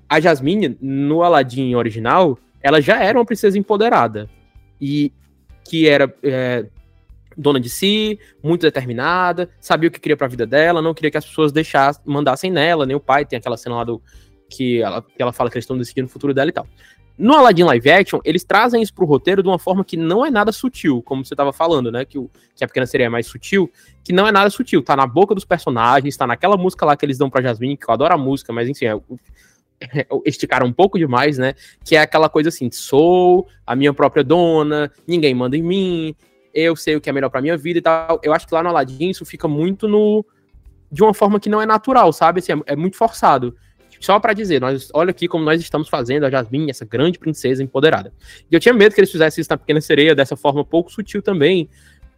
A 0.07 0.19
Jasmine, 0.19 0.77
no 0.79 1.23
Aladdin 1.23 1.73
original, 1.75 2.37
ela 2.61 2.79
já 2.79 3.01
era 3.03 3.17
uma 3.17 3.25
princesa 3.25 3.57
empoderada. 3.57 4.29
E 4.79 5.11
que 5.65 5.87
era. 5.87 6.13
É, 6.21 6.65
dona 7.37 7.59
de 7.59 7.69
si, 7.69 8.19
muito 8.41 8.61
determinada, 8.61 9.49
sabia 9.59 9.89
o 9.89 9.91
que 9.91 9.99
queria 9.99 10.17
para 10.17 10.27
a 10.27 10.29
vida 10.29 10.45
dela, 10.45 10.81
não 10.81 10.93
queria 10.93 11.11
que 11.11 11.17
as 11.17 11.25
pessoas 11.25 11.51
deixassem, 11.51 12.01
mandassem 12.05 12.51
nela, 12.51 12.85
nem 12.85 12.95
o 12.95 12.99
pai, 12.99 13.25
tem 13.25 13.37
aquela 13.37 13.57
cena 13.57 13.75
lá 13.75 13.83
do 13.83 14.01
que 14.49 14.81
ela, 14.81 15.01
que 15.01 15.21
ela 15.21 15.33
fala 15.33 15.49
que 15.49 15.57
eles 15.57 15.63
estão 15.63 15.77
decidindo 15.77 16.07
o 16.07 16.11
futuro 16.11 16.33
dela 16.33 16.49
e 16.49 16.53
tal. 16.53 16.67
No 17.17 17.35
Aladdin 17.35 17.63
Live 17.63 17.91
Action, 17.91 18.19
eles 18.25 18.43
trazem 18.43 18.81
isso 18.81 18.93
pro 18.93 19.05
roteiro 19.05 19.43
de 19.43 19.47
uma 19.47 19.59
forma 19.59 19.85
que 19.85 19.95
não 19.95 20.25
é 20.25 20.31
nada 20.31 20.51
sutil, 20.51 21.01
como 21.03 21.23
você 21.23 21.35
tava 21.35 21.53
falando, 21.53 21.91
né? 21.91 22.05
Que, 22.05 22.17
o, 22.17 22.29
que 22.55 22.63
a 22.63 22.67
pequena 22.67 22.87
sereia 22.87 23.05
é 23.05 23.09
mais 23.09 23.27
sutil, 23.27 23.71
que 24.03 24.11
não 24.11 24.27
é 24.27 24.31
nada 24.31 24.49
sutil. 24.49 24.81
Tá 24.81 24.95
na 24.95 25.05
boca 25.05 25.35
dos 25.35 25.45
personagens, 25.45 26.17
tá 26.17 26.25
naquela 26.25 26.57
música 26.57 26.85
lá 26.85 26.97
que 26.97 27.05
eles 27.05 27.17
dão 27.17 27.29
pra 27.29 27.41
Jasmine, 27.41 27.77
que 27.77 27.87
eu 27.87 27.93
adoro 27.93 28.15
a 28.15 28.17
música, 28.17 28.51
mas 28.51 28.67
enfim, 28.67 28.85
é, 28.85 28.99
é, 29.93 30.07
esticaram 30.25 30.65
um 30.65 30.73
pouco 30.73 30.97
demais, 30.97 31.37
né? 31.37 31.53
Que 31.85 31.95
é 31.95 32.01
aquela 32.01 32.29
coisa 32.29 32.49
assim: 32.49 32.71
sou 32.71 33.47
a 33.65 33.75
minha 33.75 33.93
própria 33.93 34.23
dona, 34.23 34.91
ninguém 35.07 35.35
manda 35.35 35.55
em 35.55 35.61
mim, 35.61 36.15
eu 36.53 36.75
sei 36.75 36.95
o 36.95 37.01
que 37.01 37.09
é 37.09 37.13
melhor 37.13 37.29
pra 37.29 37.41
minha 37.41 37.57
vida 37.57 37.79
e 37.79 37.81
tal. 37.81 38.19
Eu 38.23 38.33
acho 38.33 38.47
que 38.47 38.53
lá 38.53 38.61
no 38.61 38.69
Aladdin 38.69 39.09
isso 39.09 39.25
fica 39.25 39.47
muito 39.47 39.87
no. 39.87 40.25
de 40.91 41.01
uma 41.01 41.13
forma 41.13 41.39
que 41.39 41.49
não 41.49 41.61
é 41.61 41.65
natural, 41.65 42.13
sabe? 42.13 42.39
Assim, 42.39 42.53
é, 42.53 42.73
é 42.73 42.75
muito 42.75 42.97
forçado. 42.97 43.55
Só 43.99 44.19
para 44.19 44.33
dizer, 44.33 44.59
nós, 44.59 44.89
olha 44.93 45.11
aqui 45.11 45.29
como 45.29 45.45
nós 45.45 45.61
estamos 45.61 45.87
fazendo 45.87 46.25
a 46.25 46.29
Jasmine, 46.29 46.69
essa 46.69 46.83
grande 46.83 47.17
princesa 47.17 47.63
empoderada. 47.63 48.13
E 48.51 48.53
eu 48.53 48.59
tinha 48.59 48.73
medo 48.73 48.93
que 48.93 48.99
eles 48.99 49.09
fizessem 49.09 49.41
isso 49.41 49.49
na 49.49 49.57
Pequena 49.57 49.79
Sereia 49.79 50.13
dessa 50.13 50.35
forma 50.35 50.65
pouco 50.65 50.91
sutil 50.91 51.21
também, 51.21 51.69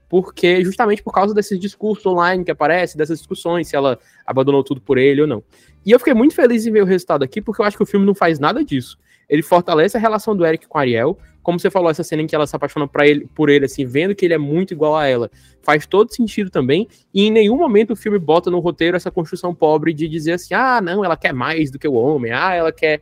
porque 0.10 0.64
justamente 0.64 1.04
por 1.04 1.14
causa 1.14 1.32
desses 1.32 1.60
discursos 1.60 2.04
online 2.04 2.44
que 2.44 2.50
aparecem, 2.50 2.98
dessas 2.98 3.20
discussões, 3.20 3.68
se 3.68 3.76
ela 3.76 4.00
abandonou 4.26 4.64
tudo 4.64 4.82
por 4.82 4.98
ele 4.98 5.22
ou 5.22 5.28
não. 5.28 5.44
E 5.86 5.92
eu 5.92 6.00
fiquei 6.00 6.16
muito 6.16 6.34
feliz 6.34 6.66
em 6.66 6.72
ver 6.72 6.82
o 6.82 6.86
resultado 6.86 7.24
aqui, 7.24 7.40
porque 7.40 7.62
eu 7.62 7.66
acho 7.66 7.78
que 7.78 7.84
o 7.84 7.86
filme 7.86 8.04
não 8.04 8.16
faz 8.16 8.40
nada 8.40 8.66
disso. 8.66 8.98
Ele 9.30 9.44
fortalece 9.44 9.96
a 9.96 10.00
relação 10.00 10.36
do 10.36 10.44
Eric 10.44 10.68
com 10.68 10.80
Ariel, 10.80 11.20
como 11.46 11.60
você 11.60 11.70
falou, 11.70 11.92
essa 11.92 12.04
cena 12.04 12.24
em 12.24 12.28
que 12.28 12.36
ela 12.36 12.48
se 12.48 12.56
apaixona 12.56 12.88
pra 12.88 13.08
ele, 13.08 13.30
por 13.36 13.52
ele, 13.52 13.66
assim, 13.66 13.86
vendo 13.86 14.16
que 14.16 14.26
ele 14.26 14.34
é 14.34 14.38
muito 14.38 14.74
igual 14.74 14.96
a 14.96 15.06
ela, 15.06 15.30
faz 15.62 15.86
todo 15.86 16.12
sentido 16.12 16.50
também. 16.50 16.88
E 17.14 17.28
em 17.28 17.30
nenhum 17.30 17.56
momento 17.56 17.94
o 17.94 17.96
filme 17.96 18.18
bota 18.18 18.50
no 18.50 18.58
roteiro 18.58 18.98
essa 18.98 19.12
construção 19.12 19.54
pobre 19.54 19.94
de 19.94 20.08
dizer 20.08 20.32
assim, 20.32 20.56
ah, 20.56 20.82
não, 20.82 21.06
ela 21.06 21.16
quer 21.16 21.36
mais 21.36 21.70
do 21.70 21.78
que 21.78 21.88
o 21.88 21.94
homem, 21.94 22.32
ah, 22.32 22.56
ela 22.56 22.72
quer. 22.72 23.00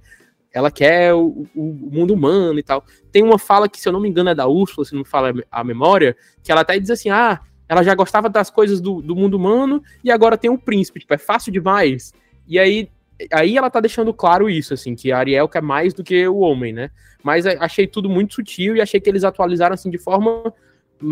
Ela 0.51 0.69
quer 0.69 1.15
o, 1.15 1.47
o 1.55 1.89
mundo 1.91 2.13
humano 2.13 2.59
e 2.59 2.63
tal. 2.63 2.85
Tem 3.11 3.23
uma 3.23 3.39
fala 3.39 3.67
que, 3.67 3.79
se 3.79 3.89
eu 3.89 3.93
não 3.93 3.99
me 3.99 4.07
engano, 4.07 4.29
é 4.29 4.35
da 4.35 4.45
Úrsula, 4.45 4.85
se 4.85 4.93
não 4.93 4.99
me 4.99 5.07
fala 5.07 5.33
a 5.49 5.63
memória, 5.63 6.15
que 6.43 6.51
ela 6.51 6.61
até 6.61 6.77
diz 6.77 6.91
assim: 6.91 7.09
ah, 7.09 7.39
ela 7.67 7.81
já 7.81 7.95
gostava 7.95 8.29
das 8.29 8.51
coisas 8.51 8.79
do, 8.79 9.01
do 9.01 9.15
mundo 9.15 9.35
humano 9.35 9.81
e 10.03 10.11
agora 10.11 10.37
tem 10.37 10.51
um 10.51 10.57
príncipe, 10.57 10.99
tipo, 10.99 11.13
é 11.13 11.17
fácil 11.17 11.51
demais. 11.51 12.13
E 12.47 12.59
aí 12.59 12.89
aí 13.31 13.57
ela 13.57 13.69
tá 13.69 13.79
deixando 13.79 14.13
claro 14.13 14.49
isso, 14.49 14.73
assim, 14.73 14.95
que 14.95 15.11
a 15.11 15.17
Ariel 15.17 15.47
quer 15.47 15.61
mais 15.61 15.93
do 15.93 16.03
que 16.03 16.27
o 16.27 16.37
homem, 16.39 16.73
né? 16.73 16.89
Mas 17.23 17.45
achei 17.45 17.87
tudo 17.87 18.09
muito 18.09 18.35
sutil 18.35 18.75
e 18.75 18.81
achei 18.81 18.99
que 18.99 19.09
eles 19.09 19.23
atualizaram, 19.23 19.73
assim, 19.73 19.89
de 19.89 19.97
forma 19.97 20.53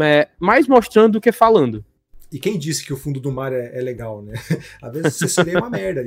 é, 0.04 0.28
mais 0.40 0.68
mostrando 0.68 1.14
do 1.14 1.22
que 1.22 1.32
falando. 1.32 1.84
E 2.32 2.40
quem 2.40 2.58
disse 2.58 2.86
que 2.86 2.94
o 2.94 2.98
fundo 2.98 3.20
do 3.20 3.32
mar 3.32 3.52
é, 3.52 3.78
é 3.78 3.82
legal, 3.82 4.22
né? 4.22 4.34
Às 4.82 4.94
vezes 4.94 5.18
você 5.18 5.28
seria 5.28 5.60
uma 5.60 5.70
merda. 5.70 6.02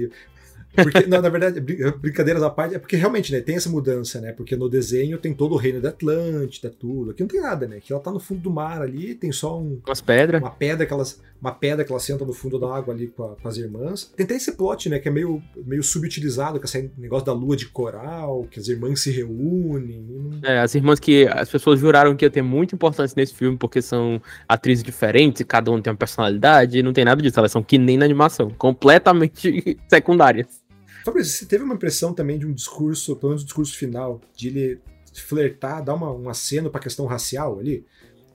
Porque, 0.74 1.06
não, 1.06 1.22
na 1.22 1.28
verdade, 1.28 1.60
brincadeiras 1.60 2.42
à 2.42 2.50
parte, 2.50 2.74
é 2.74 2.78
porque 2.78 2.96
realmente, 2.96 3.32
né, 3.32 3.40
tem 3.40 3.56
essa 3.56 3.68
mudança, 3.68 4.20
né? 4.20 4.32
Porque 4.32 4.56
no 4.56 4.68
desenho 4.68 5.18
tem 5.18 5.32
todo 5.32 5.52
o 5.52 5.56
reino 5.56 5.80
da 5.80 5.90
Atlântida, 5.90 6.70
tudo. 6.70 7.12
Aqui 7.12 7.22
não 7.22 7.28
tem 7.28 7.40
nada, 7.40 7.66
né? 7.66 7.76
Aqui 7.76 7.92
ela 7.92 8.02
tá 8.02 8.10
no 8.10 8.20
fundo 8.20 8.40
do 8.40 8.50
mar 8.50 8.82
ali, 8.82 9.14
tem 9.14 9.32
só 9.32 9.58
um. 9.58 9.80
Umas 9.86 10.00
pedras. 10.00 10.40
Uma 10.40 10.50
pedra 10.50 10.86
que 10.86 10.92
elas. 10.92 11.20
Uma 11.40 11.52
pedra 11.52 11.84
que 11.84 11.92
ela 11.92 12.00
senta 12.00 12.24
no 12.24 12.32
fundo 12.32 12.58
da 12.58 12.74
água 12.74 12.94
ali 12.94 13.08
com, 13.08 13.22
a, 13.22 13.36
com, 13.36 13.46
as 13.46 13.58
irmãs. 13.58 14.10
Tem 14.16 14.24
até 14.24 14.34
esse 14.34 14.52
plot, 14.52 14.88
né? 14.88 14.98
Que 14.98 15.08
é 15.08 15.12
meio, 15.12 15.42
meio 15.66 15.82
subutilizado, 15.82 16.58
com 16.58 16.64
esse 16.64 16.90
negócio 16.96 17.26
da 17.26 17.32
lua 17.32 17.54
de 17.54 17.66
coral, 17.66 18.46
que 18.50 18.58
as 18.58 18.66
irmãs 18.68 19.00
se 19.00 19.10
reúnem. 19.10 20.40
É, 20.42 20.60
as 20.60 20.74
irmãs 20.74 20.98
que 20.98 21.26
as 21.28 21.50
pessoas 21.50 21.78
juraram 21.78 22.16
que 22.16 22.24
ia 22.24 22.30
ter 22.30 22.42
muito 22.42 22.74
importância 22.74 23.14
nesse 23.16 23.34
filme, 23.34 23.58
porque 23.58 23.82
são 23.82 24.20
atrizes 24.48 24.82
diferentes 24.82 25.44
cada 25.46 25.70
um 25.70 25.80
tem 25.80 25.92
uma 25.92 25.96
personalidade, 25.96 26.78
e 26.78 26.82
não 26.82 26.92
tem 26.92 27.04
nada 27.04 27.22
disso. 27.22 27.38
Elas 27.38 27.52
são 27.52 27.62
que 27.62 27.78
nem 27.78 27.96
na 27.96 28.04
animação, 28.04 28.50
completamente 28.50 29.78
secundárias. 29.88 30.63
Fabrício, 31.04 31.34
você 31.34 31.44
teve 31.44 31.62
uma 31.62 31.74
impressão 31.74 32.14
também 32.14 32.38
de 32.38 32.46
um 32.46 32.52
discurso, 32.52 33.14
pelo 33.16 33.30
menos 33.30 33.42
o 33.42 33.44
discurso 33.44 33.76
final, 33.76 34.22
de 34.34 34.48
ele 34.48 34.80
flertar, 35.12 35.84
dar 35.84 35.94
uma, 35.94 36.10
um 36.10 36.30
aceno 36.30 36.70
para 36.70 36.80
a 36.80 36.82
questão 36.82 37.04
racial 37.04 37.58
ali? 37.58 37.84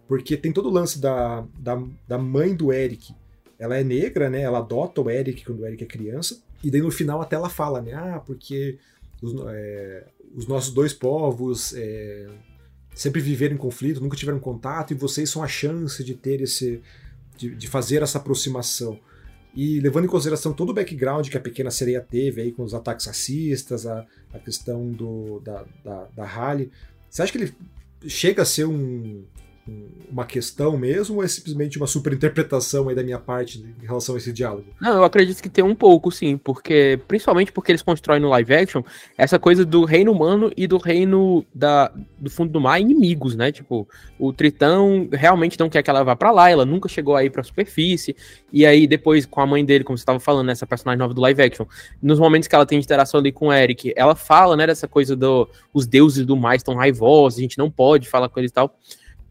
Porque 0.07 0.37
tem 0.37 0.51
todo 0.51 0.69
o 0.69 0.71
lance 0.71 0.99
da, 0.99 1.45
da, 1.57 1.81
da 2.07 2.17
mãe 2.17 2.55
do 2.55 2.71
Eric. 2.71 3.13
Ela 3.57 3.77
é 3.77 3.83
negra, 3.83 4.29
né? 4.29 4.41
Ela 4.41 4.59
adota 4.59 5.01
o 5.01 5.09
Eric 5.09 5.43
quando 5.43 5.61
o 5.61 5.65
Eric 5.65 5.83
é 5.83 5.87
criança. 5.87 6.41
E 6.63 6.69
daí 6.69 6.81
no 6.81 6.91
final 6.91 7.21
até 7.21 7.35
ela 7.35 7.49
fala, 7.49 7.81
né? 7.81 7.93
Ah, 7.93 8.21
porque 8.23 8.77
os, 9.21 9.33
é, 9.47 10.07
os 10.35 10.45
nossos 10.47 10.71
dois 10.71 10.93
povos 10.93 11.73
é, 11.75 12.27
sempre 12.93 13.19
viveram 13.19 13.55
em 13.55 13.57
conflito, 13.57 13.99
nunca 13.99 14.15
tiveram 14.15 14.39
contato, 14.39 14.91
e 14.91 14.95
vocês 14.95 15.29
são 15.29 15.41
a 15.41 15.47
chance 15.47 16.03
de 16.03 16.13
ter 16.13 16.41
esse. 16.41 16.81
de, 17.35 17.55
de 17.55 17.67
fazer 17.67 18.03
essa 18.03 18.19
aproximação. 18.19 18.99
E 19.55 19.79
levando 19.79 20.05
em 20.05 20.09
consideração 20.09 20.53
todo 20.53 20.69
o 20.69 20.73
background 20.73 21.27
que 21.27 21.37
a 21.37 21.41
Pequena 21.41 21.71
Sereia 21.71 22.01
teve 22.01 22.41
aí 22.41 22.51
com 22.51 22.63
os 22.63 22.73
ataques 22.73 23.05
racistas, 23.05 23.85
a, 23.85 24.05
a 24.33 24.39
questão 24.39 24.91
do, 24.91 25.39
da, 25.39 25.65
da, 25.83 26.07
da 26.15 26.25
Halle, 26.25 26.71
você 27.09 27.23
acha 27.23 27.31
que 27.31 27.37
ele 27.39 27.53
chega 28.07 28.43
a 28.43 28.45
ser 28.45 28.65
um, 28.65 29.23
uma 30.11 30.25
questão 30.25 30.77
mesmo 30.77 31.17
ou 31.17 31.23
é 31.23 31.27
simplesmente 31.27 31.77
uma 31.77 31.85
superinterpretação 31.85 32.89
aí 32.89 32.95
da 32.95 33.03
minha 33.03 33.19
parte 33.19 33.59
em 33.59 33.85
relação 33.85 34.15
a 34.15 34.17
esse 34.17 34.33
diálogo? 34.33 34.65
Não, 34.81 34.97
eu 34.97 35.03
acredito 35.03 35.41
que 35.41 35.49
tem 35.49 35.63
um 35.63 35.75
pouco, 35.75 36.11
sim, 36.11 36.37
porque 36.37 36.99
principalmente 37.07 37.51
porque 37.51 37.71
eles 37.71 37.81
constroem 37.81 38.19
no 38.19 38.29
live 38.29 38.53
action 38.53 38.81
essa 39.17 39.37
coisa 39.37 39.63
do 39.63 39.85
reino 39.85 40.11
humano 40.11 40.51
e 40.57 40.67
do 40.67 40.77
reino 40.77 41.45
da, 41.53 41.91
do 42.17 42.29
fundo 42.29 42.51
do 42.51 42.59
mar 42.59 42.81
inimigos, 42.81 43.35
né? 43.35 43.51
Tipo, 43.51 43.87
o 44.17 44.33
Tritão 44.33 45.07
realmente 45.11 45.59
não 45.59 45.69
quer 45.69 45.83
que 45.83 45.89
ela 45.89 46.03
vá 46.03 46.15
para 46.15 46.31
lá, 46.31 46.49
ela 46.49 46.65
nunca 46.65 46.89
chegou 46.89 47.15
aí 47.15 47.29
para 47.29 47.43
superfície, 47.43 48.15
e 48.51 48.65
aí 48.65 48.87
depois 48.87 49.25
com 49.25 49.41
a 49.41 49.45
mãe 49.45 49.63
dele, 49.63 49.83
como 49.83 49.97
você 49.97 50.01
estava 50.01 50.19
falando, 50.19 50.49
essa 50.49 50.65
personagem 50.65 50.99
nova 50.99 51.13
do 51.13 51.21
live 51.21 51.41
action, 51.41 51.65
nos 52.01 52.19
momentos 52.19 52.47
que 52.47 52.55
ela 52.55 52.65
tem 52.65 52.79
interação 52.79 53.19
ali 53.19 53.31
com 53.31 53.47
o 53.47 53.53
Eric, 53.53 53.93
ela 53.95 54.15
fala, 54.15 54.57
né, 54.57 54.65
dessa 54.65 54.87
coisa 54.87 55.15
do 55.15 55.47
os 55.73 55.85
deuses 55.85 56.25
do 56.25 56.35
mar 56.35 56.55
estão 56.55 56.75
raivosos, 56.75 57.39
a 57.39 57.41
gente 57.41 57.57
não 57.57 57.69
pode 57.69 58.09
falar 58.09 58.29
com 58.29 58.39
eles 58.39 58.51
e 58.51 58.53
tal. 58.53 58.75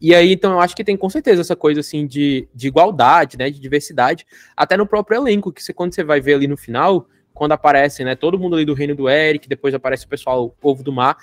E 0.01 0.15
aí, 0.15 0.31
então, 0.31 0.53
eu 0.53 0.59
acho 0.61 0.75
que 0.75 0.83
tem 0.83 0.95
com 0.95 1.09
certeza 1.09 1.41
essa 1.41 1.55
coisa, 1.55 1.81
assim, 1.81 2.07
de, 2.07 2.47
de 2.55 2.67
igualdade, 2.67 3.37
né, 3.37 3.49
de 3.49 3.59
diversidade, 3.59 4.25
até 4.55 4.77
no 4.77 4.87
próprio 4.87 5.17
elenco, 5.17 5.51
que 5.51 5.61
você, 5.61 5.73
quando 5.73 5.93
você 5.93 6.03
vai 6.03 6.21
ver 6.21 6.35
ali 6.35 6.47
no 6.47 6.55
final, 6.55 7.07
quando 7.33 7.51
aparece, 7.51 8.03
né, 8.03 8.15
todo 8.15 8.39
mundo 8.39 8.55
ali 8.55 8.63
do 8.63 8.73
reino 8.73 8.95
do 8.95 9.09
Eric, 9.09 9.47
depois 9.47 9.73
aparece 9.73 10.05
o 10.05 10.09
pessoal, 10.09 10.45
o 10.45 10.49
povo 10.49 10.83
do 10.83 10.91
mar, 10.91 11.17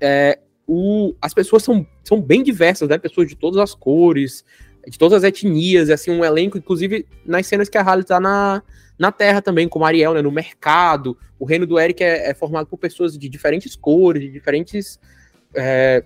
é, 0.00 0.38
o, 0.66 1.14
as 1.22 1.32
pessoas 1.32 1.62
são, 1.62 1.86
são 2.04 2.20
bem 2.20 2.42
diversas, 2.42 2.88
né, 2.88 2.98
pessoas 2.98 3.28
de 3.28 3.34
todas 3.34 3.58
as 3.58 3.74
cores, 3.74 4.44
de 4.86 4.98
todas 4.98 5.18
as 5.18 5.24
etnias, 5.24 5.88
assim, 5.88 6.10
um 6.10 6.24
elenco, 6.24 6.58
inclusive 6.58 7.06
nas 7.24 7.46
cenas 7.46 7.68
que 7.68 7.78
a 7.78 7.82
Halle 7.82 8.04
tá 8.04 8.20
na, 8.20 8.62
na 8.98 9.10
Terra 9.10 9.40
também, 9.40 9.68
como 9.68 9.86
Ariel, 9.86 10.12
né, 10.12 10.20
no 10.20 10.30
mercado, 10.30 11.16
o 11.38 11.46
reino 11.46 11.66
do 11.66 11.78
Eric 11.78 12.04
é, 12.04 12.30
é 12.30 12.34
formado 12.34 12.66
por 12.66 12.76
pessoas 12.76 13.16
de 13.16 13.26
diferentes 13.26 13.74
cores, 13.74 14.22
de 14.22 14.28
diferentes... 14.28 15.00
É, 15.54 16.04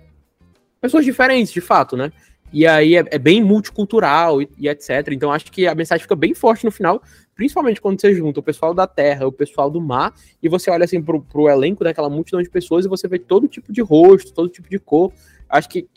pessoas 0.83 1.05
diferentes, 1.05 1.53
de 1.53 1.61
fato, 1.61 1.95
né? 1.95 2.11
E 2.51 2.67
aí 2.67 2.97
é, 2.97 3.05
é 3.09 3.17
bem 3.17 3.41
multicultural 3.41 4.41
e, 4.41 4.49
e, 4.57 4.67
etc. 4.67 4.89
Então 5.11 5.31
acho 5.31 5.49
que 5.49 5.65
a 5.65 5.73
mensagem 5.73 6.01
fica 6.01 6.15
bem 6.15 6.35
forte 6.35 6.65
no 6.65 6.71
final, 6.71 7.01
principalmente 7.33 7.79
quando 7.79 7.99
você 7.99 8.13
junta 8.13 8.41
o 8.41 8.43
pessoal 8.43 8.73
da 8.73 8.85
terra, 8.85 9.25
o 9.25 9.31
pessoal 9.31 9.71
do 9.71 9.79
mar, 9.79 10.13
e 10.41 10.49
você 10.49 10.69
olha 10.69 10.83
assim 10.83 11.01
pro, 11.01 11.21
pro 11.21 11.47
elenco 11.47 11.85
daquela 11.85 12.09
multidão 12.09 12.43
de 12.43 12.49
pessoas 12.49 12.85
e 12.85 12.89
você 12.89 13.07
vê 13.07 13.17
todo 13.17 13.47
tipo 13.47 13.71
de 13.71 13.81
rosto, 13.81 14.33
todo 14.33 14.49
tipo 14.49 14.69
de 14.69 14.77
cor. 14.77 15.13
Acho 15.47 15.69
que, 15.69 15.87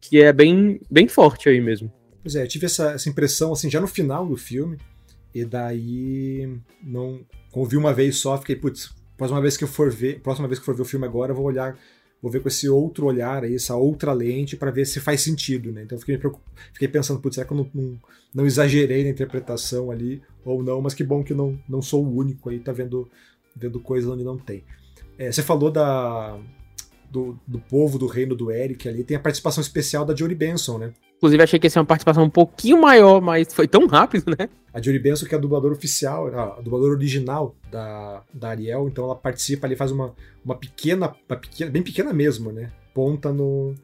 que 0.00 0.22
é 0.22 0.32
bem, 0.32 0.80
bem 0.90 1.06
forte 1.06 1.50
aí 1.50 1.60
mesmo. 1.60 1.92
Pois 2.22 2.34
é, 2.34 2.44
eu 2.44 2.48
tive 2.48 2.64
essa, 2.64 2.92
essa 2.92 3.10
impressão 3.10 3.52
assim 3.52 3.70
já 3.70 3.78
no 3.78 3.86
final 3.86 4.26
do 4.26 4.38
filme, 4.38 4.78
e 5.34 5.44
daí 5.44 6.58
não. 6.82 7.20
Ouvi 7.52 7.76
uma 7.76 7.92
vez 7.92 8.16
só, 8.16 8.38
fiquei, 8.38 8.56
putz, 8.56 8.90
próxima 9.18 9.40
vez 9.40 9.56
que 9.56 9.64
eu 9.64 9.68
for 9.68 9.90
ver, 9.90 10.20
próxima 10.20 10.48
vez 10.48 10.58
que 10.58 10.64
for 10.64 10.74
ver 10.74 10.82
o 10.82 10.86
filme 10.86 11.04
agora, 11.06 11.30
eu 11.30 11.36
vou 11.36 11.44
olhar 11.44 11.76
vou 12.24 12.32
ver 12.32 12.40
com 12.40 12.48
esse 12.48 12.66
outro 12.70 13.04
olhar 13.04 13.44
aí, 13.44 13.54
essa 13.54 13.76
outra 13.76 14.10
lente, 14.14 14.56
para 14.56 14.70
ver 14.70 14.86
se 14.86 14.98
faz 14.98 15.20
sentido, 15.20 15.70
né? 15.70 15.82
Então 15.82 15.98
fiquei, 15.98 16.18
fiquei 16.72 16.88
pensando, 16.88 17.20
putz, 17.20 17.34
será 17.34 17.46
que 17.46 17.52
eu 17.52 17.58
não, 17.58 17.70
não, 17.74 18.00
não, 18.34 18.46
exagerei 18.46 19.04
na 19.04 19.10
interpretação 19.10 19.90
ali 19.90 20.22
ou 20.42 20.62
não? 20.62 20.80
Mas 20.80 20.94
que 20.94 21.04
bom 21.04 21.22
que 21.22 21.34
não, 21.34 21.60
não 21.68 21.82
sou 21.82 22.02
o 22.02 22.16
único 22.16 22.48
aí, 22.48 22.58
tá 22.58 22.72
vendo, 22.72 23.10
vendo 23.54 23.78
coisas 23.78 24.10
onde 24.10 24.24
não 24.24 24.38
tem. 24.38 24.64
É, 25.18 25.30
você 25.30 25.42
falou 25.42 25.70
da, 25.70 26.38
do, 27.14 27.38
do 27.46 27.60
povo 27.60 27.96
do 27.96 28.08
reino 28.08 28.34
do 28.34 28.50
Eric 28.50 28.88
ali, 28.88 29.04
tem 29.04 29.16
a 29.16 29.20
participação 29.20 29.62
especial 29.62 30.04
da 30.04 30.16
Jory 30.16 30.34
Benson, 30.34 30.78
né? 30.78 30.92
Inclusive, 31.16 31.42
achei 31.44 31.58
que 31.60 31.66
ia 31.66 31.70
ser 31.70 31.78
uma 31.78 31.84
participação 31.84 32.24
um 32.24 32.30
pouquinho 32.30 32.80
maior, 32.80 33.20
mas 33.20 33.54
foi 33.54 33.68
tão 33.68 33.86
rápido, 33.86 34.34
né? 34.36 34.48
A 34.72 34.82
Jory 34.82 34.98
Benson, 34.98 35.26
que 35.26 35.34
é 35.34 35.38
a 35.38 35.40
dubladora 35.40 35.72
oficial, 35.72 36.26
a 36.36 36.60
dubladora 36.60 36.92
original 36.92 37.54
da, 37.70 38.24
da 38.34 38.48
Ariel, 38.48 38.88
então 38.88 39.04
ela 39.04 39.14
participa 39.14 39.64
ali, 39.64 39.76
faz 39.76 39.92
uma, 39.92 40.12
uma 40.44 40.56
pequena, 40.56 41.14
uma 41.30 41.36
pequena, 41.36 41.70
bem 41.70 41.82
pequena 41.82 42.12
mesmo, 42.12 42.50
né? 42.50 42.72
Ponta 42.92 43.32
no, 43.32 43.74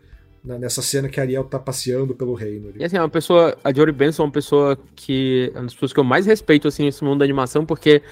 nessa 0.43 0.83
cena 0.83 1.09
que 1.09 1.20
a 1.20 1.22
Ariel 1.22 1.45
tá 1.45 1.59
passeando 1.59 2.16
pelo 2.16 2.35
reino. 2.35 2.70
Ali. 2.70 2.81
E 2.81 2.85
assim, 2.85 2.97
é 2.97 3.01
uma 3.01 3.09
pessoa, 3.09 3.57
a 3.62 3.72
Jory 3.72 3.93
Benson 3.93 4.24
é 4.24 4.26
uma 4.26 4.33
pessoa 4.33 4.76
que 4.97 5.53
é 5.55 5.59
uma 5.59 5.66
das 5.66 5.74
pessoas 5.74 5.93
que 5.93 6.01
eu 6.01 6.05
mais 6.05 6.26
respeito, 6.26 6.66
assim, 6.66 6.85
nesse 6.85 7.05
mundo 7.05 7.20
da 7.20 7.24
animação, 7.24 7.64
porque 7.64 8.03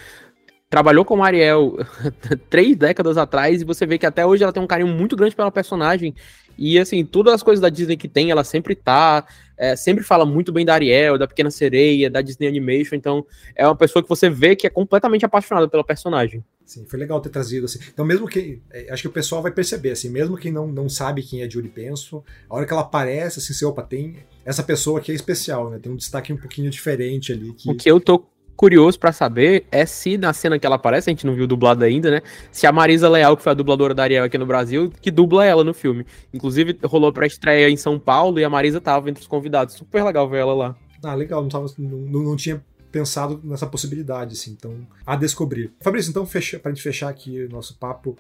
trabalhou 0.69 1.05
com 1.05 1.25
Ariel 1.25 1.77
três 2.51 2.77
décadas 2.77 3.17
atrás 3.17 3.61
e 3.61 3.65
você 3.65 3.87
vê 3.87 3.99
que 3.99 4.07
até 4.07 4.25
hoje 4.25 4.43
ela 4.43 4.53
tem 4.53 4.63
um 4.63 4.67
carinho 4.67 4.89
muito 4.89 5.17
grande 5.17 5.35
pela 5.35 5.51
personagem. 5.51 6.15
E 6.59 6.79
assim, 6.79 7.05
todas 7.05 7.33
as 7.35 7.43
coisas 7.43 7.61
da 7.61 7.69
Disney 7.69 7.97
que 7.97 8.09
tem, 8.09 8.31
ela 8.31 8.43
sempre 8.43 8.75
tá. 8.75 9.25
É, 9.57 9.75
sempre 9.75 10.05
fala 10.05 10.25
muito 10.25 10.53
bem 10.53 10.65
da 10.65 10.75
Ariel, 10.75 11.19
da 11.19 11.27
Pequena 11.27 11.51
Sereia, 11.51 12.11
da 12.11 12.21
Disney 12.21 12.47
Animation. 12.47 12.97
Então, 12.97 13.25
é 13.57 13.67
uma 13.67 13.75
pessoa 13.77 14.03
que 14.03 14.09
você 14.09 14.29
vê 14.29 14.55
que 14.55 14.67
é 14.67 14.71
completamente 14.71 15.25
apaixonada 15.25 15.69
pela 15.69 15.83
personagem. 15.83 16.45
Sim, 16.65 16.85
foi 16.89 16.99
legal 16.99 17.21
ter 17.21 17.31
trazido 17.31 17.67
assim. 17.67 17.79
Então, 17.93 18.05
mesmo 18.05 18.27
que. 18.29 18.61
É, 18.71 18.93
acho 18.93 19.03
que 19.03 19.09
o 19.09 19.13
pessoal 19.13 19.41
vai 19.41 19.53
perceber, 19.53 19.93
assim, 19.93 20.11
mesmo 20.11 20.37
quem 20.37 20.53
não, 20.53 20.67
não 20.67 20.89
sabe 20.89 21.23
quem 21.23 21.43
é 21.43 21.51
Julie 21.51 21.71
Penso, 21.71 22.25
a 22.51 22.57
hora 22.57 22.67
que 22.67 22.73
ela 22.73 22.83
aparece, 22.83 23.39
assim, 23.39 23.53
você, 23.53 23.65
opa, 23.65 23.83
tem. 23.83 24.17
Essa 24.45 24.63
pessoa 24.63 24.99
aqui 24.99 25.13
é 25.13 25.15
especial, 25.15 25.71
né? 25.71 25.79
Tem 25.79 25.91
um 25.91 25.97
destaque 25.97 26.33
um 26.33 26.37
pouquinho 26.37 26.71
diferente 26.71 27.33
ali. 27.33 27.53
Que... 27.53 27.71
O 27.71 27.77
que 27.77 27.91
eu 27.91 28.01
tô 28.01 28.25
curioso 28.59 28.99
para 28.99 29.13
saber 29.13 29.65
é 29.71 29.87
se 29.87 30.19
na 30.19 30.33
cena 30.33 30.59
que 30.59 30.67
ela 30.67 30.75
aparece, 30.75 31.09
a 31.09 31.13
gente 31.13 31.25
não 31.25 31.33
viu 31.33 31.47
dublado 31.47 31.85
ainda, 31.85 32.11
né? 32.11 32.23
Se 32.51 32.67
a 32.67 32.73
Marisa 32.73 33.09
Leal, 33.09 33.37
que 33.37 33.43
foi 33.45 33.53
a 33.53 33.55
dubladora 33.55 33.95
da 33.95 34.03
Ariel 34.03 34.25
aqui 34.25 34.37
no 34.37 34.45
Brasil, 34.45 34.93
que 35.01 35.13
dubla 35.13 35.47
ela 35.47 35.63
no 35.63 35.73
filme. 35.73 36.05
Inclusive, 36.35 36.77
rolou 36.85 37.13
pra 37.13 37.25
estreia 37.25 37.71
em 37.71 37.77
São 37.77 38.01
Paulo 38.01 38.41
e 38.41 38.45
a 38.45 38.51
Marisa 38.51 38.81
tava 38.81 39.09
entre 39.09 39.23
os 39.23 39.29
convidados. 39.29 39.75
Super 39.75 40.03
legal 40.03 40.29
ver 40.29 40.39
ela 40.39 40.55
lá. 40.55 40.77
Ah, 41.05 41.15
legal. 41.15 41.41
Não, 41.41 41.49
tava, 41.49 41.67
não, 41.79 42.23
não 42.25 42.37
tinha 42.37 42.61
pensado 42.91 43.41
nessa 43.45 43.65
possibilidade, 43.65 44.33
assim. 44.33 44.51
Então, 44.51 44.75
a 45.07 45.15
descobrir. 45.15 45.73
Fabrício, 45.81 46.11
então, 46.11 46.27
fecha, 46.27 46.59
pra 46.59 46.73
gente 46.73 46.83
fechar 46.83 47.09
aqui 47.09 47.45
o 47.45 47.49
nosso 47.49 47.79
papo, 47.79 48.19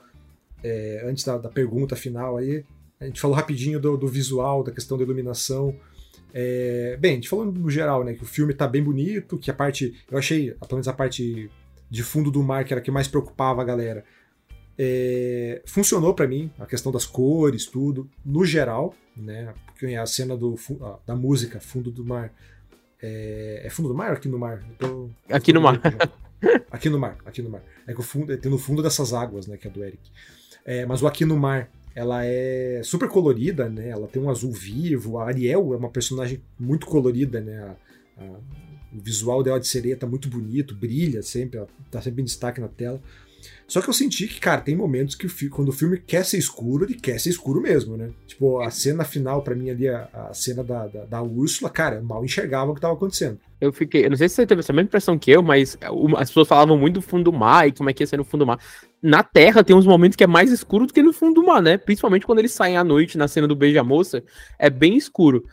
é, 0.62 1.02
antes 1.04 1.24
da, 1.24 1.36
da 1.36 1.48
pergunta 1.48 1.96
final 1.96 2.36
aí, 2.36 2.64
a 3.00 3.06
gente 3.06 3.20
falou 3.20 3.36
rapidinho 3.36 3.80
do, 3.80 3.96
do 3.96 4.06
visual, 4.06 4.62
da 4.62 4.70
questão 4.70 4.96
da 4.96 5.02
iluminação. 5.02 5.74
É, 6.32 6.96
bem, 7.00 7.12
a 7.12 7.14
gente 7.14 7.28
falou 7.28 7.46
no 7.46 7.70
geral, 7.70 8.04
né, 8.04 8.14
que 8.14 8.22
o 8.22 8.26
filme 8.26 8.52
tá 8.52 8.66
bem 8.66 8.82
bonito, 8.82 9.38
que 9.38 9.50
a 9.50 9.54
parte. 9.54 9.94
Eu 10.10 10.18
achei, 10.18 10.50
pelo 10.52 10.72
menos 10.72 10.88
a 10.88 10.92
parte 10.92 11.50
de 11.90 12.02
fundo 12.02 12.30
do 12.30 12.42
mar, 12.42 12.64
que 12.64 12.72
era 12.72 12.80
a 12.80 12.84
que 12.84 12.90
mais 12.90 13.08
preocupava 13.08 13.62
a 13.62 13.64
galera. 13.64 14.04
É, 14.78 15.60
funcionou 15.66 16.14
para 16.14 16.28
mim, 16.28 16.50
a 16.58 16.66
questão 16.66 16.92
das 16.92 17.04
cores, 17.04 17.66
tudo, 17.66 18.08
no 18.24 18.44
geral, 18.44 18.94
né? 19.16 19.52
Porque 19.66 19.94
a 19.94 20.06
cena 20.06 20.36
do, 20.36 20.54
da 21.06 21.16
música, 21.16 21.58
Fundo 21.60 21.90
do 21.90 22.04
Mar. 22.04 22.32
É, 23.00 23.62
é 23.64 23.70
Fundo 23.70 23.88
do 23.88 23.94
Mar 23.94 24.10
ou 24.10 24.16
aqui 24.16 24.28
no 24.28 24.38
mar? 24.38 24.62
Tô, 24.78 25.08
aqui 25.30 25.52
no 25.52 25.60
mar. 25.60 25.80
aqui 26.70 26.88
no 26.88 26.98
mar, 26.98 27.16
aqui 27.24 27.42
no 27.42 27.50
mar. 27.50 27.62
É 27.86 27.92
que 27.92 28.00
o 28.00 28.02
fundo, 28.02 28.36
tem 28.36 28.50
no 28.50 28.58
fundo 28.58 28.82
dessas 28.82 29.12
águas, 29.12 29.46
né? 29.46 29.56
Que 29.56 29.66
é 29.66 29.70
do 29.70 29.82
Eric. 29.82 30.10
É, 30.68 30.84
mas 30.84 31.02
o 31.02 31.06
Aqui 31.06 31.24
no 31.24 31.34
Mar 31.34 31.70
ela 31.98 32.24
é 32.24 32.80
super 32.84 33.08
colorida, 33.08 33.68
né? 33.68 33.88
Ela 33.88 34.06
tem 34.06 34.22
um 34.22 34.30
azul 34.30 34.52
vivo. 34.52 35.18
A 35.18 35.26
Ariel 35.26 35.74
é 35.74 35.76
uma 35.76 35.90
personagem 35.90 36.40
muito 36.56 36.86
colorida, 36.86 37.40
né? 37.40 37.58
A, 37.58 38.22
a, 38.22 38.24
o 38.92 39.00
visual 39.00 39.42
dela 39.42 39.58
de 39.58 39.66
sereia 39.66 39.96
tá 39.96 40.06
muito 40.06 40.28
bonito, 40.28 40.76
brilha 40.76 41.22
sempre, 41.22 41.58
ela 41.58 41.66
tá 41.90 42.00
sempre 42.00 42.22
em 42.22 42.24
destaque 42.24 42.60
na 42.60 42.68
tela. 42.68 43.02
Só 43.66 43.82
que 43.82 43.88
eu 43.88 43.92
senti 43.92 44.26
que, 44.26 44.40
cara, 44.40 44.60
tem 44.60 44.74
momentos 44.74 45.14
que 45.14 45.26
o 45.26 45.50
quando 45.50 45.68
o 45.68 45.72
filme 45.72 45.98
quer 45.98 46.24
ser 46.24 46.38
escuro, 46.38 46.84
ele 46.84 46.94
quer 46.94 47.20
ser 47.20 47.30
escuro 47.30 47.60
mesmo, 47.60 47.96
né? 47.96 48.10
Tipo, 48.26 48.60
a 48.60 48.70
cena 48.70 49.04
final, 49.04 49.42
para 49.42 49.54
mim, 49.54 49.68
ali, 49.68 49.88
a, 49.88 50.08
a 50.12 50.34
cena 50.34 50.64
da, 50.64 50.86
da, 50.86 51.04
da, 51.04 51.22
Úrsula, 51.22 51.68
cara, 51.68 52.00
mal 52.00 52.24
enxergava 52.24 52.70
o 52.70 52.74
que 52.74 52.80
tava 52.80 52.94
acontecendo. 52.94 53.38
Eu 53.60 53.72
fiquei, 53.72 54.06
eu 54.06 54.10
não 54.10 54.16
sei 54.16 54.28
se 54.28 54.36
você 54.36 54.46
teve 54.46 54.60
essa 54.60 54.72
mesma 54.72 54.86
impressão 54.86 55.18
que 55.18 55.30
eu, 55.30 55.42
mas 55.42 55.76
as 56.16 56.30
pessoas 56.30 56.48
falavam 56.48 56.78
muito 56.78 56.94
do 56.94 57.02
fundo 57.02 57.24
do 57.24 57.32
mar 57.32 57.68
e 57.68 57.72
como 57.72 57.90
é 57.90 57.92
que 57.92 58.02
ia 58.02 58.06
ser 58.06 58.16
no 58.16 58.24
fundo 58.24 58.44
do 58.44 58.46
mar. 58.46 58.58
Na 59.02 59.22
Terra 59.22 59.62
tem 59.62 59.76
uns 59.76 59.86
momentos 59.86 60.16
que 60.16 60.24
é 60.24 60.28
mais 60.28 60.50
escuro 60.50 60.86
do 60.86 60.92
que 60.92 61.02
no 61.02 61.12
fundo 61.12 61.40
do 61.40 61.46
mar, 61.46 61.60
né? 61.60 61.76
Principalmente 61.76 62.24
quando 62.24 62.38
eles 62.38 62.52
saem 62.52 62.76
à 62.76 62.84
noite 62.84 63.18
na 63.18 63.28
cena 63.28 63.46
do 63.46 63.56
Beija-Moça, 63.56 64.22
é 64.58 64.70
bem 64.70 64.96
escuro 64.96 65.44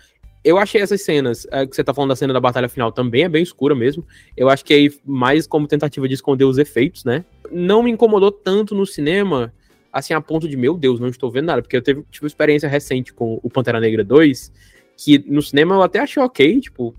eu 0.45 0.59
achei 0.59 0.79
essas 0.79 1.01
cenas, 1.01 1.47
é, 1.51 1.65
que 1.65 1.75
você 1.75 1.83
tá 1.83 1.91
falando 1.91 2.09
da 2.09 2.15
cena 2.15 2.31
da 2.31 2.39
batalha 2.39 2.69
final, 2.69 2.91
também 2.91 3.23
é 3.23 3.29
bem 3.29 3.41
escura 3.41 3.73
mesmo. 3.73 4.05
Eu 4.37 4.47
acho 4.47 4.63
que 4.63 4.75
aí, 4.75 4.91
mais 5.03 5.47
como 5.47 5.67
tentativa 5.67 6.07
de 6.07 6.13
esconder 6.13 6.45
os 6.45 6.59
efeitos, 6.59 7.03
né? 7.03 7.25
Não 7.51 7.83
me 7.83 7.91
incomodou 7.91 8.31
tanto 8.31 8.75
no 8.75 8.85
cinema, 8.85 9.53
assim, 9.91 10.13
a 10.13 10.21
ponto 10.21 10.47
de, 10.47 10.57
meu 10.57 10.77
Deus, 10.77 10.99
não 10.99 11.07
estou 11.07 11.31
vendo 11.31 11.45
nada. 11.45 11.61
Porque 11.61 11.77
eu 11.77 11.81
tive, 11.81 12.03
tive 12.11 12.27
experiência 12.27 12.69
recente 12.69 13.13
com 13.13 13.39
o 13.41 13.49
Pantera 13.49 13.79
Negra 13.79 14.03
2, 14.03 14.51
que 14.97 15.19
no 15.27 15.41
cinema 15.41 15.75
eu 15.75 15.81
até 15.81 15.99
achei 15.99 16.21
ok, 16.21 16.59
tipo, 16.59 16.95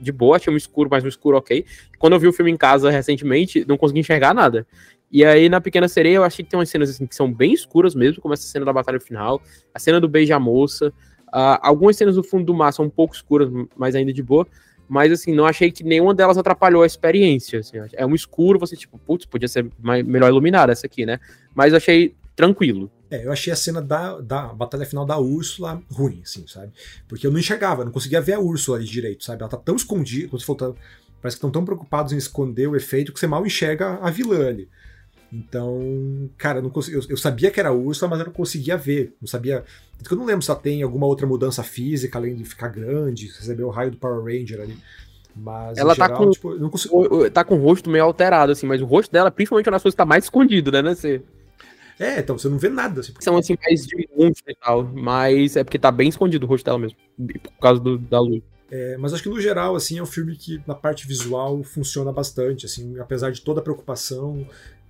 de 0.00 0.12
boa, 0.12 0.36
achei 0.36 0.52
um 0.52 0.56
escuro, 0.56 0.88
mas 0.90 1.04
um 1.04 1.08
escuro 1.08 1.36
ok. 1.36 1.64
Quando 1.98 2.12
eu 2.14 2.20
vi 2.20 2.28
o 2.28 2.32
filme 2.32 2.50
em 2.50 2.56
casa 2.56 2.90
recentemente, 2.90 3.64
não 3.66 3.76
consegui 3.76 4.00
enxergar 4.00 4.34
nada. 4.34 4.66
E 5.10 5.24
aí, 5.24 5.48
na 5.48 5.60
Pequena 5.60 5.88
Sereia, 5.88 6.16
eu 6.16 6.24
achei 6.24 6.44
que 6.44 6.50
tem 6.50 6.58
umas 6.58 6.68
cenas 6.68 6.90
assim, 6.90 7.06
que 7.06 7.14
são 7.14 7.32
bem 7.32 7.52
escuras 7.52 7.94
mesmo, 7.94 8.20
como 8.20 8.34
essa 8.34 8.46
cena 8.46 8.64
da 8.64 8.72
batalha 8.72 9.00
final, 9.00 9.40
a 9.72 9.78
cena 9.78 10.00
do 10.00 10.08
beija-moça, 10.08 10.92
Uh, 11.28 11.60
algumas 11.60 11.96
cenas 11.96 12.14
do 12.14 12.22
fundo 12.22 12.44
do 12.44 12.54
mar 12.54 12.72
são 12.72 12.86
um 12.86 12.90
pouco 12.90 13.14
escuras, 13.14 13.50
mas 13.76 13.94
ainda 13.94 14.12
de 14.12 14.22
boa. 14.22 14.46
Mas 14.88 15.12
assim, 15.12 15.34
não 15.34 15.44
achei 15.44 15.70
que 15.70 15.84
nenhuma 15.84 16.14
delas 16.14 16.38
atrapalhou 16.38 16.82
a 16.82 16.86
experiência. 16.86 17.60
Assim, 17.60 17.76
é 17.92 18.06
um 18.06 18.14
escuro, 18.14 18.58
você, 18.58 18.74
tipo, 18.76 18.98
putz, 18.98 19.26
podia 19.26 19.48
ser 19.48 19.70
mais, 19.78 20.04
melhor 20.04 20.28
iluminada 20.28 20.72
essa 20.72 20.86
aqui, 20.86 21.04
né? 21.04 21.20
Mas 21.54 21.74
achei 21.74 22.14
tranquilo. 22.34 22.90
É, 23.10 23.24
eu 23.24 23.32
achei 23.32 23.52
a 23.52 23.56
cena 23.56 23.80
da, 23.82 24.20
da 24.20 24.48
batalha 24.54 24.86
final 24.86 25.04
da 25.04 25.18
Úrsula 25.18 25.82
ruim, 25.90 26.20
assim, 26.22 26.46
sabe? 26.46 26.72
Porque 27.08 27.26
eu 27.26 27.30
não 27.30 27.38
enxergava, 27.38 27.84
não 27.84 27.92
conseguia 27.92 28.20
ver 28.20 28.34
a 28.34 28.40
Úrsula 28.40 28.78
ali 28.78 28.86
direito, 28.86 29.24
sabe? 29.24 29.42
Ela 29.42 29.50
tá 29.50 29.56
tão 29.56 29.76
escondida, 29.76 30.28
quando 30.28 30.40
você 30.40 30.46
falou, 30.46 30.74
tá, 30.74 30.80
parece 31.20 31.36
que 31.36 31.38
estão 31.38 31.50
tão 31.50 31.64
preocupados 31.64 32.12
em 32.12 32.16
esconder 32.16 32.66
o 32.68 32.76
efeito 32.76 33.12
que 33.12 33.18
você 33.18 33.26
mal 33.26 33.44
enxerga 33.46 33.98
a 34.02 34.10
vilã 34.10 34.48
ali. 34.48 34.68
Então, 35.32 36.30
cara, 36.38 36.58
eu, 36.58 36.62
não 36.62 36.70
consegui, 36.70 36.96
eu, 36.96 37.02
eu, 37.10 37.16
sabia 37.16 37.50
que 37.50 37.60
era 37.60 37.72
Úrsula, 37.72 38.10
mas 38.10 38.20
eu 38.20 38.26
não 38.26 38.32
conseguia 38.32 38.76
ver. 38.76 39.14
Não 39.20 39.28
sabia. 39.28 39.64
Eu 40.10 40.16
não 40.16 40.24
lembro 40.24 40.42
se 40.42 40.50
ela 40.50 40.58
tem 40.58 40.82
alguma 40.82 41.06
outra 41.06 41.26
mudança 41.26 41.62
física, 41.62 42.18
além 42.18 42.34
de 42.34 42.44
ficar 42.44 42.68
grande, 42.68 43.26
receber 43.26 43.64
o 43.64 43.68
raio 43.68 43.90
do 43.90 43.98
Power 43.98 44.24
Ranger 44.24 44.60
ali. 44.60 44.78
Mas, 45.36 45.78
ela 45.78 45.94
tá 45.94 46.06
geral, 46.06 46.24
com, 46.24 46.30
tipo, 46.30 46.54
não 46.54 46.70
consigo... 46.70 47.30
tá 47.30 47.44
com 47.44 47.56
o 47.56 47.62
rosto 47.62 47.88
meio 47.88 48.04
alterado, 48.04 48.52
assim, 48.52 48.66
mas 48.66 48.80
o 48.80 48.86
rosto 48.86 49.12
dela, 49.12 49.30
principalmente 49.30 49.70
nas 49.70 49.82
coisas, 49.82 49.96
tá 49.96 50.04
mais 50.04 50.24
escondido, 50.24 50.72
né, 50.72 50.82
né? 50.82 50.94
Você... 50.94 51.22
É, 51.98 52.20
então 52.20 52.38
você 52.38 52.48
não 52.48 52.58
vê 52.58 52.68
nada. 52.68 53.00
Assim, 53.00 53.12
São 53.20 53.36
assim, 53.36 53.56
mais 53.62 53.86
de 53.86 54.08
monstro 54.16 54.50
e 54.50 54.54
tal, 54.54 54.84
mas 54.84 55.56
é 55.56 55.62
porque 55.62 55.78
tá 55.78 55.90
bem 55.90 56.08
escondido 56.08 56.46
o 56.46 56.48
rosto 56.48 56.64
dela 56.64 56.78
mesmo, 56.78 56.96
por 57.42 57.60
causa 57.60 57.80
do, 57.80 57.98
da 57.98 58.20
luz. 58.20 58.42
É, 58.70 58.96
mas 58.98 59.14
acho 59.14 59.22
que 59.22 59.28
no 59.28 59.40
geral, 59.40 59.74
assim, 59.74 59.98
é 59.98 60.02
um 60.02 60.06
filme 60.06 60.36
que 60.36 60.60
na 60.66 60.74
parte 60.74 61.06
visual 61.06 61.62
funciona 61.62 62.12
bastante, 62.12 62.66
assim, 62.66 62.98
apesar 62.98 63.30
de 63.30 63.40
toda 63.40 63.60
a 63.60 63.62
preocupação, 63.62 64.46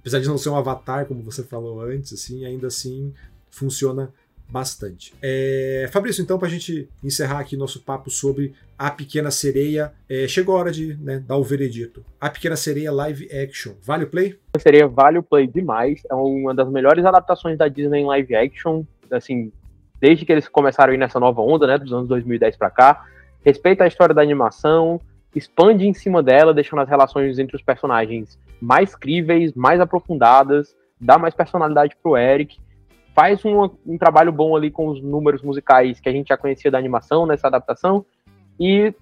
apesar 0.09 0.21
de 0.21 0.29
não 0.29 0.39
ser 0.39 0.49
um 0.49 0.57
avatar, 0.57 1.05
como 1.05 1.23
você 1.23 1.43
falou 1.43 1.83
antes, 1.83 2.13
assim, 2.13 2.45
ainda 2.47 2.69
assim 2.69 3.13
funciona 3.51 4.11
bastante. 4.49 5.13
É, 5.21 5.87
Fabrício, 5.93 6.23
então, 6.23 6.39
para 6.39 6.49
a 6.49 6.51
gente 6.51 6.89
encerrar 7.05 7.41
aqui 7.41 7.55
nosso 7.55 7.83
papo 7.83 8.11
sobre 8.11 8.55
A 8.79 8.91
Pequena 8.91 9.31
Sereia, 9.31 9.93
é, 10.09 10.27
chegou 10.27 10.57
a 10.57 10.61
hora 10.61 10.73
de 10.73 10.97
né, 10.97 11.19
dar 11.19 11.37
o 11.37 11.45
veredito. 11.45 12.03
A 12.19 12.31
Pequena 12.31 12.57
Sereia 12.57 12.91
live 12.91 13.29
action, 13.31 13.75
vale 13.83 14.05
o 14.05 14.07
play? 14.07 14.39
A 14.55 14.59
Sereia 14.59 14.89
vale 14.89 15.19
o 15.19 15.23
play 15.23 15.47
demais, 15.47 16.01
é 16.11 16.15
uma 16.15 16.55
das 16.55 16.71
melhores 16.71 17.05
adaptações 17.05 17.59
da 17.59 17.69
Disney 17.69 18.05
live 18.05 18.35
action, 18.35 18.85
assim, 19.11 19.53
desde 20.01 20.25
que 20.25 20.33
eles 20.33 20.49
começaram 20.49 20.93
a 20.93 20.95
ir 20.95 20.99
nessa 20.99 21.21
nova 21.21 21.43
onda, 21.43 21.67
né, 21.67 21.77
dos 21.77 21.93
anos 21.93 22.09
2010 22.09 22.57
para 22.57 22.71
cá. 22.71 23.05
Respeita 23.45 23.85
a 23.85 23.87
história 23.87 24.15
da 24.15 24.23
animação, 24.23 24.99
expande 25.35 25.87
em 25.87 25.93
cima 25.93 26.23
dela, 26.23 26.55
deixando 26.55 26.81
as 26.81 26.89
relações 26.89 27.39
entre 27.39 27.55
os 27.55 27.63
personagens 27.63 28.39
mais 28.61 28.95
críveis, 28.95 29.55
mais 29.55 29.81
aprofundadas, 29.81 30.77
dá 31.01 31.19
mais 31.19 31.35
personalidade 31.35 31.97
pro 32.03 32.17
Eric, 32.17 32.59
faz 33.15 33.45
um, 33.45 33.71
um 33.87 33.99
trabalho 33.99 34.33
bom 34.33 34.57
ali 34.57 34.71
com 34.71 34.89
os 34.89 35.03
números 35.03 35.43
musicais 35.43 36.01
que 36.01 36.09
a 36.09 36.13
gente 36.13 36.29
já 36.29 36.37
conhecia 36.37 36.71
da 36.71 36.79
animação 36.79 37.27
nessa 37.27 37.47
adaptação, 37.47 38.05
e 38.59 38.93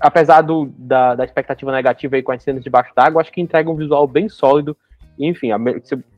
apesar 0.00 0.42
do, 0.42 0.66
da, 0.76 1.14
da 1.14 1.24
expectativa 1.24 1.72
negativa 1.72 2.16
aí 2.16 2.22
com 2.22 2.32
as 2.32 2.42
cenas 2.42 2.62
debaixo 2.62 2.92
d'água, 2.94 3.20
acho 3.20 3.32
que 3.32 3.40
entrega 3.40 3.70
um 3.70 3.76
visual 3.76 4.06
bem 4.06 4.28
sólido, 4.28 4.76
enfim, 5.18 5.48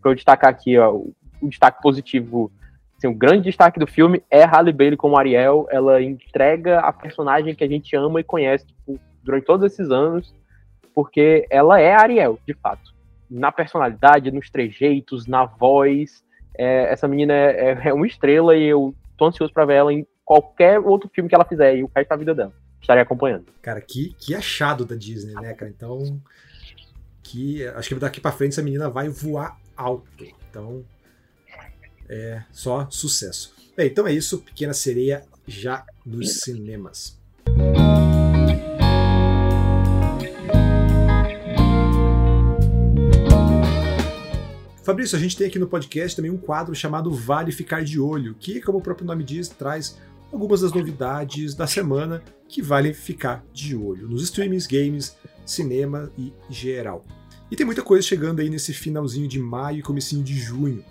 para 0.03 0.11
eu 0.11 0.14
destacar 0.14 0.51
aqui 0.51 0.76
ó, 0.78 0.92
o, 0.92 1.14
o 1.40 1.48
destaque 1.48 1.80
positivo 1.80 2.53
Assim, 3.01 3.09
o 3.09 3.14
grande 3.14 3.44
destaque 3.44 3.80
do 3.80 3.86
filme 3.86 4.22
é 4.30 4.44
Halle 4.44 4.74
Bailey 4.74 4.96
como 4.96 5.16
Ariel. 5.16 5.66
Ela 5.70 6.03
entrega 6.03 6.80
a 6.80 6.92
personagem 6.92 7.55
que 7.55 7.64
a 7.64 7.66
gente 7.66 7.96
ama 7.96 8.20
e 8.20 8.24
conhece 8.24 8.66
tipo, 8.66 9.01
durante 9.22 9.46
todos 9.46 9.64
esses 9.64 9.90
anos, 9.90 10.34
porque 11.01 11.46
ela 11.48 11.80
é 11.80 11.94
Ariel, 11.94 12.38
de 12.46 12.53
fato. 12.53 12.94
Na 13.30 13.51
personalidade, 13.51 14.30
nos 14.30 14.51
trejeitos, 14.51 15.26
na 15.26 15.46
voz. 15.46 16.22
É, 16.59 16.92
essa 16.92 17.09
menina 17.09 17.32
é, 17.32 17.70
é, 17.70 17.88
é, 17.88 17.94
uma 17.94 18.07
estrela 18.07 18.55
e 18.55 18.64
eu 18.64 18.94
tô 19.16 19.24
ansioso 19.24 19.51
pra 19.51 19.64
ver 19.64 19.76
ela 19.76 19.94
em 19.94 20.07
qualquer 20.22 20.78
outro 20.78 21.11
filme 21.14 21.26
que 21.26 21.34
ela 21.34 21.46
fizer 21.46 21.74
e 21.74 21.82
o 21.82 21.90
resto 21.96 22.11
da 22.11 22.16
vida 22.16 22.34
dela. 22.34 22.53
Estarei 22.82 23.03
acompanhando. 23.03 23.46
Cara, 23.62 23.80
que, 23.80 24.14
que 24.18 24.34
achado 24.34 24.84
da 24.84 24.94
Disney, 24.94 25.32
né, 25.36 25.55
cara? 25.55 25.70
Então, 25.70 26.20
que 27.22 27.66
acho 27.68 27.88
que 27.88 27.94
daqui 27.94 28.20
para 28.20 28.32
frente 28.32 28.53
essa 28.53 28.62
menina 28.62 28.90
vai 28.90 29.09
voar 29.09 29.57
alto. 29.74 30.26
Então, 30.51 30.84
é 32.11 32.42
só 32.53 32.86
sucesso. 32.90 33.55
Bem, 33.74 33.86
então 33.86 34.07
é 34.07 34.12
isso. 34.12 34.42
Pequena 34.42 34.74
Sereia 34.74 35.24
já 35.46 35.82
nos 36.05 36.40
cinemas. 36.40 37.18
Fabrício, 44.82 45.16
a 45.16 45.20
gente 45.20 45.36
tem 45.36 45.46
aqui 45.46 45.58
no 45.58 45.66
podcast 45.66 46.16
também 46.16 46.30
um 46.30 46.38
quadro 46.38 46.74
chamado 46.74 47.11
Vale 47.11 47.52
Ficar 47.52 47.84
de 47.84 48.00
Olho, 48.00 48.34
que, 48.34 48.62
como 48.62 48.78
o 48.78 48.82
próprio 48.82 49.07
nome 49.07 49.22
diz, 49.22 49.46
traz 49.46 49.98
algumas 50.32 50.62
das 50.62 50.72
novidades 50.72 51.54
da 51.54 51.66
semana 51.66 52.22
que 52.48 52.62
valem 52.62 52.94
ficar 52.94 53.44
de 53.52 53.76
olho 53.76 54.08
nos 54.08 54.22
streamings, 54.22 54.66
games, 54.66 55.16
cinema 55.44 56.11
e 56.16 56.32
geral. 56.48 57.04
E 57.50 57.57
tem 57.57 57.66
muita 57.66 57.82
coisa 57.82 58.07
chegando 58.07 58.40
aí 58.40 58.48
nesse 58.48 58.72
finalzinho 58.72 59.28
de 59.28 59.38
maio 59.38 59.78
e 59.78 59.82
comecinho 59.82 60.24
de 60.24 60.34
junho. 60.34 60.82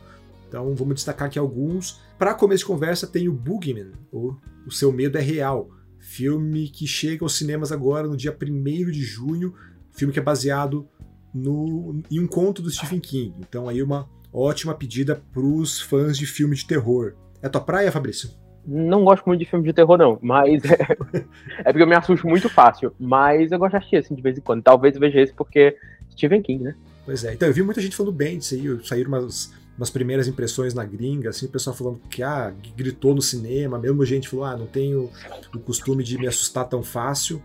Então 0.47 0.75
vamos 0.75 0.95
destacar 0.95 1.27
aqui 1.27 1.39
alguns. 1.39 1.99
Para 2.17 2.35
começo 2.35 2.59
de 2.59 2.67
conversa 2.67 3.07
tem 3.07 3.27
o 3.27 3.33
Boogeyman, 3.33 3.91
ou 4.11 4.37
O 4.67 4.71
Seu 4.71 4.91
Medo 4.91 5.17
é 5.17 5.21
Real, 5.21 5.69
filme 5.97 6.69
que 6.69 6.85
chega 6.85 7.25
aos 7.25 7.35
cinemas 7.35 7.71
agora 7.71 8.07
no 8.07 8.15
dia 8.15 8.37
1 8.39 8.91
de 8.91 9.01
junho, 9.01 9.55
filme 9.91 10.13
que 10.13 10.19
é 10.19 10.23
baseado 10.23 10.87
no, 11.33 12.01
em 12.09 12.19
um 12.19 12.27
conto 12.27 12.61
do 12.61 12.69
Stephen 12.69 12.99
King. 12.99 13.33
Então 13.39 13.67
aí 13.67 13.81
uma 13.81 14.07
ótima 14.33 14.73
pedida 14.73 15.21
para 15.31 15.41
os 15.41 15.81
fãs 15.81 16.17
de 16.17 16.25
filme 16.25 16.55
de 16.55 16.65
terror. 16.65 17.13
É 17.41 17.49
tua 17.49 17.61
praia, 17.61 17.91
Fabrício? 17.91 18.29
Não 18.65 19.03
gosto 19.03 19.25
muito 19.25 19.39
de 19.39 19.49
filme 19.49 19.65
de 19.65 19.73
terror, 19.73 19.97
não, 19.97 20.19
mas 20.21 20.63
é, 20.65 20.77
é 21.65 21.71
porque 21.71 21.81
eu 21.81 21.87
me 21.87 21.95
assusto 21.95 22.27
muito 22.27 22.49
fácil. 22.49 22.93
Mas 22.99 23.51
eu 23.51 23.57
gosto 23.57 23.71
de 23.71 23.77
assistir 23.77 23.97
assim 23.97 24.15
de 24.15 24.21
vez 24.21 24.37
em 24.37 24.41
quando. 24.41 24.61
Talvez 24.61 24.93
eu 24.95 25.01
veja 25.01 25.19
esse 25.19 25.33
porque 25.33 25.75
Stephen 26.11 26.41
King, 26.41 26.63
né? 26.63 26.75
Pois 27.05 27.23
é, 27.23 27.33
então 27.33 27.47
eu 27.47 27.53
vi 27.53 27.63
muita 27.63 27.81
gente 27.81 27.95
falando 27.95 28.13
bem 28.13 28.37
disso 28.37 28.53
aí, 28.53 28.85
saíram 28.85 29.09
umas, 29.09 29.51
umas 29.75 29.89
primeiras 29.89 30.27
impressões 30.27 30.75
na 30.75 30.85
gringa, 30.85 31.29
assim, 31.29 31.47
o 31.47 31.49
pessoal 31.49 31.75
falando 31.75 31.99
que 32.07 32.21
ah, 32.21 32.53
gritou 32.75 33.15
no 33.15 33.21
cinema, 33.21 33.79
mesmo 33.79 34.05
gente 34.05 34.29
falou, 34.29 34.45
ah, 34.45 34.55
não 34.55 34.67
tenho 34.67 35.09
o 35.55 35.59
costume 35.59 36.03
de 36.03 36.19
me 36.19 36.27
assustar 36.27 36.67
tão 36.67 36.83
fácil, 36.83 37.41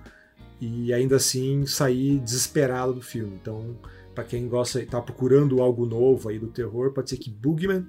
e 0.65 0.93
ainda 0.93 1.17
assim 1.17 1.67
sair 1.67 2.19
desesperado 2.19 2.95
do 2.95 3.03
filme. 3.03 3.39
Então, 3.41 3.77
para 4.15 4.25
quem 4.25 4.49
gosta 4.49 4.81
e 4.81 4.87
tá 4.87 5.01
procurando 5.01 5.61
algo 5.61 5.85
novo 5.85 6.29
aí 6.29 6.39
do 6.39 6.49
terror, 6.49 6.93
pode 6.93 7.11
ser 7.11 7.19
que 7.19 7.31
Boogeyman, 7.31 7.87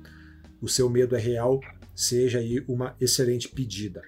o 0.61 0.67
seu 0.67 0.89
medo 0.89 1.15
é 1.15 1.19
real, 1.19 1.59
seja 1.95 2.39
aí 2.39 2.63
uma 2.67 2.95
excelente 2.99 3.47
pedida. 3.47 4.01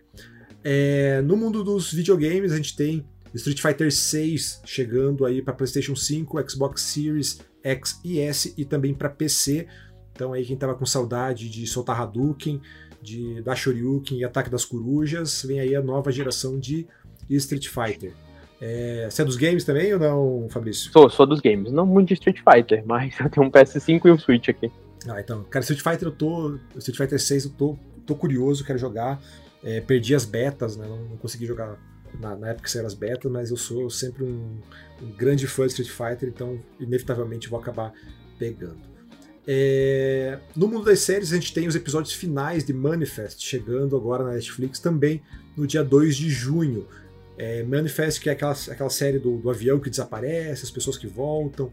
É, 0.63 1.21
no 1.21 1.37
mundo 1.37 1.63
dos 1.63 1.93
videogames, 1.93 2.51
a 2.51 2.57
gente 2.57 2.75
tem 2.75 3.05
Street 3.33 3.61
Fighter 3.61 3.91
6 3.91 4.61
chegando 4.65 5.25
aí 5.25 5.41
para 5.41 5.53
PlayStation 5.53 5.95
5, 5.95 6.49
Xbox 6.49 6.81
Series 6.81 7.39
X 7.63 7.99
e 8.03 8.19
S 8.19 8.53
e 8.57 8.65
também 8.65 8.93
para 8.93 9.09
PC. 9.09 9.67
Então 10.11 10.33
aí 10.33 10.45
quem 10.45 10.57
tava 10.57 10.75
com 10.75 10.85
saudade 10.85 11.49
de 11.49 11.67
soltar 11.67 12.01
Hadouken, 12.01 12.61
de 13.01 13.41
dar 13.43 13.55
Shoryuken 13.55 14.19
e 14.19 14.23
Ataque 14.23 14.49
das 14.49 14.65
Corujas, 14.65 15.43
vem 15.43 15.59
aí 15.59 15.75
a 15.75 15.81
nova 15.81 16.11
geração 16.11 16.59
de 16.59 16.87
Street 17.29 17.67
Fighter. 17.67 18.13
É, 18.59 19.07
você 19.09 19.21
é 19.21 19.25
dos 19.25 19.37
games 19.37 19.63
também 19.63 19.93
ou 19.93 19.99
não, 19.99 20.49
Fabrício? 20.49 20.91
Sou, 20.91 21.09
sou 21.09 21.25
dos 21.25 21.39
games. 21.39 21.71
Não 21.71 21.85
muito 21.85 22.07
de 22.07 22.13
Street 22.15 22.39
Fighter, 22.39 22.83
mas 22.87 23.19
eu 23.19 23.29
tenho 23.29 23.47
um 23.47 23.51
PS5 23.51 24.05
e 24.05 24.11
um 24.11 24.17
Switch 24.17 24.49
aqui. 24.49 24.71
Ah, 25.07 25.19
então. 25.19 25.43
Cara, 25.43 25.63
Street 25.63 25.81
Fighter 25.81 26.07
eu 26.07 26.11
tô. 26.11 26.59
Street 26.77 26.97
Fighter 26.97 27.19
6 27.19 27.45
eu 27.45 27.51
tô, 27.51 27.77
tô 28.05 28.15
curioso, 28.15 28.65
quero 28.65 28.79
jogar. 28.79 29.21
É, 29.63 29.81
perdi 29.81 30.15
as 30.15 30.25
betas, 30.25 30.77
né? 30.77 30.85
Não, 30.87 30.97
não 30.97 31.17
consegui 31.17 31.45
jogar 31.45 31.77
na, 32.19 32.35
na, 32.35 32.49
época 32.49 32.65
que 32.65 32.71
saíram 32.71 32.87
as 32.87 32.93
betas, 32.93 33.31
mas 33.31 33.51
eu 33.51 33.57
sou 33.57 33.89
sempre 33.89 34.23
um, 34.23 34.59
um, 35.01 35.11
grande 35.15 35.47
fã 35.47 35.65
de 35.65 35.73
Street 35.73 35.89
Fighter, 35.89 36.29
então 36.29 36.59
inevitavelmente 36.79 37.49
vou 37.49 37.59
acabar 37.59 37.91
pegando. 38.37 38.77
É, 39.47 40.39
no 40.55 40.67
mundo 40.67 40.85
das 40.85 40.99
séries, 40.99 41.31
a 41.31 41.35
gente 41.35 41.53
tem 41.53 41.67
os 41.67 41.75
episódios 41.75 42.13
finais 42.13 42.65
de 42.65 42.73
Manifest 42.73 43.41
chegando 43.41 43.95
agora 43.95 44.23
na 44.23 44.33
Netflix 44.33 44.79
também 44.79 45.21
no 45.55 45.65
dia 45.65 45.83
2 45.83 46.15
de 46.15 46.29
junho. 46.29 46.85
É, 47.37 47.63
Manifest, 47.63 48.19
que 48.19 48.29
é 48.29 48.33
aquela, 48.33 48.53
aquela 48.53 48.89
série 48.89 49.19
do, 49.19 49.37
do, 49.37 49.49
avião 49.49 49.79
que 49.79 49.89
desaparece, 49.89 50.63
as 50.63 50.71
pessoas 50.71 50.97
que 50.97 51.05
voltam. 51.05 51.71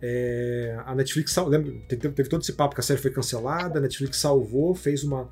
É, 0.00 0.78
a 0.84 0.94
Netflix 0.94 1.34
lembra, 1.36 1.72
teve, 1.88 2.08
teve 2.10 2.28
todo 2.28 2.42
esse 2.42 2.52
papo 2.52 2.74
que 2.74 2.80
a 2.80 2.84
série 2.84 3.00
foi 3.00 3.10
cancelada, 3.10 3.78
a 3.78 3.82
Netflix 3.82 4.18
salvou, 4.18 4.74
fez 4.74 5.02
uma, 5.02 5.28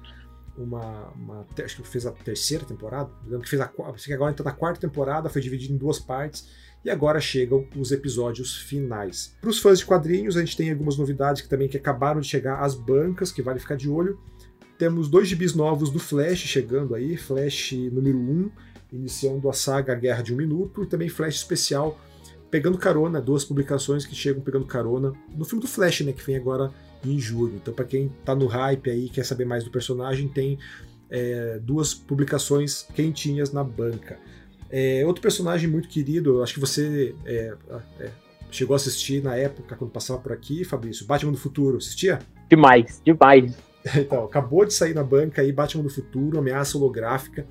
uma, 0.56 1.08
uma, 1.10 1.46
acho 1.62 1.82
que 1.82 1.88
fez 1.88 2.06
a 2.06 2.10
terceira 2.10 2.64
temporada, 2.64 3.10
lembro 3.24 3.42
que 3.42 3.50
fez 3.50 3.60
a 3.60 3.68
que 3.68 4.12
agora 4.12 4.32
então 4.32 4.44
na 4.44 4.52
quarta 4.52 4.80
temporada, 4.80 5.28
foi 5.28 5.42
dividido 5.42 5.74
em 5.74 5.76
duas 5.76 6.00
partes 6.00 6.48
e 6.84 6.90
agora 6.90 7.20
chegam 7.20 7.66
os 7.76 7.92
episódios 7.92 8.56
finais. 8.56 9.36
Para 9.40 9.50
os 9.50 9.58
fãs 9.58 9.80
de 9.80 9.86
quadrinhos, 9.86 10.36
a 10.36 10.40
gente 10.40 10.56
tem 10.56 10.70
algumas 10.70 10.96
novidades 10.96 11.42
que 11.42 11.48
também 11.48 11.68
que 11.68 11.76
acabaram 11.76 12.20
de 12.20 12.28
chegar 12.28 12.60
às 12.60 12.74
bancas, 12.74 13.32
que 13.32 13.42
vale 13.42 13.58
ficar 13.58 13.76
de 13.76 13.88
olho. 13.88 14.18
Temos 14.78 15.08
dois 15.08 15.26
gibis 15.26 15.54
novos 15.54 15.90
do 15.90 15.98
Flash 15.98 16.40
chegando 16.40 16.94
aí, 16.94 17.16
Flash 17.16 17.72
número 17.92 18.18
1, 18.18 18.50
iniciando 18.92 19.48
a 19.48 19.52
saga 19.52 19.94
Guerra 19.94 20.22
de 20.22 20.32
um 20.32 20.36
Minuto, 20.36 20.82
e 20.82 20.86
também 20.86 21.08
Flash 21.08 21.36
especial, 21.36 21.98
pegando 22.50 22.78
carona, 22.78 23.20
duas 23.20 23.44
publicações 23.44 24.06
que 24.06 24.14
chegam 24.14 24.42
pegando 24.42 24.64
carona 24.64 25.12
no 25.36 25.44
filme 25.44 25.62
do 25.62 25.68
Flash, 25.68 26.02
né, 26.02 26.12
que 26.12 26.24
vem 26.24 26.36
agora 26.36 26.72
em 27.04 27.18
julho. 27.18 27.56
Então, 27.56 27.74
para 27.74 27.84
quem 27.84 28.06
está 28.06 28.34
no 28.34 28.46
hype 28.46 28.90
aí, 28.90 29.08
quer 29.08 29.24
saber 29.24 29.44
mais 29.44 29.64
do 29.64 29.70
personagem, 29.70 30.28
tem 30.28 30.58
é, 31.10 31.58
duas 31.62 31.94
publicações 31.94 32.86
quentinhas 32.94 33.52
na 33.52 33.62
banca. 33.62 34.18
É, 34.70 35.04
outro 35.06 35.22
personagem 35.22 35.68
muito 35.68 35.88
querido, 35.88 36.42
acho 36.42 36.54
que 36.54 36.60
você 36.60 37.14
é, 37.24 37.54
é, 38.00 38.10
chegou 38.50 38.74
a 38.74 38.76
assistir 38.76 39.22
na 39.22 39.36
época, 39.36 39.76
quando 39.76 39.90
passava 39.90 40.20
por 40.20 40.32
aqui, 40.32 40.64
Fabrício, 40.64 41.06
Batman 41.06 41.32
do 41.32 41.38
Futuro, 41.38 41.76
assistia? 41.76 42.18
Demais, 42.48 43.00
demais. 43.04 43.54
Então, 43.94 44.24
acabou 44.24 44.64
de 44.64 44.74
sair 44.74 44.94
na 44.94 45.04
banca 45.04 45.42
aí 45.42 45.52
Batman 45.52 45.84
do 45.84 45.88
Futuro, 45.88 46.40
ameaça 46.40 46.76
holográfica, 46.76 47.46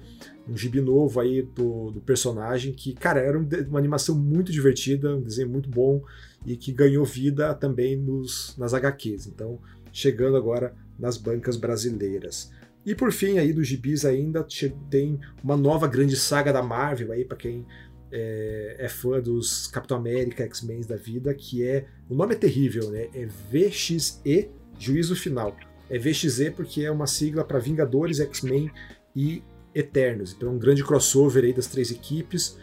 um 0.47 0.57
gibi 0.57 0.81
novo 0.81 1.19
aí 1.19 1.41
do, 1.41 1.91
do 1.91 2.01
personagem, 2.01 2.73
que, 2.73 2.93
cara, 2.93 3.19
era 3.19 3.37
uma 3.37 3.79
animação 3.79 4.15
muito 4.15 4.51
divertida, 4.51 5.15
um 5.15 5.21
desenho 5.21 5.49
muito 5.49 5.69
bom, 5.69 6.03
e 6.45 6.55
que 6.55 6.71
ganhou 6.71 7.03
vida 7.03 7.53
também 7.53 7.95
nos, 7.95 8.55
nas 8.57 8.73
HQs. 8.73 9.27
Então, 9.27 9.59
chegando 9.91 10.37
agora 10.37 10.73
nas 10.99 11.17
bancas 11.17 11.57
brasileiras. 11.57 12.51
E 12.85 12.93
por 12.93 13.11
fim, 13.11 13.39
aí 13.39 13.51
dos 13.51 13.67
gibis 13.67 14.05
ainda 14.05 14.45
tem 14.89 15.19
uma 15.43 15.57
nova 15.57 15.87
grande 15.87 16.15
saga 16.15 16.53
da 16.53 16.61
Marvel 16.61 17.11
aí 17.11 17.25
para 17.25 17.37
quem 17.37 17.65
é, 18.11 18.75
é, 18.77 18.87
fã 18.87 19.19
dos 19.19 19.67
Capitão 19.67 19.97
América, 19.97 20.43
X-Men 20.43 20.81
da 20.81 20.95
vida, 20.95 21.33
que 21.33 21.63
é 21.63 21.87
o 22.07 22.13
nome 22.13 22.35
é 22.35 22.37
terrível, 22.37 22.91
né? 22.91 23.09
É 23.13 23.25
VXE 23.25 24.51
Juízo 24.77 25.15
Final. 25.15 25.55
É 25.89 25.97
VXE 25.97 26.51
porque 26.51 26.83
é 26.83 26.91
uma 26.91 27.07
sigla 27.07 27.43
para 27.43 27.57
Vingadores, 27.57 28.19
X-Men 28.19 28.69
e 29.15 29.41
Eternos. 29.75 30.33
Então, 30.33 30.55
um 30.55 30.57
grande 30.57 30.83
crossover 30.83 31.43
aí 31.43 31.53
das 31.53 31.67
três 31.67 31.91
equipes 31.91 32.57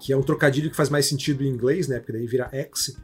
que 0.00 0.12
é 0.12 0.16
um 0.16 0.22
trocadilho 0.22 0.70
que 0.70 0.76
faz 0.76 0.88
mais 0.88 1.06
sentido 1.06 1.44
em 1.44 1.48
inglês, 1.48 1.88
né? 1.88 1.98
Porque 1.98 2.12
daí 2.12 2.26
vira 2.26 2.48
X, 2.52 2.96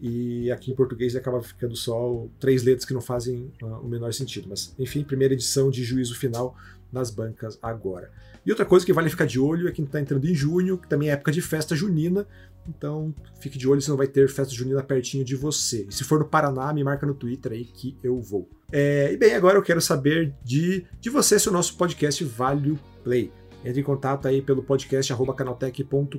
e 0.00 0.50
aqui 0.50 0.72
em 0.72 0.74
português 0.74 1.14
acaba 1.16 1.40
ficando 1.40 1.76
só 1.76 2.26
três 2.38 2.62
letras 2.62 2.84
que 2.84 2.92
não 2.92 3.00
fazem 3.00 3.52
uh, 3.62 3.78
o 3.80 3.88
menor 3.88 4.12
sentido. 4.12 4.48
Mas, 4.48 4.74
enfim, 4.78 5.04
primeira 5.04 5.34
edição 5.34 5.70
de 5.70 5.84
Juízo 5.84 6.16
Final 6.18 6.56
nas 6.92 7.10
bancas 7.10 7.58
agora. 7.62 8.10
E 8.44 8.50
outra 8.50 8.66
coisa 8.66 8.84
que 8.84 8.92
vale 8.92 9.08
ficar 9.08 9.26
de 9.26 9.40
olho 9.40 9.68
é 9.68 9.72
que 9.72 9.80
está 9.80 10.00
entrando 10.00 10.26
em 10.26 10.34
junho, 10.34 10.76
que 10.76 10.88
também 10.88 11.08
é 11.08 11.12
época 11.12 11.32
de 11.32 11.40
festa 11.40 11.74
junina, 11.74 12.26
então 12.68 13.14
fique 13.40 13.58
de 13.58 13.68
olho 13.68 13.80
se 13.80 13.88
não 13.88 13.96
vai 13.96 14.06
ter 14.06 14.28
festa 14.28 14.54
junina 14.54 14.82
pertinho 14.82 15.24
de 15.24 15.36
você. 15.36 15.86
E 15.88 15.94
se 15.94 16.04
for 16.04 16.18
no 16.18 16.24
Paraná, 16.24 16.72
me 16.72 16.82
marca 16.84 17.06
no 17.06 17.14
Twitter 17.14 17.52
aí 17.52 17.64
que 17.64 17.96
eu 18.02 18.20
vou. 18.20 18.48
É, 18.72 19.12
e 19.12 19.16
bem, 19.16 19.34
agora 19.34 19.58
eu 19.58 19.62
quero 19.62 19.80
saber 19.80 20.34
de, 20.42 20.84
de 21.00 21.10
você 21.10 21.38
se 21.38 21.48
o 21.48 21.52
nosso 21.52 21.76
podcast 21.76 22.24
vale 22.24 22.72
o 22.72 22.78
play. 23.02 23.32
Entre 23.64 23.80
em 23.80 23.84
contato 23.84 24.28
aí 24.28 24.42
pelo 24.42 24.62
podcast 24.62 25.12
canaltech.com.br 25.36 26.18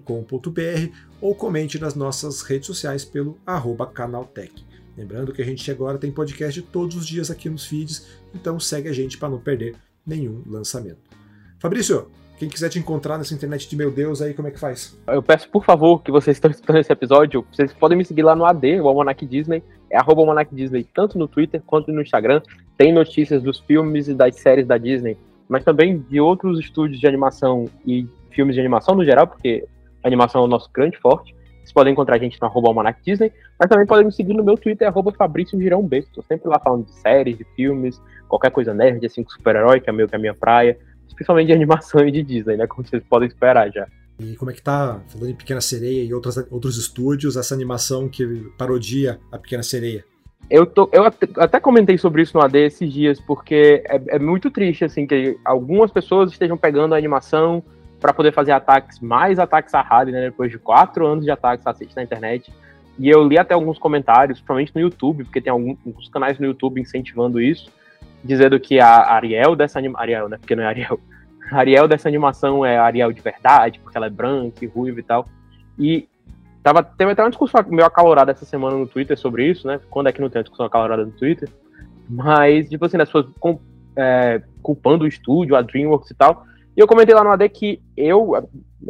ou 1.21 1.35
comente 1.35 1.79
nas 1.79 1.93
nossas 1.93 2.41
redes 2.41 2.65
sociais 2.65 3.05
pelo 3.05 3.37
arroba 3.45 3.85
canaltech. 3.85 4.65
Lembrando 4.97 5.33
que 5.33 5.41
a 5.41 5.45
gente 5.45 5.69
agora 5.69 5.97
tem 5.97 6.11
podcast 6.11 6.61
todos 6.63 6.95
os 6.95 7.05
dias 7.05 7.29
aqui 7.29 7.49
nos 7.49 7.65
feeds, 7.65 8.07
então 8.33 8.59
segue 8.59 8.87
a 8.87 8.93
gente 8.93 9.17
para 9.17 9.29
não 9.29 9.39
perder 9.39 9.75
nenhum 10.05 10.41
lançamento. 10.47 11.01
Fabrício, 11.59 12.09
quem 12.37 12.49
quiser 12.49 12.69
te 12.69 12.79
encontrar 12.79 13.17
nessa 13.17 13.33
internet 13.33 13.69
de 13.69 13.75
meu 13.75 13.91
Deus 13.91 14.21
aí, 14.21 14.33
como 14.33 14.47
é 14.47 14.51
que 14.51 14.59
faz? 14.59 14.97
Eu 15.07 15.23
peço, 15.23 15.49
por 15.49 15.63
favor, 15.63 16.01
que 16.01 16.11
vocês 16.11 16.37
estão 16.37 16.51
escutando 16.51 16.79
esse 16.79 16.91
episódio, 16.91 17.45
vocês 17.51 17.73
podem 17.73 17.97
me 17.97 18.05
seguir 18.05 18.23
lá 18.23 18.35
no 18.35 18.45
AD, 18.45 18.81
o 18.81 18.87
Almanac 18.87 19.25
Disney, 19.25 19.63
é 19.89 19.97
arroba 19.97 20.21
Almanac 20.21 20.53
Disney, 20.53 20.85
tanto 20.93 21.17
no 21.17 21.27
Twitter 21.27 21.61
quanto 21.65 21.91
no 21.91 22.01
Instagram. 22.01 22.41
Tem 22.77 22.91
notícias 22.91 23.41
dos 23.41 23.59
filmes 23.59 24.07
e 24.07 24.13
das 24.13 24.35
séries 24.35 24.67
da 24.67 24.77
Disney 24.77 25.17
mas 25.47 25.63
também 25.63 25.99
de 25.99 26.19
outros 26.19 26.59
estúdios 26.59 26.99
de 26.99 27.07
animação 27.07 27.69
e 27.85 28.07
filmes 28.31 28.55
de 28.55 28.61
animação 28.61 28.95
no 28.95 29.05
geral, 29.05 29.27
porque 29.27 29.65
a 30.03 30.07
animação 30.07 30.41
é 30.41 30.45
o 30.45 30.47
nosso 30.47 30.69
grande 30.73 30.97
forte. 30.97 31.35
Vocês 31.57 31.73
podem 31.73 31.93
encontrar 31.93 32.15
a 32.15 32.19
gente 32.19 32.39
no 32.39 32.47
arroba 32.47 32.67
Almanac 32.67 33.01
Disney, 33.03 33.31
mas 33.59 33.69
também 33.69 33.85
podem 33.85 34.05
me 34.05 34.11
seguir 34.11 34.33
no 34.33 34.43
meu 34.43 34.55
Twitter, 34.55 34.87
arroba 34.87 35.11
Fabrício 35.11 35.59
Girão 35.59 35.81
B. 35.81 35.99
Estou 35.99 36.23
sempre 36.23 36.47
lá 36.47 36.59
falando 36.59 36.85
de 36.85 36.93
séries, 36.95 37.37
de 37.37 37.43
filmes, 37.55 38.01
qualquer 38.27 38.51
coisa 38.51 38.73
nerd, 38.73 39.03
assim, 39.05 39.25
super-herói, 39.27 39.79
que 39.79 39.89
é 39.89 39.93
meio 39.93 40.07
que 40.07 40.15
a 40.15 40.19
minha 40.19 40.33
praia, 40.33 40.77
principalmente 41.15 41.47
de 41.47 41.53
animação 41.53 42.07
e 42.07 42.11
de 42.11 42.21
Disney, 42.21 42.57
né, 42.57 42.67
como 42.67 42.87
vocês 42.87 43.03
podem 43.09 43.27
esperar 43.27 43.71
já. 43.71 43.87
E 44.19 44.35
como 44.35 44.51
é 44.51 44.53
que 44.53 44.61
tá, 44.61 45.01
falando 45.07 45.31
em 45.31 45.35
Pequena 45.35 45.59
Sereia 45.59 46.03
e 46.03 46.13
outros, 46.13 46.37
outros 46.49 46.77
estúdios, 46.77 47.35
essa 47.35 47.53
animação 47.53 48.07
que 48.07 48.25
parodia 48.57 49.19
a 49.31 49.37
Pequena 49.37 49.63
Sereia? 49.63 50.05
Eu, 50.49 50.65
tô, 50.65 50.89
eu 50.93 51.03
até 51.03 51.59
comentei 51.59 51.97
sobre 51.97 52.21
isso 52.21 52.37
no 52.37 52.43
AD 52.43 52.57
esses 52.57 52.93
dias, 52.93 53.19
porque 53.19 53.83
é, 53.85 54.15
é 54.15 54.19
muito 54.19 54.51
triste, 54.51 54.85
assim, 54.85 55.07
que 55.07 55.37
algumas 55.43 55.91
pessoas 55.91 56.31
estejam 56.31 56.55
pegando 56.55 56.93
a 56.93 56.97
animação 56.97 57.63
para 57.99 58.13
poder 58.13 58.31
fazer 58.31 58.51
ataques, 58.51 58.99
mais 58.99 59.39
ataques 59.39 59.73
a 59.73 59.81
Harley, 59.81 60.13
né, 60.13 60.21
depois 60.21 60.51
de 60.51 60.59
quatro 60.59 61.05
anos 61.07 61.25
de 61.25 61.31
ataques 61.31 61.65
assiste 61.65 61.95
na 61.95 62.03
internet. 62.03 62.53
E 62.97 63.09
eu 63.09 63.27
li 63.27 63.37
até 63.37 63.53
alguns 63.53 63.77
comentários, 63.77 64.37
principalmente 64.37 64.71
no 64.75 64.81
YouTube, 64.81 65.23
porque 65.23 65.41
tem 65.41 65.51
alguns 65.51 66.07
canais 66.09 66.39
no 66.39 66.45
YouTube 66.45 66.79
incentivando 66.79 67.41
isso, 67.41 67.71
dizendo 68.25 68.59
que 68.59 68.79
a 68.79 69.13
Ariel 69.13 69.55
dessa 69.55 69.79
animação. 69.79 70.01
Ariel, 70.01 70.29
né? 70.29 70.37
Porque 70.37 70.55
não 70.55 70.63
é 70.63 70.67
Ariel. 70.67 70.99
A 71.51 71.57
Ariel 71.59 71.87
dessa 71.87 72.09
animação 72.09 72.65
é 72.65 72.77
Ariel 72.77 73.13
de 73.13 73.21
verdade, 73.21 73.79
porque 73.79 73.97
ela 73.97 74.07
é 74.07 74.09
branca 74.09 74.65
e 74.65 74.67
ruiva 74.67 74.99
e 74.99 75.03
tal. 75.03 75.27
E 75.77 76.07
Tava, 76.65 76.81
teve 76.81 77.11
até 77.11 77.21
uma 77.21 77.29
discussão 77.29 77.63
meio 77.67 77.85
acalorada 77.85 78.31
essa 78.31 78.43
semana 78.43 78.75
no 78.75 78.87
Twitter 78.87 79.15
sobre 79.15 79.47
isso, 79.47 79.67
né? 79.67 79.79
Quando 79.87 80.09
é 80.09 80.11
que 80.11 80.19
não 80.19 80.31
tem 80.31 80.39
uma 80.39 80.43
discussão 80.45 80.65
acalorada 80.65 81.05
no 81.05 81.11
Twitter? 81.11 81.47
Mas, 82.09 82.67
tipo 82.67 82.83
assim, 82.83 82.97
as 82.97 83.07
pessoas 83.07 83.27
com, 83.39 83.59
é, 83.95 84.41
culpando 84.63 85.05
o 85.05 85.07
estúdio, 85.07 85.55
a 85.55 85.61
DreamWorks 85.61 86.09
e 86.09 86.15
tal. 86.15 86.43
E 86.75 86.79
eu 86.79 86.87
comentei 86.87 87.13
lá 87.13 87.23
no 87.23 87.29
AD 87.29 87.49
que 87.49 87.79
eu, 87.95 88.33
a 88.35 88.43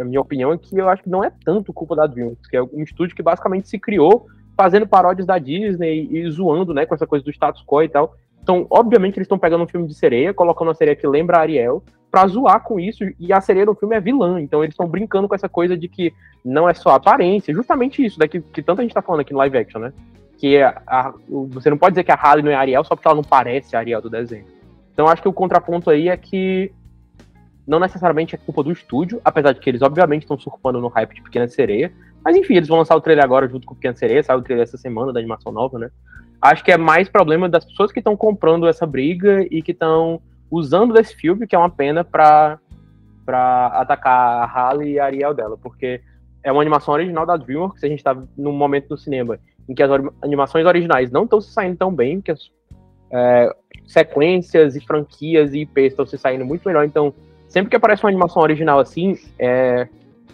minha 0.06 0.22
opinião 0.22 0.54
é 0.54 0.58
que 0.58 0.74
eu 0.74 0.88
acho 0.88 1.04
que 1.04 1.10
não 1.10 1.22
é 1.22 1.30
tanto 1.44 1.74
culpa 1.74 1.98
da 1.98 2.08
DreamWorks, 2.08 2.48
que 2.48 2.56
é 2.56 2.64
um 2.64 2.82
estúdio 2.82 3.14
que 3.14 3.22
basicamente 3.22 3.68
se 3.68 3.78
criou 3.78 4.26
fazendo 4.56 4.88
paródias 4.88 5.28
da 5.28 5.38
Disney 5.38 6.08
e 6.10 6.32
zoando, 6.32 6.74
né, 6.74 6.86
com 6.86 6.96
essa 6.96 7.06
coisa 7.06 7.26
do 7.26 7.32
status 7.32 7.62
quo 7.68 7.84
e 7.84 7.90
tal. 7.90 8.16
Então, 8.46 8.68
obviamente, 8.70 9.18
eles 9.18 9.26
estão 9.26 9.40
pegando 9.40 9.64
um 9.64 9.68
filme 9.68 9.88
de 9.88 9.96
sereia, 9.96 10.32
colocando 10.32 10.68
uma 10.68 10.76
sereia 10.76 10.96
que 10.96 11.08
lembra 11.08 11.40
Ariel, 11.40 11.84
pra 12.12 12.28
zoar 12.28 12.62
com 12.62 12.80
isso, 12.80 13.04
e 13.20 13.34
a 13.34 13.42
sereia 13.42 13.66
no 13.66 13.74
filme 13.74 13.96
é 13.96 14.00
vilã. 14.00 14.40
Então, 14.40 14.64
eles 14.64 14.74
estão 14.74 14.88
brincando 14.88 15.28
com 15.28 15.34
essa 15.34 15.50
coisa 15.50 15.76
de 15.76 15.88
que 15.88 16.14
não 16.46 16.70
é 16.70 16.74
só 16.76 16.92
aparência, 16.92 17.52
justamente 17.52 18.06
isso, 18.06 18.20
daqui 18.20 18.40
que 18.40 18.62
tanta 18.62 18.84
gente 18.84 18.94
tá 18.94 19.02
falando 19.02 19.22
aqui 19.22 19.34
no 19.34 19.40
live 19.40 19.58
action, 19.58 19.82
né? 19.82 19.92
Que 20.38 20.62
a, 20.62 20.80
a, 20.86 21.14
você 21.28 21.72
não 21.72 21.78
pode 21.78 21.94
dizer 21.94 22.04
que 22.04 22.12
a 22.12 22.16
Halle 22.16 22.44
não 22.44 22.52
é 22.52 22.54
Ariel 22.56 22.84
só 22.84 22.96
porque 22.96 23.08
ela 23.08 23.16
não 23.16 23.24
parece 23.24 23.76
a 23.76 23.80
Ariel 23.80 24.00
do 24.00 24.12
desenho. 24.12 24.46
Então, 24.94 25.08
acho 25.08 25.24
que 25.24 25.28
o 25.28 25.34
contraponto 25.34 25.90
aí 25.90 26.08
é 26.08 26.16
que 26.16 26.72
não 27.66 27.80
necessariamente 27.80 28.36
é 28.36 28.38
culpa 28.38 28.62
do 28.62 28.72
estúdio, 28.72 29.20
apesar 29.26 29.54
de 29.54 29.60
que 29.60 29.68
eles 29.68 29.82
obviamente 29.82 30.22
estão 30.22 30.38
surfando 30.38 30.80
no 30.80 30.88
hype 30.90 31.16
de 31.16 31.22
Pequena 31.24 31.48
Sereia. 31.48 31.92
Mas 32.24 32.36
enfim, 32.38 32.58
eles 32.58 32.70
vão 32.70 32.78
lançar 32.78 32.96
o 32.96 33.02
trailer 33.02 33.26
agora 33.26 33.48
junto 33.48 33.66
com 33.66 33.74
Pequena 33.74 33.96
Sereia, 33.96 34.22
saiu 34.22 34.38
o 34.38 34.44
trailer 34.44 34.64
essa 34.64 34.78
semana 34.78 35.12
da 35.12 35.20
animação 35.20 35.52
nova, 35.52 35.80
né? 35.80 35.90
Acho 36.42 36.64
que 36.64 36.72
é 36.72 36.78
mais 36.78 37.10
problema 37.10 37.50
das 37.50 37.66
pessoas 37.66 37.92
que 37.92 38.00
estão 38.00 38.16
comprando 38.16 38.68
essa 38.68 38.86
briga 38.86 39.46
e 39.50 39.62
que 39.62 39.72
estão 39.72 40.22
usando 40.50 40.94
desse 40.94 41.16
filme, 41.16 41.48
que 41.48 41.56
é 41.56 41.60
uma 41.60 41.70
pena, 41.70 42.04
pra, 42.04 42.60
pra 43.26 43.68
atacar 43.68 44.44
a 44.44 44.46
Halle 44.46 44.92
e 44.92 45.00
a 45.00 45.06
Ariel 45.06 45.34
dela, 45.34 45.58
porque 45.58 46.02
é 46.44 46.52
uma 46.52 46.62
animação 46.62 46.94
original 46.94 47.26
da 47.26 47.36
DreamWorks, 47.36 47.84
a 47.84 47.88
gente 47.88 48.04
tá 48.04 48.16
num 48.38 48.52
momento 48.52 48.90
no 48.92 48.98
cinema 48.98 49.40
em 49.68 49.74
que 49.74 49.82
as 49.82 49.90
animações 50.22 50.66
originais 50.66 51.12
não 51.12 51.24
estão 51.24 51.42
se 51.42 51.52
saindo 51.52 51.76
tão 51.76 51.94
bem, 51.94 52.22
que 52.22 52.32
as 52.32 52.52
é, 53.12 53.50
sequências 53.88 54.76
e 54.76 54.80
franquias 54.80 55.54
e 55.54 55.62
IPs 55.62 55.94
estão 55.94 56.06
se 56.06 56.18
saindo 56.18 56.46
muito 56.46 56.68
melhor, 56.68 56.86
então 56.86 57.14
sempre 57.48 57.70
que 57.70 57.76
aparece 57.76 58.04
uma 58.04 58.10
animação 58.10 58.42
original 58.44 58.80
assim, 58.80 59.18
é, 59.40 59.88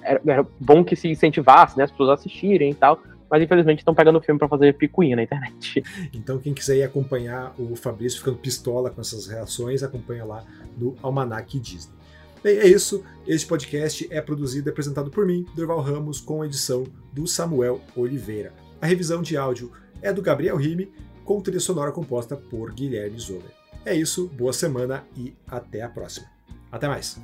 é, 0.03 0.13
é 0.13 0.45
bom 0.59 0.83
que 0.83 0.95
se 0.95 1.07
incentivasse, 1.07 1.77
né, 1.77 1.85
as 1.85 1.91
pessoas 1.91 2.19
assistirem 2.19 2.71
e 2.71 2.75
tal, 2.75 2.99
mas 3.31 3.41
infelizmente 3.41 3.79
estão 3.79 3.95
pegando 3.95 4.19
o 4.19 4.21
filme 4.21 4.37
para 4.37 4.49
fazer 4.49 4.73
picuinha 4.77 5.15
na 5.15 5.23
internet. 5.23 5.81
Então 6.13 6.37
quem 6.37 6.53
quiser 6.53 6.75
ir 6.75 6.83
acompanhar 6.83 7.55
o 7.57 7.75
Fabrício 7.77 8.19
ficando 8.19 8.37
pistola 8.37 8.89
com 8.89 8.99
essas 8.99 9.27
reações, 9.27 9.81
acompanha 9.81 10.25
lá 10.25 10.43
no 10.77 10.95
Almanac 11.01 11.57
Disney. 11.57 11.95
Bem, 12.43 12.57
é 12.57 12.67
isso. 12.67 13.03
Este 13.25 13.47
podcast 13.47 14.07
é 14.11 14.19
produzido 14.19 14.67
e 14.67 14.71
apresentado 14.71 15.09
por 15.09 15.25
mim, 15.25 15.45
Durval 15.55 15.79
Ramos, 15.79 16.19
com 16.19 16.43
edição 16.43 16.83
do 17.13 17.25
Samuel 17.25 17.79
Oliveira. 17.95 18.51
A 18.81 18.87
revisão 18.87 19.21
de 19.21 19.37
áudio 19.37 19.71
é 20.01 20.11
do 20.11 20.21
Gabriel 20.21 20.57
Rime, 20.57 20.91
com 21.23 21.39
trilha 21.39 21.59
sonora 21.59 21.91
composta 21.91 22.35
por 22.35 22.73
Guilherme 22.73 23.19
Zoller. 23.19 23.51
É 23.85 23.95
isso, 23.95 24.27
boa 24.27 24.53
semana 24.53 25.03
e 25.15 25.33
até 25.47 25.83
a 25.83 25.89
próxima. 25.89 26.27
Até 26.71 26.87
mais! 26.87 27.21